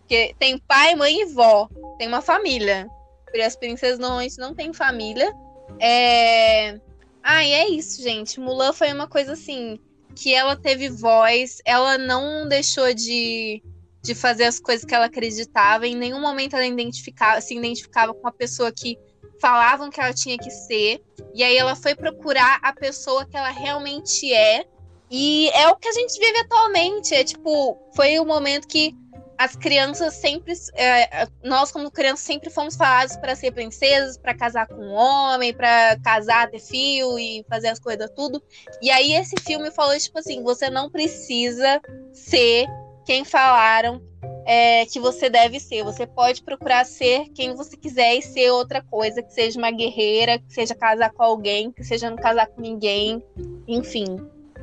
Porque 0.00 0.34
tem 0.38 0.58
pai, 0.58 0.94
mãe 0.94 1.22
e 1.22 1.26
vó. 1.26 1.68
Tem 1.98 2.08
uma 2.08 2.20
família. 2.20 2.88
Porque 3.24 3.40
as 3.40 3.56
princesas 3.56 3.98
normalmente 3.98 4.38
não 4.38 4.54
têm 4.54 4.72
família. 4.72 5.32
É. 5.80 6.78
Ah, 7.22 7.44
e 7.44 7.52
é 7.52 7.68
isso, 7.68 8.02
gente. 8.02 8.40
Mulan 8.40 8.72
foi 8.72 8.92
uma 8.92 9.06
coisa 9.06 9.32
assim. 9.32 9.78
Que 10.14 10.34
ela 10.34 10.54
teve 10.54 10.90
voz, 10.90 11.62
ela 11.64 11.96
não 11.96 12.46
deixou 12.46 12.92
de, 12.92 13.62
de 14.02 14.14
fazer 14.14 14.44
as 14.44 14.60
coisas 14.60 14.84
que 14.84 14.94
ela 14.94 15.06
acreditava. 15.06 15.86
Em 15.86 15.96
nenhum 15.96 16.20
momento 16.20 16.54
ela 16.54 16.66
identificava, 16.66 17.40
se 17.40 17.56
identificava 17.56 18.12
com 18.12 18.28
a 18.28 18.32
pessoa 18.32 18.70
que 18.70 18.98
falavam 19.42 19.90
que 19.90 20.00
ela 20.00 20.14
tinha 20.14 20.38
que 20.38 20.50
ser. 20.50 21.02
E 21.34 21.42
aí 21.42 21.56
ela 21.56 21.74
foi 21.74 21.96
procurar 21.96 22.60
a 22.62 22.72
pessoa 22.72 23.26
que 23.26 23.36
ela 23.36 23.50
realmente 23.50 24.32
é. 24.32 24.64
E 25.10 25.50
é 25.50 25.68
o 25.68 25.76
que 25.76 25.88
a 25.88 25.92
gente 25.92 26.18
vive 26.18 26.38
atualmente. 26.38 27.12
É 27.12 27.24
tipo, 27.24 27.76
foi 27.94 28.18
o 28.20 28.24
momento 28.24 28.68
que 28.68 28.96
as 29.36 29.56
crianças 29.56 30.14
sempre. 30.14 30.54
É, 30.74 31.26
nós, 31.42 31.72
como 31.72 31.90
crianças, 31.90 32.24
sempre 32.24 32.48
fomos 32.48 32.76
falados 32.76 33.16
para 33.16 33.34
ser 33.34 33.50
princesas, 33.50 34.16
para 34.16 34.32
casar 34.32 34.68
com 34.68 34.76
um 34.76 34.92
homem, 34.92 35.52
para 35.52 35.98
casar, 36.04 36.48
ter 36.48 36.60
fio 36.60 37.18
e 37.18 37.44
fazer 37.48 37.68
as 37.68 37.80
coisas 37.80 38.08
tudo. 38.14 38.40
E 38.80 38.90
aí 38.90 39.12
esse 39.12 39.34
filme 39.42 39.72
falou, 39.72 39.98
tipo 39.98 40.20
assim, 40.20 40.42
você 40.44 40.70
não 40.70 40.88
precisa 40.88 41.80
ser 42.12 42.68
quem 43.04 43.24
falaram 43.24 44.00
é, 44.46 44.84
que 44.86 44.98
você 44.98 45.28
deve 45.30 45.60
ser. 45.60 45.84
Você 45.84 46.06
pode 46.06 46.42
procurar 46.42 46.84
ser 46.84 47.28
quem 47.34 47.54
você 47.54 47.76
quiser 47.76 48.16
e 48.16 48.22
ser 48.22 48.50
outra 48.50 48.82
coisa, 48.82 49.22
que 49.22 49.32
seja 49.32 49.58
uma 49.58 49.70
guerreira, 49.70 50.38
que 50.38 50.52
seja 50.52 50.74
casar 50.74 51.10
com 51.12 51.22
alguém, 51.22 51.70
que 51.70 51.84
seja 51.84 52.10
não 52.10 52.16
casar 52.16 52.46
com 52.46 52.60
ninguém. 52.60 53.22
Enfim, 53.68 54.04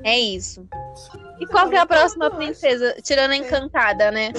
é 0.03 0.19
isso. 0.19 0.67
E 1.39 1.45
qual 1.45 1.69
que 1.69 1.75
é 1.75 1.79
a 1.79 1.85
próxima 1.85 2.29
princesa? 2.29 2.95
Tirando 3.01 3.31
a 3.31 3.37
encantada, 3.37 4.11
né? 4.11 4.33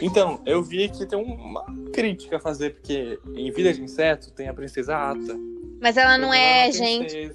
Então, 0.00 0.40
eu 0.46 0.62
vi 0.62 0.88
que 0.88 1.04
tem 1.04 1.18
uma 1.18 1.64
crítica 1.92 2.36
a 2.36 2.40
fazer, 2.40 2.74
porque 2.74 3.18
em 3.34 3.50
Vida 3.50 3.72
de 3.72 3.82
Inseto 3.82 4.30
tem 4.30 4.48
a 4.48 4.54
princesa 4.54 4.96
Ata. 4.96 5.36
Mas 5.80 5.96
ela 5.96 6.18
não 6.18 6.32
é, 6.34 6.70
gente. 6.72 7.32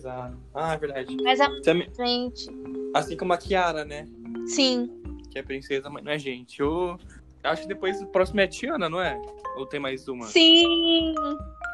Ah, 0.54 0.74
é 0.74 0.78
verdade. 0.78 1.18
Mas 1.22 1.40
a 1.40 1.50
Também- 1.62 1.90
gente. 1.98 2.50
Assim 2.94 3.18
como 3.18 3.34
a 3.34 3.38
Kiara, 3.38 3.84
né? 3.84 4.06
Sim. 4.48 4.90
Que 5.34 5.40
é 5.40 5.44
princesa, 5.44 5.90
mas 5.90 6.04
não 6.04 6.12
é 6.12 6.20
gente. 6.20 6.60
Eu 6.60 6.96
acho 7.44 7.64
que 7.64 7.68
depois 7.68 8.00
o 8.00 8.06
próximo 8.06 8.40
é 8.40 8.44
a 8.44 8.48
Tiana, 8.48 8.88
não 8.88 9.02
é? 9.02 9.20
Ou 9.58 9.66
tem 9.66 9.80
mais 9.80 10.08
uma? 10.08 10.28
Sim. 10.28 11.16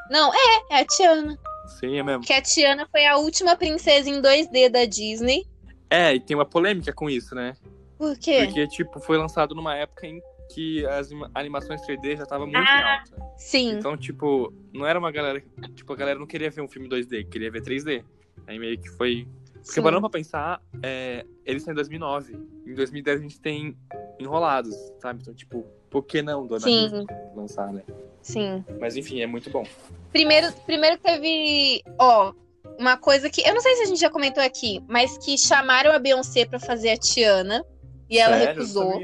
Não, 0.09 0.33
é, 0.33 0.63
é 0.71 0.79
a 0.79 0.85
Tiana. 0.85 1.37
Sim, 1.79 1.97
é 1.99 2.03
mesmo. 2.03 2.23
Que 2.23 2.31
a 2.33 2.41
Tiana 2.41 2.87
foi 2.89 3.05
a 3.05 3.17
última 3.17 3.57
princesa 3.57 4.09
em 4.09 4.21
2D 4.21 4.69
da 4.69 4.85
Disney. 4.85 5.45
É, 5.89 6.15
e 6.15 6.19
tem 6.21 6.35
uma 6.37 6.45
polêmica 6.45 6.93
com 6.93 7.09
isso, 7.09 7.35
né? 7.35 7.53
Por 7.97 8.17
quê? 8.17 8.43
Porque, 8.45 8.65
tipo, 8.67 8.99
foi 9.01 9.17
lançado 9.17 9.53
numa 9.53 9.75
época 9.75 10.07
em 10.07 10.21
que 10.53 10.85
as 10.85 11.11
ima- 11.11 11.29
animações 11.35 11.81
3D 11.85 12.15
já 12.17 12.23
estavam 12.23 12.47
muito 12.47 12.57
Ah. 12.65 12.99
alta. 12.99 13.33
Sim. 13.37 13.71
Então, 13.71 13.97
tipo, 13.97 14.53
não 14.73 14.85
era 14.85 14.97
uma 14.97 15.11
galera. 15.11 15.43
Tipo, 15.75 15.91
a 15.93 15.95
galera 15.97 16.17
não 16.17 16.25
queria 16.25 16.49
ver 16.49 16.61
um 16.61 16.67
filme 16.67 16.87
2D, 16.87 17.25
queria 17.29 17.51
ver 17.51 17.61
3D. 17.61 18.03
Aí 18.47 18.57
meio 18.57 18.79
que 18.79 18.89
foi. 18.89 19.27
Porque 19.59 19.73
sim. 19.73 19.81
parando 19.81 20.01
pra 20.01 20.09
pensar, 20.09 20.61
é, 20.81 21.25
eles 21.45 21.63
são 21.63 21.71
em 21.71 21.75
2009. 21.75 22.33
Em 22.65 22.73
2010 22.73 23.19
a 23.19 23.21
gente 23.21 23.39
tem 23.39 23.77
Enrolados, 24.19 24.75
sabe? 24.99 25.21
Então, 25.21 25.33
tipo, 25.33 25.65
por 25.89 26.03
que 26.03 26.21
não 26.21 26.45
Dona 26.45 26.61
Sim. 26.61 27.05
Lançar, 27.35 27.71
né? 27.71 27.83
Sim. 28.21 28.63
Mas 28.79 28.95
enfim, 28.95 29.21
é 29.21 29.27
muito 29.27 29.49
bom. 29.49 29.65
Primeiro, 30.11 30.51
primeiro 30.65 30.97
teve, 30.97 31.81
ó, 31.97 32.33
uma 32.77 32.97
coisa 32.97 33.29
que 33.29 33.41
eu 33.47 33.53
não 33.53 33.61
sei 33.61 33.75
se 33.75 33.83
a 33.83 33.85
gente 33.85 33.99
já 33.99 34.09
comentou 34.09 34.43
aqui, 34.43 34.83
mas 34.87 35.17
que 35.17 35.37
chamaram 35.37 35.91
a 35.91 35.99
Beyoncé 35.99 36.45
pra 36.45 36.59
fazer 36.59 36.89
a 36.89 36.97
Tiana 36.97 37.63
e 38.09 38.17
ela 38.17 38.37
Sério? 38.37 38.61
Recusou. 38.61 39.01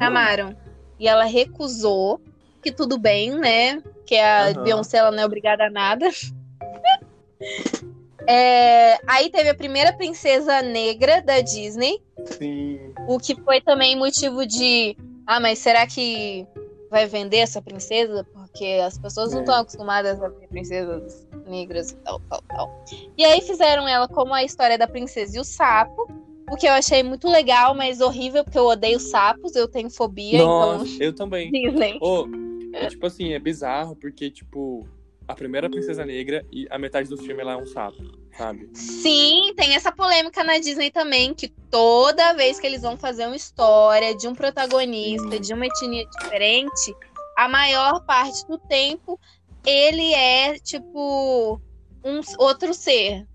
Chamaram. 0.00 0.56
E 0.98 1.06
ela 1.08 1.24
recusou, 1.24 2.20
que 2.62 2.72
tudo 2.72 2.98
bem, 2.98 3.38
né? 3.38 3.82
Que 4.06 4.16
a 4.16 4.50
Aham. 4.50 4.62
Beyoncé 4.62 4.98
ela 4.98 5.10
não 5.10 5.22
é 5.22 5.26
obrigada 5.26 5.66
a 5.66 5.70
nada. 5.70 6.08
É, 8.26 8.98
aí 9.06 9.30
teve 9.30 9.48
a 9.50 9.54
primeira 9.54 9.92
princesa 9.92 10.62
negra 10.62 11.20
da 11.20 11.40
Disney, 11.40 12.02
Sim. 12.26 12.78
o 13.08 13.18
que 13.18 13.34
foi 13.42 13.60
também 13.60 13.96
motivo 13.96 14.46
de. 14.46 14.96
Ah, 15.26 15.40
mas 15.40 15.58
será 15.58 15.86
que 15.86 16.46
vai 16.90 17.06
vender 17.06 17.38
essa 17.38 17.60
princesa? 17.60 18.24
Porque 18.32 18.80
as 18.84 18.96
pessoas 18.98 19.32
não 19.32 19.38
É. 19.38 19.42
estão 19.42 19.56
acostumadas 19.60 20.22
a 20.22 20.28
ver 20.28 20.48
princesas 20.48 21.26
negras 21.46 21.90
e 21.90 21.96
tal, 21.96 22.20
tal, 22.28 22.42
tal. 22.48 22.84
E 23.18 23.24
aí 23.24 23.40
fizeram 23.40 23.86
ela 23.88 24.06
como 24.08 24.32
a 24.32 24.42
história 24.44 24.78
da 24.78 24.86
princesa 24.86 25.36
e 25.36 25.40
o 25.40 25.44
sapo. 25.44 26.06
O 26.50 26.56
que 26.56 26.66
eu 26.66 26.72
achei 26.72 27.02
muito 27.02 27.26
legal, 27.28 27.74
mas 27.74 28.00
horrível, 28.02 28.44
porque 28.44 28.58
eu 28.58 28.66
odeio 28.66 29.00
sapos, 29.00 29.56
eu 29.56 29.66
tenho 29.66 29.88
fobia, 29.90 30.44
Nossa, 30.44 30.86
então. 30.86 31.06
eu 31.06 31.14
também. 31.14 31.50
Disney. 31.50 31.98
Ô, 32.02 32.26
é, 32.74 32.86
tipo 32.88 33.06
assim, 33.06 33.32
é 33.32 33.38
bizarro 33.38 33.96
porque, 33.96 34.30
tipo, 34.30 34.86
a 35.26 35.34
primeira 35.34 35.70
princesa 35.70 36.04
negra 36.04 36.44
e 36.52 36.66
a 36.70 36.78
metade 36.78 37.08
do 37.08 37.16
filme 37.16 37.40
ela 37.40 37.52
é 37.52 37.56
um 37.56 37.66
sapo, 37.66 38.02
sabe? 38.36 38.68
Sim, 38.74 39.52
tem 39.56 39.74
essa 39.74 39.90
polêmica 39.90 40.44
na 40.44 40.58
Disney 40.58 40.90
também, 40.90 41.32
que 41.32 41.48
toda 41.70 42.34
vez 42.34 42.60
que 42.60 42.66
eles 42.66 42.82
vão 42.82 42.96
fazer 42.96 43.26
uma 43.26 43.36
história 43.36 44.14
de 44.14 44.28
um 44.28 44.34
protagonista, 44.34 45.40
de 45.40 45.54
uma 45.54 45.66
etnia 45.66 46.06
diferente, 46.06 46.94
a 47.36 47.48
maior 47.48 48.04
parte 48.04 48.46
do 48.46 48.58
tempo 48.58 49.18
ele 49.66 50.12
é, 50.12 50.58
tipo, 50.58 51.60
um 52.04 52.20
outro 52.38 52.74
ser. 52.74 53.26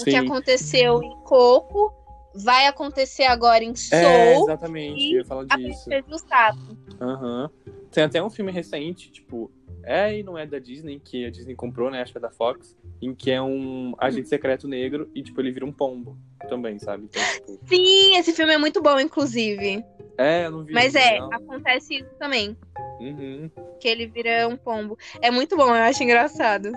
O 0.00 0.04
que 0.04 0.16
aconteceu 0.16 1.02
em 1.02 1.16
Coco 1.24 1.94
vai 2.34 2.66
acontecer 2.66 3.24
agora 3.24 3.64
em 3.64 3.74
Soul. 3.74 4.00
É, 4.02 4.36
exatamente, 4.36 5.12
eu 5.12 5.18
ia 5.18 5.24
falar 5.24 5.46
a 5.48 5.56
disso. 5.56 5.84
Princesa 5.84 6.06
e 6.08 6.14
o 6.14 6.18
Sapo. 6.18 6.76
Aham. 7.00 7.50
Tem 7.90 8.04
até 8.04 8.22
um 8.22 8.28
filme 8.28 8.52
recente, 8.52 9.10
tipo, 9.10 9.50
é 9.86 10.18
e 10.18 10.22
não 10.22 10.36
é 10.36 10.44
da 10.44 10.58
Disney, 10.58 11.00
que 11.02 11.24
a 11.24 11.30
Disney 11.30 11.54
comprou, 11.54 11.90
né? 11.90 12.02
Acho 12.02 12.12
que 12.12 12.18
é 12.18 12.20
da 12.20 12.30
Fox, 12.30 12.76
em 13.00 13.14
que 13.14 13.30
é 13.30 13.40
um 13.40 13.94
agente 13.98 14.28
secreto 14.28 14.66
negro 14.68 15.08
e, 15.14 15.22
tipo, 15.22 15.40
ele 15.40 15.50
vira 15.52 15.64
um 15.64 15.72
pombo 15.72 16.18
também, 16.48 16.78
sabe? 16.78 17.04
Então, 17.04 17.22
tipo, 17.34 17.58
Sim, 17.66 18.16
esse 18.16 18.32
filme 18.32 18.52
é 18.52 18.58
muito 18.58 18.82
bom, 18.82 18.98
inclusive. 19.00 19.82
é, 20.18 20.46
eu 20.46 20.50
não 20.50 20.64
vi. 20.64 20.72
Mas 20.72 20.94
é, 20.94 21.18
não. 21.18 21.32
acontece 21.32 21.94
isso 21.96 22.10
também. 22.18 22.56
Uhum. 23.00 23.50
Que 23.80 23.88
ele 23.88 24.06
vira 24.06 24.48
um 24.48 24.56
pombo. 24.56 24.98
É 25.22 25.30
muito 25.30 25.56
bom, 25.56 25.68
eu 25.68 25.82
acho 25.82 26.02
engraçado. 26.02 26.72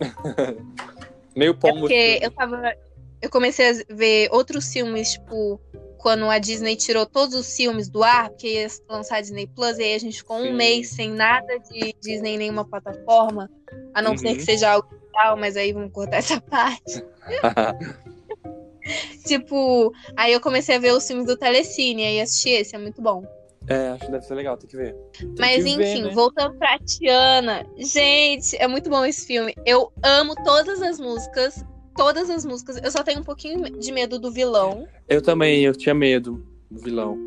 Meio 1.36 1.52
É 1.52 1.54
pombo. 1.54 1.80
porque 1.80 1.94
assim. 1.94 2.24
eu 2.24 2.30
tava. 2.30 2.74
Eu 3.22 3.28
comecei 3.30 3.68
a 3.70 3.72
ver 3.94 4.28
outros 4.32 4.72
filmes, 4.72 5.12
tipo, 5.12 5.60
quando 6.00 6.24
a 6.24 6.38
Disney 6.38 6.76
tirou 6.76 7.06
todos 7.06 7.34
os 7.34 7.54
filmes 7.56 7.88
do 7.88 8.02
ar, 8.02 8.30
porque 8.30 8.48
ia 8.48 8.66
lançar 8.88 9.18
a 9.18 9.20
Disney 9.20 9.46
Plus, 9.46 9.78
e 9.78 9.82
aí 9.82 9.94
a 9.94 9.98
gente 9.98 10.18
ficou 10.18 10.40
Sim. 10.40 10.48
um 10.48 10.56
mês 10.56 10.90
sem 10.90 11.10
nada 11.10 11.58
de 11.58 11.94
Disney 12.00 12.34
em 12.34 12.38
nenhuma 12.38 12.64
plataforma. 12.64 13.50
A 13.94 14.02
não 14.02 14.16
ser 14.16 14.30
Uhum. 14.30 14.36
que 14.36 14.44
seja 14.44 14.70
algo 14.72 14.88
legal, 15.06 15.36
mas 15.36 15.56
aí 15.56 15.72
vamos 15.72 15.92
cortar 15.92 16.18
essa 16.18 16.40
parte. 16.40 17.04
tipo, 19.26 19.92
aí 20.16 20.32
eu 20.32 20.40
comecei 20.40 20.76
a 20.76 20.78
ver 20.78 20.92
os 20.92 21.06
filmes 21.06 21.26
do 21.26 21.36
Telecine, 21.36 22.04
aí 22.04 22.20
assisti 22.20 22.50
esse, 22.50 22.74
é 22.74 22.78
muito 22.78 23.00
bom. 23.02 23.22
é, 23.68 23.88
acho 23.90 24.06
que 24.06 24.10
deve 24.10 24.24
ser 24.24 24.34
legal, 24.34 24.56
tem 24.56 24.68
que 24.68 24.76
ver. 24.76 24.94
Tem 25.18 25.34
Mas 25.38 25.64
que 25.64 25.76
ver, 25.76 25.92
enfim, 25.96 26.02
né? 26.04 26.14
voltando 26.14 26.56
pra 26.58 26.78
Tiana. 26.78 27.64
Gente, 27.76 28.56
é 28.56 28.66
muito 28.66 28.88
bom 28.90 29.04
esse 29.04 29.26
filme. 29.26 29.54
Eu 29.66 29.92
amo 30.02 30.34
todas 30.44 30.80
as 30.82 30.98
músicas. 30.98 31.62
Todas 31.96 32.30
as 32.30 32.44
músicas. 32.44 32.76
Eu 32.82 32.90
só 32.90 33.02
tenho 33.02 33.20
um 33.20 33.24
pouquinho 33.24 33.78
de 33.78 33.92
medo 33.92 34.18
do 34.18 34.30
vilão. 34.30 34.86
Eu 35.08 35.20
também, 35.20 35.62
eu 35.64 35.74
tinha 35.74 35.94
medo 35.94 36.44
do 36.70 36.80
vilão. 36.80 37.18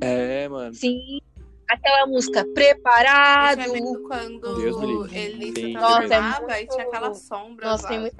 É, 0.00 0.48
mano. 0.48 0.74
Sim. 0.74 1.20
Aquela 1.68 2.06
música 2.06 2.40
Eu 2.40 2.54
Preparado. 2.54 3.58
medo 3.58 4.02
quando 4.06 4.54
Deus 4.56 5.12
ele 5.12 5.52
se 5.52 5.72
Nossa, 5.72 6.04
é 6.04 6.08
transformava 6.08 6.40
muito- 6.46 6.52
e 6.62 6.66
tinha 6.68 6.82
aquela 6.86 7.14
sombra 7.14 7.66
Nossa, 7.66 7.82
lá, 7.82 7.88
tem 7.88 8.00
muito 8.00 8.16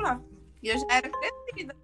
lá. 0.00 0.20
E 0.62 0.68
eu 0.68 0.78
já 0.78 0.86
era 0.90 1.08
crescida. 1.08 1.76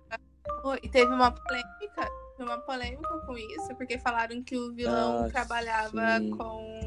E 0.82 0.88
teve 0.88 1.12
uma 1.12 1.30
polêmica, 1.30 2.08
uma 2.38 2.58
polêmica 2.58 3.18
com 3.26 3.36
isso, 3.36 3.74
porque 3.76 3.98
falaram 3.98 4.42
que 4.42 4.56
o 4.56 4.72
vilão 4.74 5.24
Ah, 5.24 5.28
trabalhava 5.28 6.20
sim. 6.20 6.30
com 6.30 6.80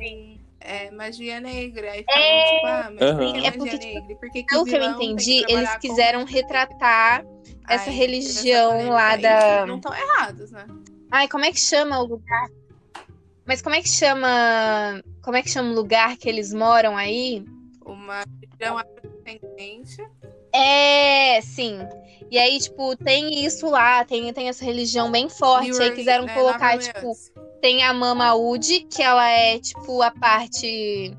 é, 0.59 0.89
magia 0.91 1.39
negra. 1.39 1.91
Aí 1.91 2.05
É, 2.07 2.13
falaram, 2.13 2.43
tipo, 2.45 2.65
ah, 2.65 2.91
mas 2.93 3.03
Aham. 3.11 3.17
por 3.17 3.33
que 3.33 3.37
É 3.39 3.41
magia 3.41 3.57
porque, 3.57 3.77
tipo, 3.79 3.93
negra? 3.93 4.11
E 4.11 4.15
Por 4.15 4.31
que, 4.31 4.43
que 4.43 4.47
Pelo 4.49 4.61
o 4.61 4.65
que 4.65 4.75
eu 4.75 4.83
entendi, 4.83 5.23
que 5.23 5.31
eles 5.31 5.45
trabalhar 5.47 5.75
com- 5.75 5.87
quiseram 5.87 6.23
retratar 6.25 7.25
essa 7.67 7.89
Aí, 7.89 7.97
teve 7.97 7.97
religião 7.97 8.89
lá 8.89 9.09
aí. 9.09 9.21
da- 9.21 9.65
Não 9.67 9.75
estão 9.75 9.93
errados, 9.93 10.51
né? 10.51 10.65
Ai, 11.11 11.27
como 11.27 11.45
é 11.45 11.51
que 11.51 11.59
chama 11.59 11.99
o 11.99 12.05
lugar? 12.05 12.49
Mas 13.45 13.61
como 13.61 13.75
é 13.75 13.81
que 13.81 13.89
chama. 13.89 15.01
Como 15.23 15.37
é 15.37 15.41
que 15.43 15.49
chama 15.49 15.69
o 15.71 15.75
lugar 15.75 16.17
que 16.17 16.27
eles 16.27 16.51
moram 16.51 16.97
aí? 16.97 17.45
Uma 17.85 18.23
religião 18.41 18.77
afrodescendente. 18.77 20.01
É, 20.55 21.41
sim. 21.41 21.79
E 22.31 22.37
aí, 22.37 22.59
tipo, 22.59 22.95
tem 22.95 23.45
isso 23.45 23.69
lá, 23.69 24.03
tem, 24.05 24.31
tem 24.33 24.47
essa 24.47 24.63
religião 24.63 25.11
bem 25.11 25.29
forte. 25.29 25.81
Aí 25.81 25.91
quiseram 25.91 26.27
é, 26.27 26.33
colocar, 26.33 26.77
tipo, 26.77 27.11
tem 27.61 27.83
a 27.83 27.93
Mama 27.93 28.33
Ud, 28.35 28.87
que 28.89 29.03
ela 29.03 29.29
é, 29.29 29.59
tipo, 29.59 30.01
a 30.01 30.11
parte 30.11 31.11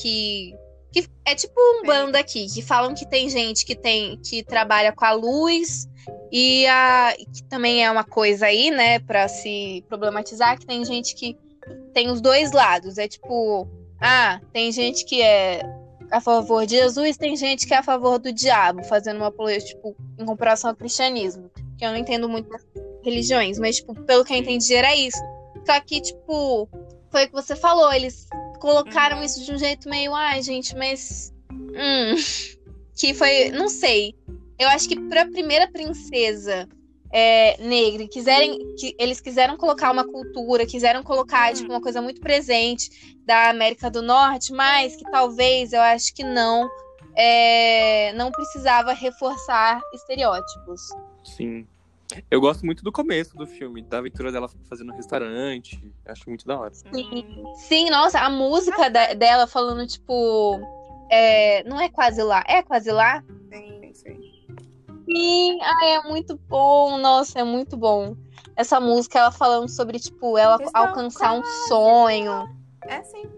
que. 0.00 0.54
que 0.92 1.06
é 1.24 1.34
tipo 1.34 1.54
um 1.58 1.86
bando 1.86 2.16
aqui, 2.18 2.46
que 2.46 2.60
falam 2.60 2.94
que 2.94 3.08
tem 3.08 3.28
gente 3.30 3.64
que 3.64 3.74
tem 3.74 4.18
que 4.18 4.42
trabalha 4.42 4.92
com 4.92 5.04
a 5.04 5.12
luz 5.12 5.86
E 6.30 6.66
a, 6.66 7.14
que 7.16 7.44
também 7.44 7.84
é 7.84 7.90
uma 7.90 8.04
coisa 8.04 8.46
aí, 8.46 8.70
né, 8.70 8.98
para 8.98 9.28
se 9.28 9.84
problematizar, 9.88 10.58
que 10.58 10.66
tem 10.66 10.84
gente 10.84 11.14
que 11.14 11.36
tem 11.94 12.10
os 12.10 12.20
dois 12.20 12.52
lados. 12.52 12.98
É 12.98 13.08
tipo, 13.08 13.66
ah, 14.00 14.40
tem 14.52 14.70
gente 14.70 15.04
que 15.04 15.22
é 15.22 15.62
a 16.12 16.20
favor 16.20 16.66
de 16.66 16.76
Jesus, 16.76 17.16
tem 17.16 17.34
gente 17.34 17.66
que 17.66 17.72
é 17.72 17.78
a 17.78 17.82
favor 17.82 18.18
do 18.18 18.30
diabo, 18.30 18.84
fazendo 18.84 19.16
uma 19.16 19.28
apologia, 19.28 19.60
tipo, 19.60 19.96
em 20.18 20.26
comparação 20.26 20.70
ao 20.70 20.76
cristianismo. 20.76 21.50
Que 21.78 21.86
eu 21.86 21.90
não 21.90 21.96
entendo 21.96 22.28
muito 22.28 22.50
das 22.50 22.62
religiões, 23.02 23.58
mas, 23.58 23.76
tipo, 23.76 23.94
pelo 24.02 24.22
que 24.22 24.34
eu 24.34 24.36
entendi, 24.36 24.74
era 24.74 24.94
isso. 24.94 25.18
Só 25.64 25.80
que, 25.80 26.02
tipo, 26.02 26.68
foi 27.10 27.24
o 27.24 27.28
que 27.28 27.32
você 27.32 27.56
falou, 27.56 27.90
eles 27.92 28.26
colocaram 28.60 29.22
isso 29.22 29.42
de 29.42 29.52
um 29.52 29.58
jeito 29.58 29.88
meio, 29.88 30.14
ai, 30.14 30.42
gente, 30.42 30.76
mas. 30.76 31.32
Hum. 31.50 32.14
Que 32.94 33.14
foi. 33.14 33.48
Não 33.50 33.68
sei. 33.70 34.14
Eu 34.58 34.68
acho 34.68 34.86
que 34.86 35.00
pra 35.08 35.24
primeira 35.24 35.66
princesa 35.66 36.68
é, 37.12 37.56
negra, 37.62 38.08
quiserem, 38.08 38.56
que 38.78 38.94
eles 38.98 39.20
quiseram 39.20 39.56
colocar 39.56 39.90
uma 39.90 40.04
cultura, 40.04 40.64
quiseram 40.66 41.02
colocar 41.02 41.52
tipo, 41.54 41.70
uma 41.70 41.80
coisa 41.80 42.00
muito 42.00 42.20
presente 42.20 42.88
da 43.26 43.50
América 43.50 43.90
do 43.90 44.00
Norte, 44.02 44.52
mas 44.52 44.96
que 44.96 45.04
talvez 45.10 45.72
eu 45.72 45.80
acho 45.82 46.14
que 46.14 46.24
não. 46.24 46.68
é, 47.14 48.12
não 48.14 48.30
precisava 48.32 48.92
reforçar 48.94 49.80
estereótipos. 49.92 50.80
Sim. 51.22 51.66
Eu 52.30 52.40
gosto 52.40 52.64
muito 52.66 52.82
do 52.82 52.92
começo 52.92 53.34
do 53.36 53.46
filme, 53.46 53.82
da 53.82 53.98
aventura 53.98 54.30
dela 54.32 54.48
fazendo 54.68 54.92
restaurante. 54.92 55.78
Acho 56.06 56.24
muito 56.28 56.46
da 56.46 56.58
hora. 56.58 56.72
Sim, 56.74 57.24
Sim, 57.56 57.90
nossa, 57.90 58.20
a 58.20 58.28
música 58.30 58.90
da- 58.90 59.14
dela 59.14 59.46
falando, 59.46 59.86
tipo. 59.86 60.60
é, 61.10 61.62
não 61.64 61.80
é 61.80 61.88
quase 61.88 62.22
lá, 62.22 62.42
é 62.46 62.62
quase 62.62 62.90
lá? 62.90 63.22
Sim, 63.50 63.92
sim. 63.94 64.20
Sim, 65.04 65.58
ai, 65.60 65.96
é 65.96 66.02
muito 66.02 66.38
bom, 66.48 66.98
nossa, 66.98 67.40
é 67.40 67.44
muito 67.44 67.76
bom. 67.76 68.14
Essa 68.56 68.78
música, 68.78 69.18
ela 69.18 69.30
falando 69.32 69.68
sobre, 69.68 69.98
tipo, 69.98 70.36
ela 70.36 70.58
alcançar 70.74 71.32
um 71.32 71.44
sonho. 71.68 72.46
É 72.86 73.02
sim. 73.02 73.28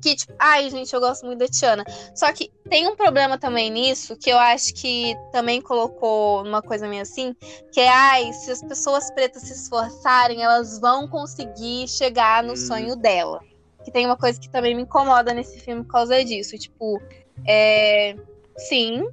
Que, 0.00 0.14
tipo, 0.14 0.32
ai, 0.38 0.70
gente, 0.70 0.94
eu 0.94 1.00
gosto 1.00 1.26
muito 1.26 1.40
da 1.40 1.48
Tiana. 1.48 1.84
Só 2.14 2.32
que 2.32 2.52
tem 2.70 2.86
um 2.86 2.94
problema 2.94 3.36
também 3.36 3.68
nisso, 3.68 4.16
que 4.16 4.30
eu 4.30 4.38
acho 4.38 4.72
que 4.74 5.16
também 5.32 5.60
colocou 5.60 6.42
uma 6.44 6.62
coisa 6.62 6.86
meio 6.86 7.02
assim, 7.02 7.34
que 7.72 7.80
é, 7.80 7.88
ai, 7.88 8.32
se 8.32 8.50
as 8.50 8.62
pessoas 8.62 9.10
pretas 9.10 9.42
se 9.42 9.52
esforçarem, 9.54 10.40
elas 10.42 10.78
vão 10.78 11.08
conseguir 11.08 11.88
chegar 11.88 12.44
no 12.44 12.52
Hum. 12.52 12.56
sonho 12.56 12.94
dela. 12.94 13.40
Que 13.84 13.90
tem 13.90 14.06
uma 14.06 14.16
coisa 14.16 14.38
que 14.38 14.48
também 14.48 14.74
me 14.74 14.82
incomoda 14.82 15.34
nesse 15.34 15.58
filme 15.58 15.82
por 15.82 15.90
causa 15.92 16.24
disso. 16.24 16.56
Tipo, 16.56 17.02
é. 17.46 18.14
Sim, 18.56 19.04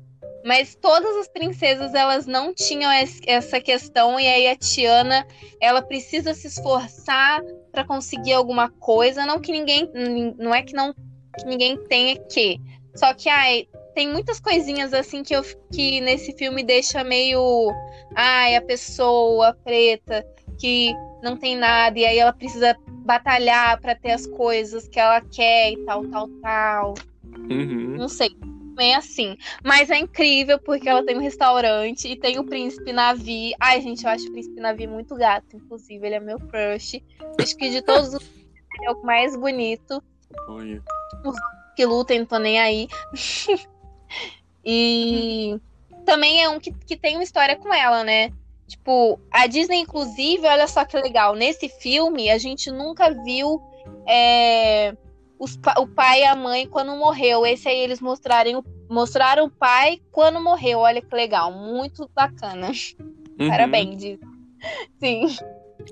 mas 0.45 0.75
todas 0.75 1.15
as 1.17 1.27
princesas 1.27 1.93
elas 1.95 2.25
não 2.27 2.53
tinham 2.53 2.91
es- 2.93 3.19
essa 3.25 3.59
questão 3.59 4.19
e 4.19 4.27
aí 4.27 4.47
a 4.47 4.55
Tiana 4.55 5.25
ela 5.59 5.81
precisa 5.81 6.33
se 6.35 6.47
esforçar 6.47 7.41
pra 7.71 7.83
conseguir 7.83 8.33
alguma 8.33 8.69
coisa, 8.69 9.25
não 9.25 9.39
que 9.41 9.51
ninguém 9.51 9.89
nin- 9.93 10.35
não 10.37 10.53
é 10.53 10.61
que 10.61 10.73
não 10.73 10.93
que 10.93 11.45
ninguém 11.45 11.75
tenha 11.87 12.15
que. 12.27 12.57
Só 12.95 13.13
que 13.13 13.27
ai, 13.27 13.67
tem 13.93 14.07
muitas 14.07 14.39
coisinhas 14.39 14.93
assim 14.93 15.23
que 15.23 15.35
eu 15.35 15.43
que 15.73 15.99
nesse 15.99 16.31
filme 16.37 16.63
deixa 16.63 17.03
meio 17.03 17.71
ai, 18.15 18.55
a 18.55 18.61
pessoa 18.61 19.53
preta 19.63 20.25
que 20.59 20.93
não 21.23 21.35
tem 21.35 21.57
nada 21.57 21.97
e 21.99 22.05
aí 22.05 22.19
ela 22.19 22.31
precisa 22.31 22.77
batalhar 23.03 23.81
pra 23.81 23.95
ter 23.95 24.11
as 24.11 24.25
coisas 24.27 24.87
que 24.87 24.99
ela 24.99 25.19
quer 25.21 25.71
e 25.73 25.85
tal, 25.85 26.05
tal, 26.07 26.27
tal. 26.41 26.93
Uhum. 27.49 27.95
Não 27.97 28.07
sei. 28.07 28.29
É 28.77 28.95
assim. 28.95 29.37
Mas 29.63 29.89
é 29.89 29.97
incrível 29.97 30.59
porque 30.59 30.89
ela 30.89 31.05
tem 31.05 31.17
um 31.17 31.21
restaurante 31.21 32.07
e 32.07 32.15
tem 32.15 32.39
o 32.39 32.43
Príncipe 32.43 32.91
Navi. 32.91 33.53
Ai, 33.59 33.81
gente, 33.81 34.03
eu 34.03 34.09
acho 34.09 34.27
o 34.27 34.31
Príncipe 34.31 34.59
Navi 34.59 34.87
muito 34.87 35.15
gato. 35.15 35.55
Inclusive, 35.55 36.05
ele 36.05 36.15
é 36.15 36.19
meu 36.19 36.39
crush. 36.39 37.01
Acho 37.39 37.55
que 37.55 37.69
de 37.69 37.81
todos 37.81 38.13
os 38.13 38.21
ele 38.77 38.87
é 38.87 38.91
o 38.91 39.01
mais 39.03 39.35
bonito. 39.35 40.03
Olha. 40.47 40.81
Que 41.75 41.85
lutem, 41.85 42.19
não 42.19 42.25
tô 42.25 42.37
nem 42.37 42.59
aí. 42.59 42.87
e 44.63 45.59
também 46.05 46.43
é 46.43 46.49
um 46.49 46.59
que, 46.59 46.71
que 46.71 46.95
tem 46.95 47.15
uma 47.15 47.23
história 47.23 47.55
com 47.55 47.73
ela, 47.73 48.03
né? 48.03 48.31
Tipo, 48.67 49.19
a 49.31 49.45
Disney, 49.47 49.79
inclusive, 49.79 50.47
olha 50.47 50.67
só 50.67 50.85
que 50.85 50.97
legal. 50.97 51.35
Nesse 51.35 51.69
filme, 51.69 52.29
a 52.29 52.37
gente 52.37 52.71
nunca 52.71 53.11
viu 53.23 53.61
é, 54.07 54.95
os 55.39 55.57
o 55.77 55.87
pai 55.87 56.21
e 56.21 56.25
a 56.25 56.35
mãe 56.35 56.67
quando 56.67 56.95
morreu. 56.95 57.45
Esse 57.45 57.67
aí 57.67 57.77
eles 57.77 57.99
mostrarem 57.99 58.61
mostraram 58.89 59.45
o 59.45 59.49
pai 59.49 60.01
quando 60.11 60.41
morreu. 60.41 60.79
Olha 60.79 61.01
que 61.01 61.15
legal. 61.15 61.51
Muito 61.51 62.09
bacana. 62.13 62.71
Uhum. 63.39 63.49
Parabéns, 63.49 63.97
Disney. 63.97 64.19
Sim. 64.99 65.27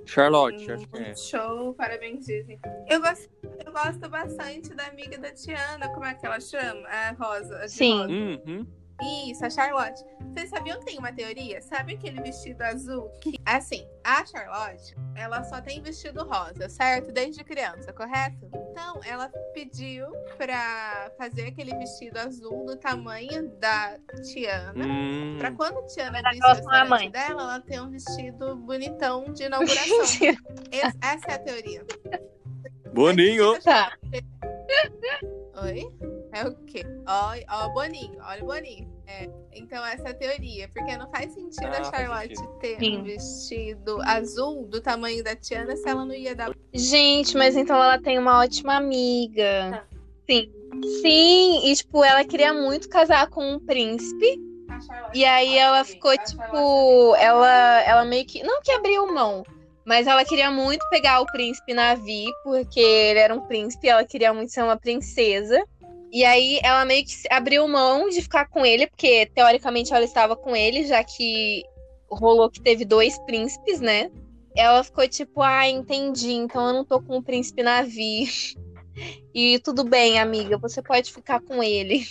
Charlotte, 0.06 0.72
acho 0.72 0.88
que 0.88 0.98
é. 0.98 1.15
Show, 1.15 1.74
parabéns, 1.74 2.26
Disney. 2.26 2.60
Eu 2.90 3.02
gosto, 3.02 3.30
eu 3.65 3.72
gosto 3.72 4.10
bastante 4.10 4.74
da 4.74 4.88
amiga 4.88 5.18
da 5.18 5.32
Tiana, 5.32 5.90
como 5.90 6.06
é 6.06 6.14
que 6.14 6.26
ela 6.26 6.40
chama? 6.40 6.88
A 6.88 7.11
Rosa. 7.11 7.57
a 7.57 7.68
Sim. 7.68 7.98
Rosa. 7.99 8.11
Uhum. 8.11 8.68
Isso, 9.02 9.45
a 9.45 9.49
Charlotte. 9.49 10.03
Vocês 10.32 10.49
sabiam 10.49 10.80
que 10.80 10.86
tem 10.86 10.98
uma 10.98 11.11
teoria? 11.11 11.61
Sabe 11.61 11.95
aquele 11.95 12.22
vestido 12.22 12.61
azul? 12.61 13.10
Que, 13.22 13.38
assim, 13.45 13.86
a 14.03 14.26
Charlotte, 14.26 14.95
ela 15.15 15.44
só 15.44 15.60
tem 15.61 15.82
vestido 15.82 16.24
rosa, 16.24 16.70
certo? 16.70 17.11
Desde 17.11 17.44
criança, 17.44 17.91
correto? 17.91 18.38
Então, 18.72 18.99
ela 19.06 19.30
pediu 19.53 20.07
pra 20.38 21.11
fazer 21.18 21.48
aquele 21.48 21.76
vestido 21.76 22.18
azul 22.18 22.65
no 22.65 22.76
tamanho 22.78 23.49
da 23.60 23.98
Tiana. 24.32 24.86
Hum. 24.86 25.36
Pra 25.40 25.52
quando 25.52 25.80
a 25.80 25.88
Tiana 25.88 26.11
Vai 26.14 26.22
dar 26.24 26.30
visse 26.32 26.44
o 26.44 26.45
à 26.49 26.53
restaurante 26.53 26.90
mãe. 26.90 27.11
dela, 27.11 27.41
ela 27.41 27.60
ter 27.61 27.82
um 27.82 27.90
vestido 27.90 28.56
bonitão 28.56 29.26
de 29.34 29.44
inauguração. 29.45 30.02
Esse- 30.03 30.98
essa 31.02 31.26
é 31.30 31.34
a 31.34 31.40
teoria. 31.40 31.86
Boninho. 32.94 33.60
Tá. 33.61 33.91
Oi? 35.62 35.88
É 36.32 36.48
o 36.48 36.56
quê? 36.66 36.84
Ó, 37.08 37.34
ó 37.50 37.68
o 37.68 37.74
Boninho, 37.74 38.18
olha 38.22 38.44
o 38.44 38.48
Boninho. 38.48 38.92
É, 39.06 39.30
então 39.52 39.86
essa 39.86 40.08
é 40.08 40.12
a 40.12 40.14
teoria, 40.14 40.68
porque 40.74 40.98
não 40.98 41.10
faz 41.12 41.34
sentido 41.34 41.66
Ah, 41.66 41.82
a 41.82 41.84
Charlotte 41.84 42.36
sentido. 42.36 42.60
ter 42.60 42.80
Sim. 42.80 42.98
um 42.98 43.04
vestido 43.04 44.02
azul 44.04 44.66
do 44.66 44.82
tamanho 44.82 45.24
da 45.24 45.36
Tiana 45.36 45.76
se 45.76 45.88
ela 45.88 46.06
não 46.06 46.16
ia 46.16 46.34
dar. 46.36 46.52
Gente, 46.74 47.38
mas 47.38 47.56
então 47.56 47.76
ela 47.76 48.02
tem 48.02 48.18
uma 48.18 48.40
ótima 48.40 48.76
amiga. 48.78 49.70
Tá. 49.72 49.86
Sim. 50.30 50.52
Sim, 51.02 51.68
e 51.70 51.76
tipo, 51.76 52.04
ela 52.04 52.24
queria 52.26 52.54
muito 52.54 52.90
casar 52.90 53.30
com 53.30 53.46
um 53.54 53.60
príncipe. 53.60 54.42
E 55.14 55.24
aí 55.24 55.56
ela 55.58 55.84
ficou, 55.84 56.18
tipo, 56.18 57.16
ela, 57.18 57.82
ela 57.84 58.04
meio 58.06 58.26
que. 58.26 58.42
Não 58.42 58.60
que 58.62 58.72
abriu 58.72 59.06
mão, 59.14 59.44
mas 59.86 60.08
ela 60.08 60.24
queria 60.24 60.50
muito 60.50 60.88
pegar 60.90 61.20
o 61.22 61.26
príncipe 61.26 61.74
Navi, 61.74 62.26
porque 62.44 62.80
ele 62.80 63.20
era 63.20 63.34
um 63.34 63.42
príncipe, 63.42 63.88
ela 63.88 64.06
queria 64.06 64.34
muito 64.34 64.52
ser 64.52 64.64
uma 64.64 64.78
princesa. 64.78 65.64
E 66.12 66.24
aí 66.24 66.60
ela 66.64 66.86
meio 66.86 67.04
que 67.06 67.14
abriu 67.30 67.68
mão 67.68 68.08
de 68.08 68.22
ficar 68.22 68.48
com 68.48 68.66
ele, 68.66 68.88
porque 68.88 69.26
teoricamente 69.34 69.94
ela 69.94 70.06
estava 70.06 70.36
com 70.36 70.56
ele, 70.56 70.86
já 70.86 71.04
que 71.04 71.64
rolou 72.10 72.50
que 72.50 72.62
teve 72.62 72.86
dois 72.86 73.18
príncipes, 73.26 73.82
né? 73.82 74.12
Ela 74.56 74.84
ficou 74.84 75.08
tipo, 75.08 75.42
ah, 75.42 75.68
entendi, 75.68 76.32
então 76.32 76.68
eu 76.68 76.74
não 76.74 76.86
tô 76.86 77.02
com 77.02 77.18
o 77.18 77.24
príncipe 77.24 77.64
Navi. 77.64 78.28
E 79.34 79.58
tudo 79.58 79.84
bem, 79.84 80.20
amiga, 80.20 80.56
você 80.56 80.80
pode 80.80 81.12
ficar 81.12 81.42
com 81.42 81.64
ele. 81.64 82.06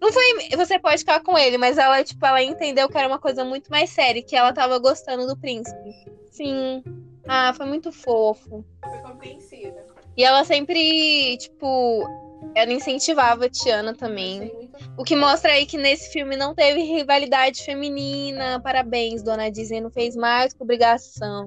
Não 0.00 0.12
foi 0.12 0.24
você 0.56 0.78
pode 0.78 0.98
ficar 0.98 1.20
com 1.20 1.36
ele, 1.36 1.58
mas 1.58 1.78
ela, 1.78 2.02
tipo, 2.02 2.24
ela 2.24 2.42
entendeu 2.42 2.88
que 2.88 2.98
era 2.98 3.08
uma 3.08 3.18
coisa 3.18 3.44
muito 3.44 3.70
mais 3.70 3.90
séria, 3.90 4.22
que 4.22 4.36
ela 4.36 4.52
tava 4.52 4.78
gostando 4.78 5.26
do 5.26 5.36
príncipe. 5.36 5.94
Sim. 6.30 6.82
Ah, 7.26 7.52
foi 7.54 7.66
muito 7.66 7.92
fofo. 7.92 8.64
foi. 8.80 9.74
E 10.16 10.24
ela 10.24 10.44
sempre, 10.44 11.36
tipo, 11.38 12.06
ela 12.54 12.72
incentivava 12.72 13.46
a 13.46 13.48
Tiana 13.48 13.94
também. 13.94 14.70
O 14.96 15.04
que 15.04 15.16
mostra 15.16 15.52
aí 15.52 15.64
que 15.64 15.78
nesse 15.78 16.12
filme 16.12 16.36
não 16.36 16.54
teve 16.54 16.82
rivalidade 16.82 17.64
feminina. 17.64 18.60
Parabéns, 18.60 19.22
dona 19.22 19.50
Disney 19.50 19.80
não 19.80 19.90
fez 19.90 20.16
mais 20.16 20.52
que 20.52 20.62
obrigação. 20.62 21.46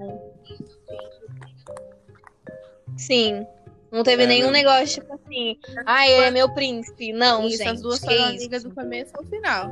Sim. 2.98 3.46
Não 3.96 4.04
teve 4.04 4.24
É 4.24 4.28
nenhum 4.28 4.52
mesmo. 4.52 4.70
negócio, 4.72 5.02
tipo 5.02 5.14
assim, 5.14 5.58
ah, 5.86 6.06
ele 6.08 6.26
é 6.26 6.32
meu 6.32 6.54
príncipe. 6.54 7.14
Não, 7.14 7.48
Isso, 7.48 7.58
gente. 7.60 7.70
as 7.70 7.82
duas 7.82 8.00
foram 8.00 8.16
isso? 8.16 8.26
amigas 8.26 8.64
do 8.64 8.72
começo 8.76 9.12
ao 9.16 9.24
final. 9.24 9.72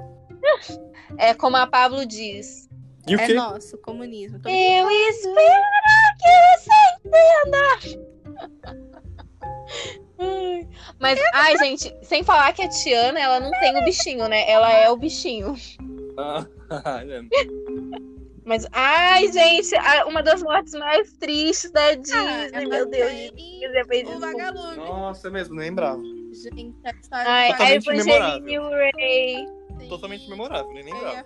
É 1.17 1.33
como 1.33 1.57
a 1.57 1.67
Pablo 1.67 2.05
diz. 2.05 2.69
E 3.05 3.15
o 3.15 3.19
é 3.19 3.25
quê? 3.27 3.33
nosso, 3.33 3.77
comunismo. 3.79 4.39
Tô 4.39 4.47
Eu 4.47 4.89
espero 4.89 5.63
que 6.21 6.57
você 6.57 6.71
entenda. 7.05 8.13
Mas, 10.99 11.19
ai, 11.33 11.57
gente, 11.57 11.93
sem 12.01 12.23
falar 12.23 12.53
que 12.53 12.61
a 12.61 12.69
Tiana, 12.69 13.19
ela 13.19 13.41
não 13.41 13.51
tem 13.59 13.77
o 13.77 13.83
bichinho, 13.83 14.29
né? 14.29 14.49
Ela 14.49 14.71
é 14.71 14.89
o 14.89 14.95
bichinho. 14.95 15.53
Ah, 18.43 18.45
é. 18.45 18.49
Mas, 18.49 18.67
ai, 18.71 19.31
gente, 19.31 19.75
uma 20.07 20.21
das 20.21 20.43
mortes 20.43 20.73
mais 20.73 21.13
tristes 21.13 21.71
da 21.71 21.95
Disney, 21.95 22.51
Ah, 22.53 22.59
meu 22.67 22.89
Deus. 22.89 23.11
Disney 23.11 23.85
fez 23.87 24.09
O 24.09 24.19
vagalume. 24.19 24.77
Nossa, 24.77 25.27
é 25.27 25.31
mesmo, 25.31 25.55
não 25.55 25.61
lembrava. 25.63 26.01
Gente, 26.01 26.75
a 26.85 26.91
história 26.91 27.29
Ai, 27.29 27.49
a 27.51 27.57
Totalmente 27.57 27.89
Evangeline 27.89 28.57
Ray. 28.57 29.47
Sim. 29.79 29.89
totalmente 29.89 30.29
memorável, 30.29 30.71
nem 30.73 30.83
lembrava. 30.83 31.23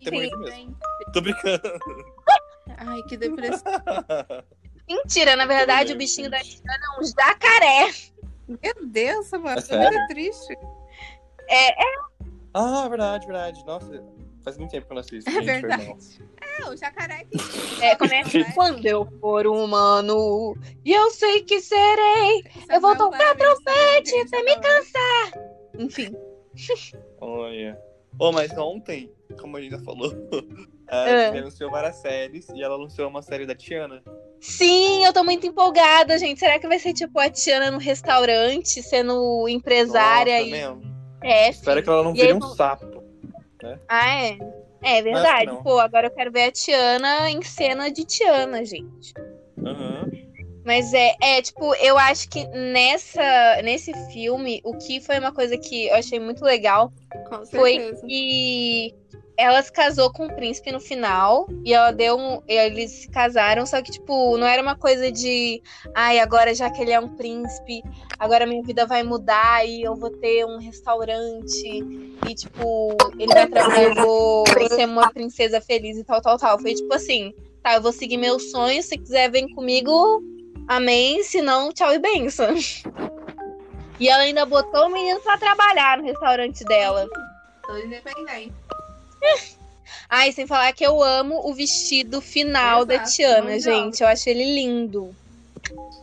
ter 0.00 0.10
morrido 0.10 0.38
mesmo. 0.38 0.76
Tô 1.12 1.20
brincando. 1.20 1.62
Ai, 2.76 3.02
que 3.08 3.16
depressão. 3.16 3.72
Mentira, 4.88 5.36
na 5.36 5.46
verdade, 5.46 5.92
o 5.92 5.96
bichinho 5.96 6.30
da 6.30 6.38
Tiana 6.40 6.78
é 6.96 7.00
um 7.00 7.04
jacaré. 7.04 7.92
Meu 8.46 8.86
Deus, 8.86 9.30
mano. 9.30 9.62
É 9.70 9.90
muito 9.90 10.06
triste. 10.08 10.58
ah, 12.52 12.88
verdade, 12.88 13.26
verdade. 13.26 13.64
Nossa, 13.64 14.02
faz 14.44 14.58
muito 14.58 14.70
tempo 14.70 14.86
que 14.86 14.92
eu 14.92 14.94
não 14.94 15.00
assisto. 15.00 15.30
É 15.30 15.32
gente, 15.32 15.46
verdade. 15.62 15.96
É, 16.60 16.68
o 16.68 16.76
jacaré 16.76 17.24
que. 17.24 17.36
É, 17.84 17.96
começa 17.96 18.44
quando 18.54 18.86
eu 18.86 19.06
for 19.20 19.46
humano 19.46 20.56
e 20.84 20.92
eu 20.92 21.10
sei 21.10 21.42
que 21.42 21.60
serei. 21.60 22.44
Eu 22.70 22.80
vou 22.80 22.96
tocar 22.96 23.34
trompete 23.36 24.14
até 24.20 24.42
me 24.42 24.54
cansar. 24.56 25.32
Enfim. 25.78 26.14
Olha. 27.20 27.78
Oh, 28.18 28.30
mas 28.30 28.56
ontem, 28.56 29.10
como 29.40 29.56
a 29.56 29.60
Gina 29.60 29.78
falou, 29.80 30.12
a 30.88 30.96
É. 31.08 31.24
Disney 31.24 31.40
anunciou 31.40 31.70
várias 31.70 31.96
séries 31.96 32.48
e 32.50 32.62
ela 32.62 32.76
anunciou 32.76 33.08
uma 33.08 33.22
série 33.22 33.44
da 33.44 33.54
Tiana. 33.56 34.02
Sim, 34.40 35.04
eu 35.04 35.12
tô 35.12 35.24
muito 35.24 35.46
empolgada, 35.46 36.16
gente. 36.18 36.38
Será 36.38 36.58
que 36.58 36.68
vai 36.68 36.78
ser 36.78 36.92
tipo 36.92 37.18
a 37.18 37.28
Tiana 37.28 37.70
no 37.72 37.78
restaurante, 37.78 38.82
sendo 38.82 39.48
empresária 39.48 40.36
Nossa, 40.38 40.48
e 40.48 40.50
mesmo. 40.52 40.82
é, 41.22 41.48
Espero 41.50 41.82
que 41.82 41.88
ela 41.88 42.04
não 42.04 42.14
E 42.14 42.20
aí 42.20 42.26
vire 42.28 42.34
um 42.34 42.38
vão- 42.38 42.54
sapo. 43.70 43.82
Ah, 43.88 44.24
é. 44.24 44.38
É 44.82 45.02
verdade. 45.02 45.46
não. 45.46 45.62
Pô, 45.62 45.78
agora 45.78 46.08
eu 46.08 46.10
quero 46.10 46.30
ver 46.30 46.42
a 46.42 46.52
Tiana 46.52 47.30
em 47.30 47.42
cena 47.42 47.90
de 47.90 48.04
Tiana, 48.04 48.64
gente. 48.64 49.14
Aham. 49.64 50.10
Mas 50.64 50.94
é, 50.94 51.14
é, 51.22 51.42
tipo, 51.42 51.74
eu 51.76 51.98
acho 51.98 52.28
que 52.30 52.46
nessa, 52.48 53.60
nesse 53.62 53.92
filme, 54.12 54.62
o 54.64 54.76
que 54.78 54.98
foi 55.00 55.18
uma 55.18 55.32
coisa 55.32 55.58
que 55.58 55.88
eu 55.88 55.94
achei 55.94 56.18
muito 56.18 56.42
legal 56.42 56.90
Com 57.28 57.44
foi 57.46 57.78
certeza. 57.78 58.06
que 58.06 58.94
ela 59.36 59.60
se 59.62 59.72
casou 59.72 60.12
com 60.12 60.26
o 60.26 60.34
príncipe 60.34 60.70
no 60.70 60.80
final 60.80 61.48
e 61.64 61.74
ela 61.74 61.90
deu 61.90 62.16
um, 62.16 62.40
eles 62.46 62.90
se 62.90 63.10
casaram, 63.10 63.66
só 63.66 63.82
que 63.82 63.90
tipo, 63.90 64.36
não 64.38 64.46
era 64.46 64.62
uma 64.62 64.76
coisa 64.76 65.10
de, 65.10 65.60
ai, 65.94 66.20
agora 66.20 66.54
já 66.54 66.70
que 66.70 66.80
ele 66.80 66.92
é 66.92 67.00
um 67.00 67.16
príncipe, 67.16 67.82
agora 68.18 68.46
minha 68.46 68.62
vida 68.62 68.86
vai 68.86 69.02
mudar 69.02 69.66
e 69.66 69.82
eu 69.82 69.96
vou 69.96 70.10
ter 70.10 70.44
um 70.44 70.58
restaurante 70.58 71.84
e 72.28 72.34
tipo, 72.34 72.96
ele 73.18 73.32
vai 73.34 73.48
trabalhar, 73.48 73.82
eu 73.82 73.94
vou 73.94 74.44
ser 74.68 74.86
uma 74.86 75.10
princesa 75.10 75.60
feliz 75.60 75.98
e 75.98 76.04
tal, 76.04 76.20
tal, 76.20 76.38
tal. 76.38 76.58
Foi 76.60 76.74
tipo 76.74 76.92
assim, 76.94 77.34
tá, 77.62 77.74
eu 77.74 77.82
vou 77.82 77.92
seguir 77.92 78.16
meus 78.16 78.50
sonhos, 78.50 78.86
se 78.86 78.96
quiser 78.96 79.30
vem 79.30 79.52
comigo, 79.54 80.22
amém, 80.68 81.24
se 81.24 81.42
não, 81.42 81.72
tchau 81.72 81.92
e 81.92 81.98
benção. 81.98 82.54
E 83.98 84.08
ela 84.08 84.22
ainda 84.22 84.44
botou 84.44 84.86
o 84.86 84.90
menino 84.90 85.20
pra 85.20 85.38
trabalhar 85.38 85.98
no 85.98 86.04
restaurante 86.04 86.64
dela. 86.64 87.08
Tô 87.66 87.76
independente. 87.78 88.52
Ai, 90.08 90.32
sem 90.32 90.46
falar 90.46 90.72
que 90.72 90.84
eu 90.84 91.02
amo 91.02 91.40
o 91.48 91.54
vestido 91.54 92.20
final 92.20 92.84
da 92.84 92.94
Exato, 92.94 93.10
Tiana, 93.12 93.42
mão 93.42 93.56
de 93.56 93.60
gente. 93.60 94.00
Eu 94.02 94.08
acho 94.08 94.28
ele 94.28 94.44
lindo. 94.54 95.14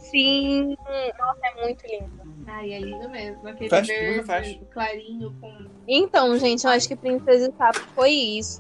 Sim, 0.09 0.75
nossa, 1.17 1.39
é 1.43 1.61
muito 1.63 1.87
lindo. 1.87 2.21
Ai, 2.47 2.73
é 2.73 2.79
lindo 2.79 3.09
mesmo. 3.09 3.47
Aquele 3.47 3.69
Fecha, 3.69 3.93
verde 4.23 4.61
clarinho 4.71 5.33
com. 5.39 5.65
Então, 5.87 6.37
gente, 6.37 6.65
eu 6.65 6.71
acho 6.71 6.87
que 6.87 6.95
Princesa 6.95 7.49
e 7.49 7.57
Sapo 7.57 7.79
foi 7.95 8.11
isso. 8.11 8.59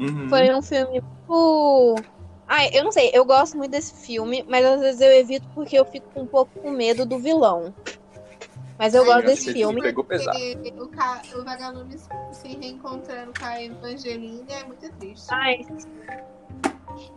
Uhum. 0.00 0.28
Foi 0.28 0.52
um 0.54 0.62
filme 0.62 1.00
muito. 1.00 2.02
Ai, 2.46 2.70
eu 2.72 2.84
não 2.84 2.92
sei, 2.92 3.10
eu 3.14 3.24
gosto 3.24 3.56
muito 3.56 3.70
desse 3.70 3.94
filme, 4.04 4.44
mas 4.48 4.64
às 4.64 4.80
vezes 4.80 5.00
eu 5.00 5.12
evito 5.12 5.46
porque 5.54 5.78
eu 5.78 5.84
fico 5.84 6.06
um 6.16 6.26
pouco 6.26 6.58
com 6.60 6.70
medo 6.70 7.06
do 7.06 7.18
vilão. 7.18 7.72
Mas 8.78 8.94
eu 8.94 9.02
Ai, 9.02 9.06
gosto 9.06 9.26
desse 9.26 9.52
filme. 9.52 9.80
Pegou 9.80 10.04
pesado. 10.04 10.38
O, 10.80 10.88
ca... 10.88 11.22
o 11.36 11.44
vagalume 11.44 11.96
se 12.32 12.48
reencontrando 12.48 13.32
com 13.38 13.44
a 13.44 13.62
Evangeline 13.62 14.44
é 14.50 14.64
muito 14.64 14.90
triste. 14.94 15.26
Ai, 15.30 15.60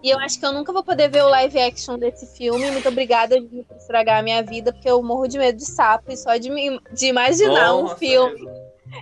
E 0.03 0.09
eu 0.09 0.19
acho 0.19 0.39
que 0.39 0.45
eu 0.45 0.53
nunca 0.53 0.71
vou 0.71 0.83
poder 0.83 1.09
ver 1.09 1.23
o 1.23 1.29
live 1.29 1.59
action 1.59 1.97
desse 1.97 2.27
filme. 2.37 2.69
Muito 2.71 2.87
obrigada 2.87 3.41
por 3.41 3.65
estragar 3.75 4.19
a 4.19 4.23
minha 4.23 4.43
vida, 4.43 4.71
porque 4.71 4.89
eu 4.89 5.01
morro 5.01 5.27
de 5.27 5.37
medo 5.39 5.57
de 5.57 5.65
sapo. 5.65 6.11
E 6.11 6.17
só 6.17 6.37
de, 6.37 6.49
me- 6.51 6.79
de 6.93 7.07
imaginar 7.07 7.75
um 7.75 7.83
Nossa, 7.83 7.97
filme 7.97 8.33
mesmo. 8.39 8.51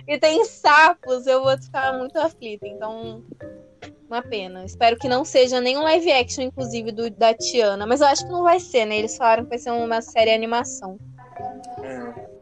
e 0.08 0.18
tem 0.18 0.44
sapos, 0.46 1.26
eu 1.26 1.42
vou 1.42 1.56
ficar 1.58 1.92
muito 1.98 2.16
aflita. 2.18 2.66
Então, 2.66 3.22
uma 4.08 4.22
pena. 4.22 4.64
Espero 4.64 4.96
que 4.96 5.08
não 5.08 5.24
seja 5.26 5.60
nenhum 5.60 5.82
live 5.82 6.10
action, 6.10 6.44
inclusive, 6.44 6.90
do, 6.90 7.10
da 7.10 7.34
Tiana. 7.34 7.86
Mas 7.86 8.00
eu 8.00 8.06
acho 8.06 8.24
que 8.24 8.32
não 8.32 8.42
vai 8.42 8.60
ser, 8.60 8.86
né? 8.86 8.96
Eles 8.98 9.14
falaram 9.16 9.44
que 9.44 9.50
vai 9.50 9.58
ser 9.58 9.70
uma 9.72 10.00
série 10.00 10.32
animação. 10.32 10.98
É. 11.82 12.35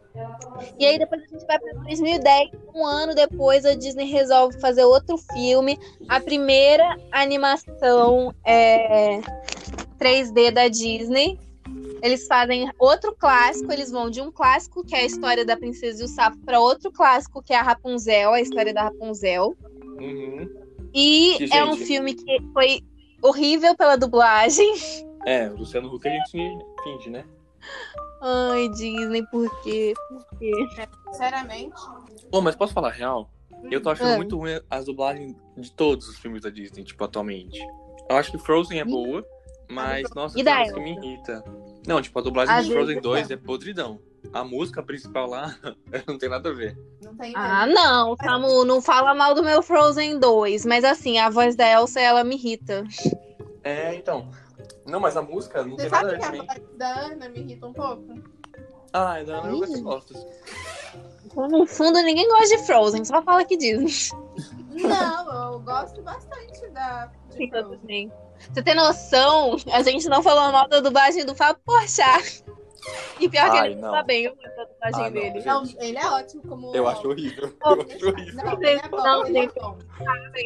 E 0.79 0.87
aí 0.87 0.99
depois 0.99 1.23
a 1.23 1.27
gente 1.27 1.47
vai 1.47 1.59
para 1.59 1.73
2010, 1.83 2.51
um 2.75 2.87
ano 2.87 3.15
depois 3.15 3.65
a 3.65 3.75
Disney 3.75 4.05
resolve 4.05 4.61
fazer 4.61 4.85
outro 4.85 5.19
filme, 5.19 5.79
a 6.09 6.21
primeira 6.21 6.97
animação 7.11 8.35
é, 8.45 9.21
3D 9.99 10.53
da 10.53 10.69
Disney. 10.69 11.39
Eles 12.03 12.27
fazem 12.27 12.71
outro 12.79 13.15
clássico, 13.17 13.73
eles 13.73 13.91
vão 13.91 14.11
de 14.11 14.21
um 14.21 14.31
clássico 14.31 14.85
que 14.85 14.95
é 14.95 15.01
a 15.01 15.05
história 15.05 15.45
da 15.45 15.57
princesa 15.57 16.03
e 16.03 16.05
o 16.05 16.09
sapo 16.09 16.37
para 16.45 16.61
outro 16.61 16.93
clássico 16.93 17.43
que 17.43 17.53
é 17.53 17.57
a 17.57 17.63
Rapunzel, 17.63 18.33
a 18.33 18.41
história 18.41 18.75
da 18.75 18.83
Rapunzel. 18.83 19.57
Uhum. 19.99 20.49
E 20.93 21.37
Que, 21.39 21.57
é 21.57 21.65
um 21.65 21.77
filme 21.77 22.15
que 22.15 22.39
foi 22.53 22.83
horrível 23.23 23.75
pela 23.75 23.97
dublagem. 23.97 24.75
É, 25.25 25.49
o 25.49 25.57
Luciano 25.57 25.93
Huck 25.93 26.07
a 26.07 26.11
gente 26.11 26.59
finge, 26.85 27.09
né? 27.09 27.25
Ai, 28.27 28.69
Disney, 28.71 29.23
por 29.31 29.51
quê? 29.63 29.93
Por 30.09 30.39
quê? 30.39 30.51
Sinceramente. 31.11 31.75
Pô, 32.31 32.41
mas 32.41 32.57
posso 32.57 32.73
falar 32.73 32.89
a 32.89 32.93
real? 32.93 33.31
Eu 33.71 33.83
tô 33.83 33.91
achando 33.91 34.13
Ah. 34.15 34.17
muito 34.17 34.37
ruim 34.37 34.59
as 34.71 34.87
dublagens 34.87 35.35
de 35.57 35.71
todos 35.73 36.09
os 36.09 36.19
filmes 36.19 36.43
da 36.43 36.49
Disney, 36.51 36.83
tipo, 36.85 37.03
atualmente. 37.05 37.59
Eu 38.09 38.17
acho 38.17 38.31
que 38.31 38.39
Frozen 38.39 38.81
é 38.81 38.85
boa, 38.85 39.25
mas, 39.71 40.09
nossa, 40.15 40.35
tem 40.35 40.45
umas 40.47 40.73
que 40.73 40.81
me 40.81 40.93
irrita. 40.97 41.45
Não, 41.87 42.01
tipo, 42.01 42.19
a 42.19 42.23
dublagem 42.23 42.55
de 42.63 42.71
Frozen 42.73 42.87
vezes 42.87 43.03
2 43.03 43.31
é 43.31 43.37
podridão. 43.37 44.01
A 44.33 44.43
música 44.43 44.83
principal 44.83 45.29
lá 45.29 45.55
não 46.09 46.17
tem 46.19 46.31
nada 46.31 46.49
a 46.49 46.53
ver. 46.53 46.77
Não 47.03 47.15
tem 47.15 47.33
Ah, 47.37 47.67
não, 47.67 48.17
Samu, 48.17 48.65
não 48.65 48.81
fala 48.81 49.15
mal 49.15 49.35
do 49.35 49.43
meu 49.43 49.63
Frozen 49.63 50.19
2, 50.19 50.65
mas 50.65 50.83
assim, 50.83 51.19
a 51.19 51.29
voz 51.29 51.55
da 51.57 51.71
Elsa, 51.71 52.01
ela 52.01 52.25
me 52.25 52.37
irrita. 52.37 52.85
É, 53.63 53.95
então. 53.95 54.31
Não, 54.87 55.01
mas 55.01 55.17
a 55.17 55.23
música 55.23 55.63
não 55.65 55.77
Você 55.77 55.83
tem 55.83 55.91
nada 55.91 56.07
a 56.07 56.11
sabe 56.11 56.13
ver 56.13 56.19
que 56.19 56.25
a 56.25 56.31
também. 56.31 56.47
voz 56.67 56.79
da 56.79 56.95
Ana 57.01 57.29
me 57.29 57.41
irrita 57.41 57.67
um 57.67 57.73
pouco? 57.73 58.05
Ah, 58.93 59.19
é 59.19 59.25
da 59.25 59.39
Ana, 59.39 59.51
eu 59.51 59.83
gosto. 59.83 60.15
Então, 61.27 61.49
No 61.49 61.67
fundo, 61.67 62.01
ninguém 62.03 62.29
gosta 62.29 62.57
de 62.57 62.67
Frozen, 62.67 63.05
só 63.05 63.23
fala 63.23 63.45
que 63.45 63.57
diz. 63.57 64.11
Não, 64.71 65.53
eu 65.53 65.59
gosto 65.61 66.01
bastante 66.03 66.69
da. 66.71 67.11
de 67.37 67.49
Frozen. 67.49 68.13
Você 68.53 68.63
tem 68.63 68.75
noção? 68.75 69.57
A 69.73 69.83
gente 69.83 70.09
não 70.09 70.23
falou 70.23 70.53
mal 70.53 70.69
da 70.69 70.81
dublagem 70.81 71.25
do 71.25 71.35
Fábio 71.35 71.63
Porchat. 71.65 72.45
E 73.19 73.29
pior 73.31 73.51
que 73.51 73.59
Ai, 73.59 73.67
ele 73.73 73.77
não. 73.81 73.89
fala 73.91 74.03
bem, 74.03 74.25
eu 74.25 74.37
gosto 74.37 74.57
da 74.57 74.65
dublagem 74.65 75.01
Ah, 75.01 75.05
não, 75.05 75.11
dele. 75.13 75.35
gente. 75.41 75.47
Não, 75.47 75.83
ele 75.83 75.99
é 75.99 76.07
ótimo 76.11 76.43
como. 76.43 76.77
Eu 76.77 76.87
acho 76.87 77.09
horrível. 77.09 77.57
Eu 77.65 77.73
acho 77.81 78.07
horrível. 78.09 78.45
Não, 78.45 78.53
ele 78.63 78.67
é 78.81 78.89
bom, 78.89 78.97
Não, 79.03 79.27
ele 79.27 79.39
é 79.39 79.43
gente. 79.43 79.55
bom. 79.55 79.79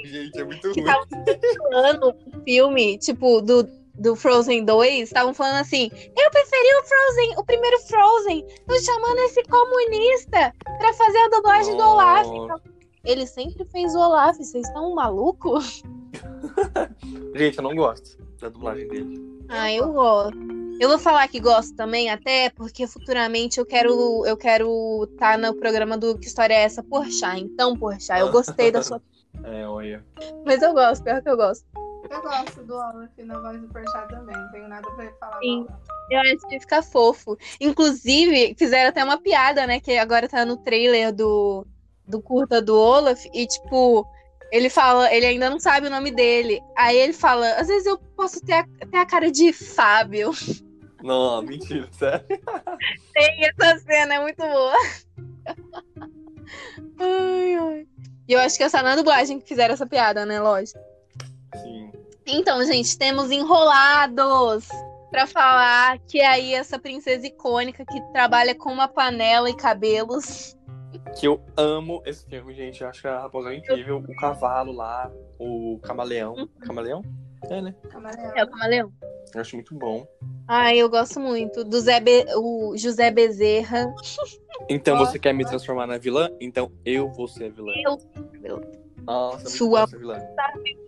Gente, 0.05 0.39
é 0.41 0.45
muito 0.45 0.71
que 0.73 0.81
ruim. 0.81 0.91
estavam 0.91 1.63
falando 1.73 2.09
o 2.11 2.45
filme, 2.45 2.99
tipo, 2.99 3.41
do, 3.41 3.69
do 3.99 4.15
Frozen 4.15 4.65
2, 4.65 5.09
estavam 5.09 5.35
falando 5.35 5.61
assim: 5.61 5.91
eu 5.93 6.31
preferi 6.31 6.75
o 6.81 6.85
Frozen, 6.85 7.35
o 7.37 7.45
primeiro 7.45 7.79
Frozen, 7.81 8.47
tô 8.67 8.79
chamando 8.81 9.19
esse 9.19 9.43
comunista 9.45 10.55
pra 10.79 10.93
fazer 10.95 11.19
a 11.19 11.29
dublagem 11.29 11.77
do 11.77 11.83
Olaf. 11.83 12.27
Ele 13.05 13.27
sempre 13.27 13.65
fez 13.67 13.95
o 13.95 13.99
Olaf, 13.99 14.37
vocês 14.37 14.67
estão 14.67 14.95
malucos? 14.95 15.83
Gente, 17.35 17.59
eu 17.59 17.63
não 17.63 17.75
gosto 17.75 18.19
da 18.41 18.49
dublagem 18.49 18.89
dele. 18.89 19.39
Ah, 19.49 19.73
eu 19.73 19.93
gosto. 19.93 20.39
Eu 20.81 20.89
vou 20.89 20.99
falar 20.99 21.27
que 21.27 21.41
gosto 21.41 21.75
também, 21.75 22.09
até 22.09 22.51
porque 22.51 22.87
futuramente 22.87 23.59
eu 23.59 23.67
quero 23.67 24.25
eu 24.27 24.37
quero 24.37 25.09
estar 25.11 25.37
no 25.37 25.55
programa 25.55 25.99
do 25.99 26.17
Que 26.17 26.27
História 26.27 26.55
é 26.55 26.63
Essa 26.63 26.83
Porchat. 26.83 27.41
Então, 27.41 27.77
Porchat, 27.77 28.21
eu 28.21 28.31
gostei 28.31 28.71
da 28.71 28.83
sua. 28.83 29.03
É, 29.45 29.69
olha. 29.69 30.05
Mas 30.45 30.63
eu 30.63 30.73
gosto, 30.73 31.05
pior 31.05 31.23
que 31.23 31.29
eu 31.29 31.37
gosto. 31.37 31.65
Eu 32.11 32.23
gosto 32.23 32.65
do 32.65 32.75
Olaf 32.75 33.11
na 33.19 33.39
voz 33.39 33.61
do 33.61 33.69
Porchat 33.69 34.09
também. 34.09 34.37
Não 34.37 34.51
tenho 34.51 34.69
nada 34.69 34.91
pra 34.91 35.13
falar. 35.21 35.39
Sim. 35.41 35.67
mal. 35.69 35.81
Eu 36.11 36.21
acho 36.21 36.49
que 36.49 36.61
fica 36.61 36.83
fofo. 36.83 37.37
Inclusive, 37.61 38.55
fizeram 38.59 38.89
até 38.89 39.05
uma 39.05 39.19
piada, 39.19 39.67
né? 39.67 39.79
Que 39.81 39.99
agora 39.99 40.29
tá 40.29 40.45
no 40.45 40.57
trailer 40.57 41.13
do, 41.13 41.67
do 42.07 42.23
curta 42.23 42.63
do 42.63 42.79
Olaf. 42.79 43.27
E, 43.35 43.47
tipo, 43.47 44.07
ele 44.51 44.71
fala, 44.71 45.13
ele 45.13 45.27
ainda 45.27 45.51
não 45.51 45.61
sabe 45.61 45.87
o 45.87 45.91
nome 45.91 46.11
dele. 46.11 46.63
Aí 46.77 46.97
ele 46.97 47.13
fala, 47.13 47.53
às 47.55 47.69
vezes 47.69 47.87
eu 47.87 47.99
posso 47.99 48.41
ter 48.41 48.55
a, 48.55 48.65
ter 48.65 48.97
a 48.97 49.07
cara 49.07 49.31
de 49.31 49.53
Fábio. 49.53 50.31
Não, 51.03 51.43
mentira, 51.43 51.89
sério. 51.93 52.25
Tem 53.13 53.45
essa 53.45 53.79
cena, 53.81 54.15
é 54.15 54.21
muito 54.21 54.43
boa. 54.43 54.75
ai, 56.99 57.55
ai. 57.55 57.87
E 58.27 58.33
eu 58.33 58.41
acho 58.41 58.57
que 58.57 58.63
essa 58.63 58.83
na 58.83 58.97
dublagem 58.97 59.41
que 59.41 59.49
fizeram 59.49 59.75
essa 59.75 59.87
piada, 59.87 60.27
né? 60.27 60.41
Lógico. 60.41 60.79
Sim. 61.57 61.91
Então, 62.29 62.63
gente, 62.65 62.97
temos 62.99 63.31
enrolados 63.31 64.69
pra 65.11 65.27
falar 65.27 65.99
que 66.01 66.21
aí 66.21 66.53
essa 66.55 66.79
princesa 66.79 67.27
icônica 67.27 67.85
que 67.87 68.01
trabalha 68.13 68.55
com 68.55 68.71
uma 68.71 68.87
panela 68.87 69.49
e 69.49 69.55
cabelos 69.57 70.55
Que 71.19 71.27
eu 71.27 71.41
amo 71.57 72.03
esse 72.05 72.27
filme, 72.27 72.53
gente. 72.55 72.83
Eu 72.83 72.89
acho 72.89 73.01
que 73.01 73.09
a 73.09 73.21
Rapunzel 73.21 73.53
é 73.53 73.57
incrível. 73.57 73.97
O 74.07 74.17
cavalo 74.17 74.73
lá, 74.73 75.11
o 75.39 75.79
camaleão. 75.83 76.49
Camaleão? 76.61 77.03
É, 77.49 77.63
né? 77.63 77.75
Camaleão. 77.89 78.33
É 78.37 78.45
o 78.45 78.51
camaleão. 78.51 78.93
Eu 79.35 79.41
acho 79.41 79.57
muito 79.57 79.75
bom. 79.75 80.07
Ai, 80.47 80.79
eu 80.79 80.89
gosto 80.89 81.21
muito. 81.21 81.63
Do 81.65 81.81
Zé 81.81 82.01
Be- 82.01 82.27
o 82.37 82.77
José 82.77 83.11
Bezerra. 83.11 83.95
Então 84.69 84.99
você 84.99 85.19
quer 85.19 85.33
me 85.33 85.45
transformar 85.45 85.87
na 85.87 85.99
vilã? 85.99 86.31
Então 86.41 86.71
eu 86.85 87.09
vou 87.11 87.29
ser 87.29 87.45
a 87.45 87.49
vilã. 87.49 87.73
Eu. 88.43 88.61
Nossa, 89.05 89.49
Sua-. 89.49 89.87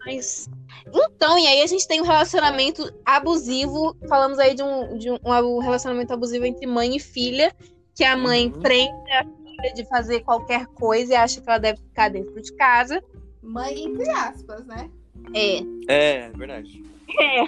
Mas... 0.05 0.49
Então, 0.87 1.39
e 1.39 1.47
aí 1.47 1.63
a 1.63 1.67
gente 1.67 1.87
tem 1.87 2.01
um 2.01 2.05
relacionamento 2.05 2.93
abusivo. 3.05 3.97
Falamos 4.09 4.39
aí 4.39 4.55
de 4.55 4.63
um, 4.63 4.97
de 4.99 5.11
um, 5.11 5.19
um 5.25 5.59
relacionamento 5.59 6.13
abusivo 6.13 6.45
entre 6.47 6.67
mãe 6.67 6.97
e 6.97 7.01
filha, 7.01 7.55
que 7.95 8.05
a 8.05 8.17
mãe 8.17 8.47
Uhum. 8.47 8.61
prende 8.61 9.13
a 9.13 9.25
filha 9.25 9.75
de 9.75 9.85
fazer 9.89 10.21
qualquer 10.21 10.67
coisa 10.67 11.13
e 11.13 11.17
acha 11.17 11.41
que 11.41 11.49
ela 11.49 11.59
deve 11.59 11.81
ficar 11.81 12.09
dentro 12.09 12.41
de 12.41 12.53
casa. 12.55 13.03
Mãe, 13.43 13.85
entre 13.85 14.09
aspas, 14.11 14.65
né? 14.67 14.91
É. 15.35 15.59
É, 15.89 16.17
é 16.25 16.29
verdade. 16.31 16.83
É, 17.19 17.45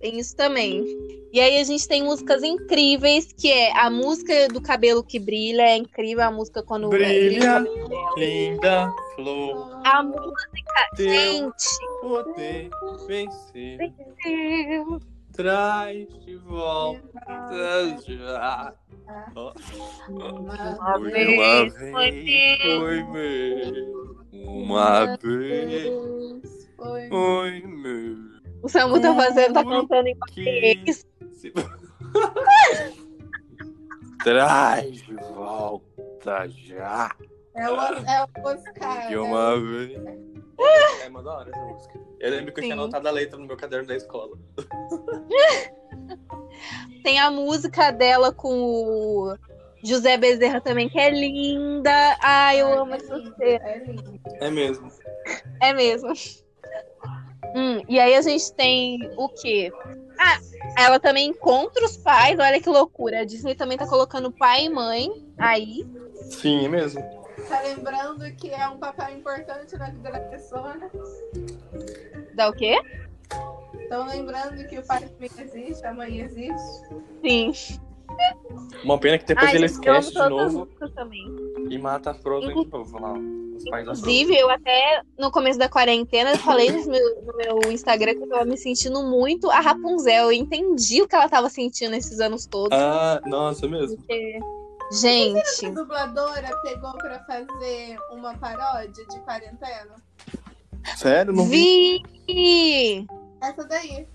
tem 0.00 0.18
isso 0.18 0.36
também. 0.36 0.84
E 1.32 1.40
aí 1.40 1.58
a 1.58 1.64
gente 1.64 1.86
tem 1.86 2.02
músicas 2.02 2.42
incríveis, 2.42 3.32
que 3.32 3.50
é 3.50 3.76
a 3.78 3.90
música 3.90 4.48
do 4.48 4.60
cabelo 4.60 5.02
que 5.04 5.18
brilha, 5.18 5.62
é 5.62 5.76
incrível 5.76 6.24
a 6.24 6.30
música 6.30 6.62
quando 6.62 6.88
Brilha, 6.88 7.64
linda 8.16 8.92
flor, 9.14 9.80
A 9.84 10.02
música, 10.02 10.88
teu 10.96 11.10
gente, 11.10 11.78
poder 12.00 12.70
vencer. 13.06 13.92
Traz 15.32 16.08
de 16.24 16.36
volta 16.36 17.00
já. 18.06 18.74
Uma 20.08 20.98
vez 20.98 21.72
uma 21.72 21.92
foi 21.92 22.10
vez, 22.10 22.64
meu. 22.64 22.80
foi 22.80 23.02
meu. 23.04 24.16
Uma 24.32 25.16
vez, 25.16 26.68
foi 26.76 27.60
meu. 27.60 28.37
O 28.62 28.68
Samu 28.68 29.00
tá 29.00 29.14
fazendo, 29.14 29.54
tá 29.54 29.64
cantando 29.64 30.08
em 30.08 30.18
se... 30.92 31.52
Traz 34.24 35.02
de 35.02 35.14
volta 35.14 36.48
já. 36.48 37.14
É 37.54 37.70
o, 37.70 37.74
é 37.74 38.24
o 38.24 38.28
Oscar. 38.46 39.08
De 39.08 39.14
né? 39.14 39.20
uma 39.20 39.60
vez. 39.60 40.00
É 41.02 41.08
uma 41.08 41.22
da 41.22 41.38
hora 41.38 41.50
essa 41.50 41.64
música. 41.64 42.00
Eu 42.18 42.30
lembro 42.30 42.52
que 42.52 42.60
eu 42.60 42.64
tinha 42.64 42.74
Sim. 42.74 42.80
anotado 42.80 43.08
a 43.08 43.10
letra 43.10 43.38
no 43.38 43.46
meu 43.46 43.56
caderno 43.56 43.86
da 43.86 43.96
escola. 43.96 44.36
Tem 47.04 47.18
a 47.18 47.30
música 47.30 47.90
dela 47.92 48.32
com 48.32 48.52
o 48.52 49.36
José 49.84 50.16
Bezerra 50.16 50.60
também, 50.60 50.88
que 50.88 50.98
é 50.98 51.10
linda. 51.10 52.16
Ai, 52.20 52.60
eu 52.60 52.80
amo 52.80 52.94
essa 52.94 53.14
lindo, 53.14 53.36
cena. 53.36 53.68
É. 53.68 53.84
É 54.40 54.50
mesmo. 54.50 54.90
É 55.60 55.72
mesmo. 55.72 56.12
Hum, 57.54 57.82
e 57.88 57.98
aí 57.98 58.14
a 58.14 58.22
gente 58.22 58.52
tem 58.52 59.10
o 59.16 59.28
quê? 59.28 59.72
Ah, 60.18 60.38
ela 60.76 60.98
também 61.00 61.28
encontra 61.28 61.84
os 61.84 61.96
pais, 61.96 62.38
olha 62.38 62.60
que 62.60 62.68
loucura. 62.68 63.20
A 63.20 63.24
Disney 63.24 63.54
também 63.54 63.78
tá 63.78 63.86
colocando 63.86 64.32
pai 64.32 64.66
e 64.66 64.68
mãe 64.68 65.08
aí. 65.38 65.86
Sim, 66.30 66.66
é 66.66 66.68
mesmo. 66.68 67.00
Tá 67.48 67.60
lembrando 67.62 68.30
que 68.36 68.50
é 68.50 68.68
um 68.68 68.78
papel 68.78 69.16
importante 69.16 69.76
na 69.76 69.90
vida 69.90 70.10
da 70.10 70.20
pessoa, 70.20 70.74
né? 70.74 70.90
Dá 72.34 72.48
o 72.48 72.52
quê? 72.52 72.78
Estão 73.80 74.06
lembrando 74.06 74.66
que 74.68 74.78
o 74.78 74.82
pai 74.82 75.00
também 75.00 75.30
existe, 75.38 75.86
a 75.86 75.94
mãe 75.94 76.20
existe. 76.20 76.84
Sim. 77.24 77.52
Uma 78.84 78.98
pena 78.98 79.18
que 79.18 79.26
depois 79.26 79.50
Ai, 79.50 79.56
ele 79.56 79.66
esquece 79.66 80.12
de 80.12 80.28
novo 80.28 80.68
e 81.70 81.78
mata 81.78 82.10
a 82.10 82.14
Frozen 82.14 82.54
de 82.64 82.70
novo 82.70 82.98
lá. 82.98 83.14
Inclusive, 83.80 84.36
eu 84.36 84.48
até 84.50 85.02
no 85.18 85.30
começo 85.30 85.58
da 85.58 85.68
quarentena 85.68 86.30
eu 86.30 86.38
falei 86.38 86.70
no 86.70 86.86
meu, 86.86 87.22
no 87.22 87.36
meu 87.36 87.72
Instagram 87.72 88.14
que 88.14 88.22
eu 88.22 88.28
tava 88.28 88.44
me 88.44 88.56
sentindo 88.56 89.02
muito 89.02 89.50
a 89.50 89.60
Rapunzel. 89.60 90.26
Eu 90.26 90.32
entendi 90.32 91.02
o 91.02 91.08
que 91.08 91.14
ela 91.14 91.28
tava 91.28 91.50
sentindo 91.50 91.94
esses 91.94 92.20
anos 92.20 92.46
todos. 92.46 92.78
Ah, 92.78 93.20
nossa, 93.26 93.66
é 93.66 93.68
mesmo. 93.68 93.96
Porque, 93.96 94.38
A 94.90 94.94
gente, 94.94 95.70
dubladora 95.70 96.56
pegou 96.62 96.92
pra 96.98 97.18
fazer 97.24 97.98
uma 98.12 98.36
paródia 98.38 99.04
de 99.06 99.18
quarentena. 99.20 99.96
Sério? 100.96 101.32
Não 101.32 101.44
vi. 101.44 102.00
vi 102.26 103.06
Essa 103.42 103.64
daí. 103.64 104.06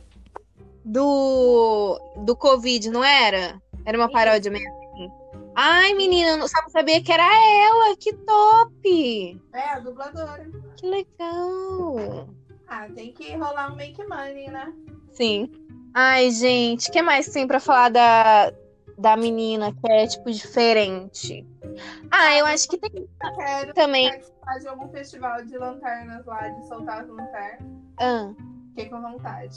do, 0.85 1.99
do 2.25 2.35
Covid, 2.35 2.89
não 2.89 3.03
era? 3.03 3.61
Era 3.85 3.97
uma 3.97 4.09
paródia 4.11 4.51
mesmo. 4.51 4.67
assim. 4.93 5.11
Ai, 5.55 5.93
menina, 5.93 6.31
eu 6.31 6.37
não 6.37 6.47
sabia 6.47 7.01
que 7.03 7.11
era 7.11 7.23
ela. 7.23 7.95
Que 7.97 8.13
top! 8.13 9.41
É, 9.53 9.69
a 9.69 9.79
dubladora. 9.79 10.49
Que 10.77 10.87
legal! 10.87 12.27
Ah, 12.67 12.87
tem 12.95 13.11
que 13.13 13.35
rolar 13.35 13.71
um 13.71 13.75
make 13.75 14.03
money, 14.07 14.49
né? 14.49 14.73
Sim. 15.11 15.51
Ai, 15.93 16.31
gente, 16.31 16.89
o 16.89 16.91
que 16.91 17.01
mais 17.03 17.27
tem 17.27 17.45
pra 17.45 17.59
falar 17.59 17.89
da, 17.89 18.51
da 18.97 19.15
menina 19.15 19.71
que 19.71 19.91
é, 19.91 20.07
tipo, 20.07 20.31
diferente? 20.31 21.45
Ah, 22.09 22.35
eu 22.35 22.45
acho 22.47 22.67
que 22.67 22.77
tem 22.79 23.07
Quero 23.37 23.73
também. 23.75 24.09
participar 24.09 24.59
de 24.59 24.67
algum 24.67 24.89
festival 24.89 25.45
de 25.45 25.55
lanternas 25.57 26.25
lá, 26.25 26.47
de 26.49 26.67
soltar 26.67 27.01
as 27.01 27.07
lanternas. 27.09 27.59
Ah, 27.99 28.31
Fiquei 28.73 28.89
com 28.89 28.99
vontade. 29.01 29.55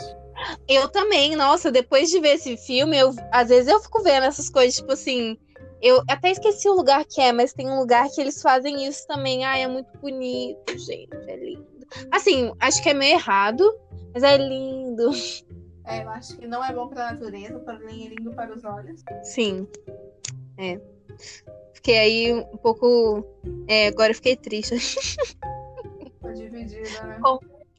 eu 0.68 0.88
também, 0.88 1.34
nossa, 1.34 1.72
depois 1.72 2.10
de 2.10 2.20
ver 2.20 2.34
esse 2.34 2.56
filme, 2.58 2.98
eu, 2.98 3.14
às 3.32 3.48
vezes 3.48 3.66
eu 3.66 3.80
fico 3.80 4.02
vendo 4.02 4.24
essas 4.24 4.50
coisas, 4.50 4.76
tipo 4.76 4.92
assim. 4.92 5.38
Eu 5.80 6.02
até 6.08 6.30
esqueci 6.30 6.68
o 6.68 6.74
lugar 6.74 7.04
que 7.04 7.20
é, 7.20 7.32
mas 7.32 7.52
tem 7.52 7.68
um 7.68 7.78
lugar 7.78 8.08
que 8.10 8.20
eles 8.20 8.40
fazem 8.40 8.86
isso 8.86 9.06
também. 9.06 9.44
Ai, 9.44 9.62
é 9.62 9.68
muito 9.68 9.90
bonito, 9.98 10.78
gente. 10.78 11.14
É 11.28 11.36
lindo. 11.36 11.66
Assim, 12.10 12.52
acho 12.60 12.82
que 12.82 12.90
é 12.90 12.94
meio 12.94 13.14
errado, 13.14 13.62
mas 14.12 14.22
é 14.22 14.36
lindo. 14.36 15.10
É, 15.84 16.02
eu 16.02 16.08
acho 16.10 16.36
que 16.36 16.46
não 16.46 16.64
é 16.64 16.74
bom 16.74 16.88
pra 16.88 17.12
natureza, 17.12 17.58
porém 17.60 18.06
é 18.06 18.08
lindo 18.08 18.34
para 18.34 18.54
os 18.54 18.64
olhos. 18.64 19.02
Sim. 19.22 19.68
É. 20.58 20.80
Fiquei 21.74 21.98
aí 21.98 22.34
um 22.34 22.56
pouco. 22.56 23.24
É, 23.68 23.86
agora 23.86 24.10
eu 24.10 24.14
fiquei 24.16 24.34
triste. 24.36 24.74
Tô 26.20 26.32
dividida, 26.32 27.02
né? 27.04 27.20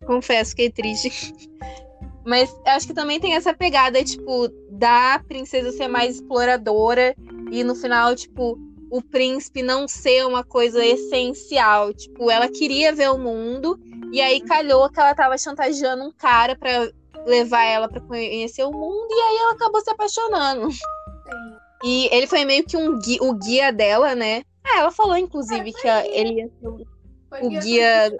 Confesso, 0.05 0.51
fiquei 0.51 0.69
triste. 0.69 1.09
Mas 2.25 2.53
acho 2.65 2.87
que 2.87 2.93
também 2.93 3.19
tem 3.21 3.35
essa 3.35 3.53
pegada, 3.53 4.03
tipo, 4.03 4.49
da 4.69 5.21
princesa 5.29 5.71
ser 5.71 5.87
mais 5.87 6.15
exploradora 6.15 7.15
e 7.51 7.63
no 7.63 7.73
final, 7.73 8.13
tipo, 8.15 8.57
o 8.91 9.01
príncipe 9.01 9.61
não 9.63 9.87
ser 9.87 10.25
uma 10.25 10.43
coisa 10.43 10.85
essencial. 10.85 11.93
Tipo, 11.93 12.29
ela 12.29 12.49
queria 12.49 12.93
ver 12.93 13.09
o 13.11 13.17
mundo 13.17 13.79
e 14.11 14.19
aí 14.19 14.41
calhou 14.41 14.89
que 14.89 14.99
ela 14.99 15.15
tava 15.15 15.37
chantageando 15.37 16.03
um 16.03 16.11
cara 16.11 16.53
pra 16.57 16.89
levar 17.25 17.63
ela 17.63 17.87
pra 17.87 18.01
conhecer 18.01 18.63
o 18.65 18.71
mundo 18.73 19.07
e 19.09 19.21
aí 19.21 19.37
ela 19.37 19.53
acabou 19.53 19.79
se 19.79 19.89
apaixonando. 19.89 20.67
E 21.83 22.09
ele 22.13 22.27
foi 22.27 22.43
meio 22.43 22.65
que 22.65 22.75
um 22.75 22.97
o 23.21 23.33
guia 23.35 23.71
dela, 23.71 24.15
né? 24.15 24.43
Ah, 24.65 24.79
ela 24.79 24.91
falou, 24.91 25.15
inclusive, 25.15 25.71
que 25.71 25.87
a- 25.87 26.05
ele 26.07 26.41
ia 26.41 26.49
ser 26.49 26.67
o 26.67 27.49
guia. 27.61 28.17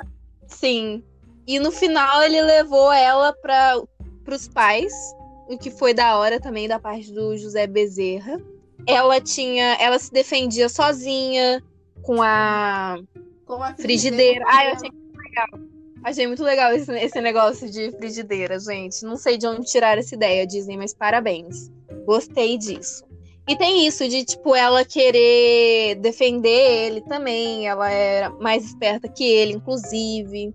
Sim. 0.48 1.04
E 1.48 1.60
no 1.60 1.72
final 1.72 2.22
ele 2.22 2.41
levou 2.41 2.91
ela 2.91 3.34
para 3.34 3.82
os 4.30 4.48
pais, 4.49 4.94
o 5.48 5.57
que 5.57 5.72
foi 5.72 5.94
da 5.94 6.18
hora 6.18 6.41
também 6.41 6.68
da 6.68 6.78
parte 6.78 7.11
do 7.11 7.38
José 7.38 7.65
Bezerra. 7.65 8.41
Ela 8.86 9.22
tinha, 9.22 9.78
ela 9.80 9.98
se 9.98 10.11
defendia 10.11 10.68
sozinha 10.68 11.64
com 12.03 12.22
a 12.22 12.98
com 13.45 13.64
a 13.64 13.74
frigideira. 13.76 14.44
Ah, 14.45 14.65
eu 14.65 14.74
achei 14.74 14.91
muito 14.91 15.18
legal. 15.18 15.48
Achei 16.03 16.28
muito 16.28 16.44
legal 16.44 16.74
esse, 16.74 16.91
esse 16.91 17.22
negócio 17.22 17.69
de 17.69 17.91
frigideira, 17.94 18.60
gente. 18.60 19.03
Não 19.03 19.15
sei 19.15 19.38
de 19.38 19.48
onde 19.48 19.65
tirar 19.65 19.98
essa 19.98 20.14
ideia, 20.14 20.45
Disney, 20.45 20.78
mas 20.78 20.94
parabéns. 20.94 21.72
Gostei 22.06 22.57
disso. 22.57 23.06
E 23.48 23.56
tem 23.56 23.88
isso 23.88 24.07
de, 24.07 24.26
tipo, 24.26 24.53
ela 24.53 24.84
querer 24.84 25.95
defender 25.95 26.86
ele 26.88 27.02
também. 27.02 27.68
Ela 27.68 27.90
era 27.90 28.30
mais 28.32 28.65
esperta 28.65 29.07
que 29.07 29.24
ele, 29.24 29.53
inclusive. 29.53 30.53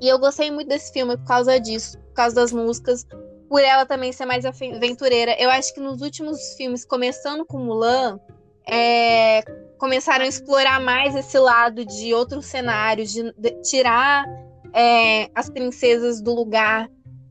E 0.00 0.08
eu 0.08 0.18
gostei 0.18 0.50
muito 0.50 0.68
desse 0.68 0.92
filme 0.92 1.16
por 1.16 1.26
causa 1.26 1.58
disso, 1.58 1.98
por 1.98 2.14
causa 2.14 2.34
das 2.34 2.52
músicas, 2.52 3.04
por 3.48 3.60
ela 3.60 3.84
também 3.86 4.12
ser 4.12 4.26
mais 4.26 4.44
aventureira. 4.44 5.34
Eu 5.40 5.50
acho 5.50 5.74
que 5.74 5.80
nos 5.80 6.00
últimos 6.02 6.54
filmes, 6.54 6.84
começando 6.84 7.44
com 7.44 7.58
Mulan, 7.58 8.20
é, 8.68 9.42
começaram 9.78 10.24
a 10.24 10.28
explorar 10.28 10.80
mais 10.80 11.16
esse 11.16 11.38
lado 11.38 11.84
de 11.84 12.12
outros 12.12 12.46
cenários, 12.46 13.12
de, 13.12 13.32
de 13.32 13.50
tirar 13.62 14.24
é, 14.74 15.30
as 15.34 15.48
princesas 15.48 16.20
do 16.20 16.34
lugar 16.34 16.88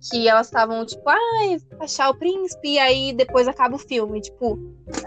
que 0.09 0.27
elas 0.27 0.47
estavam, 0.47 0.85
tipo, 0.85 1.03
ai, 1.09 1.57
achar 1.79 2.09
o 2.09 2.15
príncipe, 2.15 2.73
e 2.73 2.79
aí 2.79 3.13
depois 3.13 3.47
acaba 3.47 3.75
o 3.75 3.79
filme. 3.79 4.21
Tipo, 4.21 4.57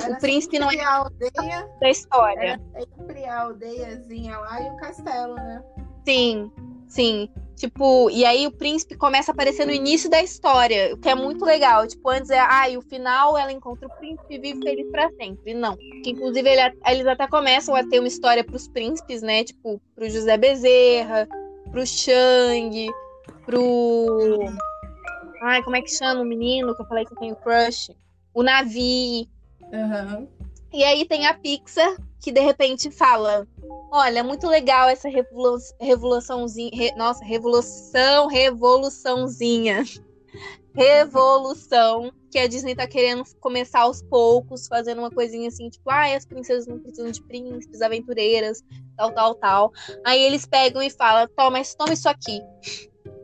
Era 0.03 0.15
o 0.15 0.19
príncipe 0.19 0.59
não 0.59 0.71
é 0.71 0.81
a 0.81 0.97
aldeia, 0.97 1.69
da 1.81 1.91
história. 1.91 2.61
era 2.75 2.87
sempre 2.97 3.25
a 3.25 3.41
aldeiazinha 3.43 4.39
lá 4.39 4.61
e 4.61 4.71
o 4.71 4.77
castelo, 4.77 5.35
né? 5.35 5.63
Sim, 6.07 6.53
sim. 6.89 7.31
Tipo, 7.61 8.09
e 8.09 8.25
aí 8.25 8.47
o 8.47 8.51
príncipe 8.51 8.97
começa 8.97 9.31
a 9.31 9.35
aparecer 9.35 9.67
no 9.67 9.73
início 9.73 10.09
da 10.09 10.23
história, 10.23 10.95
o 10.95 10.97
que 10.97 11.11
é 11.11 11.15
muito 11.15 11.45
legal. 11.45 11.87
Tipo, 11.87 12.09
antes 12.09 12.31
é, 12.31 12.39
ah, 12.41 12.67
e 12.71 12.79
o 12.79 12.81
final 12.81 13.37
ela 13.37 13.53
encontra 13.53 13.87
o 13.87 13.97
príncipe 13.99 14.35
e 14.35 14.39
vive 14.39 14.63
feliz 14.63 14.91
pra 14.91 15.11
sempre. 15.11 15.53
Não. 15.53 15.77
Que 15.77 16.09
inclusive 16.09 16.49
ele, 16.49 16.75
eles 16.87 17.07
até 17.07 17.29
começam 17.29 17.75
a 17.75 17.87
ter 17.87 17.99
uma 17.99 18.09
história 18.09 18.43
pros 18.43 18.67
príncipes, 18.67 19.21
né? 19.21 19.45
Tipo, 19.45 19.79
pro 19.95 20.09
José 20.09 20.39
Bezerra, 20.39 21.29
pro 21.71 21.87
Shang, 21.87 22.89
pro. 23.45 24.39
Ai, 25.43 25.63
como 25.63 25.77
é 25.77 25.83
que 25.83 25.91
chama 25.91 26.23
o 26.23 26.25
menino 26.25 26.75
que 26.75 26.81
eu 26.81 26.87
falei 26.87 27.05
que 27.05 27.13
eu 27.13 27.19
tenho 27.19 27.37
crush? 27.37 27.95
O 28.33 28.43
Navi. 28.43 29.29
Aham. 29.71 30.27
E 30.73 30.85
aí 30.85 31.05
tem 31.05 31.27
a 31.27 31.35
Pixar, 31.35 31.97
que 32.21 32.31
de 32.31 32.41
repente 32.41 32.91
fala: 32.91 33.47
Olha, 33.91 34.23
muito 34.23 34.47
legal 34.47 34.89
essa 34.89 35.09
revolu 35.09 35.59
revoluçãozinha. 35.81 36.71
Re 36.73 36.95
nossa, 36.97 37.25
revolução, 37.25 38.27
revoluçãozinha. 38.29 39.85
Revolução 40.73 42.13
que 42.31 42.39
a 42.39 42.47
Disney 42.47 42.77
tá 42.77 42.87
querendo 42.87 43.25
começar 43.41 43.81
aos 43.81 44.01
poucos, 44.03 44.69
fazendo 44.69 45.01
uma 45.01 45.11
coisinha 45.11 45.49
assim, 45.49 45.69
tipo, 45.69 45.91
ah, 45.91 46.15
as 46.15 46.25
princesas 46.25 46.65
não 46.65 46.79
precisam 46.79 47.11
de 47.11 47.21
príncipes, 47.23 47.83
aventureiras, 47.83 48.63
tal, 48.97 49.13
tal, 49.13 49.35
tal. 49.35 49.73
Aí 50.07 50.23
eles 50.23 50.47
pegam 50.47 50.81
e 50.81 50.89
falam: 50.89 51.29
toma, 51.37 51.61
toma 51.77 51.93
isso 51.93 52.09
aqui, 52.09 52.41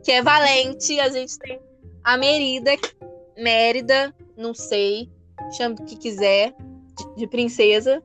que 0.03 0.11
é 0.11 0.21
valente. 0.21 0.99
A 0.99 1.07
gente 1.07 1.39
tem 1.39 1.57
a 2.03 2.17
Merida, 2.17 2.71
Mérida, 3.37 4.13
não 4.35 4.53
sei, 4.53 5.09
chama 5.55 5.75
o 5.79 5.85
que 5.85 5.95
quiser, 5.95 6.53
de, 6.97 7.15
de 7.15 7.27
princesa. 7.27 8.01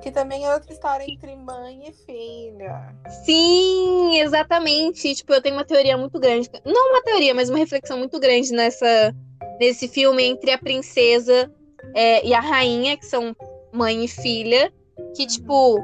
Que 0.00 0.10
também 0.12 0.44
é 0.44 0.54
outra 0.54 0.72
história 0.72 1.04
entre 1.08 1.34
mãe 1.34 1.88
e 1.88 1.92
filha. 1.92 2.94
Sim, 3.24 4.20
exatamente. 4.20 5.14
Tipo, 5.14 5.34
eu 5.34 5.42
tenho 5.42 5.56
uma 5.56 5.64
teoria 5.64 5.96
muito 5.96 6.18
grande. 6.20 6.48
Não 6.64 6.90
uma 6.90 7.02
teoria, 7.02 7.34
mas 7.34 7.48
uma 7.48 7.58
reflexão 7.58 7.98
muito 7.98 8.18
grande 8.20 8.52
nessa, 8.52 9.14
nesse 9.58 9.88
filme 9.88 10.22
entre 10.22 10.52
a 10.52 10.58
princesa 10.58 11.50
é, 11.94 12.24
e 12.24 12.32
a 12.32 12.40
rainha, 12.40 12.96
que 12.96 13.06
são 13.06 13.34
mãe 13.72 14.04
e 14.04 14.08
filha. 14.08 14.72
Que, 15.16 15.26
tipo, 15.26 15.78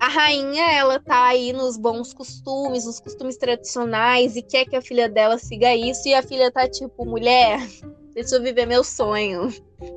a 0.00 0.08
rainha, 0.08 0.72
ela 0.72 0.98
tá 0.98 1.26
aí 1.26 1.52
nos 1.52 1.76
bons 1.76 2.14
costumes, 2.14 2.86
nos 2.86 3.00
costumes 3.00 3.36
tradicionais, 3.36 4.34
e 4.36 4.42
quer 4.42 4.64
que 4.64 4.76
a 4.76 4.82
filha 4.82 5.08
dela 5.08 5.38
siga 5.38 5.74
isso. 5.74 6.08
E 6.08 6.14
a 6.14 6.22
filha 6.22 6.50
tá 6.50 6.68
tipo, 6.68 7.04
mulher, 7.04 7.60
deixa 8.14 8.36
eu 8.36 8.42
viver 8.42 8.64
meu 8.64 8.82
sonho. 8.82 9.48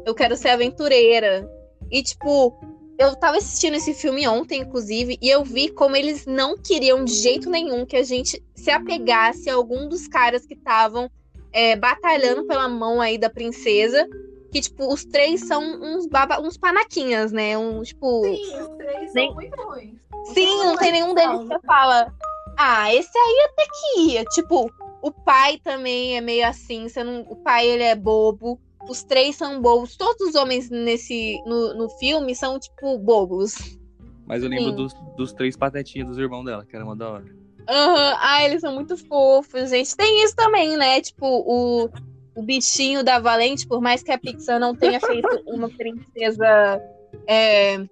Eu 0.06 0.14
quero 0.14 0.36
ser 0.36 0.50
aventureira. 0.50 1.50
E, 1.92 2.02
tipo, 2.02 2.58
eu 2.98 3.16
tava 3.16 3.38
assistindo 3.38 3.76
esse 3.76 3.94
filme 3.94 4.28
ontem, 4.28 4.62
inclusive, 4.62 5.18
e 5.22 5.30
eu 5.30 5.44
vi 5.44 5.70
como 5.70 5.96
eles 5.96 6.26
não 6.26 6.56
queriam 6.56 7.04
de 7.04 7.14
jeito 7.14 7.50
nenhum 7.50 7.86
que 7.86 7.98
a 7.98 8.04
gente 8.04 8.42
se 8.56 8.70
apegasse 8.70 9.50
a 9.50 9.56
algum 9.56 9.90
dos 9.90 10.08
caras 10.08 10.46
que 10.46 10.54
estavam 10.54 11.10
é, 11.52 11.76
batalhando 11.76 12.46
pela 12.46 12.70
mão 12.70 13.02
aí 13.02 13.18
da 13.18 13.30
princesa. 13.30 14.08
Que, 14.52 14.62
tipo, 14.62 14.92
os 14.94 15.06
três 15.06 15.48
são 15.48 15.64
uns, 15.64 16.06
baba, 16.08 16.40
uns 16.42 16.58
panaquinhas, 16.58 17.32
né? 17.32 17.58
Um, 17.58 17.82
tipo. 17.82 18.24
Sim, 18.24 18.62
os 18.62 18.70
três 18.78 19.14
nem... 19.14 19.28
são 19.28 19.36
muito 19.36 19.62
ruins. 19.62 19.96
Sim, 20.34 20.58
não 20.66 20.78
tem 20.78 20.92
nenhum 20.92 21.14
deles 21.14 21.48
que 21.48 21.66
fala. 21.66 22.14
Ah, 22.58 22.94
esse 22.94 23.18
aí 23.18 23.50
até 23.50 23.64
que 23.66 24.02
ia. 24.02 24.24
Tipo, 24.26 24.70
o 25.02 25.12
pai 25.12 25.58
também 25.64 26.18
é 26.18 26.22
meio 26.22 26.46
assim. 26.46 26.88
Você 26.88 27.04
não... 27.04 27.22
O 27.22 27.36
pai, 27.38 27.66
ele 27.66 27.84
é 27.84 27.96
bobo. 27.96 28.60
Os 28.90 29.04
três 29.04 29.36
são 29.36 29.62
bobos. 29.62 29.96
Todos 29.96 30.30
os 30.30 30.36
homens 30.36 30.70
nesse 30.70 31.42
no, 31.46 31.74
no 31.76 31.90
filme 31.90 32.36
são, 32.36 32.60
tipo, 32.60 32.98
bobos. 32.98 33.78
Mas 34.26 34.44
eu 34.44 34.50
lembro 34.50 34.72
dos, 34.72 34.94
dos 35.18 35.34
três 35.34 35.58
patetinhos 35.58 36.08
dos 36.10 36.18
irmãos 36.18 36.44
dela, 36.44 36.66
que 36.66 36.76
era 36.76 36.86
uma 36.86 36.96
da 36.96 37.10
hora. 37.10 37.26
Uhum. 37.26 38.16
Ah, 38.20 38.44
eles 38.44 38.62
são 38.62 38.74
muito 38.74 38.98
fofos, 38.98 39.70
gente. 39.70 39.96
Tem 39.96 40.24
isso 40.24 40.36
também, 40.36 40.78
né? 40.78 41.02
Tipo, 41.02 41.26
o, 41.26 41.90
o 42.36 42.42
bichinho 42.42 43.04
da 43.04 43.20
Valente, 43.20 43.68
por 43.68 43.82
mais 43.82 44.02
que 44.02 44.12
a 44.12 44.18
Pixar 44.18 44.60
não 44.60 44.76
tenha 44.76 45.00
feito 45.00 45.28
uma 45.46 45.70
princesa. 45.70 46.82
É, 47.28 47.86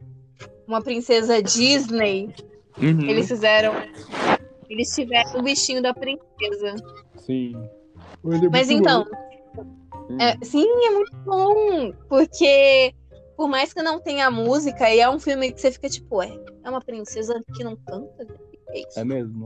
uma 0.67 0.81
princesa 0.81 1.41
Disney, 1.41 2.33
Uhum. 2.81 3.01
eles 3.09 3.27
fizeram. 3.27 3.73
Eles 4.69 4.93
tiveram 4.93 5.39
o 5.39 5.43
bichinho 5.43 5.81
da 5.81 5.93
princesa. 5.93 6.75
Sim. 7.17 7.53
Mas 8.51 8.69
então. 8.69 9.05
Hum. 9.57 9.78
É, 10.19 10.43
sim, 10.43 10.65
é 10.85 10.89
muito 10.91 11.15
bom. 11.17 11.93
Porque, 12.07 12.93
por 13.35 13.47
mais 13.47 13.73
que 13.73 13.81
não 13.81 13.99
tenha 13.99 14.31
música, 14.31 14.89
e 14.89 14.99
é 14.99 15.09
um 15.09 15.19
filme 15.19 15.51
que 15.51 15.61
você 15.61 15.71
fica 15.71 15.89
tipo, 15.89 16.21
é, 16.21 16.39
é 16.63 16.69
uma 16.69 16.81
princesa 16.81 17.41
que 17.55 17.63
não 17.63 17.75
canta? 17.75 18.27
É 18.69 18.79
isso? 18.79 18.99
É 18.99 19.03
mesmo. 19.03 19.45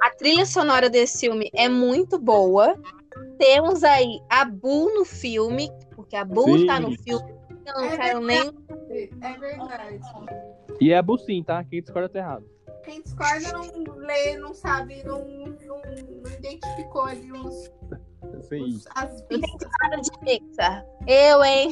A 0.00 0.10
trilha 0.10 0.46
sonora 0.46 0.88
desse 0.88 1.20
filme 1.20 1.50
é 1.54 1.68
muito 1.68 2.18
boa. 2.18 2.76
Temos 3.36 3.82
aí 3.82 4.20
a 4.28 4.44
Boo 4.44 4.94
no 4.94 5.04
filme, 5.04 5.70
porque 5.94 6.16
a 6.16 6.24
Boo 6.24 6.58
Sim. 6.58 6.66
tá 6.66 6.80
no 6.80 6.92
filme. 7.02 7.38
Eu 7.66 7.74
não 7.74 7.84
É 7.84 7.96
quero 7.96 8.20
nem. 8.20 8.50
É 9.20 9.38
verdade. 9.38 10.00
E 10.80 10.92
é 10.92 11.02
Bucim, 11.02 11.42
tá? 11.42 11.62
Quem 11.64 11.82
discorda 11.82 12.08
tá 12.08 12.18
errado. 12.18 12.44
Quem 12.84 13.02
discorda 13.02 13.52
não 13.52 13.96
lê, 13.96 14.38
não 14.38 14.54
sabe, 14.54 15.02
não, 15.04 15.24
não, 15.26 15.82
não 15.82 16.32
identificou 16.32 17.02
ali 17.02 17.30
os, 17.32 17.70
Sim. 18.42 18.62
os- 18.64 18.86
as 18.94 19.24
nada 19.82 19.96
de 20.00 20.10
Pixar. 20.20 20.84
Eu, 21.06 21.44
hein? 21.44 21.70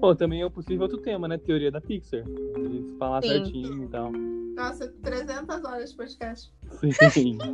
Pô, 0.00 0.14
também 0.14 0.42
é 0.42 0.46
um 0.46 0.50
possível 0.50 0.82
outro 0.82 0.98
tema, 0.98 1.26
né? 1.28 1.38
Teoria 1.38 1.70
da 1.70 1.80
Pixar. 1.80 2.24
Eles 2.56 2.96
falar 2.98 3.22
Sim. 3.22 3.28
certinho 3.28 3.84
e 3.84 3.88
tal. 3.88 4.10
Nossa, 4.12 4.92
300 5.02 5.64
horas 5.64 5.90
de 5.90 5.96
podcast. 5.96 6.52
Sim. 7.12 7.38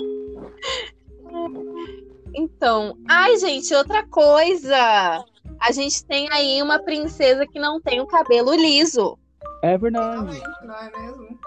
Então. 2.35 2.97
Ai, 3.09 3.37
gente, 3.39 3.75
outra 3.75 4.07
coisa. 4.07 4.75
A 5.61 5.73
gente 5.73 6.05
tem 6.05 6.29
aí 6.33 6.63
uma 6.63 6.79
princesa 6.79 7.47
que 7.47 7.59
não 7.59 7.81
tem 7.81 8.01
o 8.01 8.07
cabelo 8.07 8.55
liso. 8.55 9.19
É 9.63 9.77
verdade. 9.77 10.41
Não 10.65 10.75
é 10.75 10.91
mesmo? 10.99 11.39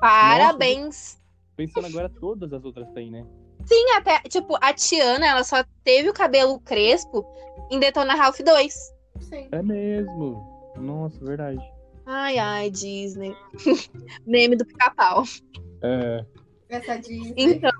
Parabéns. 0.00 1.20
Pensando 1.56 1.86
agora, 1.86 2.08
todas 2.08 2.52
as 2.52 2.64
outras 2.64 2.88
têm, 2.92 3.10
né? 3.10 3.26
Sim, 3.66 3.90
até, 3.96 4.20
tipo, 4.28 4.56
a 4.60 4.72
Tiana, 4.72 5.26
ela 5.26 5.44
só 5.44 5.64
teve 5.82 6.08
o 6.08 6.14
cabelo 6.14 6.60
crespo 6.60 7.24
em 7.70 7.78
Detona 7.78 8.14
Ralph 8.14 8.40
2. 8.40 8.74
Sim. 9.20 9.48
É 9.50 9.62
mesmo. 9.62 10.72
Nossa, 10.76 11.24
verdade. 11.24 11.60
Ai, 12.06 12.38
ai, 12.38 12.70
Disney. 12.70 13.34
Meme 14.26 14.56
do 14.56 14.66
pica-pau. 14.66 15.24
É. 15.82 16.24
Essa 16.68 16.98
Disney. 16.98 17.34
Então. 17.36 17.72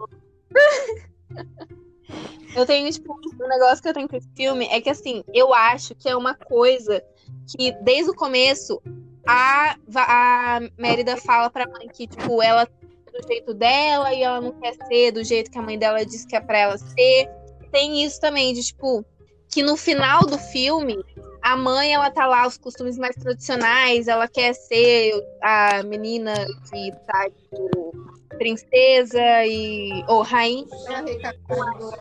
eu 2.56 2.65
tenho, 2.65 2.90
tipo, 2.90 3.15
um 3.15 3.48
negócio 3.48 3.82
que 3.82 3.89
eu 3.89 3.94
tenho 3.94 4.09
com 4.09 4.16
esse 4.16 4.31
filme 4.35 4.66
é 4.66 4.81
que, 4.81 4.89
assim, 4.89 5.23
eu 5.35 5.52
acho 5.52 5.94
que 5.94 6.09
é 6.09 6.16
uma 6.16 6.35
coisa 6.35 7.05
que, 7.48 7.73
desde 7.82 8.11
o 8.11 8.15
começo, 8.15 8.81
a, 9.27 9.77
a 9.94 10.61
Mérida 10.78 11.16
fala 11.16 11.51
pra 11.51 11.69
mãe 11.69 11.89
que, 11.89 12.06
tipo, 12.06 12.43
ela 12.43 12.69
do 13.15 13.27
jeito 13.27 13.55
dela 13.55 14.12
e 14.12 14.23
ela 14.23 14.41
não 14.41 14.53
quer 14.61 14.74
ser 14.86 15.12
do 15.12 15.23
jeito 15.23 15.51
que 15.51 15.59
a 15.59 15.62
mãe 15.62 15.78
dela 15.78 16.05
disse 16.05 16.27
que 16.27 16.36
é 16.36 16.41
pra 16.41 16.59
ela 16.59 16.77
ser. 16.77 17.31
Tem 17.70 18.05
isso 18.05 18.20
também, 18.20 18.53
de, 18.53 18.62
tipo, 18.62 19.05
que 19.53 19.62
no 19.62 19.77
final 19.77 20.27
do 20.27 20.39
filme, 20.39 20.97
a 21.43 21.57
mãe, 21.57 21.93
ela 21.95 22.11
tá 22.11 22.27
lá, 22.27 22.47
os 22.47 22.59
costumes 22.59 22.99
mais 22.99 23.15
tradicionais, 23.16 24.09
ela 24.09 24.28
quer 24.28 24.53
ser 24.55 25.12
a 25.41 25.82
menina 25.85 26.32
que 26.70 26.93
tá, 27.07 27.31
tipo, 27.31 27.93
princesa 28.39 29.47
e 29.47 30.05
ou 30.09 30.23
rainha 30.23 30.66
É 30.89 30.95
a 30.95 31.03
recatadora. 31.03 31.99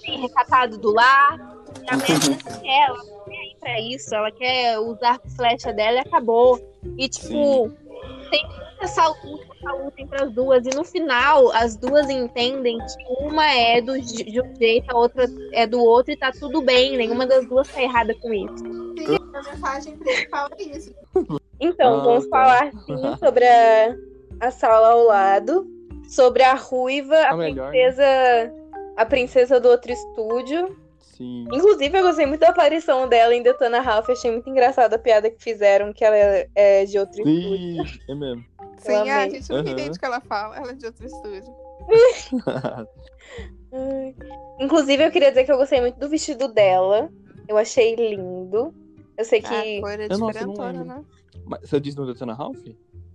bem 0.00 0.20
recatado 0.20 0.78
do 0.78 0.92
lar. 0.92 1.54
E 1.82 1.92
a 1.92 1.98
quer, 1.98 2.86
ela 2.86 3.04
não 3.04 3.24
quer 3.24 3.44
ir 3.44 3.56
pra 3.58 3.80
isso, 3.80 4.14
ela 4.14 4.30
quer 4.30 4.78
usar 4.78 5.20
a 5.24 5.30
flecha 5.30 5.72
dela 5.72 5.98
e 5.98 6.00
acabou. 6.00 6.60
E 6.96 7.08
tipo, 7.08 7.68
tem 8.30 8.46
essa 8.84 9.08
luta, 9.08 9.44
essa 9.56 9.72
luta 9.72 9.94
entre 10.02 10.22
as 10.22 10.32
duas. 10.32 10.66
E 10.66 10.70
no 10.70 10.84
final, 10.84 11.50
as 11.52 11.76
duas 11.76 12.08
entendem 12.08 12.78
que 12.78 13.22
uma 13.24 13.46
é 13.50 13.80
do, 13.80 14.00
de 14.00 14.40
um 14.40 14.54
jeito, 14.56 14.90
a 14.90 14.98
outra 14.98 15.26
é 15.52 15.66
do 15.66 15.82
outro 15.82 16.12
e 16.12 16.16
tá 16.16 16.30
tudo 16.32 16.62
bem. 16.62 16.96
Nenhuma 16.96 17.26
das 17.26 17.46
duas 17.48 17.66
tá 17.68 17.82
errada 17.82 18.14
com 18.20 18.32
isso. 18.32 18.58
Sim, 18.58 19.18
a 19.34 19.42
mensagem 19.42 19.96
principal 19.96 20.48
é 20.58 20.62
isso. 20.62 20.94
Então, 21.60 22.00
Ah, 22.00 22.04
vamos 22.04 22.26
tá. 22.28 22.30
falar 22.30 22.70
sim 22.72 23.16
sobre 23.18 23.44
a, 23.46 23.96
a 24.40 24.50
sala 24.50 24.88
ao 24.88 25.04
lado, 25.04 25.66
sobre 26.08 26.42
a 26.42 26.54
ruiva, 26.54 27.16
a, 27.16 27.30
A 27.30 27.36
melhor, 27.36 27.70
né? 27.72 27.78
princesa, 27.78 28.52
a 28.96 29.06
princesa 29.06 29.60
do 29.60 29.68
outro 29.68 29.92
estúdio. 29.92 30.76
Sim. 31.16 31.44
Inclusive, 31.44 31.96
eu 31.96 32.02
gostei 32.02 32.26
muito 32.26 32.40
da 32.40 32.48
aparição 32.48 33.08
dela 33.08 33.32
em 33.36 33.40
Detona 33.42 33.80
Ralph. 33.80 34.10
Achei 34.10 34.32
muito 34.32 34.50
engraçada 34.50 34.96
a 34.96 34.98
piada 34.98 35.30
que 35.30 35.40
fizeram, 35.40 35.92
que 35.92 36.04
ela 36.04 36.44
é 36.56 36.84
de 36.84 36.98
outro 36.98 37.20
estúdio. 37.20 37.86
Sim, 37.86 38.00
é 38.10 38.14
mesmo. 38.16 38.44
Sim, 38.78 39.08
ah, 39.10 39.22
a 39.22 39.28
gente 39.28 39.50
não 39.50 39.58
Aham. 39.58 39.70
entende 39.70 39.96
o 39.96 40.00
que 40.00 40.04
ela 40.04 40.20
fala. 40.20 40.56
Ela 40.56 40.70
é 40.70 40.74
de 40.74 40.86
outro 40.86 41.06
estúdio. 41.06 41.54
Inclusive, 44.60 45.04
eu 45.04 45.10
queria 45.10 45.30
dizer 45.30 45.44
que 45.44 45.52
eu 45.52 45.56
gostei 45.56 45.80
muito 45.80 45.98
do 45.98 46.08
vestido 46.08 46.48
dela. 46.48 47.10
Eu 47.48 47.56
achei 47.56 47.94
lindo. 47.94 48.74
Eu 49.16 49.24
sei 49.24 49.40
que. 49.42 49.78
A 49.78 49.80
cor 49.80 50.00
é 50.00 50.06
Eu, 50.06 50.18
não 50.18 50.26
diferentona, 50.28 50.72
lembro. 50.72 50.84
né? 50.86 51.04
Mas 51.44 51.60
você 51.68 51.80
disse 51.80 51.96
no 51.96 52.06
Detona 52.06 52.34
Ralph? 52.34 52.56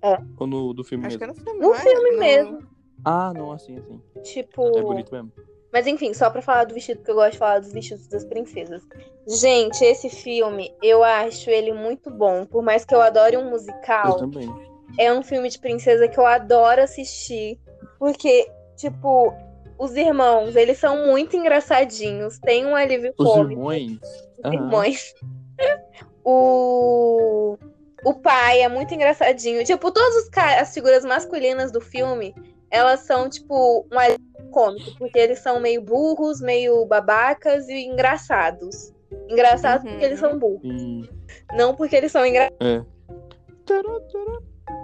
É. 0.02 0.18
Ou 0.38 0.48
no 0.48 0.74
do 0.74 0.84
filme 0.84 1.06
Acho 1.06 1.18
que 1.18 1.26
mesmo? 1.26 1.40
é 1.40 1.42
no 1.42 1.46
filme. 1.46 1.60
No 1.60 1.68
não 1.70 1.76
é? 1.76 1.82
filme 1.82 2.12
No- 2.12 2.20
mesmo. 2.20 2.64
Ah, 3.04 3.34
não, 3.34 3.52
assim, 3.52 3.78
assim. 3.78 4.02
Tipo. 4.24 4.78
É 4.78 4.82
bonito 4.84 5.12
mesmo. 5.12 5.32
Mas 5.72 5.86
enfim, 5.88 6.14
só 6.16 6.30
pra 6.32 6.42
falar 6.42 6.64
do 6.66 6.74
vestido, 6.74 6.98
porque 6.98 7.12
eu 7.12 7.16
gosto 7.16 7.34
de 7.34 7.38
falar 7.38 7.60
dos 7.60 7.72
vestidos 7.72 8.08
das 8.08 8.26
princesas. 8.26 8.82
Gente, 9.28 9.84
esse 9.86 10.10
filme, 10.10 10.74
eu 10.82 11.04
acho 11.04 11.50
ele 11.50 11.72
muito 11.72 12.10
bom. 12.10 12.46
Por 12.46 12.64
mais 12.64 12.84
que 12.84 12.94
eu 12.96 13.02
adore 13.02 13.38
um 13.38 13.44
Eu 13.46 13.50
musical, 13.52 14.18
também. 14.18 14.50
É 14.98 15.14
um 15.14 15.22
filme 15.24 15.50
de 15.50 15.60
princesa 15.60 16.08
que 16.08 16.20
eu 16.20 16.26
adoro 16.26 16.82
assistir. 16.82 17.60
Porque, 17.98 18.50
tipo, 18.76 19.34
os 19.78 19.96
irmãos, 19.96 20.56
eles 20.56 20.78
são 20.78 21.08
muito 21.08 21.36
engraçadinhos. 21.36 22.40
Tem 22.40 22.66
um 22.66 22.76
alívio 22.76 23.14
Os 23.18 23.28
cômico. 23.28 23.72
irmãos. 23.74 24.00
Os 24.38 24.46
Aham. 24.46 24.54
irmãos. 24.56 25.14
o... 26.24 27.58
o 28.04 28.14
pai 28.16 28.62
é 28.62 28.70
muito 28.70 28.94
engraçadinho. 28.94 29.64
Tipo, 29.64 29.92
todas 29.92 30.16
os 30.24 30.30
ca- 30.30 30.60
as 30.62 30.74
figuras 30.74 31.04
masculinas 31.06 31.72
do 31.72 31.82
filme, 31.82 32.34
elas 32.72 33.02
são, 33.02 33.30
tipo, 33.30 33.86
um 33.92 34.00
alívio 34.00 34.20
cômico. 34.52 34.98
Porque 34.98 35.20
eles 35.20 35.40
são 35.40 35.60
meio 35.60 35.82
burros, 35.82 36.40
meio 36.42 36.86
babacas 36.86 37.68
e 37.68 37.86
engraçados. 37.86 38.94
Engraçados 39.28 39.84
Uhum. 39.86 39.92
porque 39.92 40.06
eles 40.06 40.20
são 40.20 40.38
burros. 40.40 40.62
Não 41.56 41.76
porque 41.76 41.96
eles 41.96 42.12
são 42.12 42.26
engraçados. 42.26 42.58
É. 42.66 42.84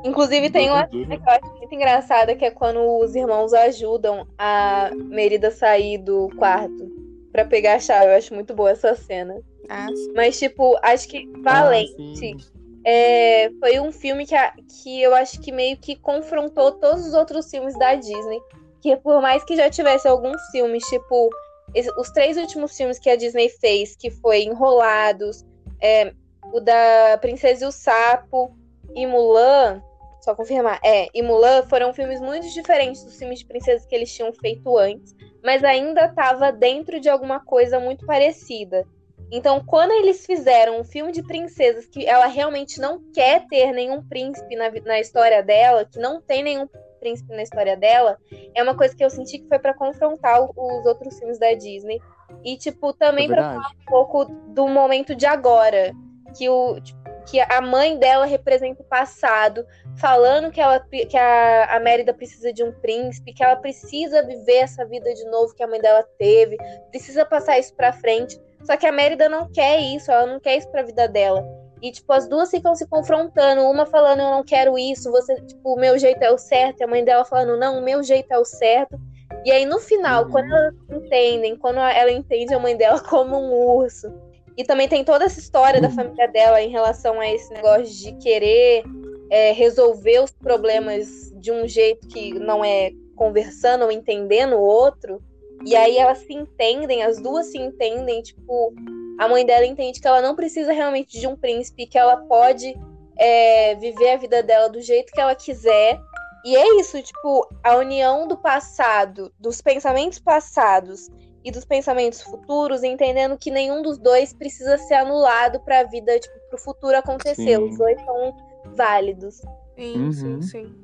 Inclusive, 0.03 0.49
tem 0.49 0.69
uma 0.69 0.87
cena 0.87 1.17
que 1.17 1.27
eu 1.27 1.33
acho 1.33 1.57
muito 1.57 1.73
engraçada, 1.75 2.35
que 2.35 2.45
é 2.45 2.51
quando 2.51 2.79
os 2.99 3.15
irmãos 3.15 3.53
ajudam 3.53 4.27
a 4.37 4.91
Merida 4.93 5.49
sair 5.51 5.97
do 5.97 6.29
quarto 6.37 6.91
pra 7.31 7.43
pegar 7.45 7.75
a 7.75 7.79
chave. 7.79 8.05
Eu 8.11 8.15
acho 8.17 8.33
muito 8.33 8.53
boa 8.53 8.71
essa 8.71 8.93
cena. 8.95 9.35
Ah. 9.67 9.87
Mas, 10.15 10.37
tipo, 10.37 10.77
acho 10.83 11.07
que 11.07 11.27
Valente 11.41 12.35
Ah, 12.37 12.89
é, 12.89 13.49
foi 13.59 13.79
um 13.79 13.91
filme 13.91 14.27
que, 14.27 14.35
a- 14.35 14.53
que 14.83 15.01
eu 15.01 15.15
acho 15.15 15.41
que 15.41 15.51
meio 15.51 15.75
que 15.77 15.95
confrontou 15.95 16.71
todos 16.73 17.05
os 17.07 17.13
outros 17.15 17.49
filmes 17.49 17.75
da 17.79 17.95
Disney. 17.95 18.39
Que 18.81 18.95
por 18.97 19.19
mais 19.21 19.43
que 19.43 19.55
já 19.55 19.69
tivesse 19.71 20.07
alguns 20.07 20.39
filmes, 20.51 20.83
tipo, 20.85 21.29
esse- 21.73 21.89
os 21.99 22.11
três 22.11 22.37
últimos 22.37 22.77
filmes 22.77 22.99
que 22.99 23.09
a 23.09 23.15
Disney 23.15 23.49
fez, 23.49 23.95
que 23.95 24.11
foi 24.11 24.43
Enrolados, 24.43 25.43
é, 25.81 26.13
o 26.53 26.59
da 26.59 27.17
Princesa 27.19 27.65
e 27.65 27.67
o 27.67 27.71
Sapo 27.71 28.55
e 28.93 29.05
Mulan, 29.07 29.81
só 30.21 30.35
confirmar, 30.35 30.79
é, 30.83 31.07
e 31.13 31.21
Mulan 31.21 31.63
foram 31.63 31.93
filmes 31.93 32.19
muito 32.19 32.47
diferentes 32.49 33.03
dos 33.03 33.17
filmes 33.17 33.39
de 33.39 33.45
princesas 33.45 33.85
que 33.85 33.95
eles 33.95 34.13
tinham 34.13 34.33
feito 34.33 34.77
antes, 34.77 35.15
mas 35.43 35.63
ainda 35.63 36.05
estava 36.05 36.51
dentro 36.51 36.99
de 36.99 37.09
alguma 37.09 37.39
coisa 37.39 37.79
muito 37.79 38.05
parecida. 38.05 38.85
Então, 39.31 39.63
quando 39.65 39.91
eles 39.91 40.25
fizeram 40.25 40.79
um 40.79 40.83
filme 40.83 41.11
de 41.11 41.23
princesas 41.23 41.85
que 41.87 42.05
ela 42.05 42.27
realmente 42.27 42.79
não 42.79 43.01
quer 43.11 43.45
ter 43.47 43.71
nenhum 43.71 44.03
príncipe 44.03 44.55
na, 44.55 44.69
na 44.85 44.99
história 44.99 45.41
dela, 45.41 45.85
que 45.85 45.99
não 45.99 46.21
tem 46.21 46.43
nenhum 46.43 46.67
príncipe 46.99 47.35
na 47.35 47.41
história 47.41 47.75
dela, 47.75 48.17
é 48.53 48.61
uma 48.61 48.75
coisa 48.75 48.95
que 48.95 49.03
eu 49.03 49.09
senti 49.09 49.39
que 49.39 49.47
foi 49.47 49.59
pra 49.59 49.73
confrontar 49.73 50.41
os 50.41 50.85
outros 50.85 51.17
filmes 51.17 51.39
da 51.39 51.53
Disney. 51.53 51.99
E, 52.43 52.57
tipo, 52.57 52.93
também 52.93 53.25
É 53.25 53.27
pra 53.27 53.49
verdade. 53.51 53.75
um 53.81 53.85
pouco 53.85 54.25
do 54.25 54.67
momento 54.67 55.15
de 55.15 55.25
agora. 55.25 55.91
Que, 56.37 56.47
o, 56.49 56.79
tipo, 56.79 56.99
que 57.25 57.39
a 57.39 57.61
mãe 57.61 57.97
dela 57.97 58.25
representa 58.25 58.81
o 58.81 58.85
passado, 58.85 59.65
falando 59.97 60.51
que, 60.51 60.61
ela, 60.61 60.79
que 60.79 61.17
a, 61.17 61.75
a 61.75 61.79
Mérida 61.79 62.13
precisa 62.13 62.53
de 62.53 62.63
um 62.63 62.71
príncipe, 62.71 63.33
que 63.33 63.43
ela 63.43 63.55
precisa 63.55 64.23
viver 64.23 64.57
essa 64.57 64.85
vida 64.85 65.13
de 65.13 65.25
novo 65.25 65.53
que 65.55 65.63
a 65.63 65.67
mãe 65.67 65.81
dela 65.81 66.03
teve, 66.17 66.57
precisa 66.89 67.25
passar 67.25 67.57
isso 67.59 67.73
pra 67.75 67.91
frente. 67.93 68.39
Só 68.63 68.77
que 68.77 68.85
a 68.87 68.91
Mérida 68.91 69.27
não 69.29 69.51
quer 69.51 69.79
isso, 69.79 70.11
ela 70.11 70.25
não 70.25 70.39
quer 70.39 70.57
isso 70.57 70.69
pra 70.69 70.83
vida 70.83 71.07
dela. 71.07 71.43
E, 71.81 71.91
tipo, 71.91 72.11
as 72.13 72.27
duas 72.27 72.49
ficam 72.49 72.73
se 72.73 72.87
confrontando, 72.87 73.61
uma 73.63 73.85
falando, 73.85 74.21
eu 74.21 74.29
não 74.31 74.43
quero 74.43 74.77
isso, 74.77 75.11
você, 75.11 75.35
tipo, 75.41 75.73
o 75.73 75.79
meu 75.79 75.97
jeito 75.99 76.21
é 76.23 76.31
o 76.31 76.37
certo, 76.37 76.79
e 76.79 76.83
a 76.83 76.87
mãe 76.87 77.03
dela 77.03 77.25
falando, 77.25 77.57
não, 77.57 77.79
o 77.79 77.83
meu 77.83 78.01
jeito 78.01 78.31
é 78.31 78.39
o 78.39 78.45
certo. 78.45 78.97
E 79.43 79.51
aí, 79.51 79.65
no 79.65 79.79
final, 79.79 80.23
Uhum. 80.23 80.31
quando 80.31 80.51
elas 80.51 80.73
entendem, 80.89 81.55
quando 81.55 81.79
ela 81.79 82.11
entende 82.11 82.53
a 82.53 82.59
mãe 82.59 82.75
dela 82.75 82.99
como 83.01 83.37
um 83.37 83.53
urso, 83.53 84.11
e 84.57 84.63
também 84.63 84.87
tem 84.87 85.03
toda 85.03 85.25
essa 85.25 85.39
história 85.39 85.81
da 85.81 85.89
Uhum. 85.89 85.95
família 85.95 86.27
dela 86.27 86.61
em 86.61 86.69
relação 86.69 87.19
a 87.19 87.29
esse 87.29 87.53
negócio 87.53 87.85
de 87.85 88.13
querer 88.17 88.83
é, 89.29 89.51
resolver 89.51 90.19
os 90.19 90.31
problemas 90.31 91.31
de 91.35 91.51
um 91.51 91.67
jeito 91.67 92.07
que 92.07 92.33
não 92.33 92.63
é 92.63 92.91
conversando 93.15 93.85
ou 93.85 93.91
entendendo 93.91 94.55
o 94.55 94.61
outro. 94.61 95.21
E 95.65 95.75
aí 95.75 95.97
elas 95.97 96.19
se 96.19 96.33
entendem, 96.33 97.03
as 97.03 97.19
duas 97.19 97.47
se 97.47 97.57
entendem, 97.57 98.21
tipo, 98.21 98.73
a 99.17 99.27
mãe 99.27 99.45
dela 99.45 99.65
entende 99.65 99.99
que 99.99 100.07
ela 100.07 100.21
não 100.21 100.35
precisa 100.35 100.71
realmente 100.71 101.19
de 101.19 101.27
um 101.27 101.35
príncipe, 101.35 101.87
que 101.87 101.97
ela 101.97 102.17
pode 102.17 102.75
é, 103.17 103.75
viver 103.75 104.11
a 104.11 104.17
vida 104.17 104.43
dela 104.43 104.67
do 104.69 104.81
jeito 104.81 105.11
que 105.11 105.19
ela 105.19 105.33
quiser. 105.33 105.99
E 106.45 106.55
é 106.55 106.79
isso, 106.79 107.01
tipo, 107.01 107.47
a 107.63 107.77
união 107.77 108.27
do 108.27 108.37
passado, 108.37 109.33
dos 109.39 109.61
pensamentos 109.61 110.19
passados 110.19 111.09
e 111.45 111.51
dos 111.51 111.63
pensamentos 111.63 112.21
futuros, 112.23 112.83
entendendo 112.83 113.37
que 113.37 113.51
nenhum 113.51 113.81
dos 113.83 113.99
dois 113.99 114.33
precisa 114.33 114.77
ser 114.79 114.95
anulado 114.95 115.59
para 115.59 115.81
a 115.81 115.83
vida, 115.83 116.19
tipo, 116.19 116.33
pro 116.49 116.57
futuro 116.57 116.97
acontecer. 116.97 117.35
Sim. 117.57 117.69
Os 117.69 117.77
dois 117.77 118.01
são 118.03 118.35
válidos. 118.75 119.35
Sim, 119.77 120.05
Uhum. 120.05 120.11
sim, 120.11 120.41
sim. 120.41 120.75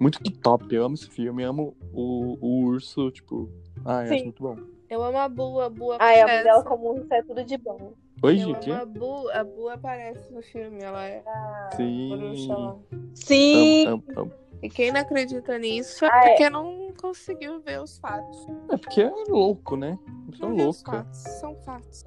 Muito 0.00 0.20
que 0.20 0.30
top. 0.30 0.72
Eu 0.74 0.84
amo 0.84 0.94
esse 0.94 1.08
filme. 1.10 1.42
Amo 1.42 1.76
o, 1.92 2.36
o 2.40 2.64
urso, 2.66 3.10
tipo. 3.10 3.48
Ai, 3.84 4.06
Sim. 4.08 4.14
acho 4.14 4.24
muito 4.24 4.42
bom. 4.42 4.56
Eu 4.88 5.02
amo 5.02 5.18
a 5.18 5.28
Bu, 5.28 5.60
a 5.60 5.68
Bu 5.70 5.92
Ai, 5.98 6.20
a 6.20 6.26
mãe 6.26 6.38
aparece. 6.38 6.44
dela 6.44 6.62
como 6.64 6.90
urso 6.92 7.12
é 7.14 7.22
tudo 7.22 7.42
de 7.44 7.56
bom. 7.56 7.92
Oi, 8.22 8.34
Eu 8.34 8.38
gente. 8.38 8.70
amo 8.70 8.82
a 8.82 8.84
Bu, 8.86 9.28
a 9.30 9.42
Bu 9.44 9.68
aparece 9.68 10.32
no 10.32 10.42
filme, 10.42 10.80
ela 10.82 11.04
é 11.04 11.22
a 11.26 11.70
Sim. 11.76 12.08
bruxa. 12.10 12.76
Sim! 13.14 13.86
Amo, 13.86 14.04
amo, 14.14 14.20
amo. 14.20 14.32
E 14.62 14.70
quem 14.70 14.92
não 14.92 15.00
acredita 15.00 15.58
nisso 15.58 16.04
é 16.04 16.08
Ah, 16.12 16.24
é. 16.24 16.28
porque 16.30 16.48
não 16.50 16.92
conseguiu 17.00 17.60
ver 17.60 17.80
os 17.80 17.98
fatos. 17.98 18.46
É 18.70 18.76
porque 18.76 19.02
é 19.02 19.12
louco, 19.28 19.76
né? 19.76 19.98
Viu 20.28 20.48
os 20.68 20.82
louca. 20.82 20.98
fatos, 21.04 21.18
são 21.40 21.56
fatos. 21.64 22.04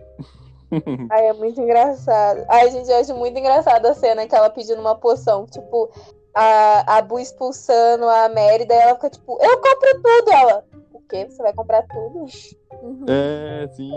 Ai, 1.11 1.27
é 1.27 1.33
muito 1.33 1.59
engraçado. 1.61 2.45
Ai, 2.49 2.71
gente, 2.71 2.89
eu 2.89 2.97
acho 2.97 3.13
muito 3.15 3.37
engraçada 3.37 3.91
a 3.91 3.93
cena 3.93 4.25
que 4.27 4.33
ela 4.35 4.49
pedindo 4.49 4.79
uma 4.79 4.95
poção. 4.95 5.45
Tipo, 5.45 5.89
a, 6.33 6.97
a 6.97 7.01
Bu 7.01 7.19
expulsando 7.19 8.05
a 8.05 8.29
Mary, 8.29 8.65
daí 8.65 8.79
ela 8.79 8.95
fica 8.95 9.09
tipo, 9.09 9.37
eu 9.41 9.57
compro 9.61 10.01
tudo. 10.01 10.31
Ela, 10.31 10.65
o 10.93 10.99
quê? 11.01 11.27
Você 11.29 11.41
vai 11.43 11.53
comprar 11.53 11.83
tudo? 11.87 12.25
Uhum. 12.81 13.05
É, 13.07 13.67
sim. 13.73 13.91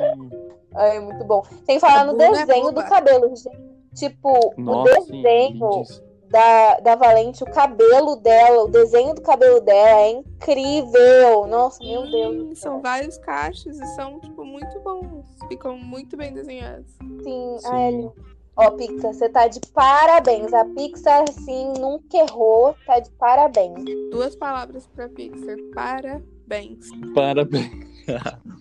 Ai, 0.75 0.97
é 0.97 1.01
muito 1.01 1.25
bom. 1.25 1.43
Tem 1.65 1.77
que 1.77 1.81
falar 1.81 2.01
A 2.01 2.05
no 2.13 2.21
é 2.21 2.31
desenho 2.33 2.67
do 2.67 2.73
boba. 2.75 2.89
cabelo, 2.89 3.35
gente. 3.35 3.51
Tipo, 3.95 4.55
Nossa, 4.59 4.99
o 5.01 5.03
sim. 5.05 5.23
desenho 5.23 5.71
lindíssimo. 5.71 6.08
Da, 6.31 6.81
da 6.81 6.95
Valente, 6.95 7.43
o 7.43 7.51
cabelo 7.51 8.17
dela, 8.17 8.65
o 8.65 8.69
desenho 8.69 9.15
do 9.15 9.23
cabelo 9.23 9.61
dela 9.61 10.01
é 10.01 10.11
incrível. 10.11 11.47
Nossa, 11.47 11.83
meu 11.83 12.03
Deus. 12.03 12.37
Sim, 12.37 12.55
são 12.55 12.81
vários 12.81 13.19
cachos 13.19 13.79
e 13.79 13.87
são, 13.95 14.21
tipo, 14.21 14.45
muito 14.45 14.79
bons. 14.81 15.25
Ficam 15.49 15.77
muito 15.79 16.17
bem 16.17 16.33
desenhados. 16.33 16.91
Sim, 17.23 17.57
Sim. 17.59 17.75
é 17.75 17.91
lindo. 17.91 18.15
Ó, 18.57 18.73
Pixar, 18.73 19.15
você 19.15 19.29
tá 19.29 19.47
de 19.47 19.61
parabéns. 19.73 20.53
A 20.53 20.65
Pixar, 20.65 21.23
assim, 21.29 21.73
nunca 21.79 22.19
errou. 22.19 22.75
Tá 22.85 22.99
de 22.99 23.09
parabéns. 23.13 23.85
Duas 24.11 24.35
palavras 24.35 24.85
pra 24.89 25.09
Pixar. 25.09 25.57
Parabéns. 25.73 26.89
Parabéns. 27.15 27.71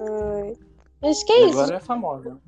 Ai. 0.00 0.54
Gente, 1.02 1.24
que 1.24 1.32
isso? 1.32 1.58
Agora 1.58 1.76
é 1.76 1.80
famosa. 1.80 2.38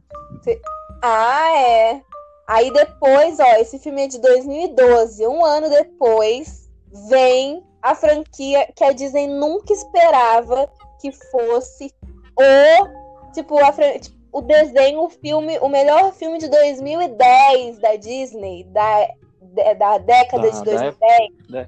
Ah, 1.03 1.57
é. 1.57 2.03
Aí 2.53 2.73
depois, 2.73 3.39
ó, 3.39 3.53
esse 3.61 3.79
filme 3.79 4.03
é 4.03 4.07
de 4.09 4.19
2012. 4.21 5.25
Um 5.25 5.45
ano 5.45 5.69
depois, 5.71 6.69
vem 7.09 7.63
a 7.81 7.95
franquia 7.95 8.69
que 8.75 8.83
a 8.83 8.91
Disney 8.91 9.29
nunca 9.29 9.73
esperava 9.73 10.69
que 11.01 11.13
fosse 11.31 11.95
o. 12.37 13.33
Tipo, 13.33 13.57
a 13.65 13.73
fran- 13.73 13.99
tipo, 14.01 14.19
o 14.33 14.41
desenho, 14.43 15.01
o 15.05 15.09
filme, 15.09 15.59
o 15.61 15.69
melhor 15.69 16.13
filme 16.13 16.39
de 16.39 16.49
2010 16.49 17.79
da 17.79 17.95
Disney, 17.95 18.65
da, 18.65 19.07
de- 19.41 19.75
da 19.75 19.99
década 19.99 20.51
Da- 20.51 20.59
de 20.59 20.65
da 20.65 20.65
2010, 20.65 21.31
da- 21.51 21.67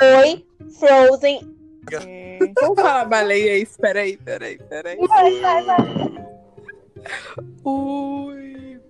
foi 0.00 0.44
Frozen. 0.80 1.56
É... 1.92 2.38
Vamos 2.60 2.80
falar 2.80 3.04
baleia 3.04 3.52
aí. 3.52 3.66
Peraí, 3.66 4.16
peraí, 4.16 4.58
peraí. 4.58 4.96
Vai, 5.06 5.40
vai, 5.40 5.62
vai. 5.64 5.76
Ui, 7.64 8.80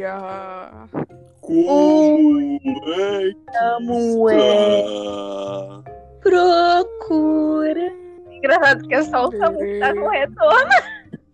Bia. 0.00 0.88
Samuel. 3.52 4.24
Procura. 6.22 7.92
Engraçado 8.30 8.88
que 8.88 8.94
é 8.94 9.02
só 9.02 9.28
o 9.28 9.32
Samuel 9.32 9.58
que 9.58 9.78
tá 9.78 9.94
com 9.94 10.08
retorno. 10.08 10.70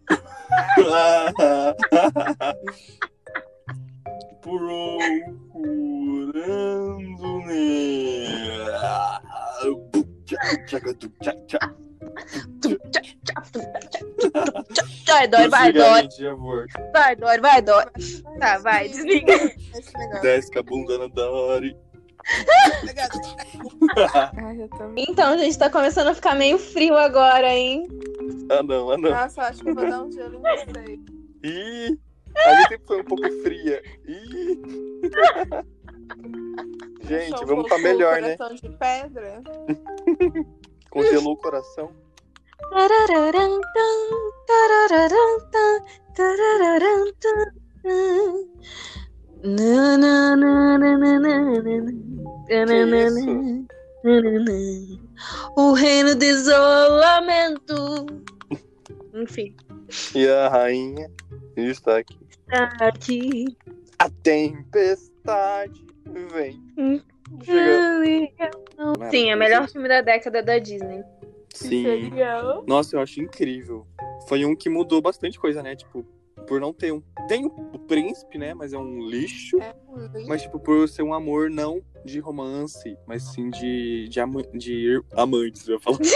Procurando 4.43 5.47
Nemo. 7.47 7.97
Vai, 15.07 15.29
dói, 15.29 15.49
vai, 15.49 15.73
dói. 15.73 16.09
Vai, 16.93 17.17
dói, 17.17 17.41
vai, 17.41 17.63
dói. 17.63 17.85
Tá, 18.39 18.59
vai, 18.59 18.89
desliga. 18.89 19.37
Negócio. 19.37 20.23
Desce 20.23 20.51
com 20.51 20.59
a 20.59 20.63
bunda 20.63 20.99
na 20.99 21.09
também. 24.79 25.07
Então, 25.09 25.39
gente, 25.39 25.59
tá 25.59 25.71
começando 25.71 26.09
a 26.09 26.15
ficar 26.15 26.35
meio 26.35 26.59
frio 26.59 26.97
agora, 26.97 27.49
hein? 27.49 27.87
ah, 28.51 28.63
não, 28.63 28.91
ah, 28.91 28.99
não. 28.99 29.11
Nossa, 29.11 29.41
eu 29.41 29.45
acho 29.45 29.63
que 29.63 29.71
eu 29.71 29.75
vou 29.75 29.89
dar 29.89 30.03
um 30.03 30.11
gelo 30.11 30.35
em 30.35 30.41
vocês. 30.41 30.99
Ih, 31.45 31.97
a 32.45 32.57
gente 32.57 32.69
sempre 32.69 32.87
foi 32.87 33.01
um 33.01 33.05
pouco 33.05 33.31
fria. 33.43 33.83
Ih. 34.07 34.61
Gente, 37.03 37.45
vamos 37.45 37.69
pra 37.69 37.79
melhor, 37.79 38.21
né? 38.21 38.37
coração 38.37 38.57
de 38.57 38.69
pedra. 38.77 39.41
Congelou 40.91 41.35
o 41.35 41.37
coração. 41.37 41.93
O 55.57 55.73
reino 55.73 56.15
do 56.15 56.25
isolamento. 56.25 58.07
Enfim, 59.15 59.57
E 60.15 60.29
a 60.29 60.49
rainha 60.49 61.11
está 61.57 61.99
aqui. 61.99 62.19
tá 62.49 62.69
aqui. 62.81 63.57
A 63.99 64.11
tempestade 64.23 65.87
vem. 66.33 66.63
Chegou. 67.43 69.11
Sim, 69.11 69.31
é 69.31 69.35
o 69.35 69.39
melhor 69.39 69.69
filme 69.69 69.89
da 69.89 70.03
década 70.03 70.43
da 70.43 70.59
Disney. 70.59 71.03
Sim. 71.57 71.85
Seria 71.85 72.43
Nossa, 72.67 72.97
eu 72.97 73.01
acho 73.01 73.21
incrível. 73.21 73.87
Foi 74.29 74.45
um 74.45 74.55
que 74.55 74.69
mudou 74.69 75.01
bastante 75.01 75.39
coisa, 75.39 75.63
né? 75.63 75.75
Tipo, 75.77 76.05
por 76.47 76.61
não 76.61 76.73
ter 76.73 76.93
um. 76.93 77.03
Tem 77.29 77.47
o 77.47 77.79
príncipe, 77.79 78.39
né? 78.39 78.55
Mas 78.55 78.73
é 78.73 78.79
um 78.79 79.01
lixo. 79.09 79.61
é 79.61 79.75
um 79.89 80.07
lixo. 80.07 80.29
Mas, 80.29 80.43
tipo, 80.43 80.59
por 80.59 80.89
ser 80.89 81.03
um 81.03 81.15
amor 81.15 81.51
não 81.51 81.83
de 82.05 82.21
romance, 82.21 82.97
mas 83.07 83.23
sim 83.25 83.51
de, 83.51 84.09
de, 84.09 84.21
ama 84.21 84.43
de 84.55 84.73
ir- 84.73 85.05
amantes, 85.17 85.67
eu 85.67 85.75
ia 85.75 85.81
falar. 85.81 85.99
de 85.99 86.11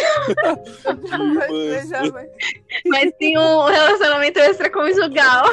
Mas 2.89 3.13
tem 3.19 3.37
um 3.39 3.65
relacionamento 3.65 4.39
extraconjugal. 4.39 5.45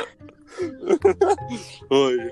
Oi. 1.90 2.32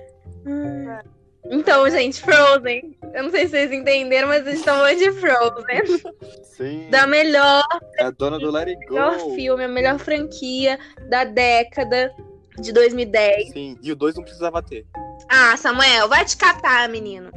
Então, 1.51 1.89
gente, 1.89 2.21
Frozen. 2.21 2.97
Eu 3.13 3.23
não 3.23 3.29
sei 3.29 3.41
se 3.45 3.49
vocês 3.49 3.71
entenderam, 3.71 4.27
mas 4.27 4.45
a 4.47 4.51
gente 4.51 4.63
tá 4.63 4.73
falando 4.75 4.97
de 4.97 5.11
Frozen. 5.13 6.13
Sim. 6.43 6.89
Da 6.89 7.05
melhor, 7.05 7.63
É 7.97 8.03
a 8.05 8.11
dona 8.11 8.39
do 8.39 8.49
Let 8.51 8.67
It 8.69 8.85
Go. 8.87 8.93
melhor 8.95 9.19
filme, 9.35 9.63
a 9.63 9.67
melhor 9.67 9.99
franquia 9.99 10.79
da 11.09 11.23
década 11.23 12.13
de 12.59 12.71
2010. 12.71 13.49
Sim, 13.51 13.77
e 13.81 13.91
o 13.91 13.95
dois 13.95 14.15
não 14.15 14.23
precisava 14.23 14.61
ter. 14.61 14.85
Ah, 15.29 15.55
Samuel, 15.57 16.07
vai 16.07 16.23
te 16.25 16.37
catar, 16.37 16.87
menino. 16.89 17.29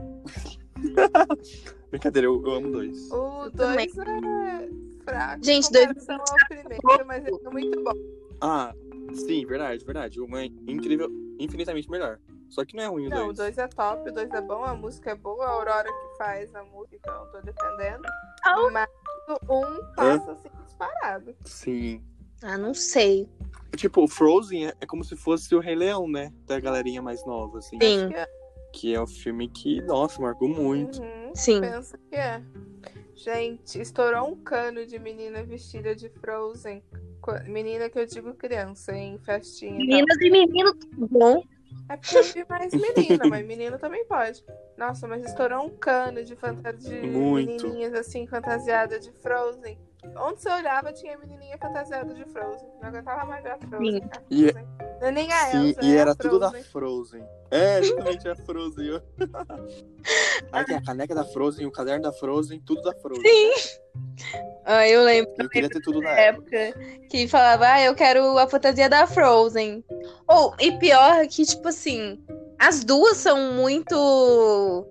Brincadeira, 1.91 2.27
eu, 2.27 2.43
eu 2.45 2.53
amo 2.53 2.71
dois. 2.71 3.11
O. 3.11 3.51
2 3.51 3.99
é 3.99 4.69
fraco. 5.05 5.45
Gente, 5.45 5.73
dois- 5.73 6.09
ao 6.09 6.19
primeiro, 6.49 7.07
mas 7.07 7.25
é 7.27 7.51
muito 7.51 7.83
bom. 7.83 7.93
Ah, 8.41 8.73
sim, 9.15 9.45
verdade, 9.47 9.85
verdade. 9.85 10.21
Uma 10.21 10.43
é 10.43 10.47
incrível, 10.67 11.09
infinitamente 11.39 11.91
melhor. 11.91 12.19
Só 12.49 12.65
que 12.65 12.77
não 12.77 12.83
é 12.83 12.87
ruim 12.87 13.07
o 13.07 13.11
Não, 13.11 13.29
o 13.29 13.33
dois. 13.33 13.57
2 13.57 13.59
é 13.59 13.69
top, 13.69 14.09
o 14.09 14.13
2 14.13 14.31
é 14.31 14.41
bom, 14.41 14.65
a 14.65 14.75
música 14.75 15.11
é 15.11 15.15
boa, 15.15 15.45
a 15.45 15.51
Aurora 15.51 15.89
que 15.89 16.17
faz 16.17 16.55
a 16.55 16.65
música, 16.65 16.97
então 16.97 17.25
eu 17.25 17.31
tô 17.33 17.41
defendendo. 17.41 18.03
Ah. 18.45 18.71
Mas 18.71 18.89
o 19.49 19.55
1 19.55 19.67
um 19.67 19.95
passa 19.95 20.33
assim 20.33 20.49
disparado. 20.65 21.37
Sim. 21.45 22.03
Ah, 22.43 22.57
não 22.57 22.73
sei. 22.73 23.29
Tipo, 23.77 24.05
o 24.05 24.09
Frozen 24.09 24.69
é, 24.69 24.75
é 24.81 24.87
como 24.87 25.05
se 25.05 25.17
fosse 25.17 25.55
o 25.55 25.61
Rei 25.61 25.75
Leão, 25.75 26.09
né? 26.09 26.33
Da 26.47 26.59
galerinha 26.59 27.03
mais 27.03 27.25
nova, 27.27 27.59
assim. 27.59 27.79
Sim, 27.81 28.09
Que 28.73 28.95
é 28.95 29.01
o 29.01 29.07
filme 29.07 29.49
que, 29.49 29.83
nossa, 29.83 30.21
marcou 30.21 30.49
muito. 30.49 31.03
Uhum, 31.03 31.33
sim. 31.35 31.61
pensa 31.61 31.99
que 32.09 32.17
é. 32.17 32.43
Gente, 33.15 33.81
estourou 33.81 34.29
um 34.29 34.37
cano 34.37 34.87
de 34.87 34.99
menina 34.99 35.43
vestida 35.43 35.95
de 35.95 36.09
Frozen. 36.09 36.83
Menina 37.47 37.91
que 37.91 37.99
eu 37.99 38.07
digo 38.07 38.33
criança, 38.35 38.97
em 38.97 39.19
festinha. 39.19 39.77
Meninas 39.77 40.17
e 40.21 40.31
meninos, 40.31 40.73
tudo 40.79 41.09
bom? 41.09 41.43
É 41.89 41.97
porque 41.97 42.19
eu 42.19 42.23
vi 42.25 42.45
mais 42.49 42.73
menina, 42.73 43.25
mas 43.29 43.47
menino 43.47 43.79
também 43.79 44.05
pode. 44.07 44.45
Nossa, 44.77 45.07
mas 45.09 45.25
estourou 45.25 45.65
um 45.65 45.71
cano 45.71 46.23
de, 46.25 46.37
fanta- 46.37 46.73
de 46.73 46.95
menininhas 47.67 47.95
assim, 47.95 48.27
fantasiadas 48.27 49.05
de 49.05 49.13
Frozen. 49.13 49.79
Onde 50.17 50.41
você 50.41 50.51
olhava, 50.51 50.93
tinha 50.93 51.17
menininha 51.19 51.59
fantasiada 51.59 52.13
de 52.15 52.25
Frozen. 52.27 52.69
Não 52.81 52.89
aguentava 52.89 53.25
mais 53.25 53.43
ver 53.43 53.51
a 53.53 53.59
Frozen. 53.59 54.01
Sim. 54.03 54.09
a 54.13 54.23
E- 54.31 54.53
Frozen. 54.53 54.69
Não 55.01 55.09
é 55.09 55.11
nem 55.13 55.33
a 55.33 55.47
Sim, 55.51 55.69
Elsa, 55.69 55.85
e 55.85 55.95
é 55.95 55.99
a 55.99 56.01
era 56.01 56.15
tudo 56.15 56.39
da 56.39 56.51
Frozen. 56.51 56.65
Frozen. 56.73 57.25
É, 57.51 57.83
justamente 57.83 58.29
a 58.29 58.37
Frozen. 58.37 58.91
ó. 58.95 59.01
Aí 60.53 60.65
tem 60.65 60.77
a 60.77 60.83
caneca 60.83 61.15
da 61.15 61.25
Frozen, 61.25 61.67
o 61.67 61.71
caderno 61.71 62.03
da 62.03 62.13
Frozen, 62.13 62.61
tudo 62.67 62.83
da 62.83 62.93
Frozen. 62.95 63.23
Sim. 63.25 63.79
Ah, 64.65 64.87
eu 64.87 65.03
lembro 65.05 65.33
Eu 65.39 65.49
queria 65.49 65.69
ter 65.69 65.81
tudo 65.81 66.01
na 66.01 66.11
da 66.11 66.21
época. 66.21 66.57
época 66.57 66.81
que 67.09 67.27
falava, 67.29 67.67
ah, 67.67 67.81
eu 67.83 67.95
quero 67.95 68.37
a 68.39 68.47
fantasia 68.49 68.89
da 68.89 69.07
Frozen. 69.07 69.85
Ou, 70.27 70.55
e 70.61 70.73
pior 70.79 71.27
que, 71.29 71.45
tipo 71.45 71.69
assim, 71.69 72.21
as 72.59 72.85
duas 72.85 73.17
são 73.17 73.53
muito 73.55 74.87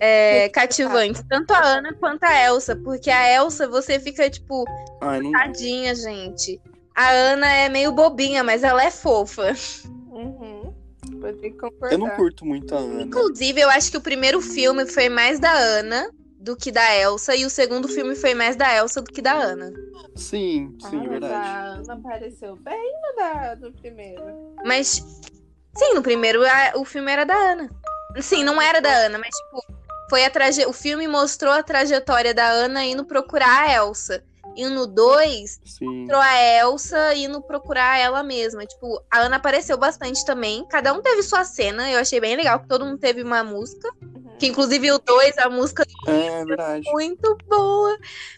é, 0.00 0.48
cativantes. 0.48 1.22
Tanto 1.28 1.52
a 1.52 1.62
Ana 1.62 1.92
quanto 1.94 2.24
a 2.24 2.44
Elsa. 2.46 2.74
Porque 2.76 3.10
a 3.10 3.28
Elsa, 3.34 3.68
você 3.68 3.98
fica, 4.00 4.30
tipo, 4.30 4.64
Ai, 5.00 5.20
não... 5.20 5.32
tadinha, 5.32 5.94
gente. 5.94 6.60
A 6.94 7.10
Ana 7.10 7.50
é 7.50 7.68
meio 7.68 7.92
bobinha, 7.92 8.44
mas 8.44 8.62
ela 8.62 8.82
é 8.84 8.90
fofa. 8.90 9.52
Uhum. 10.10 10.74
Vou 11.20 11.32
ter 11.34 11.50
que 11.50 11.58
concordar. 11.58 11.92
Eu 11.92 11.98
não 11.98 12.10
curto 12.10 12.44
muito 12.44 12.74
a 12.74 12.78
Ana. 12.78 13.02
Inclusive, 13.02 13.60
eu 13.60 13.70
acho 13.70 13.90
que 13.90 13.96
o 13.96 14.00
primeiro 14.00 14.40
filme 14.40 14.86
foi 14.86 15.08
mais 15.08 15.38
da 15.40 15.52
Ana 15.52 16.10
do 16.38 16.56
que 16.56 16.70
da 16.72 16.94
Elsa. 16.96 17.34
E 17.36 17.44
o 17.46 17.50
segundo 17.50 17.88
filme 17.88 18.14
foi 18.14 18.34
mais 18.34 18.56
da 18.56 18.74
Elsa 18.74 19.00
do 19.00 19.10
que 19.10 19.22
da 19.22 19.32
Ana. 19.32 19.72
Sim, 20.16 20.74
Ah, 20.82 20.90
sim, 20.90 20.96
mas 20.98 21.08
verdade. 21.08 21.34
A 21.34 21.62
Ana 21.76 21.94
apareceu 21.94 22.56
bem 22.56 22.92
no, 23.02 23.16
da, 23.16 23.56
no 23.56 23.72
primeiro. 23.72 24.22
Mas, 24.64 25.02
sim, 25.76 25.94
no 25.94 26.02
primeiro 26.02 26.44
a- 26.44 26.72
o 26.76 26.84
filme 26.84 27.10
era 27.10 27.24
da 27.24 27.34
Ana. 27.34 27.70
Sim, 28.20 28.44
não 28.44 28.60
era 28.60 28.80
da 28.82 28.90
Ana, 28.92 29.16
mas, 29.18 29.34
tipo, 29.34 29.64
foi 30.10 30.24
a 30.24 30.30
traje... 30.30 30.66
o 30.66 30.72
filme 30.72 31.08
mostrou 31.08 31.52
a 31.52 31.62
trajetória 31.62 32.34
da 32.34 32.46
Ana 32.46 32.84
indo 32.84 33.04
procurar 33.06 33.62
a 33.62 33.72
Elsa. 33.72 34.22
E 34.54 34.66
no 34.66 34.86
2, 34.86 35.60
Sim. 35.64 35.84
mostrou 36.00 36.20
a 36.20 36.42
Elsa 36.58 37.14
indo 37.14 37.40
procurar 37.40 37.98
ela 37.98 38.22
mesma. 38.22 38.66
Tipo, 38.66 39.02
a 39.10 39.20
Ana 39.20 39.36
apareceu 39.36 39.76
bastante 39.78 40.24
também. 40.24 40.64
Cada 40.68 40.92
um 40.92 41.00
teve 41.00 41.22
sua 41.22 41.44
cena. 41.44 41.90
Eu 41.90 41.98
achei 42.00 42.20
bem 42.20 42.36
legal 42.36 42.60
que 42.60 42.68
todo 42.68 42.84
mundo 42.84 42.98
teve 42.98 43.22
uma 43.22 43.42
música. 43.42 43.88
Uhum. 44.02 44.36
Que 44.38 44.46
inclusive 44.46 44.92
o 44.92 44.98
2, 44.98 45.38
a 45.38 45.48
música 45.48 45.86
É 46.06 46.44
verdade. 46.44 46.90
muito 46.92 47.36
boa. 47.48 47.96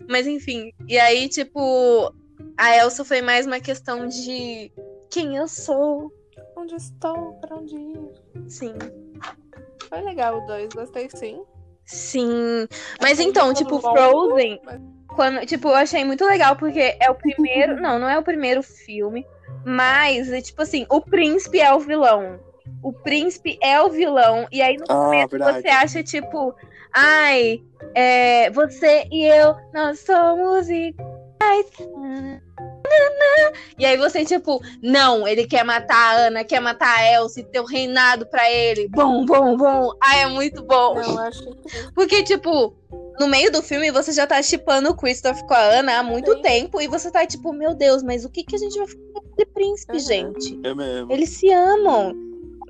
Mas 0.09 0.27
enfim. 0.27 0.73
E 0.87 0.99
aí, 0.99 1.29
tipo, 1.29 2.13
a 2.57 2.77
Elsa 2.77 3.05
foi 3.05 3.21
mais 3.21 3.47
uma 3.47 3.59
questão 3.61 4.07
de 4.07 4.71
quem 5.11 5.37
eu 5.37 5.49
sou. 5.49 6.13
Onde 6.57 6.77
estou? 6.77 7.35
Pra 7.41 7.57
onde 7.57 7.75
ir? 7.77 8.01
Sim. 8.49 8.75
Foi 9.89 10.01
legal 10.01 10.39
o 10.43 10.47
2, 10.47 10.73
gostei 10.73 11.09
sim. 11.15 11.43
Sim. 11.85 12.67
Mas 13.01 13.19
então, 13.21 13.53
tipo, 13.53 13.77
longo, 13.77 14.29
Frozen, 14.31 14.61
mas- 14.65 14.81
quando, 15.15 15.45
tipo, 15.47 15.69
eu 15.69 15.75
achei 15.75 16.05
muito 16.05 16.25
legal 16.25 16.57
porque 16.57 16.97
é 17.01 17.11
o 17.11 17.15
primeiro, 17.15 17.77
não, 17.81 17.99
não 17.99 18.09
é 18.09 18.19
o 18.19 18.23
primeiro 18.23 18.63
filme, 18.63 19.27
mas 19.65 20.31
é 20.33 20.41
tipo 20.41 20.63
assim, 20.63 20.87
o 20.91 21.01
príncipe 21.01 21.61
é 21.61 21.73
o 21.73 21.81
vilão. 21.81 22.39
O 22.83 22.93
príncipe 22.93 23.59
é 23.63 23.81
o 23.81 23.91
vilão 23.91 24.47
e 24.53 24.61
aí 24.63 24.77
no 24.77 24.85
Ah, 24.89 25.05
começo 25.05 25.29
verdade. 25.31 25.61
você 25.63 25.69
acha 25.69 26.03
tipo, 26.03 26.55
ai, 26.95 27.63
é, 27.95 28.51
você 28.51 29.07
e 29.11 29.25
eu 29.27 29.55
nós 29.73 30.01
somos 30.01 30.69
iguais. 30.69 31.67
E 33.79 33.85
aí 33.85 33.97
você, 33.97 34.25
tipo, 34.25 34.61
não, 34.83 35.27
ele 35.27 35.47
quer 35.47 35.65
matar 35.65 35.97
a 35.97 36.27
Ana, 36.27 36.45
quer 36.45 36.61
matar 36.61 36.97
a 36.99 37.13
Elsa 37.13 37.41
e 37.41 37.45
ter 37.45 37.61
o 37.61 37.65
reinado 37.65 38.27
pra 38.27 38.51
ele. 38.51 38.89
Bom, 38.89 39.25
bom, 39.25 39.57
bom. 39.57 39.91
Ai, 40.03 40.23
é 40.23 40.27
muito 40.27 40.63
bom. 40.63 40.95
Não, 40.95 41.03
eu 41.13 41.19
acho 41.21 41.43
que 41.43 41.93
Porque, 41.95 42.23
tipo, 42.23 42.77
no 43.19 43.27
meio 43.29 43.51
do 43.53 43.63
filme 43.63 43.91
você 43.91 44.13
já 44.13 44.27
tá 44.27 44.41
chipando 44.43 44.91
o 44.91 44.97
Christoph 44.97 45.41
com 45.43 45.55
a 45.55 45.59
Ana 45.63 45.99
há 45.99 46.03
muito 46.03 46.33
Sim. 46.35 46.43
tempo. 46.43 46.81
E 46.81 46.89
você 46.89 47.11
tá 47.11 47.27
tipo, 47.27 47.53
meu 47.53 47.75
Deus, 47.75 48.03
mas 48.03 48.25
o 48.25 48.31
que, 48.31 48.45
que 48.45 48.57
a 48.57 48.59
gente 48.59 48.77
vai 48.79 48.87
fazer 48.87 49.03
com 49.13 49.33
esse 49.37 49.47
príncipe, 49.47 49.93
Uhum. 49.93 49.99
gente? 49.99 50.61
É 50.67 50.75
mesmo. 50.75 51.13
Eles 51.13 51.31
se 51.31 51.51
amam. 51.51 52.15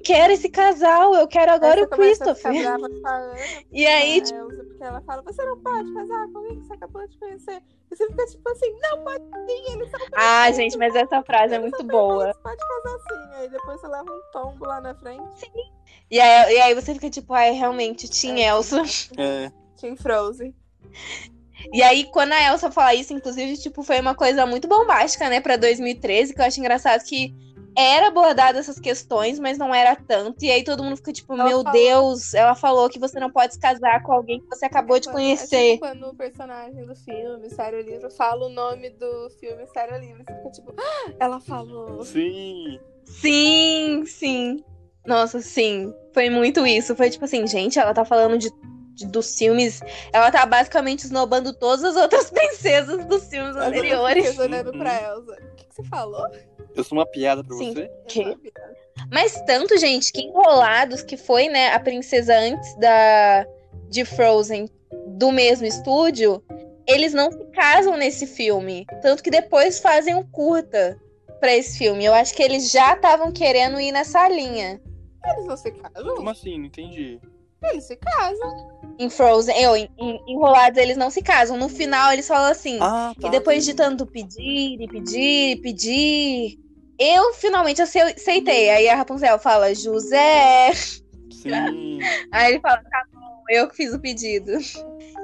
Quero 0.03 0.35
esse 0.35 0.51
casal, 0.51 1.15
eu 1.15 1.27
quero 1.27 1.51
agora 1.53 1.81
o 1.81 1.85
você 1.85 1.89
começa 1.97 2.25
a 2.25 2.35
Christopher. 2.35 2.53
ficar 2.61 2.79
brava 2.79 2.89
com 3.01 3.07
a 3.09 3.16
Ana, 3.16 3.37
E 3.73 3.87
aí, 3.87 4.19
a 4.21 4.23
tipo, 4.23 4.39
Elsa, 4.39 4.65
porque 4.65 4.85
ela 4.85 5.01
fala, 5.01 5.23
você 5.23 5.45
não 5.47 5.59
pode 5.61 5.95
casar 5.95 6.29
com 6.31 6.39
alguém 6.39 6.61
que 6.61 6.66
você 6.66 6.73
acabou 6.75 7.09
de 7.09 7.19
conhecer. 7.19 7.62
E 7.91 7.97
você 7.97 8.07
fica 8.09 8.27
tipo 8.27 8.49
assim, 8.51 8.71
não 8.83 9.03
pode 9.03 9.25
sim, 9.49 9.73
eles 9.73 9.91
são 9.91 10.01
ah, 10.12 10.53
gente, 10.53 10.77
mas 10.77 10.95
essa 10.95 11.23
frase 11.23 11.55
é 11.55 11.59
muito 11.59 11.83
boa. 11.85 12.25
perfeitos, 12.35 12.43
Pode 12.43 12.59
casar 12.59 12.99
sim. 12.99 13.35
Aí 13.37 13.49
depois 13.49 13.81
você 13.81 13.89
leva 13.89 14.12
um 14.12 14.21
tombo 14.31 14.66
lá 14.66 14.81
na 14.83 14.95
frente. 14.95 15.51
E 16.11 16.21
aí, 16.21 16.55
e 16.55 16.61
aí 16.61 16.75
você 16.75 16.93
fica 16.93 17.09
tipo, 17.09 17.33
ai, 17.33 17.53
realmente, 17.53 18.07
Tim 18.07 18.41
É. 18.43 18.49
Elsa. 18.49 18.83
É. 19.16 19.51
Team 19.81 19.97
Frozen. 19.97 20.55
E 21.73 21.83
aí, 21.83 22.05
quando 22.05 22.33
a 22.33 22.43
Elsa 22.53 22.71
fala 22.71 22.95
isso, 22.95 23.13
inclusive, 23.15 23.57
tipo, 23.57 23.83
foi 23.83 24.01
uma 24.01 24.15
coisa 24.15 24.45
muito 24.45 24.69
bombástica, 24.69 25.29
né, 25.31 25.41
pra 25.41 25.57
2013, 25.57 26.35
que 26.35 26.41
eu 26.41 26.45
acho 26.45 26.61
engraçado 26.61 27.03
que 27.05 27.35
era 27.77 28.07
abordado 28.09 28.57
essas 28.59 28.79
questões, 28.79 29.39
mas 29.41 29.59
não 29.59 29.75
era 29.75 29.97
tanto. 29.97 30.45
E 30.45 30.51
aí 30.51 30.63
todo 30.63 30.85
mundo 30.85 30.97
fica 30.97 31.13
tipo, 31.13 31.33
Ela 31.33 31.45
meu 31.49 31.65
falou- 31.65 31.73
Deus, 31.73 32.33
ela 32.35 32.55
falou 32.55 32.89
que 32.89 33.01
você 33.01 33.19
não 33.19 33.31
pode 33.33 33.55
se 33.55 33.59
casar 33.59 34.01
com 34.05 34.13
alguém 34.13 34.41
que 34.41 34.47
você 34.47 34.67
acabou 34.67 34.99
de 35.01 35.07
Quando- 35.09 35.15
conhecer. 35.15 35.57
É 35.57 35.73
tipo 35.73 35.81
quando 35.87 36.07
o 36.09 36.15
personagem 36.15 36.85
do 36.87 36.95
filme, 36.95 37.51
Sério 37.51 37.81
Livro, 37.83 38.11
fala 38.13 38.47
o 38.47 38.51
nome 38.51 38.91
do 38.91 39.29
filme 39.41 39.67
Sério 39.67 39.99
Livro. 39.99 40.23
Você 40.25 40.35
fica 40.37 40.51
tipo, 40.51 40.75
"Ah, 40.79 41.13
ela 41.19 41.41
falou. 41.41 42.05
Sim. 42.05 42.79
Sim, 43.05 44.05
sim. 44.07 44.65
Nossa, 45.07 45.41
sim. 45.41 45.93
Foi 46.13 46.31
muito 46.31 46.65
isso. 46.67 46.95
Foi 46.95 47.11
tipo 47.11 47.25
assim, 47.25 47.45
gente, 47.47 47.79
ela 47.79 47.93
tá 47.93 48.05
falando 48.05 48.39
de, 48.39 48.51
de- 48.95 49.07
dos 49.07 49.37
filmes. 49.37 49.81
Ela 50.12 50.31
tá 50.31 50.45
basicamente 50.47 51.05
esnobando 51.05 51.53
todas 51.53 51.85
as 51.85 51.97
outras 51.97 52.31
princesas 52.33 53.05
dos 53.07 53.25
filmes 53.29 53.57
As 53.57 53.66
anteriores. 53.69 54.39
olhando 54.39 54.71
Uhum. 54.73 54.79
pra 54.79 55.03
Elsa. 55.03 55.33
O 55.33 55.55
que, 55.57 55.65
que 55.66 55.75
você 55.75 55.85
falou? 55.85 56.27
Eu 56.75 56.83
sou 56.85 56.99
uma 56.99 57.07
piada 57.07 57.43
pra 57.45 57.57
Sim. 57.57 57.73
você? 57.75 57.91
Que? 58.09 58.37
Mas 59.12 59.41
tanto, 59.47 59.77
gente, 59.79 60.12
que 60.12 60.23
enrolados 60.23 61.03
que 61.03 61.16
foi, 61.16 61.49
né, 61.49 61.73
a 61.73 61.81
princesa 61.81 62.37
antes 62.37 62.75
da 62.79 63.47
de 63.89 64.05
Frozen 64.05 64.69
do 65.09 65.31
mesmo 65.31 65.66
estúdio, 65.66 66.43
eles 66.87 67.12
não 67.12 67.31
se 67.31 67.45
casam 67.53 67.97
nesse 67.97 68.27
filme. 68.27 68.87
Tanto 69.03 69.23
que 69.23 69.31
depois 69.31 69.79
fazem 69.81 70.15
um 70.15 70.23
curta 70.27 70.99
pra 71.41 71.55
esse 71.55 71.79
filme. 71.79 72.05
Eu 72.05 72.15
acho 72.15 72.35
que 72.35 72.43
eles 72.43 72.71
já 72.71 72.95
estavam 72.95 73.31
querendo 73.31 73.79
ir 73.81 73.93
nessa 73.93 74.29
linha. 74.29 74.81
Eles 75.27 75.47
não 75.47 75.57
se 75.57 75.71
casam? 75.71 76.15
Como 76.16 76.31
assim? 76.31 76.59
Não 76.59 76.66
entendi. 76.66 77.21
Eles 77.62 77.85
se 77.85 77.97
casam. 77.97 78.74
Em 78.99 79.11
Frozen, 79.11 79.57
eu, 79.61 79.77
em, 79.77 79.89
em 79.99 80.21
Enrolados, 80.29 80.79
eles 80.79 80.97
não 80.97 81.11
se 81.11 81.21
casam. 81.23 81.57
No 81.57 81.69
final, 81.69 82.12
eles 82.12 82.29
falam 82.29 82.51
assim. 82.51 82.79
Ah, 82.81 83.12
E 83.21 83.29
depois 83.31 83.65
de 83.65 83.75
tanto 83.75 84.07
pedir 84.07 84.81
e 84.81 84.87
pedir 84.89 85.51
e 85.53 85.57
pedir, 85.61 86.59
eu 86.99 87.35
finalmente 87.35 87.83
ace- 87.83 87.99
aceitei. 88.01 88.71
Aí 88.71 88.89
a 88.89 88.95
Rapunzel 88.97 89.39
fala, 89.39 89.75
José. 89.75 90.73
Sim. 91.31 91.99
Aí 92.33 92.53
ele 92.53 92.61
fala, 92.61 92.77
tá 92.91 93.03
bom, 93.12 93.43
eu 93.51 93.69
que 93.69 93.77
fiz 93.77 93.93
o 93.93 93.99
pedido. 94.01 94.53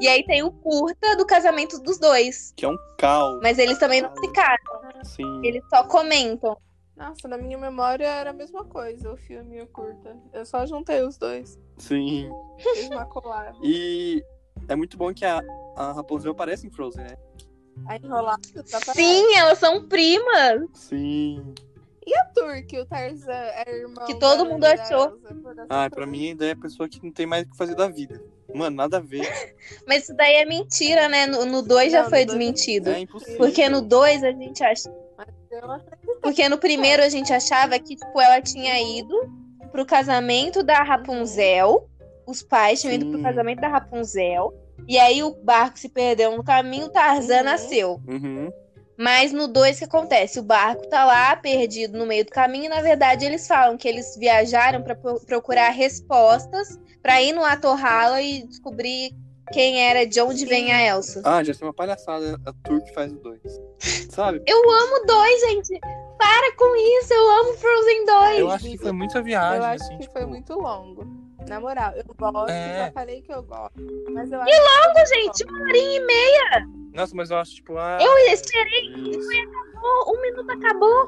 E 0.00 0.08
aí 0.08 0.24
tem 0.24 0.42
o 0.42 0.50
curta 0.50 1.16
do 1.16 1.26
casamento 1.26 1.78
dos 1.78 1.98
dois. 1.98 2.52
Que 2.56 2.64
é 2.64 2.68
um 2.68 2.76
caos. 2.98 3.38
Mas 3.42 3.58
eles 3.58 3.78
também 3.78 4.00
não 4.02 4.14
se 4.16 4.32
casam, 4.32 5.02
Sim. 5.04 5.40
eles 5.44 5.62
só 5.68 5.84
comentam. 5.84 6.56
Nossa, 6.96 7.26
na 7.28 7.38
minha 7.38 7.56
memória 7.56 8.06
era 8.06 8.30
a 8.30 8.32
mesma 8.32 8.64
coisa, 8.64 9.10
o 9.12 9.16
filme 9.16 9.56
e 9.56 9.62
o 9.62 9.66
curta. 9.66 10.16
Eu 10.32 10.44
só 10.44 10.66
juntei 10.66 11.02
os 11.02 11.16
dois. 11.16 11.58
Sim. 11.80 12.30
Collab. 13.08 13.58
E 13.62 14.22
é 14.68 14.76
muito 14.76 14.96
bom 14.96 15.12
que 15.12 15.24
a, 15.24 15.40
a 15.76 15.92
Rapunzel 15.92 16.32
aparece 16.32 16.66
em 16.66 16.70
Frozen, 16.70 17.04
né? 17.04 17.16
A 17.86 17.96
enrolada 17.96 18.40
tá 18.70 18.80
Sim, 18.92 19.34
elas 19.34 19.58
são 19.58 19.88
primas. 19.88 20.62
Sim. 20.74 21.54
E 22.06 22.16
a 22.16 22.24
Tur, 22.26 22.62
que 22.66 22.78
o 22.78 22.86
Tarzan 22.86 23.32
é 23.32 23.64
irmão 23.68 24.04
Que 24.06 24.18
todo 24.18 24.46
mundo 24.46 24.64
achou. 24.64 25.18
Essa 25.24 25.66
Ah, 25.68 25.88
pra 25.90 26.06
mim 26.06 26.28
ainda 26.28 26.46
é 26.46 26.52
a 26.52 26.56
pessoa 26.56 26.88
que 26.88 27.02
não 27.02 27.12
tem 27.12 27.26
mais 27.26 27.44
o 27.44 27.50
que 27.50 27.56
fazer 27.56 27.74
da 27.74 27.88
vida. 27.88 28.20
Mano, 28.54 28.76
nada 28.76 28.96
a 28.96 29.00
ver. 29.00 29.20
Mas 29.86 30.04
isso 30.04 30.14
daí 30.14 30.34
é 30.34 30.44
mentira, 30.44 31.08
né? 31.08 31.26
No 31.26 31.62
2 31.62 31.92
já 31.92 32.02
Não, 32.02 32.10
foi 32.10 32.24
dois 32.24 32.38
desmentido. 32.38 32.90
É 32.90 33.00
impossível. 33.00 33.36
Porque 33.36 33.68
no 33.68 33.80
2 33.82 34.24
a 34.24 34.32
gente 34.32 34.62
acha. 34.62 34.90
Eu 35.50 35.68
Porque 36.22 36.48
no 36.48 36.58
primeiro 36.58 37.02
a 37.02 37.08
gente 37.08 37.32
achava 37.32 37.78
que, 37.78 37.96
tipo, 37.96 38.20
ela 38.20 38.40
tinha 38.40 38.80
ido 38.80 39.39
pro 39.72 39.84
casamento 39.86 40.62
da 40.62 40.82
Rapunzel. 40.82 41.88
Os 42.26 42.42
pais 42.42 42.80
tinham 42.80 42.94
ido 42.94 43.06
pro 43.06 43.16
Sim. 43.18 43.22
casamento 43.24 43.60
da 43.60 43.68
Rapunzel. 43.68 44.54
E 44.88 44.98
aí 44.98 45.22
o 45.22 45.30
barco 45.34 45.78
se 45.78 45.88
perdeu 45.88 46.36
no 46.36 46.42
caminho, 46.44 46.88
Tarzan 46.88 47.38
Uhum. 47.38 47.44
nasceu. 47.44 48.00
Uhum. 48.06 48.50
Mas 48.96 49.32
no 49.32 49.48
2 49.48 49.78
que 49.78 49.84
acontece? 49.84 50.38
O 50.38 50.42
barco 50.42 50.86
tá 50.88 51.04
lá, 51.06 51.34
perdido 51.36 51.96
no 51.98 52.04
meio 52.06 52.24
do 52.24 52.30
caminho, 52.30 52.66
e 52.66 52.68
na 52.68 52.82
verdade 52.82 53.24
eles 53.24 53.46
falam 53.46 53.76
que 53.78 53.88
eles 53.88 54.14
viajaram 54.18 54.82
pra 54.82 54.94
pro- 54.94 55.20
procurar 55.20 55.70
respostas 55.70 56.78
pra 57.02 57.20
ir 57.22 57.32
no 57.32 57.42
Atorrala 57.44 58.20
e 58.20 58.46
descobrir 58.46 59.12
quem 59.52 59.80
era, 59.82 60.06
de 60.06 60.20
onde 60.20 60.44
vem 60.46 60.70
a 60.70 60.82
Elsa. 60.86 61.22
Ah, 61.24 61.42
já 61.42 61.54
tem 61.54 61.66
uma 61.66 61.72
palhaçada 61.74 62.38
a 62.46 62.52
que 62.80 62.92
faz 62.94 63.10
o 63.12 63.16
2. 63.16 63.40
Sabe? 64.10 64.42
Eu 64.46 64.58
amo 64.70 65.06
dois, 65.06 65.40
gente! 65.40 65.80
Para 66.20 66.52
com 66.56 66.76
isso, 66.76 67.14
eu 67.14 67.30
amo 67.30 67.54
Frozen 67.54 68.04
2! 68.04 68.38
Eu 68.38 68.50
acho 68.50 68.64
que 68.66 68.78
foi 68.78 68.92
muita 68.92 69.22
viagem, 69.22 69.58
eu 69.58 69.64
acho 69.64 69.84
assim, 69.84 69.94
que 69.96 70.02
tipo... 70.02 70.12
foi 70.12 70.26
muito 70.26 70.54
longo. 70.54 71.04
Na 71.48 71.58
moral, 71.58 71.92
eu 71.96 72.04
gosto, 72.04 72.50
É. 72.50 72.86
já 72.86 72.92
falei 72.92 73.22
que 73.22 73.32
eu 73.32 73.42
gosto. 73.42 73.72
Mas 74.10 74.30
eu 74.30 74.40
acho 74.40 74.52
que 74.52 74.60
Longo, 74.60 74.94
foi 74.94 75.06
gente, 75.06 75.44
uma 75.44 75.62
horinha 75.62 75.96
e 75.96 76.04
meia! 76.04 76.68
Nossa, 76.92 77.16
mas 77.16 77.30
eu 77.30 77.38
acho, 77.38 77.54
tipo, 77.54 77.78
ah... 77.78 77.98
Eu 78.00 78.18
esperei, 78.32 78.92
isso. 78.96 79.28
um 80.06 80.20
minuto 80.20 80.50
acabou. 80.50 81.06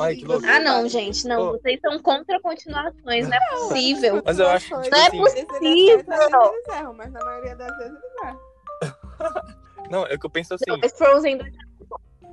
Ai, 0.00 0.18
Ah, 0.48 0.60
não, 0.60 0.88
gente, 0.88 1.26
não. 1.26 1.48
Ô. 1.48 1.52
Vocês 1.52 1.80
são 1.80 1.98
contra 2.00 2.40
continuações, 2.40 3.28
não 3.28 3.36
é 3.36 3.50
possível. 3.50 4.22
Mas 4.24 4.38
eu 4.38 4.48
acho 4.48 4.68
que, 4.68 4.82
tipo 4.82 4.90
Não 4.90 5.02
é 5.02 5.06
assim... 5.06 5.18
possível. 5.18 5.98
Eles 5.98 6.68
erram, 6.68 6.94
mas 6.94 7.12
na 7.12 7.24
maioria 7.24 7.56
das 7.56 7.76
vezes 7.78 7.92
eles 7.92 8.22
erram. 8.22 8.38
Não, 9.90 10.06
é 10.06 10.18
que 10.18 10.26
eu 10.26 10.30
penso 10.30 10.52
assim, 10.54 10.64
Não, 10.68 10.78
mas 10.78 10.92
Frozen 10.92 11.38
2 11.38 11.67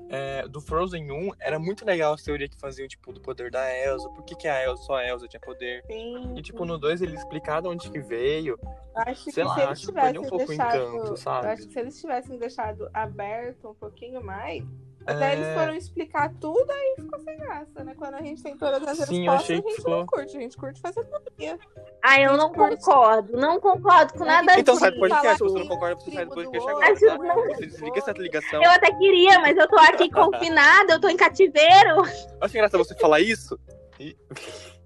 é, 0.10 0.48
do 0.48 0.62
Frozen 0.62 1.12
1, 1.12 1.32
era 1.40 1.58
muito 1.58 1.86
legal 1.86 2.14
a 2.14 2.18
teoria 2.18 2.48
que 2.48 2.58
faziam, 2.58 2.88
tipo, 2.88 3.12
do 3.12 3.20
poder 3.20 3.50
da 3.52 3.68
Elsa. 3.78 4.10
Por 4.10 4.24
que, 4.24 4.36
que 4.36 4.48
a 4.48 4.64
Elsa, 4.64 4.84
só 4.84 4.96
a 4.96 5.08
Elsa 5.08 5.28
tinha 5.28 5.40
poder? 5.40 5.84
Sim. 5.86 6.34
E, 6.36 6.42
tipo, 6.42 6.66
no 6.66 6.78
2 6.78 7.02
eles 7.02 7.20
explicaram 7.20 7.72
onde 7.72 7.90
que 7.90 8.00
veio. 8.00 8.60
Acho 8.96 9.32
sei 9.32 9.44
que 9.44 9.44
lá, 9.44 9.54
se 9.54 9.60
eles 9.60 9.72
acho 9.72 9.88
que 9.88 9.94
perdeu 9.94 10.22
tivessem 10.22 10.26
um 10.26 10.30
pouco 10.30 10.48
deixado, 10.48 10.96
encanto, 10.96 11.18
sabe? 11.18 11.48
Eu 11.48 11.52
acho 11.52 11.68
que 11.68 11.74
se 11.74 11.80
eles 11.80 12.02
tivessem 12.02 12.38
deixado 12.38 12.90
aberto 12.94 13.70
um 13.70 13.74
pouquinho 13.74 14.24
mais, 14.24 14.64
até 15.08 15.30
É. 15.30 15.34
eles 15.34 15.54
foram 15.54 15.76
explicar 15.76 16.34
tudo, 16.40 16.70
aí 16.72 16.96
ficou 16.98 17.20
sem 17.20 17.38
graça, 17.38 17.84
né? 17.84 17.94
Quando 17.98 18.16
a 18.16 18.22
gente 18.22 18.42
tem 18.42 18.58
todas 18.58 18.82
as 18.88 18.98
Sim, 19.08 19.26
eu 19.26 19.32
respostas, 19.34 19.50
a 19.50 19.54
gente 19.62 19.76
ficou- 19.76 19.92
não 20.00 20.06
curte, 20.06 20.38
a 20.38 20.40
gente 20.40 20.58
curte 20.58 20.82
fazer 20.82 21.04
teoria. 21.06 21.60
Ah, 22.04 22.20
eu 22.22 22.38
não 22.38 22.52
Curte. 22.54 22.78
concordo. 22.84 23.38
Não 23.38 23.60
concordo 23.60 24.14
com 24.14 24.26
nada 24.26 24.60
Então 24.60 24.74
disso. 24.76 24.80
sai 24.86 24.92
do 24.92 25.00
podcast, 25.00 25.38
se 25.38 25.44
você 25.44 25.60
não 25.60 25.68
concorda, 25.68 25.96
você 25.96 26.12
sai 26.12 26.26
do 26.26 26.32
podcast 26.36 26.70
agora, 26.70 26.92
Acho 26.92 27.06
tá? 27.06 27.18
não. 27.18 27.36
Você 27.46 27.66
desliga 27.66 28.00
essa 28.00 28.12
ligação. 28.12 28.64
Eu 28.64 28.72
até 28.72 28.92
queria, 28.92 29.40
mas 29.40 29.58
eu 29.58 29.68
tô 29.68 29.78
aqui 29.78 30.10
confinada, 30.12 30.94
eu 30.94 31.00
tô 31.02 31.08
em 31.08 31.18
cativeiro. 31.18 32.02
Acho 32.42 32.58
engraçado 32.58 32.84
você 32.84 32.96
falar 32.96 33.20
isso. 33.22 33.60
E... 34.00 34.16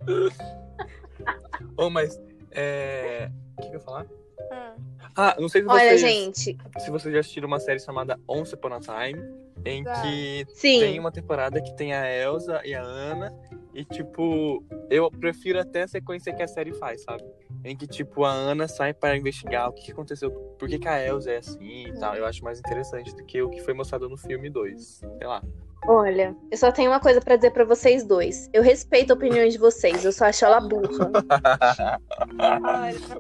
oh, 1.78 1.90
mas. 1.90 2.20
É. 2.52 3.30
O 3.58 3.62
que, 3.62 3.68
que 3.70 3.76
eu 3.76 3.80
ia 3.80 3.86
falar? 3.86 4.06
Ah, 4.52 4.76
Ah, 5.16 5.36
não 5.40 5.50
sei 5.50 5.62
se 5.64 5.68
Olha, 5.68 5.98
vocês, 5.98 6.02
gente. 6.02 6.58
se 6.80 6.92
vocês 6.92 7.14
já 7.14 7.20
assistiram 7.20 7.48
uma 7.48 7.60
série 7.60 7.80
chamada 7.80 8.18
Once 8.28 8.54
Upon 8.56 8.74
a 8.74 8.80
Time, 8.80 9.22
em 9.66 9.84
Já. 9.84 10.02
que 10.02 10.46
Sim. 10.54 10.80
tem 10.80 11.00
uma 11.00 11.12
temporada 11.12 11.62
que 11.62 11.76
tem 11.76 11.94
a 11.94 12.08
Elsa 12.10 12.62
e 12.64 12.74
a 12.74 12.82
Anna. 12.84 13.34
E, 13.74 13.84
tipo, 13.86 14.64
eu 14.90 15.12
prefiro 15.12 15.60
até 15.60 15.84
a 15.84 15.88
sequência 15.88 16.34
que 16.34 16.42
a 16.42 16.48
série 16.48 16.74
faz, 16.74 17.04
sabe? 17.04 17.24
Em 17.64 17.76
que, 17.78 17.86
tipo, 17.88 18.24
a 18.26 18.32
Ana 18.32 18.68
sai 18.68 18.94
para 18.94 19.16
investigar 19.16 19.70
o 19.70 19.74
que 19.74 19.84
que 19.86 19.92
aconteceu, 19.92 20.32
por 20.32 20.68
que, 20.68 20.80
que 20.80 20.88
a 20.88 21.04
Elsa 21.06 21.32
é 21.32 21.38
assim 21.38 21.88
e 21.88 21.94
tal. 22.00 22.16
Eu 22.16 22.26
acho 22.26 22.44
mais 22.44 22.60
interessante 22.60 23.16
do 23.16 23.24
que 23.26 23.42
o 23.42 23.50
que 23.50 23.62
foi 23.62 23.74
mostrado 23.74 24.10
no 24.10 24.18
filme 24.18 24.50
2. 24.50 25.02
Sei 25.18 25.28
lá. 25.28 25.44
Olha, 25.88 26.36
eu 26.52 26.58
só 26.58 26.72
tenho 26.72 26.92
uma 26.92 27.00
coisa 27.00 27.22
pra 27.22 27.36
dizer 27.36 27.52
pra 27.52 27.64
vocês 27.64 28.04
dois. 28.06 28.50
Eu 28.54 28.62
respeito 28.62 29.12
a 29.12 29.16
opinião 29.16 29.48
de 29.48 29.58
vocês, 29.58 30.04
eu 30.06 30.12
só 30.12 30.26
acho 30.26 30.46
ela 30.46 30.60
burra. 30.60 31.12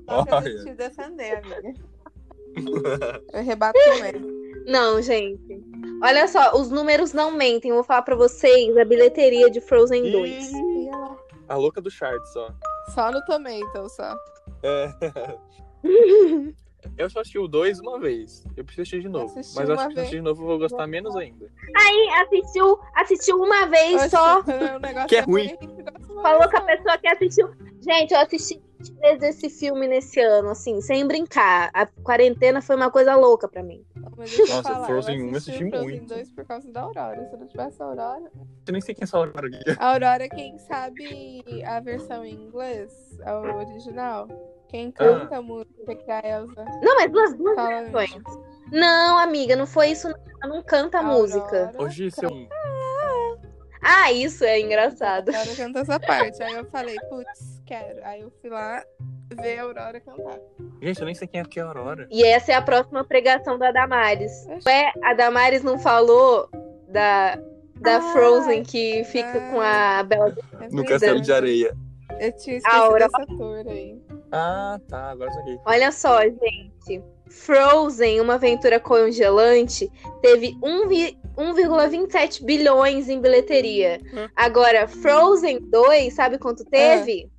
Olha, 0.08 0.36
Olha. 0.36 0.64
te 0.64 0.74
defender, 0.74 1.38
amiga. 1.38 1.74
Eu 3.34 3.44
rebato 3.44 3.80
também. 3.86 4.22
Não, 4.68 5.02
gente. 5.02 5.64
Olha 6.04 6.28
só, 6.28 6.56
os 6.60 6.70
números 6.70 7.14
não 7.14 7.32
mentem. 7.32 7.70
Eu 7.70 7.76
vou 7.76 7.84
falar 7.84 8.02
pra 8.02 8.16
vocês 8.16 8.76
a 8.78 8.86
bilheteria 8.86 9.50
de 9.50 9.62
Frozen 9.62 10.12
2. 10.12 10.52
E 10.52 10.88
ela- 10.90 11.18
A 11.48 11.56
louca 11.56 11.80
do 11.82 11.90
Charts, 11.90 12.36
ó. 12.36 12.52
Só 12.94 13.12
no 13.12 13.24
Tomato, 13.26 13.90
só. 13.90 14.16
É. 14.64 14.90
Eu 16.98 17.10
só 17.10 17.22
assisti 17.22 17.38
o 17.40 17.48
2 17.48 17.80
uma 17.80 18.00
vez. 18.00 18.46
Eu 18.56 18.64
preciso 18.64 18.82
assistir 18.82 19.02
de 19.02 19.10
novo. 19.10 19.40
Assisti 19.40 19.56
Mas 19.58 19.70
eu 19.70 19.76
acho 19.76 19.88
que 19.88 19.94
se 19.94 20.00
assistir 20.00 20.16
de 20.18 20.22
novo 20.22 20.42
eu 20.44 20.48
vou 20.48 20.60
gostar 20.60 20.88
menos 20.88 21.16
ainda. 21.16 21.50
Aí 21.76 22.10
assistiu, 22.22 22.80
assistiu 22.96 23.38
uma 23.38 23.66
vez 23.68 23.96
Oxe, 23.96 24.10
só. 24.10 24.44
Que 25.08 25.18
é 25.18 25.22
ruim. 25.22 25.48
de 25.58 26.12
uma 26.12 26.22
Falou 26.22 26.50
com 26.50 26.58
a 26.58 26.62
pessoa 26.62 26.98
que 26.98 27.08
assistiu. 27.08 27.50
Gente, 27.82 28.14
eu 28.14 28.20
assisti 28.20 28.62
20 28.80 28.94
vezes 29.00 29.24
esse 29.24 29.50
filme 29.50 29.88
nesse 29.88 30.20
ano, 30.20 30.50
assim, 30.50 30.82
sem 30.82 31.06
brincar. 31.06 31.70
A 31.74 31.86
quarentena 31.86 32.62
foi 32.62 32.76
uma 32.76 32.90
coisa 32.90 33.16
louca 33.16 33.48
pra 33.48 33.62
mim. 33.62 33.84
Eu 33.96 34.48
Nossa, 34.48 34.64
falar, 34.64 34.86
Frozen 34.86 35.20
eu 35.20 35.26
1 35.26 35.30
eu 35.30 35.38
assisti 35.38 35.52
assisti 35.52 35.66
o 35.66 35.70
Frozen 35.70 35.90
muito. 36.00 36.14
2 36.14 36.32
por 36.32 36.46
causa 36.46 36.72
da 36.72 36.82
Aurora. 36.82 37.30
Se 37.30 37.38
não 37.38 37.48
tivesse 37.48 37.82
a 37.82 37.86
Aurora. 37.86 38.32
Eu 38.68 38.74
nem 38.74 38.82
sei 38.82 38.96
quem 38.96 39.04
é 39.04 39.06
essa 39.06 39.18
Aurora 39.18 39.48
aqui. 39.48 39.78
A 39.78 39.94
Aurora, 39.94 40.30
quem 40.30 40.58
sabe 40.60 41.64
a 41.66 41.80
versão 41.80 42.26
em 42.26 42.34
inglês, 42.34 42.92
a 43.26 43.40
original. 43.40 44.28
Quem 44.70 44.92
canta 44.92 45.38
a 45.38 45.42
música 45.42 45.96
que 45.96 46.12
a 46.12 46.20
Elsa 46.24 46.64
Não, 46.82 46.96
mas 46.96 47.12
duas, 47.12 47.34
duas 47.36 47.56
fala. 47.56 47.70
versões. 47.82 48.24
Não, 48.72 49.18
amiga, 49.18 49.56
não 49.56 49.66
foi 49.66 49.88
isso. 49.90 50.08
Não, 50.08 50.16
Ela 50.44 50.56
não 50.56 50.64
canta 50.64 51.00
a 51.00 51.04
música. 51.04 51.66
Aurora, 51.68 51.84
Hoje, 51.84 52.12
seu. 52.12 52.30
Ah, 53.82 54.12
isso 54.12 54.44
é 54.44 54.60
engraçado. 54.60 55.30
A 55.30 55.38
Aurora 55.40 55.56
canta 55.56 55.80
essa 55.80 56.00
parte. 56.00 56.44
Aí 56.44 56.54
eu 56.54 56.66
falei, 56.66 56.96
putz, 57.10 57.62
quero. 57.66 58.00
Aí 58.04 58.22
eu 58.22 58.32
fui 58.42 58.50
lá 58.50 58.84
ver 59.42 59.58
a 59.60 59.64
Aurora 59.64 60.00
cantar. 60.02 60.38
Gente, 60.82 61.00
eu 61.00 61.06
nem 61.06 61.16
sei 61.16 61.28
quem 61.28 61.40
é 61.40 61.44
que 61.46 61.60
é 61.60 61.64
a 61.64 61.68
Aurora. 61.68 62.08
E 62.12 62.24
essa 62.24 62.52
é 62.52 62.56
a 62.56 62.62
próxima 62.62 63.04
pregação 63.04 63.58
da 63.58 63.72
Damares. 63.72 64.46
Ué, 64.68 64.92
a 65.04 65.14
Damares 65.14 65.64
não 65.64 65.80
falou 65.80 66.50
da, 66.90 67.38
da 67.80 67.98
Ah, 67.98 68.02
Frozen 68.14 68.64
que 68.64 69.04
fica 69.06 69.40
com 69.50 69.62
a 69.62 70.04
Bela. 70.04 70.36
É 70.62 70.68
No 70.70 70.86
castelo 70.86 71.22
de 71.22 71.32
areia. 71.32 71.76
Eu 72.20 72.32
tinha 72.36 72.58
esquecido 72.58 72.84
Aura. 72.84 73.06
dessa 73.08 73.24
ator 73.24 73.68
aí. 73.68 73.98
Ah, 74.32 74.80
tá, 74.88 75.12
agora 75.12 75.32
saquei. 75.32 75.58
Olha 75.66 75.92
só, 75.92 76.22
gente. 76.22 77.04
Frozen, 77.30 78.22
uma 78.22 78.36
aventura 78.36 78.80
congelante, 78.80 79.90
teve 80.22 80.56
1 80.64 80.88
vi- 80.88 81.18
1,27 81.38 82.44
bilhões 82.44 83.08
em 83.08 83.22
bilheteria. 83.22 84.00
Hum. 84.14 84.28
Agora, 84.36 84.88
Frozen 84.88 85.60
2, 85.70 86.14
sabe 86.14 86.38
quanto 86.40 86.66
teve? 86.66 87.30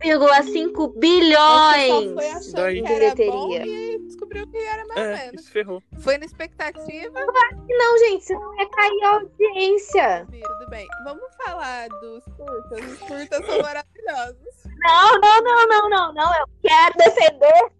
1,5 0.00 0.88
bilhões. 0.98 1.88
Só 2.08 2.14
foi 2.14 2.28
achando 2.30 2.52
Daí. 2.54 2.82
que 2.82 2.92
era 2.92 3.14
bom 3.14 3.48
Bilheteria. 3.48 3.66
e 3.66 3.98
descobriu 4.06 4.46
que 4.50 4.56
era 4.58 4.86
mais 4.86 5.00
ou 5.00 5.04
É, 5.06 5.24
menos. 5.26 5.40
isso 5.42 5.50
ferrou. 5.50 5.82
Foi 5.98 6.18
na 6.18 6.24
expectativa. 6.26 7.20
Não, 7.68 7.98
gente, 7.98 8.24
senão 8.24 8.54
ia 8.60 8.68
cair 8.68 9.02
a 9.04 9.08
audiência. 9.14 10.26
Tudo 10.30 10.70
bem. 10.70 10.86
Vamos 11.04 11.24
falar 11.44 11.88
dos 11.88 12.24
curtas. 12.36 12.92
Os 12.92 12.98
curtas 13.00 13.46
são 13.46 13.62
maravilhosos. 13.62 14.65
Não, 14.86 15.20
não, 15.20 15.42
não, 15.42 15.68
não, 15.68 15.88
não, 15.90 16.12
não. 16.14 16.34
Eu 16.38 16.46
quero 16.62 16.96
defender 16.96 17.70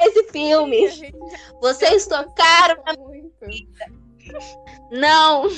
esse 0.00 0.20
A 0.20 0.32
filme. 0.32 1.12
Vocês 1.60 2.06
tocaram 2.06 2.82
na. 2.84 2.94
Não, 4.90 5.48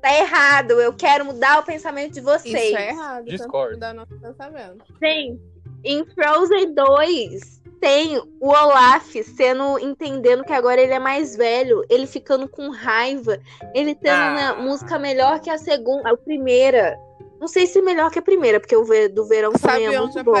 tá 0.00 0.14
errado. 0.18 0.72
Eu 0.72 0.92
quero 0.92 1.24
mudar 1.24 1.60
o 1.60 1.64
pensamento 1.64 2.14
de 2.14 2.20
vocês. 2.20 2.54
Isso 2.54 2.76
é 2.76 2.90
errado. 2.90 3.24
Discordo. 3.24 3.78
Tanto 3.78 3.94
mudar 3.94 3.94
nosso 3.94 4.20
pensamento. 4.20 4.84
Gente, 5.02 5.40
em 5.84 6.04
Frozen 6.04 6.74
2 6.74 7.56
tem 7.80 8.18
o 8.40 8.48
Olaf 8.48 9.14
sendo 9.36 9.78
entendendo 9.78 10.44
que 10.44 10.52
agora 10.52 10.80
ele 10.80 10.92
é 10.92 10.98
mais 10.98 11.36
velho, 11.36 11.84
ele 11.90 12.06
ficando 12.06 12.48
com 12.48 12.70
raiva, 12.70 13.38
ele 13.74 13.94
tendo 13.94 14.14
Ah. 14.14 14.54
uma 14.54 14.62
música 14.62 14.98
melhor 14.98 15.40
que 15.40 15.50
a 15.50 15.58
segunda, 15.58 16.10
a 16.10 16.16
primeira. 16.16 16.98
Não 17.40 17.48
sei 17.48 17.66
se 17.66 17.80
melhor 17.82 18.10
que 18.10 18.18
a 18.18 18.22
primeira, 18.22 18.58
porque 18.60 18.76
o 18.76 18.84
do 19.08 19.26
verão 19.26 19.52
também 19.52 19.84
Sabe 19.84 19.94
é 19.94 20.00
onde 20.00 20.14
muito 20.14 20.24
bom. 20.24 20.34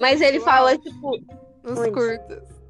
Mas 0.00 0.20
ele 0.20 0.40
fala, 0.40 0.76
tipo, 0.78 1.10
Nos 1.62 1.78
onde? 1.78 1.90
curtas. 1.92 2.60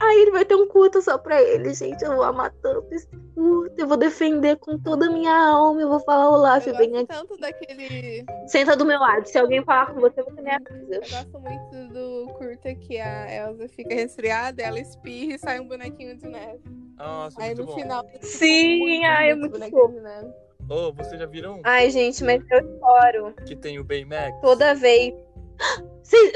Aí 0.00 0.20
ele 0.22 0.32
vai 0.32 0.44
ter 0.44 0.56
um 0.56 0.66
culto 0.66 1.00
só 1.00 1.16
pra 1.16 1.40
ele, 1.40 1.72
gente. 1.72 2.04
Eu 2.04 2.16
vou 2.16 2.24
amar 2.24 2.52
tanto 2.62 2.92
esse 2.92 3.06
culto. 3.34 3.72
Eu 3.78 3.86
vou 3.86 3.96
defender 3.96 4.56
com 4.56 4.76
toda 4.78 5.06
a 5.06 5.10
minha 5.10 5.32
alma. 5.32 5.80
Eu 5.80 5.88
vou 5.88 6.00
falar, 6.00 6.30
Olaf, 6.30 6.66
Eu 6.66 6.76
vem 6.76 6.96
aqui. 6.96 7.06
tanto 7.06 7.36
daquele. 7.38 8.24
Senta 8.48 8.76
do 8.76 8.84
meu 8.84 8.98
lado. 8.98 9.24
Se 9.26 9.38
alguém 9.38 9.62
falar 9.64 9.94
com 9.94 10.00
você, 10.00 10.20
você 10.22 10.42
me 10.42 10.50
avisa. 10.50 10.94
Eu 10.94 11.00
gosto 11.00 11.38
muito 11.38 11.92
do 11.94 12.26
curta 12.34 12.74
que 12.74 12.98
a 12.98 13.32
Elsa 13.48 13.68
fica 13.68 13.94
resfriada, 13.94 14.62
ela 14.62 14.80
espirra 14.80 15.34
e 15.34 15.38
sai 15.38 15.60
um 15.60 15.68
bonequinho 15.68 16.16
de 16.16 16.26
neve. 16.26 16.60
Nossa, 16.98 17.40
Aí 17.40 17.54
muito 17.54 17.60
no 17.60 17.66
bom. 17.66 17.80
final. 17.80 18.06
Sim, 18.22 19.04
ai, 19.04 19.30
é 19.30 19.34
muito 19.34 19.58
fofo. 19.70 19.94
Ô, 20.68 20.92
vocês 20.92 21.20
já 21.20 21.26
viram 21.26 21.60
Ai, 21.64 21.90
gente, 21.90 22.24
mas 22.24 22.42
eu 22.50 22.78
choro 22.78 23.34
que 23.46 23.54
tem 23.54 23.78
o 23.78 23.84
Baymax? 23.84 24.40
toda 24.40 24.74
vez. 24.74 25.14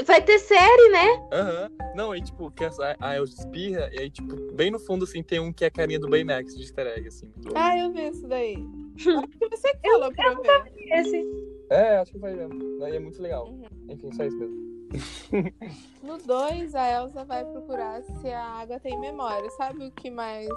Vai 0.05 0.21
ter 0.21 0.39
série, 0.39 0.89
né? 0.89 1.27
Aham. 1.31 1.69
Não, 1.95 2.11
aí, 2.11 2.21
tipo, 2.21 2.49
que 2.51 2.63
essa, 2.63 2.95
a 2.99 3.15
Elsa 3.15 3.41
espirra, 3.41 3.89
e 3.93 3.99
aí, 3.99 4.09
tipo, 4.09 4.35
bem 4.53 4.71
no 4.71 4.79
fundo, 4.79 5.03
assim, 5.03 5.21
tem 5.21 5.39
um 5.39 5.51
que 5.51 5.63
é 5.63 5.67
a 5.67 5.71
carinha 5.71 5.99
do 5.99 6.09
Baymax 6.09 6.55
de 6.55 6.63
easter 6.63 6.87
egg, 6.87 7.07
assim. 7.07 7.31
Ah, 7.53 7.77
eu 7.77 7.91
vi 7.91 8.07
isso 8.07 8.27
daí. 8.27 8.57
Acho 8.95 9.27
que 9.27 9.49
você 9.49 9.71
falou 9.81 10.11
pra 10.13 10.27
eu 10.27 10.41
ver. 10.41 10.73
Esse. 10.77 11.25
É, 11.69 11.97
acho 11.97 12.11
que 12.11 12.19
vai 12.19 12.33
mesmo. 12.33 12.79
Daí 12.79 12.95
é 12.95 12.99
muito 12.99 13.21
legal. 13.21 13.47
Uhum. 13.47 13.65
Enfim, 13.89 14.11
só 14.13 14.23
isso 14.23 14.37
mesmo. 14.37 14.71
No 16.03 16.17
2, 16.17 16.75
a 16.75 16.91
Elsa 16.91 17.23
vai 17.23 17.45
procurar 17.45 18.01
se 18.01 18.27
a 18.29 18.43
água 18.43 18.79
tem 18.79 18.99
memória. 18.99 19.49
Sabe 19.51 19.85
o 19.85 19.91
que 19.91 20.09
mais. 20.09 20.49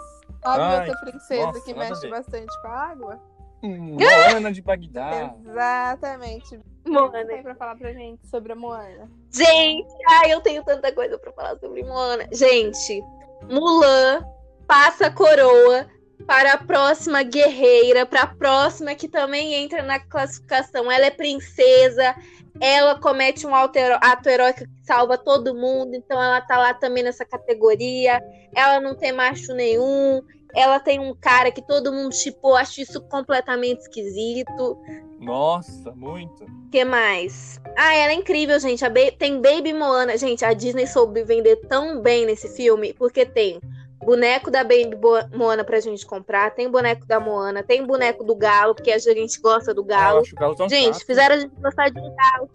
Sabe 0.43 0.63
Ai, 0.63 0.89
outra 0.89 1.01
princesa 1.05 1.47
nossa, 1.47 1.61
que 1.61 1.75
mexe 1.75 2.09
bastante 2.09 2.63
com 2.63 2.69
a 2.69 2.71
água? 2.71 3.34
Hum, 3.65 3.97
Moana 3.99 4.53
de 4.53 4.61
Bagdá. 4.61 5.35
Exatamente. 5.43 6.61
Moana. 6.87 7.25
tem 7.25 7.43
pra 7.43 7.55
falar 7.55 7.77
pra 7.77 7.95
gente 7.95 8.27
sobre 8.27 8.53
a 8.53 8.57
Moana? 8.57 9.11
Gente, 9.33 9.89
ai, 10.07 10.35
eu 10.35 10.41
tenho 10.43 10.63
tanta 10.63 10.93
coisa 10.93 11.19
pra 11.19 11.33
falar 11.33 11.59
sobre 11.59 11.83
Moana. 11.83 12.29
Gente, 12.31 13.03
Mulan 13.51 14.23
passa 14.67 15.07
a 15.07 15.11
coroa 15.11 15.87
para 16.27 16.53
a 16.53 16.59
próxima 16.59 17.23
guerreira, 17.23 18.05
para 18.05 18.23
a 18.23 18.27
próxima 18.27 18.95
que 18.95 19.09
também 19.09 19.55
entra 19.55 19.83
na 19.83 19.99
classificação. 19.99 20.93
Ela 20.93 21.07
é 21.07 21.11
princesa, 21.11 22.15
ela 22.61 23.01
comete 23.01 23.47
um 23.47 23.55
ato 23.55 23.79
ato 24.01 24.29
heróico 24.29 24.61
que 24.61 24.87
salva 24.87 25.17
todo 25.17 25.55
mundo, 25.55 25.95
então 25.95 26.23
ela 26.23 26.43
tá 26.43 26.59
lá 26.59 26.75
também 26.75 27.03
nessa 27.03 27.25
categoria. 27.25 28.23
Ela 28.55 28.79
não 28.79 28.95
tem 28.95 29.11
macho 29.11 29.55
nenhum. 29.55 30.23
Ela 30.55 30.79
tem 30.79 31.01
um 31.01 31.15
cara 31.15 31.51
que 31.51 31.61
todo 31.61 31.93
mundo 31.93 32.15
chipou, 32.15 32.55
acho 32.57 32.81
isso 32.81 33.01
completamente 33.09 33.81
esquisito. 33.81 34.79
Nossa, 35.19 35.91
muito. 35.93 36.45
que 36.71 36.85
mais? 36.85 37.61
Ah, 37.77 37.95
ela 37.95 38.13
é 38.13 38.15
incrível, 38.15 38.59
gente. 38.61 38.85
A 38.85 38.91
Ba- 38.91 39.13
tem 39.19 39.41
Baby 39.41 39.73
Moana. 39.73 40.17
Gente, 40.17 40.45
a 40.45 40.53
Disney 40.53 40.87
soube 40.87 41.23
vender 41.25 41.57
tão 41.69 42.01
bem 42.01 42.27
nesse 42.27 42.49
filme, 42.55 42.93
porque 42.93 43.25
tem 43.27 43.61
boneco 44.05 44.51
da 44.51 44.63
Baby 44.63 44.95
Bo- 44.97 45.27
Moana 45.35 45.65
pra 45.65 45.81
gente 45.81 46.05
comprar, 46.05 46.51
tem 46.55 46.69
boneco 46.71 47.07
da 47.07 47.19
Moana, 47.19 47.63
tem 47.63 47.85
boneco 47.87 48.23
do 48.23 48.35
Galo, 48.37 48.75
porque 48.75 48.91
a 48.93 48.99
gente 48.99 49.41
gosta 49.41 49.73
do 49.73 49.81
Ah, 49.81 49.85
eu 49.85 49.87
Galo. 49.89 50.21
acho 50.21 50.35
o 50.35 50.39
galo 50.39 50.55
tão 50.55 50.69
gente, 50.69 50.95
chato. 50.99 51.07
fizeram 51.07 51.35
a 51.37 51.39
gente 51.39 51.55
gostar 51.59 51.89
de 51.89 51.99
um 51.99 52.15
Galo. 52.15 52.51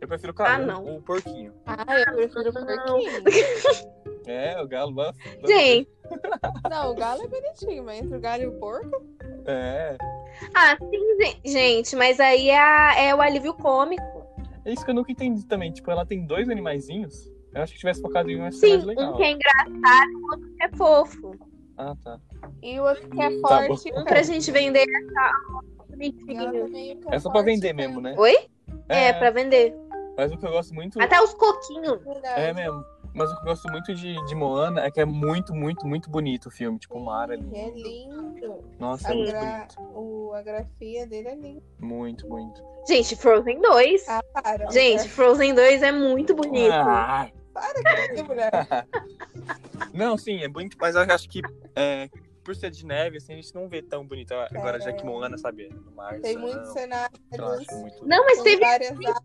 Eu 0.00 0.08
prefiro 0.08 0.32
o 0.32 0.34
cara, 0.34 0.54
Ah, 0.54 0.58
não. 0.58 0.96
o 0.96 1.02
porquinho. 1.02 1.52
Ah, 1.66 1.84
eu 1.98 2.14
prefiro 2.14 2.48
o 2.48 2.52
porquinho. 2.52 3.22
É, 4.26 4.60
o 4.60 4.66
galo. 4.66 4.90
nossa. 4.92 5.14
Gente, 5.46 5.88
Não, 6.70 6.92
o 6.92 6.94
galo 6.94 7.22
é 7.22 7.28
bonitinho, 7.28 7.84
mas 7.84 7.98
entre 8.02 8.16
o 8.16 8.20
galo 8.20 8.42
e 8.42 8.46
o 8.46 8.52
porco. 8.58 9.04
É. 9.46 9.96
ah, 10.54 10.76
sim, 10.78 11.16
gen- 11.20 11.40
gente, 11.44 11.96
mas 11.96 12.18
aí 12.20 12.48
é, 12.50 12.58
a- 12.58 12.94
é 13.00 13.14
o 13.14 13.20
alívio 13.20 13.54
cômico. 13.54 14.26
É 14.64 14.72
isso 14.72 14.84
que 14.84 14.90
eu 14.90 14.94
nunca 14.94 15.12
entendi 15.12 15.44
também. 15.46 15.72
Tipo, 15.72 15.90
ela 15.90 16.04
tem 16.04 16.26
dois 16.26 16.48
animaizinhos. 16.48 17.32
Eu 17.54 17.62
acho 17.62 17.72
que 17.72 17.78
tivesse 17.78 18.02
focado 18.02 18.28
em 18.30 18.42
um 18.42 18.50
Sim, 18.50 18.68
mais 18.70 18.84
legal. 18.84 19.14
um 19.14 19.16
que 19.16 19.22
é 19.22 19.30
engraçado 19.30 20.10
e 20.10 20.14
o 20.16 20.30
outro 20.30 20.48
que 20.56 20.62
é 20.62 20.68
fofo. 20.76 21.30
Ah, 21.78 21.94
tá. 22.02 22.20
E 22.62 22.80
o 22.80 22.84
outro 22.84 23.08
que 23.08 23.20
é 23.22 23.30
Tá 23.40 23.48
forte. 23.66 23.92
bom. 23.92 24.00
Um 24.00 24.04
pra 24.04 24.22
gente 24.22 24.50
vender 24.50 24.80
essa 24.82 25.30
também 25.88 26.14
É 27.10 27.18
só 27.18 27.30
pra 27.30 27.42
vender 27.42 27.72
mesmo, 27.72 28.00
né? 28.00 28.14
Oi? 28.18 28.36
É, 28.88 29.12
pra 29.12 29.30
vender. 29.30 29.74
Mas 30.16 30.32
o 30.32 30.36
que 30.38 30.46
eu 30.46 30.50
gosto 30.50 30.74
muito. 30.74 31.00
Até 31.00 31.20
os 31.20 31.32
coquinhos. 31.34 32.00
É 32.36 32.52
mesmo. 32.52 32.82
Mas 33.16 33.32
o 33.32 33.34
que 33.34 33.40
eu 33.40 33.44
gosto 33.46 33.72
muito 33.72 33.94
de, 33.94 34.14
de 34.26 34.34
Moana 34.34 34.82
é 34.82 34.90
que 34.90 35.00
é 35.00 35.04
muito, 35.06 35.54
muito, 35.54 35.86
muito 35.86 36.10
bonito 36.10 36.46
o 36.46 36.50
filme. 36.50 36.78
Tipo, 36.78 36.98
o 36.98 37.04
mar 37.04 37.30
é 37.30 37.34
É 37.34 37.70
lindo. 37.70 38.62
Nossa, 38.78 39.08
A, 39.08 39.12
é 39.12 39.14
muito 39.14 39.30
gra... 39.30 39.40
bonito. 39.40 39.98
o... 39.98 40.32
a 40.34 40.42
grafia 40.42 41.06
dele 41.06 41.28
é 41.28 41.34
linda. 41.34 41.62
Muito, 41.80 42.28
muito. 42.28 42.62
Gente, 42.86 43.16
Frozen 43.16 43.58
2. 43.62 44.08
Ah, 44.08 44.22
para. 44.34 44.70
Gente, 44.70 45.08
Frozen 45.08 45.54
2 45.54 45.82
é 45.82 45.92
muito 45.92 46.34
bonito. 46.34 46.74
Ah, 46.74 47.30
para 47.54 48.14
que 48.14 48.22
mulher. 48.22 48.52
não, 49.94 50.18
sim, 50.18 50.42
é 50.42 50.48
bonito, 50.48 50.76
mas 50.78 50.94
eu 50.94 51.00
acho 51.00 51.26
que 51.26 51.40
é, 51.74 52.10
por 52.44 52.54
ser 52.54 52.70
de 52.70 52.84
neve, 52.84 53.16
assim, 53.16 53.32
a 53.32 53.36
gente 53.36 53.54
não 53.54 53.66
vê 53.66 53.80
tão 53.80 54.06
bonito. 54.06 54.34
Agora, 54.34 54.78
já 54.78 54.92
que 54.92 55.06
Moana, 55.06 55.38
sabe, 55.38 55.70
no 55.70 55.90
mar, 55.92 56.20
Tem 56.20 56.34
não, 56.34 56.42
muitos 56.42 56.68
eu 56.68 56.74
cenários. 56.74 57.18
muito... 57.30 58.06
Não, 58.06 58.24
mas 58.26 58.42
teve, 58.42 58.62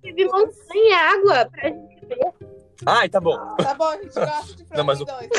teve 0.02 0.26
montanha 0.26 0.54
e 0.76 0.94
água 0.94 1.50
pra 1.52 1.70
gente 1.70 2.06
ver. 2.06 2.52
Ai, 2.86 3.10
tá 3.10 3.20
bom. 3.20 3.38
Tá 3.58 3.74
bom, 3.76 3.86
a 3.86 3.98
gente 3.98 4.14
gosta 4.14 4.56
de 4.56 4.66
Frozen 4.66 4.68
Não, 4.78 4.84
mas 4.86 5.02
o- 5.02 5.06
2. 5.06 5.30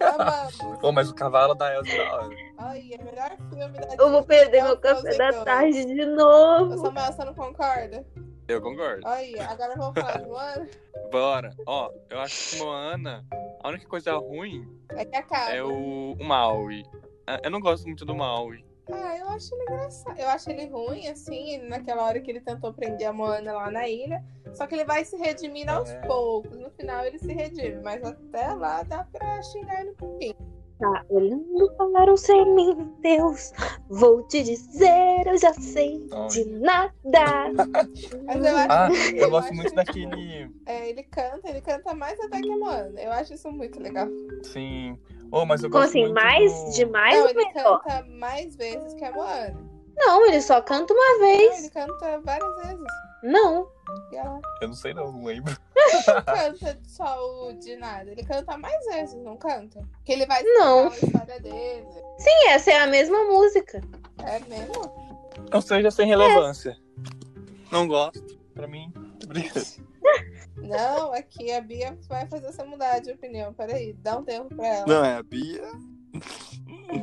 Amamos. 0.00 0.78
Pô, 0.80 0.92
mas 0.92 1.10
o 1.10 1.14
cavalo 1.14 1.54
da 1.54 1.74
Elsa 1.74 1.92
é 1.92 1.96
da 1.98 2.14
hora. 2.16 2.36
Ai, 2.58 2.90
é 2.92 2.96
o 3.00 3.04
melhor 3.04 3.30
filme 3.50 3.78
da 3.78 3.94
Eu 3.98 4.10
vou 4.10 4.22
perder 4.24 4.58
É 4.58 4.62
o 4.64 4.66
meu 4.68 4.76
café 4.78 5.00
Frozen 5.00 5.18
da 5.18 5.30
2. 5.30 5.44
tarde 5.44 5.84
de 5.84 6.06
novo. 6.06 6.78
Samuel, 6.78 7.12
você 7.12 7.24
não 7.24 7.34
concorda? 7.34 8.06
Eu 8.48 8.60
concordo. 8.60 9.02
Olha, 9.06 9.46
agora 9.50 9.74
vamos 9.76 10.00
falar 10.00 10.18
de 10.20 10.26
Moana. 10.28 10.68
Bora. 11.10 11.50
Ó, 11.66 11.90
eu 12.10 12.20
acho 12.20 12.50
que 12.50 12.58
Moana, 12.62 13.24
a 13.62 13.68
única 13.68 13.86
coisa 13.86 14.12
ruim 14.16 14.66
É 14.90 15.04
que 15.04 15.16
acaba. 15.16 15.50
é 15.50 15.62
o, 15.62 16.12
o 16.18 16.24
Maui. 16.24 16.84
Ah, 17.26 17.40
Eu 17.42 17.50
não 17.50 17.60
gosto 17.60 17.86
muito 17.86 18.04
do 18.04 18.14
Maui. 18.14 18.64
Ah, 18.92 19.16
eu 19.16 19.28
acho 19.28 19.54
ele 19.54 19.62
engraçado. 19.62 20.18
Eu 20.18 20.28
acho 20.28 20.50
ele 20.50 20.66
ruim, 20.66 21.08
assim, 21.08 21.58
naquela 21.68 22.04
hora 22.04 22.20
que 22.20 22.30
ele 22.30 22.40
tentou 22.40 22.72
prender 22.72 23.06
a 23.08 23.12
Moana 23.12 23.52
lá 23.52 23.70
na 23.70 23.88
ilha. 23.88 24.22
Só 24.52 24.66
que 24.66 24.74
ele 24.74 24.84
vai 24.84 25.04
se 25.04 25.16
redimindo 25.16 25.70
aos 25.70 25.90
É. 25.90 26.00
poucos. 26.02 26.58
No 26.58 26.70
final 26.70 27.04
ele 27.04 27.18
se 27.18 27.32
redime, 27.32 27.80
mas 27.82 28.04
até 28.04 28.48
lá 28.48 28.82
dá 28.82 29.04
pra 29.04 29.42
xingar 29.42 29.80
ele 29.80 29.90
um 29.90 29.94
pouquinho. 29.94 30.36
Tá 30.78 31.04
olhando, 31.08 31.72
falaram 31.76 32.16
sem 32.16 32.44
mim, 32.54 32.92
Deus. 33.00 33.52
Vou 33.88 34.22
te 34.26 34.42
dizer, 34.42 35.24
eu 35.26 35.38
já 35.38 35.52
sei 35.54 36.04
de 36.30 36.44
nada. 36.46 36.92
Mas 38.24 38.44
eu 38.44 38.56
acho 38.56 38.72
Ah, 38.72 38.88
que 38.90 39.18
eu 39.18 39.30
gosto 39.30 39.54
muito 39.54 39.70
que- 39.70 39.76
daquele. 39.76 40.50
É, 40.66 40.90
ele 40.90 41.04
canta, 41.04 41.48
ele 41.48 41.60
canta 41.60 41.94
mais 41.94 42.18
até 42.18 42.40
que 42.40 42.50
a 42.50 42.56
Moana. 42.58 43.00
Eu 43.00 43.12
acho 43.12 43.34
isso 43.34 43.50
muito 43.52 43.80
legal. 43.80 44.08
Sim. 44.42 44.98
Oh, 45.30 45.46
mas 45.46 45.62
eu 45.62 45.70
Como 45.70 45.82
gosto 45.82 45.90
assim, 45.90 46.02
muito 46.02 46.14
mais? 46.14 46.52
do- 46.64 46.70
Demais 46.72 47.18
Não, 47.18 47.28
ele 47.28 47.44
menor? 47.54 47.80
canta 47.82 48.06
mais 48.08 48.56
vezes 48.56 48.94
que 48.94 49.04
a 49.04 49.12
Moana. 49.12 49.60
Não, 49.96 50.26
ele 50.26 50.42
só 50.42 50.60
canta 50.60 50.92
uma 50.92 51.12
Não, 51.12 51.18
vez. 51.20 51.58
ele 51.60 51.70
canta 51.70 52.20
várias 52.20 52.56
vezes. 52.66 52.84
Não. 53.22 53.68
Eu 54.60 54.68
não 54.68 54.74
sei 54.74 54.92
não, 54.92 55.12
não 55.12 55.24
lembro. 55.24 55.56
Não 56.06 56.22
canta 56.22 56.78
só 56.86 57.48
o 57.48 57.52
de 57.54 57.76
nada. 57.76 58.10
Ele 58.10 58.24
canta 58.24 58.56
mais 58.56 58.84
vezes, 58.86 59.14
não 59.22 59.36
canta? 59.36 59.86
Que 60.04 60.12
ele 60.12 60.26
vai 60.26 60.42
Não. 60.42 60.88
a 60.88 60.94
história 60.94 61.40
dele. 61.40 61.86
Sim, 62.18 62.48
essa 62.48 62.70
é 62.70 62.78
a 62.80 62.86
mesma 62.86 63.24
música. 63.24 63.80
É 64.24 64.38
mesmo? 64.40 64.74
Ou 65.52 65.60
seja, 65.60 65.90
sem 65.90 66.06
relevância. 66.06 66.76
Não 67.70 67.86
gosto. 67.88 68.38
Pra 68.54 68.68
mim, 68.68 68.92
obrigado. 69.22 69.84
Não, 70.56 71.12
aqui 71.12 71.50
a 71.52 71.60
Bia 71.60 71.98
vai 72.08 72.26
fazer 72.26 72.52
você 72.52 72.62
mudar 72.62 73.00
de 73.00 73.10
opinião. 73.10 73.52
Peraí, 73.52 73.92
dá 73.94 74.16
um 74.16 74.24
tempo 74.24 74.54
pra 74.54 74.66
ela. 74.66 74.86
Não, 74.86 75.04
é 75.04 75.14
a 75.16 75.22
Bia. 75.22 75.64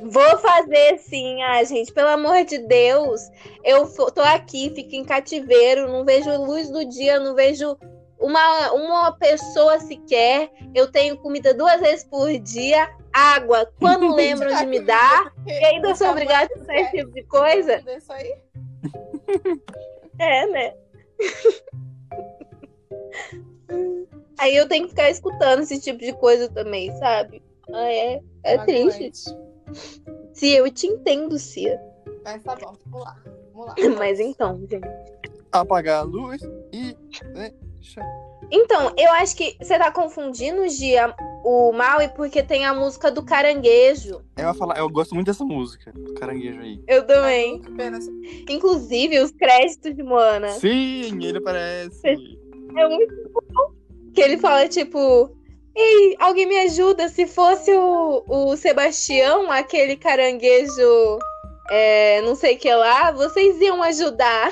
Vou 0.03 0.37
fazer 0.39 0.97
sim, 0.99 1.41
ah, 1.43 1.63
gente, 1.63 1.91
pelo 1.91 2.07
amor 2.09 2.45
de 2.45 2.59
Deus. 2.59 3.21
Eu 3.63 3.87
tô 4.11 4.21
aqui, 4.21 4.71
fico 4.73 4.95
em 4.95 5.03
cativeiro, 5.03 5.91
não 5.91 6.05
vejo 6.05 6.29
luz 6.37 6.69
do 6.69 6.85
dia, 6.85 7.19
não 7.19 7.35
vejo 7.35 7.77
uma, 8.21 8.71
uma 8.71 9.11
pessoa 9.13 9.79
sequer. 9.79 10.51
Eu 10.73 10.91
tenho 10.91 11.17
comida 11.17 11.53
duas 11.53 11.81
vezes 11.81 12.05
por 12.05 12.31
dia, 12.39 12.89
água 13.11 13.71
quando 13.79 14.13
lembram 14.15 14.55
de 14.55 14.65
me 14.65 14.79
dar. 14.79 15.33
E 15.45 15.51
ainda 15.65 15.93
sou 15.95 16.09
obrigada 16.09 16.49
a 16.53 16.59
fazer 16.59 16.75
esse 16.75 16.97
tipo 16.97 17.11
de 17.11 17.23
coisa? 17.23 17.83
Isso 17.97 18.13
aí? 18.13 18.35
É, 20.19 20.45
né? 20.45 20.75
Aí 24.37 24.55
eu 24.55 24.67
tenho 24.67 24.83
que 24.83 24.89
ficar 24.91 25.09
escutando 25.09 25.61
esse 25.61 25.79
tipo 25.79 25.97
de 25.97 26.13
coisa 26.13 26.47
também, 26.49 26.95
sabe? 26.97 27.41
Ah, 27.73 27.91
é, 27.91 28.21
é 28.43 28.57
triste. 28.59 29.35
Se 30.33 30.51
eu 30.51 30.69
te 30.71 30.85
entendo, 30.85 31.39
Cia. 31.39 31.81
Mas 32.23 32.43
tá 32.43 32.55
bom, 32.55 32.75
vamos 32.85 33.05
lá. 33.05 33.17
Vamos 33.53 33.67
lá. 33.67 33.75
Mas 33.97 34.19
então, 34.19 34.59
gente. 34.69 34.87
Apagar 35.51 36.01
a 36.01 36.03
luz 36.03 36.41
e. 36.71 36.95
Deixa. 37.81 38.01
Então, 38.51 38.93
eu 38.95 39.11
acho 39.13 39.35
que 39.35 39.57
você 39.59 39.77
tá 39.77 39.91
confundindo, 39.91 40.69
Gia, 40.69 41.15
o 41.43 41.71
Maui 41.71 42.09
porque 42.09 42.43
tem 42.43 42.63
a 42.63 42.73
música 42.73 43.09
do 43.09 43.23
caranguejo. 43.23 44.21
Eu 44.37 44.47
ia 44.47 44.53
falar, 44.53 44.77
eu 44.77 44.87
gosto 44.87 45.15
muito 45.15 45.27
dessa 45.27 45.43
música, 45.43 45.91
do 45.91 46.13
caranguejo 46.13 46.61
aí. 46.61 46.79
Eu 46.87 47.05
também. 47.07 47.59
Pena. 47.75 47.97
Inclusive, 48.47 49.19
os 49.19 49.31
créditos 49.31 49.95
de 49.95 50.03
Moana. 50.03 50.49
Sim, 50.49 51.23
ele 51.23 51.39
aparece. 51.39 51.99
É 52.05 52.87
muito 52.87 53.13
bom. 53.33 53.71
Que 54.13 54.21
ele 54.21 54.37
fala, 54.37 54.67
tipo. 54.67 55.35
Ei, 55.75 56.15
alguém 56.19 56.45
me 56.45 56.59
ajuda. 56.59 57.09
Se 57.09 57.25
fosse 57.25 57.71
o, 57.73 58.23
o 58.27 58.57
Sebastião, 58.57 59.49
aquele 59.49 59.95
caranguejo, 59.95 61.17
é, 61.69 62.21
não 62.21 62.35
sei 62.35 62.55
o 62.55 62.59
que 62.59 62.73
lá, 62.73 63.11
vocês 63.11 63.59
iam 63.61 63.81
ajudar. 63.81 64.51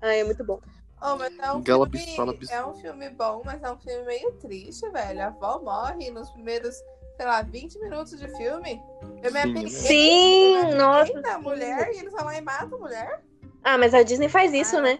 Ai, 0.00 0.20
é 0.20 0.24
muito 0.24 0.42
bom. 0.42 0.58
Oh, 1.08 1.16
mas 1.16 1.38
é 1.38 1.52
um, 1.52 1.62
filme, 1.62 2.16
Galapis. 2.16 2.50
é 2.50 2.66
um 2.66 2.74
filme 2.74 3.08
bom, 3.10 3.40
mas 3.44 3.62
é 3.62 3.70
um 3.70 3.78
filme 3.78 4.04
meio 4.06 4.32
triste, 4.32 4.90
velho. 4.90 5.22
A 5.22 5.26
avó 5.26 5.60
morre 5.60 6.10
nos 6.10 6.28
primeiros, 6.30 6.74
sei 7.16 7.26
lá, 7.26 7.42
20 7.42 7.78
minutos 7.78 8.18
de 8.18 8.26
filme. 8.36 8.82
Eu 9.22 9.32
me 9.32 9.40
Sim, 9.40 9.50
apeguei, 9.50 9.68
Sim, 9.68 10.50
me 10.50 10.58
apeguei 10.58 10.78
nossa, 10.78 11.22
da 11.22 11.38
mulher 11.38 11.92
e 11.94 11.98
eles 12.00 12.12
vão 12.12 12.24
lá 12.24 12.36
e 12.36 12.40
matam 12.40 12.76
a 12.76 12.80
mulher. 12.80 13.22
Ah, 13.62 13.78
mas 13.78 13.94
a 13.94 14.02
Disney 14.02 14.28
faz 14.28 14.52
isso, 14.52 14.78
Ah, 14.78 14.80
né? 14.80 14.98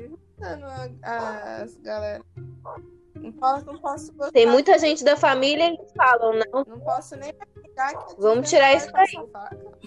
As 1.03 1.77
galera. 1.79 2.23
Não 3.17 3.33
posso, 3.33 3.67
não 3.67 3.79
posso 3.81 4.13
gostar 4.13 4.31
Tem 4.31 4.47
muita 4.47 4.79
gente 4.79 5.03
da 5.03 5.17
família 5.17 5.71
e 5.71 5.75
eles 5.75 5.93
falam, 5.97 6.35
não. 6.35 6.65
Não 6.69 6.79
posso 6.81 7.17
nem 7.17 7.33
que 7.33 7.41
Vamos 8.17 8.49
tirar 8.49 8.75
isso 8.75 8.93
daí. 8.93 9.09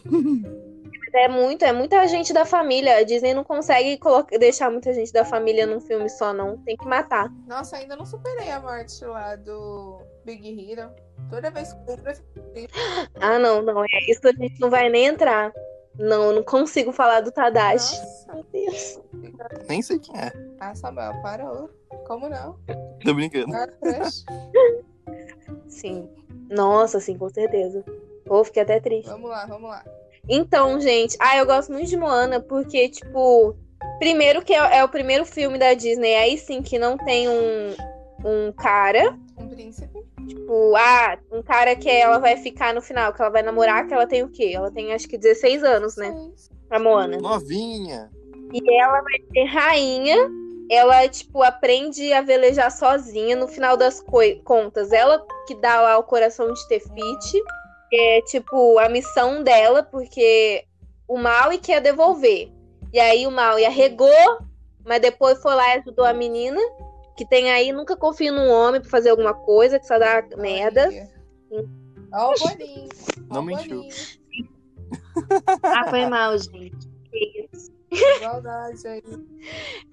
É 1.14 1.27
muito, 1.27 1.64
é 1.64 1.72
muita 1.72 2.07
gente 2.07 2.34
da 2.34 2.45
família. 2.45 2.98
A 2.98 3.03
Disney 3.03 3.34
não 3.34 3.44
consegue 3.44 3.98
colocar, 3.98 4.38
deixar 4.38 4.69
muita 4.69 4.94
gente 4.94 5.11
da 5.11 5.26
família 5.26 5.65
num 5.65 5.80
filme 5.80 6.10
só, 6.10 6.34
não. 6.34 6.57
Tem 6.57 6.76
que 6.77 6.86
matar. 6.86 7.31
Nossa, 7.48 7.77
ainda 7.77 7.95
não 7.95 8.06
superei 8.06 8.49
a 8.49 8.60
morte 8.60 9.03
lá 9.06 9.36
do 9.36 10.02
Big 10.26 10.72
Hero. 10.72 10.90
Toda 11.30 11.52
vez 11.52 11.73
que 11.73 11.80
triste. 12.53 12.73
Ah, 13.19 13.38
não, 13.40 13.61
não. 13.61 13.84
É 13.84 14.11
isso 14.11 14.22
a 14.27 14.31
gente 14.31 14.60
não 14.60 14.69
vai 14.69 14.90
nem 14.90 15.07
entrar. 15.07 15.52
Não, 15.98 16.27
eu 16.27 16.34
não 16.34 16.44
consigo 16.44 16.94
falar 16.94 17.22
do 17.22 17.31
Tadashi. 17.31 17.99
Nossa. 17.99 18.34
Meu 18.34 18.44
Deus. 18.52 19.02
Nem 19.68 19.81
sei 19.81 19.99
quem 19.99 20.18
é. 20.18 20.31
Ah, 20.60 20.73
Samuel, 20.73 21.14
parou. 21.22 21.69
Como 22.07 22.30
não? 22.30 22.57
Tô 23.03 23.14
brincando. 23.14 23.53
Ah, 23.53 23.68
crush. 23.68 24.23
Sim. 25.68 26.10
Nossa, 26.49 26.99
sim, 26.99 27.18
com 27.18 27.30
certeza. 27.30 27.84
Pô, 28.26 28.44
fiquei 28.44 28.64
até 28.64 28.80
triste. 28.80 29.10
Vamos 29.10 29.30
lá, 29.30 29.45
vamos 29.45 29.69
lá. 29.69 29.84
Então, 30.30 30.80
gente, 30.80 31.18
ah, 31.19 31.38
eu 31.38 31.45
gosto 31.45 31.72
muito 31.72 31.89
de 31.89 31.97
Moana 31.97 32.39
porque, 32.39 32.88
tipo, 32.89 33.56
primeiro 33.97 34.43
que 34.43 34.53
é, 34.53 34.77
é 34.77 34.84
o 34.84 34.89
primeiro 34.89 35.26
filme 35.26 35.57
da 35.57 35.73
Disney, 35.73 36.15
aí 36.15 36.38
sim 36.38 36.61
que 36.61 36.77
não 36.77 36.97
tem 36.97 37.27
um, 37.27 37.76
um 38.23 38.51
cara, 38.51 39.18
Um 39.38 39.47
príncipe. 39.47 39.99
tipo, 40.27 40.76
ah, 40.76 41.18
um 41.31 41.41
cara 41.41 41.76
que 41.76 41.89
ela 41.89 42.19
vai 42.19 42.38
ficar 42.38 42.73
no 42.73 42.81
final, 42.81 43.11
que 43.11 43.22
ela 43.22 43.31
vai 43.31 43.41
namorar, 43.41 43.88
que 43.88 43.93
ela 43.93 44.06
tem 44.06 44.22
o 44.22 44.30
quê? 44.30 44.51
Ela 44.53 44.69
tem 44.72 44.93
acho 44.93 45.07
que 45.07 45.18
16 45.18 45.64
anos, 45.64 45.95
né? 45.95 46.14
A 46.69 46.77
Moana. 46.77 47.18
Novinha. 47.18 48.11
E 48.53 48.80
ela 48.80 49.01
vai 49.01 49.19
ser 49.34 49.45
rainha. 49.45 50.30
Ela, 50.72 51.07
tipo, 51.07 51.41
aprende 51.41 52.14
a 52.14 52.22
velejar 52.22 52.72
sozinha 52.72 53.35
no 53.35 53.47
final 53.47 53.76
das 53.76 54.03
contas. 54.43 54.91
Ela 54.91 55.26
que 55.47 55.56
dá 55.56 55.81
lá 55.81 55.97
o 55.97 56.03
coração 56.03 56.53
de 56.53 56.68
Tefiti. 56.68 57.41
É, 57.91 58.22
tipo, 58.22 58.78
a 58.80 58.88
missão 58.88 59.44
dela, 59.44 59.82
porque 59.84 60.64
o 61.07 61.18
Maui 61.18 61.57
quer 61.57 61.82
devolver. 61.82 62.52
E 62.94 62.99
aí 62.99 63.26
o 63.26 63.32
Maui 63.32 63.66
arregou, 63.66 64.10
mas 64.86 65.02
depois 65.02 65.41
foi 65.41 65.56
lá 65.56 65.76
e 65.76 65.80
ajudou 65.80 66.06
a 66.06 66.14
menina. 66.14 66.60
Que 67.18 67.28
tem 67.28 67.52
aí, 67.52 67.72
nunca 67.72 67.98
confio 67.98 68.34
num 68.34 68.49
homem 68.49 68.80
pra 68.80 68.90
fazer 68.90 69.10
alguma 69.10 69.34
coisa, 69.34 69.80
que 69.80 69.86
só 69.86 69.99
dá 69.99 70.24
merda. 70.38 70.90
Ó 72.14 72.34
o 72.34 72.40
bolinho. 72.40 72.90
Não 73.30 73.41
mentiu. 73.41 73.84
Ah, 75.64 75.90
foi 75.90 76.06
mal, 76.06 76.38
gente. 76.38 76.89
Igualdade 77.91 78.88
aí. 78.88 79.03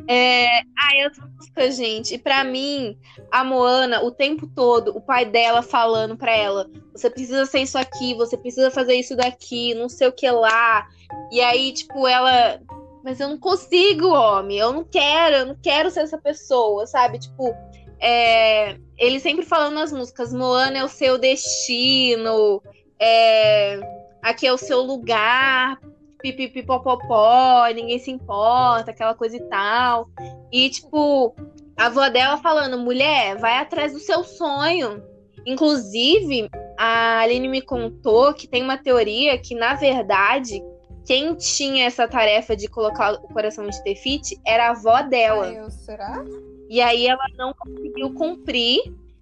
É, 0.08 0.58
ai, 0.78 1.00
as 1.04 1.18
músicas, 1.18 1.76
gente. 1.76 2.14
E 2.14 2.18
pra 2.18 2.44
mim, 2.44 2.96
a 3.32 3.42
Moana, 3.42 4.04
o 4.04 4.12
tempo 4.12 4.46
todo, 4.46 4.96
o 4.96 5.00
pai 5.00 5.24
dela 5.24 5.62
falando 5.62 6.16
pra 6.16 6.30
ela: 6.30 6.70
você 6.92 7.10
precisa 7.10 7.44
ser 7.46 7.60
isso 7.60 7.76
aqui, 7.76 8.14
você 8.14 8.36
precisa 8.36 8.70
fazer 8.70 8.94
isso 8.94 9.16
daqui, 9.16 9.74
não 9.74 9.88
sei 9.88 10.06
o 10.06 10.12
que 10.12 10.30
lá. 10.30 10.86
E 11.32 11.40
aí, 11.40 11.72
tipo, 11.72 12.06
ela. 12.06 12.60
Mas 13.02 13.18
eu 13.18 13.28
não 13.28 13.38
consigo, 13.38 14.08
homem. 14.08 14.58
Eu 14.58 14.72
não 14.72 14.84
quero, 14.84 15.36
eu 15.36 15.46
não 15.46 15.56
quero 15.56 15.90
ser 15.90 16.00
essa 16.00 16.18
pessoa, 16.18 16.86
sabe? 16.86 17.18
Tipo, 17.18 17.52
é, 17.98 18.76
ele 18.98 19.18
sempre 19.18 19.44
falando 19.44 19.74
nas 19.74 19.92
músicas: 19.92 20.32
Moana 20.32 20.78
é 20.78 20.84
o 20.84 20.88
seu 20.88 21.18
destino, 21.18 22.62
é, 23.00 23.80
aqui 24.22 24.46
é 24.46 24.52
o 24.52 24.58
seu 24.58 24.82
lugar, 24.82 25.80
pipipipopopó, 26.20 27.66
ninguém 27.74 27.98
se 27.98 28.10
importa, 28.10 28.90
aquela 28.90 29.14
coisa 29.14 29.36
e 29.36 29.42
tal. 29.48 30.08
E, 30.52 30.68
tipo, 30.70 31.34
a 31.76 31.86
avó 31.86 32.08
dela 32.08 32.38
falando, 32.38 32.78
mulher, 32.78 33.36
vai 33.38 33.58
atrás 33.58 33.92
do 33.92 33.98
seu 33.98 34.24
sonho. 34.24 35.02
Inclusive, 35.44 36.48
a 36.78 37.20
Aline 37.20 37.48
me 37.48 37.62
contou 37.62 38.34
que 38.34 38.48
tem 38.48 38.62
uma 38.62 38.76
teoria 38.76 39.38
que, 39.38 39.54
na 39.54 39.74
verdade, 39.74 40.60
quem 41.06 41.34
tinha 41.36 41.86
essa 41.86 42.08
tarefa 42.08 42.56
de 42.56 42.68
colocar 42.68 43.12
o 43.12 43.28
coração 43.28 43.68
de 43.68 43.82
Tefiti 43.84 44.40
era 44.44 44.66
a 44.66 44.70
avó 44.70 45.02
dela. 45.02 45.46
Ai, 45.46 45.70
será? 45.70 46.24
E 46.68 46.80
aí 46.80 47.06
ela 47.06 47.24
não 47.38 47.54
conseguiu 47.54 48.12
cumprir. 48.12 48.80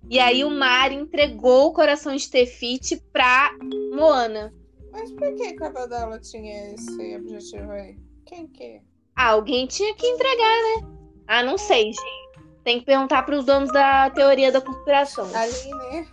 E 0.08 0.18
aí 0.18 0.44
o 0.44 0.50
Mar 0.50 0.92
entregou 0.92 1.66
o 1.66 1.72
coração 1.72 2.16
de 2.16 2.30
Tefiti 2.30 3.02
pra 3.12 3.50
Moana. 3.94 4.52
Mas 4.94 5.10
por 5.10 5.34
que 5.34 5.54
que 5.54 5.64
a 5.64 5.66
avó 5.66 5.86
dela 5.86 6.20
tinha 6.20 6.72
esse 6.72 7.16
objetivo 7.16 7.72
aí? 7.72 7.98
Quem 8.24 8.46
que? 8.46 8.80
Ah, 9.16 9.30
alguém 9.30 9.66
tinha 9.66 9.92
que 9.94 10.06
entregar, 10.06 10.62
né? 10.62 10.88
Ah, 11.26 11.42
não 11.42 11.58
sei, 11.58 11.86
gente. 11.86 12.00
Tem 12.62 12.78
que 12.78 12.86
perguntar 12.86 13.24
pros 13.24 13.44
donos 13.44 13.72
da 13.72 14.08
teoria 14.10 14.52
da 14.52 14.60
conspiração. 14.60 15.28
Aline. 15.34 16.08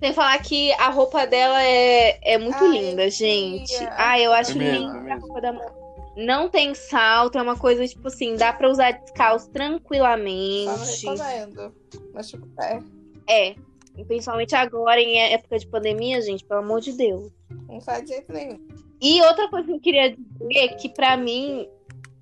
Sem 0.00 0.12
falar 0.12 0.38
que 0.42 0.72
a 0.72 0.88
roupa 0.88 1.26
dela 1.26 1.62
é, 1.62 2.18
é 2.22 2.38
muito 2.38 2.64
Ai, 2.64 2.70
linda, 2.70 3.04
eu 3.04 3.10
gente. 3.10 3.74
Ah, 3.92 4.18
eu 4.18 4.32
acho 4.32 4.52
É 4.52 4.54
mesmo, 4.54 4.92
linda 4.92 5.08
é 5.08 5.12
a 5.12 5.16
roupa 5.18 5.40
da 5.40 5.52
Moana. 5.52 5.74
Não 6.16 6.48
tem 6.48 6.74
salto, 6.74 7.38
é 7.38 7.42
uma 7.42 7.56
coisa 7.56 7.86
tipo 7.86 8.08
assim, 8.08 8.36
dá 8.36 8.52
pra 8.52 8.70
usar 8.70 8.92
descalço 8.92 9.50
tranquilamente. 9.50 11.06
recomendo. 11.06 11.74
Mas, 12.12 12.30
tipo, 12.30 12.48
é. 12.60 12.80
É. 13.28 13.54
E 13.96 14.04
Principalmente 14.04 14.54
agora, 14.54 15.00
em 15.00 15.18
época 15.32 15.58
de 15.58 15.66
pandemia, 15.66 16.20
gente, 16.20 16.44
pelo 16.44 16.60
amor 16.60 16.80
de 16.80 16.92
Deus. 16.92 17.30
Não 17.68 17.80
sai 17.80 18.02
de 18.02 18.08
jeito 18.08 18.32
nenhum. 18.32 18.58
E 19.00 19.22
outra 19.22 19.48
coisa 19.48 19.66
que 19.66 19.72
eu 19.74 19.80
queria 19.80 20.10
dizer 20.10 20.56
é 20.56 20.68
que 20.68 20.88
pra 20.88 21.16
mim 21.16 21.68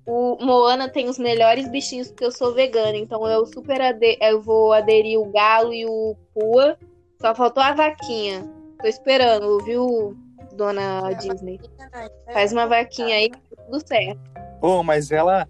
o 0.05 0.37
Moana 0.43 0.89
tem 0.89 1.07
os 1.07 1.17
melhores 1.17 1.67
bichinhos 1.69 2.09
porque 2.09 2.25
eu 2.25 2.31
sou 2.31 2.53
vegana, 2.53 2.97
então 2.97 3.25
eu 3.27 3.45
super 3.45 3.79
ade- 3.81 4.17
eu 4.21 4.41
vou 4.41 4.73
aderir 4.73 5.17
o 5.19 5.31
galo 5.31 5.73
e 5.73 5.85
o 5.85 6.15
pua. 6.33 6.77
Só 7.21 7.33
faltou 7.33 7.63
a 7.63 7.73
vaquinha. 7.73 8.43
Tô 8.81 8.87
esperando, 8.87 9.63
viu, 9.63 10.17
dona 10.53 11.09
É, 11.09 11.13
Disney? 11.15 11.59
né? 11.93 12.09
Faz 12.33 12.51
uma 12.51 12.67
vaquinha 12.67 13.15
aí, 13.15 13.29
tá 13.29 13.39
tudo 13.65 13.87
certo. 13.87 14.19
Pô, 14.59 14.83
mas 14.83 15.09
ela 15.11 15.47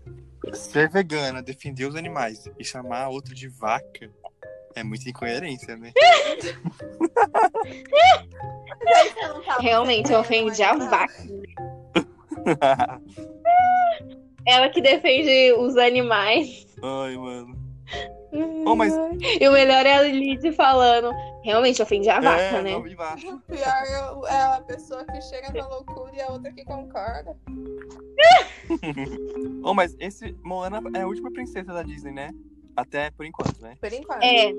ser 0.54 0.88
vegana, 0.90 1.42
defender 1.42 1.86
os 1.86 1.96
animais 1.96 2.44
e 2.60 2.64
chamar 2.64 3.10
outro 3.10 3.34
de 3.34 3.48
vaca 3.48 4.10
é 4.76 4.84
muita 4.84 5.10
incoerência, 5.10 5.76
né? 5.78 5.92
Realmente, 9.60 10.12
eu 10.12 10.20
ofendi 10.20 10.62
a 10.64 10.74
vaca. 10.76 11.14
Ela 14.46 14.70
que 14.70 14.82
defende 14.82 15.54
os 15.58 15.78
animais. 15.78 16.68
Ai, 16.84 17.16
mano. 17.18 17.64
Oh, 18.66 18.76
mas- 18.76 18.94
E 19.40 19.48
o 19.48 19.52
melhor 19.52 19.86
é 19.86 19.94
a 19.98 20.02
Lizzie 20.02 20.52
falando. 20.54 21.12
Realmente 21.44 21.82
ofende 21.82 22.10
a 22.10 22.20
vaca, 22.20 22.42
é, 22.42 22.62
né? 22.62 22.76
O 22.76 22.82
pior 22.84 23.16
é 24.28 24.42
a 24.42 24.62
pessoa 24.66 25.06
que 25.06 25.22
chega 25.22 25.52
na 25.54 25.68
loucura 25.68 26.12
e 26.16 26.22
a 26.22 26.30
outra 26.30 26.52
que 26.52 26.64
concorda. 26.66 27.36
Oh, 29.66 29.74
mas 29.74 29.96
esse 30.00 30.36
Moana 30.44 30.82
é 30.94 31.02
a 31.02 31.08
última 31.08 31.32
princesa 31.32 31.72
da 31.74 31.84
Disney, 31.84 32.12
né? 32.12 32.32
Até 32.76 33.12
por 33.12 33.26
enquanto, 33.26 33.62
né? 33.62 33.76
Por 33.80 33.94
enquanto. 33.94 34.24
É. 34.24 34.52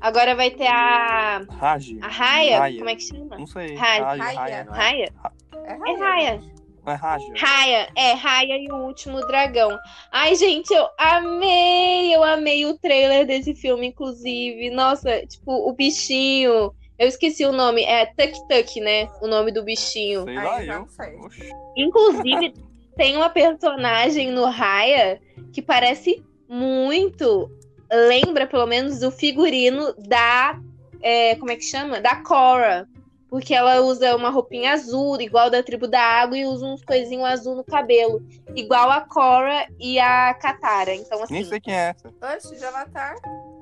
Agora 0.00 0.34
vai 0.34 0.50
ter 0.50 0.66
a. 0.66 1.42
Raj. 1.48 1.96
A 2.00 2.08
Raya. 2.08 2.58
Raya. 2.58 2.78
Como 2.78 2.90
é 2.90 2.94
que 2.96 3.02
chama? 3.02 3.38
Não 3.38 3.46
sei. 3.46 3.74
Raya. 3.74 4.04
Raya, 4.04 4.22
Raya, 4.22 4.38
Raya. 4.38 4.64
não 4.64 4.74
é? 4.74 4.78
Raya? 4.78 5.12
É 5.64 5.90
É 5.90 5.96
Raya. 5.96 6.40
É 6.86 6.92
Raja? 6.92 7.32
Raya, 7.34 7.88
é, 7.96 8.12
Raya 8.12 8.58
e 8.58 8.70
o 8.70 8.76
Último 8.84 9.18
Dragão. 9.26 9.78
Ai, 10.12 10.34
gente, 10.34 10.70
eu 10.74 10.86
amei, 10.98 12.14
eu 12.14 12.22
amei 12.22 12.66
o 12.66 12.76
trailer 12.76 13.26
desse 13.26 13.54
filme, 13.54 13.86
inclusive. 13.86 14.68
Nossa, 14.68 15.26
tipo, 15.26 15.50
o 15.66 15.72
bichinho. 15.72 16.74
Eu 16.98 17.08
esqueci 17.08 17.44
o 17.46 17.52
nome, 17.52 17.82
é 17.84 18.04
Tuk 18.06 18.32
Tuk, 18.48 18.80
né? 18.80 19.08
O 19.22 19.26
nome 19.26 19.50
do 19.50 19.64
bichinho. 19.64 20.24
Sei 20.24 20.36
Ai, 20.36 20.44
lá, 20.44 20.62
já 20.64 20.74
eu. 20.74 20.80
não 20.80 20.88
sei. 20.88 21.14
Oxi. 21.16 21.50
Inclusive, 21.74 22.54
tem 22.96 23.16
uma 23.16 23.30
personagem 23.30 24.30
no 24.30 24.44
Raya 24.44 25.18
que 25.54 25.62
parece 25.62 26.22
muito. 26.54 27.50
Lembra, 27.92 28.46
pelo 28.46 28.66
menos, 28.66 29.02
o 29.02 29.10
figurino 29.10 29.94
da. 29.98 30.58
é, 31.02 31.34
como 31.36 31.50
é 31.50 31.56
que 31.56 31.64
chama? 31.64 32.00
Da 32.00 32.16
Cora. 32.16 32.88
Porque 33.28 33.52
ela 33.52 33.80
usa 33.80 34.14
uma 34.14 34.30
roupinha 34.30 34.74
azul, 34.74 35.20
igual 35.20 35.50
da 35.50 35.60
tribo 35.60 35.88
da 35.88 36.00
água, 36.00 36.38
e 36.38 36.46
usa 36.46 36.64
uns 36.66 36.84
coisinhos 36.84 37.24
azul 37.24 37.56
no 37.56 37.64
cabelo. 37.64 38.24
Igual 38.54 38.90
a 38.90 39.00
Cora 39.00 39.66
e 39.80 39.98
a 39.98 40.32
Katara. 40.34 40.94
Então, 40.94 41.20
assim. 41.22 41.34
Nem 41.34 41.44
sei 41.44 41.60
quem 41.60 41.74
é 41.74 41.90
essa. 41.90 42.14
Antes 42.22 42.56
de 42.56 42.64
Avatar, 42.64 43.16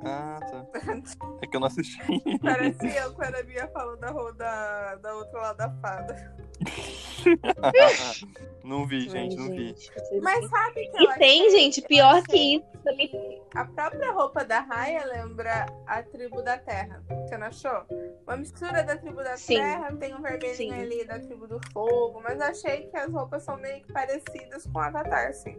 Ah, 0.04 0.40
tá. 0.40 0.66
É 1.42 1.46
que 1.46 1.56
eu 1.56 1.60
não 1.60 1.66
assisti. 1.66 1.98
parece 2.40 2.96
eu 2.96 3.12
quando 3.14 3.34
a 3.34 3.42
Bia 3.42 3.68
falou 3.68 3.96
da, 3.96 4.10
da, 4.32 4.94
da 4.96 5.14
outra 5.14 5.40
lá 5.40 5.52
da 5.52 5.70
fada. 5.80 6.36
não 8.64 8.86
vi, 8.86 9.08
gente, 9.08 9.36
não 9.36 9.50
vi. 9.50 9.74
Mas 10.22 10.48
sabe 10.48 10.88
que 10.88 11.02
E 11.02 11.14
tem, 11.14 11.50
gente, 11.50 11.80
eu 11.80 11.88
pior 11.88 12.22
que 12.22 12.56
isso 12.56 12.66
também. 12.84 13.42
A 13.54 13.64
própria 13.64 14.12
roupa 14.12 14.44
da 14.44 14.60
Raya 14.60 15.04
lembra 15.04 15.66
a 15.86 16.02
tribo 16.02 16.42
da 16.42 16.58
terra. 16.58 17.02
Você 17.08 17.36
não 17.36 17.48
achou? 17.48 17.84
Uma 18.26 18.36
mistura 18.36 18.82
da 18.82 18.96
tribo 18.96 19.22
da 19.22 19.36
Sim. 19.36 19.56
terra, 19.56 19.94
tem 19.96 20.14
um 20.14 20.22
vermelhinho 20.22 20.54
Sim. 20.54 20.72
ali 20.72 21.04
da 21.04 21.18
tribo 21.18 21.46
do 21.46 21.60
fogo, 21.72 22.20
mas 22.22 22.40
eu 22.40 22.46
achei 22.46 22.88
que 22.88 22.96
as 22.96 23.12
roupas 23.12 23.42
são 23.42 23.56
meio 23.58 23.82
que 23.82 23.92
parecidas 23.92 24.64
com 24.64 24.78
o 24.78 24.82
Avatar, 24.82 25.28
assim. 25.28 25.58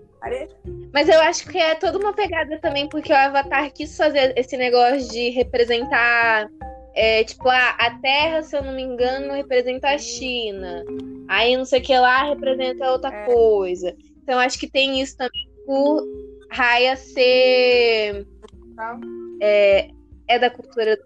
Mas 0.93 1.09
eu 1.09 1.19
acho 1.21 1.47
que 1.49 1.57
é 1.57 1.75
toda 1.75 1.97
uma 1.97 2.13
pegada 2.13 2.57
também, 2.59 2.87
porque 2.87 3.11
o 3.11 3.15
Avatar 3.15 3.71
quis 3.73 3.95
fazer 3.95 4.32
esse 4.35 4.57
negócio 4.57 5.09
de 5.09 5.29
representar. 5.31 6.49
é, 6.95 7.23
tipo, 7.23 7.49
a, 7.49 7.69
a 7.69 7.99
Terra, 7.99 8.43
se 8.43 8.55
eu 8.55 8.63
não 8.63 8.73
me 8.73 8.83
engano, 8.83 9.33
representa 9.33 9.89
a 9.89 9.97
China. 9.97 10.83
Aí 11.27 11.57
não 11.57 11.65
sei 11.65 11.79
o 11.79 11.83
que 11.83 11.97
lá 11.97 12.23
representa 12.23 12.91
outra 12.91 13.11
É. 13.11 13.25
coisa. 13.25 13.95
Então 14.21 14.37
acho 14.39 14.59
que 14.59 14.69
tem 14.69 15.01
isso 15.01 15.17
também 15.17 15.49
por 15.65 16.03
Raya 16.51 16.95
ser. 16.95 18.27
Tá? 18.75 18.99
É, 19.41 19.89
é 20.27 20.37
da 20.39 20.49
cultura. 20.51 20.99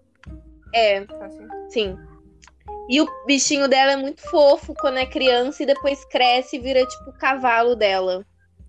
É, 0.74 0.98
Assim. 0.98 1.48
sim. 1.70 1.96
E 2.90 3.00
o 3.00 3.06
bichinho 3.26 3.66
dela 3.68 3.92
é 3.92 3.96
muito 3.96 4.20
fofo 4.30 4.74
quando 4.78 4.98
é 4.98 5.06
criança 5.06 5.62
e 5.62 5.66
depois 5.66 6.04
cresce 6.06 6.56
e 6.56 6.58
vira 6.58 6.84
tipo 6.86 7.10
o 7.10 7.18
cavalo 7.18 7.74
dela. 7.74 8.24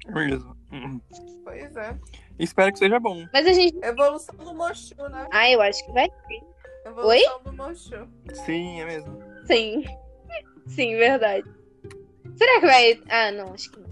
Mesmo. 0.07 0.55
Hum. 0.71 1.01
Pois 1.43 1.75
é. 1.75 1.97
Espero 2.39 2.71
que 2.71 2.79
seja 2.79 2.99
bom. 2.99 3.25
Mas 3.33 3.45
a 3.45 3.53
gente. 3.53 3.77
Evolução 3.83 4.35
do 4.37 4.53
Mochu, 4.53 4.95
né? 5.09 5.27
Ah, 5.31 5.51
eu 5.51 5.61
acho 5.61 5.85
que 5.85 5.91
vai 5.91 6.09
Evolução 6.85 7.41
do 7.43 7.53
Mochu. 7.53 8.07
Sim, 8.45 8.81
é 8.81 8.85
mesmo. 8.85 9.19
Sim. 9.45 9.83
Sim, 10.67 10.95
verdade. 10.95 11.49
Será 12.37 12.59
que 12.61 12.65
vai. 12.65 13.01
Ah, 13.09 13.31
não, 13.31 13.53
acho 13.53 13.71
que 13.71 13.79
não. 13.79 13.89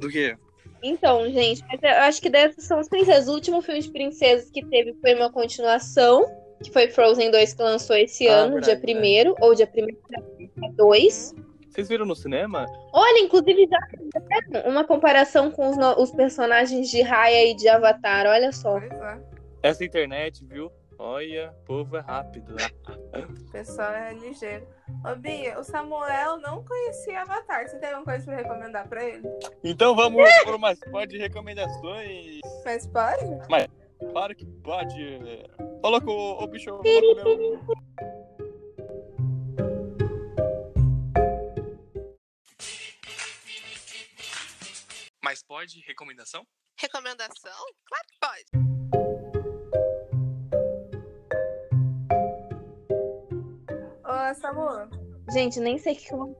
Do 0.00 0.08
quê? 0.08 0.36
Então, 0.82 1.28
gente, 1.30 1.62
eu 1.82 1.90
acho 1.90 2.22
que 2.22 2.30
dessas 2.30 2.64
são 2.64 2.78
as 2.78 2.88
princesas. 2.88 3.28
O 3.28 3.34
último 3.34 3.60
filme 3.60 3.80
de 3.80 3.90
princesas 3.90 4.50
que 4.50 4.64
teve 4.64 4.94
foi 4.94 5.14
uma 5.14 5.30
continuação, 5.30 6.24
que 6.62 6.72
foi 6.72 6.88
Frozen 6.88 7.30
2, 7.30 7.52
que 7.52 7.62
lançou 7.62 7.96
esse 7.96 8.26
Ah, 8.28 8.36
ano, 8.38 8.54
verdade, 8.54 8.80
dia 8.86 9.26
1 9.30 9.34
ou 9.40 9.54
dia 9.54 9.70
1 9.76 10.72
2. 10.72 11.34
Vocês 11.70 11.88
viram 11.88 12.04
no 12.04 12.16
cinema? 12.16 12.66
Olha, 12.92 13.20
inclusive 13.20 13.66
já 13.68 13.78
fizeram 13.88 14.70
uma 14.70 14.84
comparação 14.84 15.50
com 15.50 15.68
os, 15.70 15.76
os 15.98 16.10
personagens 16.10 16.90
de 16.90 17.00
Raya 17.02 17.50
e 17.50 17.54
de 17.54 17.68
Avatar, 17.68 18.26
olha 18.26 18.50
só. 18.52 18.76
É. 18.78 19.20
Essa 19.62 19.84
internet, 19.84 20.44
viu? 20.44 20.70
Olha, 20.98 21.54
povo 21.64 21.96
é 21.96 22.00
rápido. 22.00 22.54
né? 22.54 22.66
O 23.48 23.52
pessoal 23.52 23.90
é 23.92 24.12
ligeiro. 24.14 24.66
Ô, 25.04 25.16
Bia, 25.16 25.58
o 25.58 25.64
Samuel 25.64 26.38
não 26.38 26.64
conhecia 26.64 27.22
Avatar. 27.22 27.68
Você 27.68 27.78
tem 27.78 27.88
alguma 27.90 28.04
coisa 28.04 28.24
pra 28.24 28.36
recomendar 28.36 28.88
pra 28.88 29.04
ele? 29.04 29.22
Então 29.64 29.96
vamos 29.96 30.22
por 30.44 30.54
umas 30.54 30.78
pode 30.90 31.18
recomendações. 31.18 32.40
Mas 32.64 32.86
pode? 32.86 33.24
Claro 34.12 34.34
que 34.36 34.46
pode. 34.46 35.18
Coloca 35.82 36.10
o, 36.10 36.44
o 36.44 36.46
bicho. 36.46 36.70
Pode 45.50 45.80
recomendação? 45.80 46.46
Recomendação? 46.78 47.66
Claro 47.84 48.06
que 48.06 48.18
pode. 48.20 49.60
Ô, 54.04 54.34
Samu, 54.34 54.88
Gente, 55.32 55.58
nem 55.58 55.76
sei 55.76 55.94
o 55.94 55.96
que 55.96 56.12
eu 56.14 56.36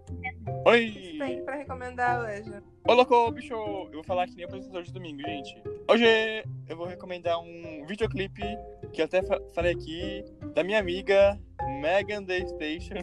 Oi! 0.66 1.16
tem 1.18 1.44
pra 1.44 1.56
recomendar 1.56 2.20
hoje? 2.24 2.52
Colocou 2.84 3.28
o 3.28 3.32
bicho. 3.32 3.52
Eu 3.54 3.90
vou 3.92 4.04
falar 4.04 4.26
que 4.28 4.36
nem 4.36 4.44
apresentador 4.44 4.82
de 4.84 4.92
domingo, 4.92 5.20
gente. 5.22 5.60
Hoje 5.88 6.04
eu 6.68 6.76
vou 6.76 6.86
recomendar 6.86 7.40
um 7.40 7.84
videoclipe 7.86 8.42
que 8.92 9.00
eu 9.00 9.06
até 9.06 9.22
fa- 9.24 9.40
falei 9.54 9.72
aqui 9.72 10.24
da 10.54 10.62
minha 10.62 10.78
amiga 10.78 11.36
Megan 11.80 12.24
Thee 12.24 12.46
Station. 12.48 12.94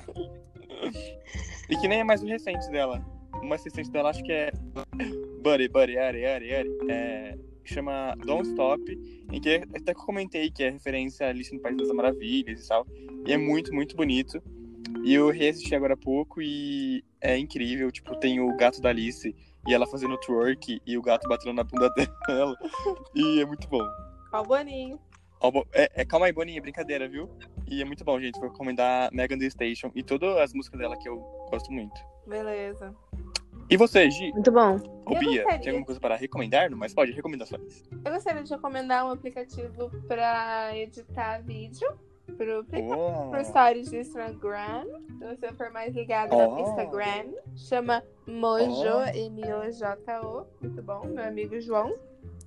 e 1.69 1.77
que 1.77 1.87
nem 1.89 1.99
é 1.99 2.03
mais 2.03 2.23
o 2.23 2.27
recente 2.27 2.69
dela. 2.69 3.05
O 3.41 3.45
mais 3.45 3.61
recente 3.63 3.91
dela 3.91 4.09
acho 4.09 4.23
que 4.23 4.31
é 4.31 4.51
Buddy, 5.41 5.67
Buddy, 5.67 5.97
Ari, 5.97 6.25
Ari, 6.25 6.55
Ari. 6.55 6.77
É, 6.89 7.37
chama 7.63 8.15
Don't 8.25 8.47
Stop, 8.49 8.81
em 9.31 9.41
que 9.41 9.55
até 9.55 9.93
que 9.93 9.99
eu 9.99 10.05
comentei 10.05 10.49
que 10.49 10.63
é 10.63 10.69
referência 10.69 11.25
a 11.25 11.29
Alice 11.29 11.53
no 11.53 11.61
País 11.61 11.77
das 11.77 11.89
Maravilhas 11.89 12.63
e 12.63 12.67
tal. 12.67 12.87
E 13.25 13.33
é 13.33 13.37
muito, 13.37 13.73
muito 13.73 13.95
bonito. 13.95 14.41
E 15.03 15.13
eu 15.13 15.29
reassisti 15.29 15.75
agora 15.75 15.93
há 15.93 15.97
pouco 15.97 16.41
e 16.41 17.03
é 17.21 17.37
incrível. 17.37 17.91
Tipo, 17.91 18.15
tem 18.15 18.39
o 18.39 18.55
gato 18.55 18.81
da 18.81 18.89
Alice 18.89 19.35
e 19.67 19.73
ela 19.73 19.85
fazendo 19.87 20.17
twerk 20.19 20.81
e 20.85 20.97
o 20.97 21.01
gato 21.01 21.27
batendo 21.27 21.53
na 21.53 21.63
bunda 21.63 21.89
dela. 22.27 22.55
E 23.15 23.41
é 23.41 23.45
muito 23.45 23.67
bom. 23.67 23.85
Ó, 24.31 24.41
o 24.41 24.43
Boninho. 24.43 24.99
É, 25.73 26.01
é, 26.01 26.05
calma 26.05 26.25
aí, 26.25 26.33
Boninha, 26.33 26.61
brincadeira, 26.61 27.07
viu? 27.07 27.29
E 27.69 27.81
é 27.81 27.85
muito 27.85 28.03
bom, 28.03 28.19
gente. 28.19 28.39
Vou 28.39 28.49
recomendar 28.49 29.09
Megan 29.13 29.37
Thee 29.37 29.51
Station 29.51 29.91
e 29.93 30.01
todas 30.01 30.37
as 30.37 30.53
músicas 30.53 30.79
dela 30.79 30.97
que 30.97 31.07
eu 31.07 31.17
gosto 31.51 31.71
muito. 31.71 31.99
Beleza. 32.25 32.95
E 33.69 33.75
você, 33.77 34.09
Gi? 34.09 34.31
Muito 34.31 34.51
bom. 34.51 34.77
Ô, 35.05 35.13
Eu 35.13 35.19
Bia, 35.19 35.43
gostaria. 35.43 35.59
tem 35.59 35.69
alguma 35.69 35.85
coisa 35.85 35.99
para 35.99 36.15
recomendar? 36.15 36.69
Mas 36.71 36.93
pode, 36.93 37.11
recomendações. 37.11 37.83
Eu 38.03 38.11
gostaria 38.11 38.43
de 38.43 38.49
recomendar 38.53 39.05
um 39.05 39.11
aplicativo 39.11 39.89
pra 40.07 40.69
editar 40.75 41.41
vídeo 41.43 41.87
pro, 42.37 42.65
Oh. 42.93 43.29
pro 43.31 43.43
stories 43.43 43.89
do 43.89 43.97
Instagram. 43.97 44.85
Se 45.19 45.25
você 45.35 45.53
for 45.53 45.69
mais 45.71 45.93
ligado 45.93 46.33
Oh. 46.33 46.51
no 46.55 46.59
Instagram, 46.61 47.33
chama 47.55 48.03
Mojo, 48.25 49.01
M-O-J-O. 49.13 50.45
Muito 50.61 50.81
bom, 50.81 51.05
meu 51.07 51.23
amigo 51.25 51.59
João, 51.59 51.93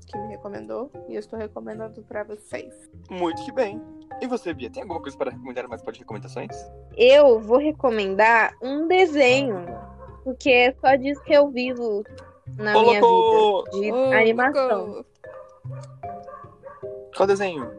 que 0.06 0.16
me 0.18 0.28
recomendou. 0.28 0.90
E 1.08 1.14
eu 1.14 1.20
estou 1.20 1.38
recomendando 1.38 2.02
pra 2.02 2.24
vocês. 2.24 2.90
Muito 3.10 3.44
que 3.44 3.52
bem. 3.52 3.80
E 4.22 4.26
você, 4.26 4.52
Bia, 4.54 4.70
tem 4.70 4.82
alguma 4.82 5.00
coisa 5.00 5.16
para 5.16 5.30
recomendar? 5.30 5.66
Mas 5.68 5.82
pode 5.82 5.98
recomendações? 5.98 6.54
Eu 6.96 7.40
vou 7.40 7.58
recomendar 7.58 8.52
um 8.62 8.86
desenho, 8.86 9.64
porque 10.24 10.50
é 10.50 10.74
só 10.80 10.94
disso 10.96 11.22
que 11.22 11.32
eu 11.32 11.48
vivo 11.50 12.04
na 12.56 12.72
Colocou- 12.72 13.64
minha 13.74 13.92
vida. 13.92 14.08
De 14.08 14.14
animação. 14.16 15.04
Qual 17.16 17.26
desenho? 17.26 17.70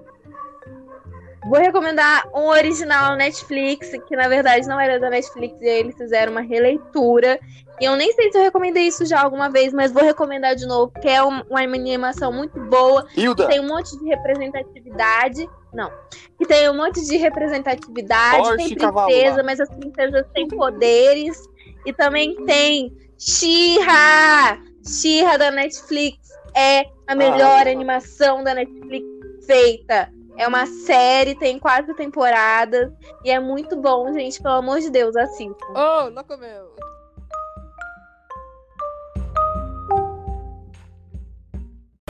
Vou 1.48 1.60
recomendar 1.60 2.28
um 2.36 2.46
original 2.50 3.16
Netflix, 3.16 3.90
que 4.08 4.16
na 4.16 4.28
verdade 4.28 4.68
não 4.68 4.80
era 4.80 5.00
da 5.00 5.10
Netflix, 5.10 5.60
e 5.60 5.68
aí 5.68 5.80
eles 5.80 5.96
fizeram 5.96 6.32
uma 6.32 6.42
releitura. 6.42 7.40
E 7.80 7.86
eu 7.86 7.96
nem 7.96 8.12
sei 8.14 8.32
se 8.32 8.38
eu 8.38 8.44
recomendei 8.44 8.84
isso 8.84 9.06
já 9.08 9.20
alguma 9.24 9.50
vez, 9.50 9.74
mas 9.74 9.92
vou 9.92 10.04
recomendar 10.04 10.56
de 10.56 10.68
novo, 10.68 10.92
porque 10.92 11.08
é 11.08 11.24
um- 11.24 11.42
uma 11.50 11.62
animação 11.62 12.32
muito 12.32 12.60
boa, 12.60 13.08
Hilda! 13.18 13.48
tem 13.48 13.60
um 13.60 13.68
monte 13.68 13.98
de 13.98 14.06
representatividade. 14.06 15.50
Não. 15.74 15.92
Que 16.38 16.46
tem 16.46 16.70
um 16.70 16.76
monte 16.78 17.02
de 17.04 17.18
representatividade, 17.18 18.38
Porsche, 18.44 18.76
tem 18.76 18.78
princesa, 18.78 19.42
mas 19.42 19.60
as 19.60 19.70
princesas 19.70 20.28
têm 20.36 20.48
poderes. 20.48 21.50
E 21.86 21.94
também 21.94 22.36
tem, 22.46 22.96
Xirra! 23.18 24.60
Xirra 24.86 25.38
da 25.38 25.52
Netflix 25.52 26.18
é 26.56 26.86
a 27.08 27.16
melhor 27.16 27.68
Ah, 27.68 27.72
animação 27.72 28.44
da 28.44 28.54
Netflix 28.54 29.06
feita. 29.46 30.12
É 30.38 30.48
uma 30.48 30.66
série, 30.66 31.36
tem 31.36 31.60
quatro 31.60 31.94
temporadas 31.94 32.92
e 33.24 33.30
é 33.30 33.40
muito 33.40 33.76
bom, 33.76 34.12
gente. 34.14 34.42
Pelo 34.42 34.56
amor 34.56 34.80
de 34.80 34.90
Deus, 34.90 35.16
assistam. 35.16 35.54
Oh, 35.76 36.10
não 36.10 36.24
comeu. 36.24 36.72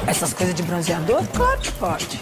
Essas 0.08 0.34
coisas 0.34 0.54
de 0.56 0.64
bronzeador? 0.64 1.22
Claro 1.36 1.60
que 1.62 1.72
pode. 1.74 2.20